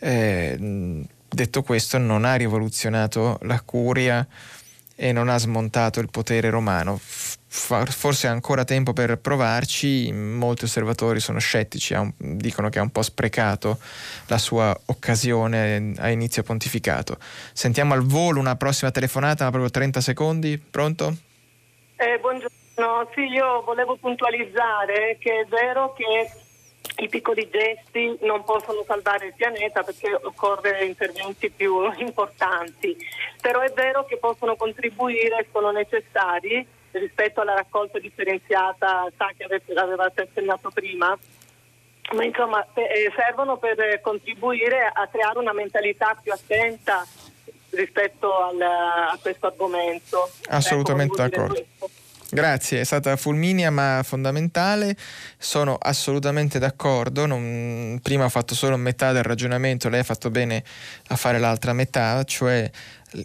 Eh, 0.00 1.04
detto 1.28 1.62
questo, 1.62 1.98
non 1.98 2.24
ha 2.24 2.34
rivoluzionato 2.34 3.38
la 3.42 3.60
curia 3.60 4.26
e 4.96 5.12
non 5.12 5.28
ha 5.28 5.38
smontato 5.38 6.00
il 6.00 6.10
potere 6.10 6.50
romano 6.50 6.98
forse 7.48 8.28
è 8.28 8.30
ancora 8.30 8.64
tempo 8.64 8.92
per 8.92 9.18
provarci, 9.18 10.12
molti 10.12 10.64
osservatori 10.64 11.18
sono 11.18 11.38
scettici, 11.38 11.96
dicono 12.18 12.68
che 12.68 12.78
ha 12.78 12.82
un 12.82 12.90
po' 12.90 13.02
sprecato 13.02 13.78
la 14.26 14.38
sua 14.38 14.78
occasione 14.86 15.94
a 15.96 16.10
inizio 16.10 16.42
pontificato. 16.42 17.16
Sentiamo 17.52 17.94
al 17.94 18.02
volo 18.02 18.38
una 18.38 18.56
prossima 18.56 18.90
telefonata, 18.90 19.44
ma 19.44 19.50
proprio 19.50 19.70
30 19.70 20.00
secondi, 20.00 20.58
pronto? 20.58 21.16
Eh, 21.96 22.18
buongiorno, 22.20 23.10
sì, 23.14 23.22
io 23.22 23.62
volevo 23.62 23.96
puntualizzare 23.96 25.16
che 25.18 25.40
è 25.40 25.46
vero 25.46 25.94
che 25.94 26.30
i 27.02 27.08
piccoli 27.08 27.48
gesti 27.50 28.16
non 28.22 28.44
possono 28.44 28.84
salvare 28.86 29.26
il 29.26 29.34
pianeta 29.34 29.82
perché 29.82 30.12
occorre 30.12 30.84
interventi 30.84 31.50
più 31.50 31.90
importanti, 31.98 32.96
però 33.40 33.60
è 33.60 33.72
vero 33.72 34.04
che 34.04 34.18
possono 34.18 34.54
contribuire, 34.56 35.46
sono 35.50 35.70
necessari 35.70 36.76
rispetto 36.92 37.40
alla 37.40 37.54
raccolta 37.54 37.98
differenziata 37.98 39.06
sa 39.16 39.30
che 39.36 39.44
avevate 39.74 40.22
accennato 40.22 40.70
prima, 40.70 41.16
ma 42.14 42.24
insomma 42.24 42.66
eh, 42.74 43.12
servono 43.14 43.58
per 43.58 44.00
contribuire 44.00 44.90
a 44.92 45.06
creare 45.08 45.38
una 45.38 45.52
mentalità 45.52 46.18
più 46.20 46.32
attenta 46.32 47.06
rispetto 47.70 48.34
al, 48.34 48.60
a 48.60 49.18
questo 49.20 49.46
argomento. 49.46 50.30
Assolutamente 50.48 51.22
ecco, 51.22 51.36
d'accordo. 51.36 51.66
Grazie, 52.30 52.80
è 52.80 52.84
stata 52.84 53.16
fulminea 53.16 53.70
ma 53.70 54.02
fondamentale, 54.04 54.94
sono 55.38 55.78
assolutamente 55.80 56.58
d'accordo, 56.58 57.24
non, 57.24 57.98
prima 58.02 58.26
ho 58.26 58.28
fatto 58.28 58.54
solo 58.54 58.76
metà 58.76 59.12
del 59.12 59.22
ragionamento, 59.22 59.88
lei 59.88 60.00
ha 60.00 60.04
fatto 60.04 60.28
bene 60.28 60.62
a 61.06 61.16
fare 61.16 61.38
l'altra 61.38 61.72
metà, 61.72 62.22
cioè 62.24 62.70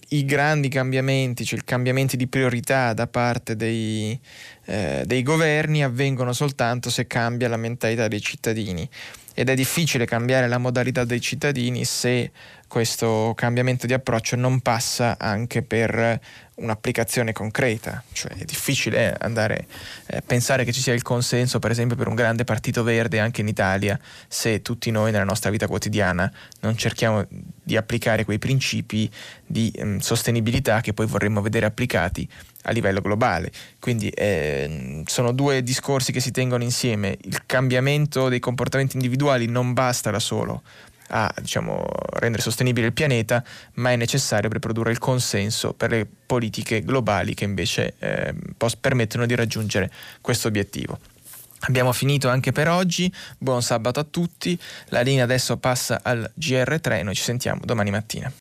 i 0.09 0.25
grandi 0.25 0.69
cambiamenti, 0.69 1.45
cioè 1.45 1.59
i 1.59 1.63
cambiamenti 1.63 2.17
di 2.17 2.27
priorità 2.27 2.93
da 2.93 3.07
parte 3.07 3.55
dei, 3.55 4.19
eh, 4.65 5.03
dei 5.05 5.23
governi 5.23 5.83
avvengono 5.83 6.33
soltanto 6.33 6.89
se 6.89 7.07
cambia 7.07 7.49
la 7.49 7.57
mentalità 7.57 8.07
dei 8.07 8.21
cittadini. 8.21 8.87
Ed 9.35 9.49
è 9.49 9.55
difficile 9.55 10.05
cambiare 10.05 10.47
la 10.47 10.59
modalità 10.59 11.05
dei 11.05 11.19
cittadini 11.19 11.85
se 11.85 12.31
questo 12.73 13.33
cambiamento 13.35 13.85
di 13.85 13.93
approccio 13.93 14.35
non 14.35 14.61
passa 14.61 15.15
anche 15.19 15.61
per 15.61 16.19
un'applicazione 16.55 17.31
concreta, 17.31 18.03
cioè 18.13 18.31
è 18.31 18.45
difficile 18.45 19.15
andare 19.19 19.67
a 20.07 20.17
eh, 20.17 20.21
pensare 20.23 20.63
che 20.65 20.71
ci 20.71 20.81
sia 20.81 20.95
il 20.95 21.03
consenso 21.03 21.59
per 21.59 21.69
esempio 21.69 21.95
per 21.95 22.07
un 22.07 22.15
grande 22.15 22.45
partito 22.45 22.81
verde 22.81 23.19
anche 23.19 23.41
in 23.41 23.47
Italia 23.47 23.99
se 24.27 24.63
tutti 24.63 24.89
noi 24.89 25.11
nella 25.11 25.23
nostra 25.23 25.51
vita 25.51 25.67
quotidiana 25.67 26.31
non 26.61 26.75
cerchiamo 26.75 27.23
di 27.29 27.77
applicare 27.77 28.25
quei 28.25 28.39
principi 28.39 29.07
di 29.45 29.71
mh, 29.77 29.97
sostenibilità 29.97 30.81
che 30.81 30.93
poi 30.93 31.05
vorremmo 31.05 31.41
vedere 31.41 31.67
applicati 31.67 32.27
a 32.63 32.71
livello 32.71 33.01
globale. 33.01 33.51
Quindi 33.79 34.09
eh, 34.09 35.03
sono 35.05 35.31
due 35.31 35.61
discorsi 35.61 36.11
che 36.11 36.21
si 36.21 36.31
tengono 36.31 36.63
insieme. 36.63 37.17
Il 37.21 37.45
cambiamento 37.45 38.29
dei 38.29 38.39
comportamenti 38.39 38.95
individuali 38.95 39.45
non 39.45 39.73
basta 39.73 40.09
da 40.09 40.19
solo 40.19 40.63
a 41.09 41.33
diciamo, 41.39 41.85
rendere 42.13 42.41
sostenibile 42.41 42.87
il 42.87 42.93
pianeta, 42.93 43.43
ma 43.75 43.91
è 43.91 43.95
necessario 43.95 44.49
per 44.49 44.59
produrre 44.59 44.91
il 44.91 44.99
consenso 44.99 45.73
per 45.73 45.91
le 45.91 46.07
politiche 46.25 46.83
globali 46.83 47.33
che 47.33 47.43
invece 47.43 47.95
eh, 47.99 48.33
permettono 48.79 49.25
di 49.25 49.35
raggiungere 49.35 49.91
questo 50.21 50.47
obiettivo. 50.47 50.99
Abbiamo 51.65 51.93
finito 51.93 52.27
anche 52.27 52.51
per 52.51 52.67
oggi, 52.67 53.11
buon 53.37 53.61
sabato 53.61 53.99
a 53.99 54.03
tutti, 54.03 54.59
la 54.87 54.99
linea 54.99 55.23
adesso 55.23 55.55
passa 55.57 56.01
al 56.03 56.29
GR3, 56.37 57.03
noi 57.03 57.15
ci 57.15 57.23
sentiamo 57.23 57.61
domani 57.63 57.89
mattina. 57.89 58.29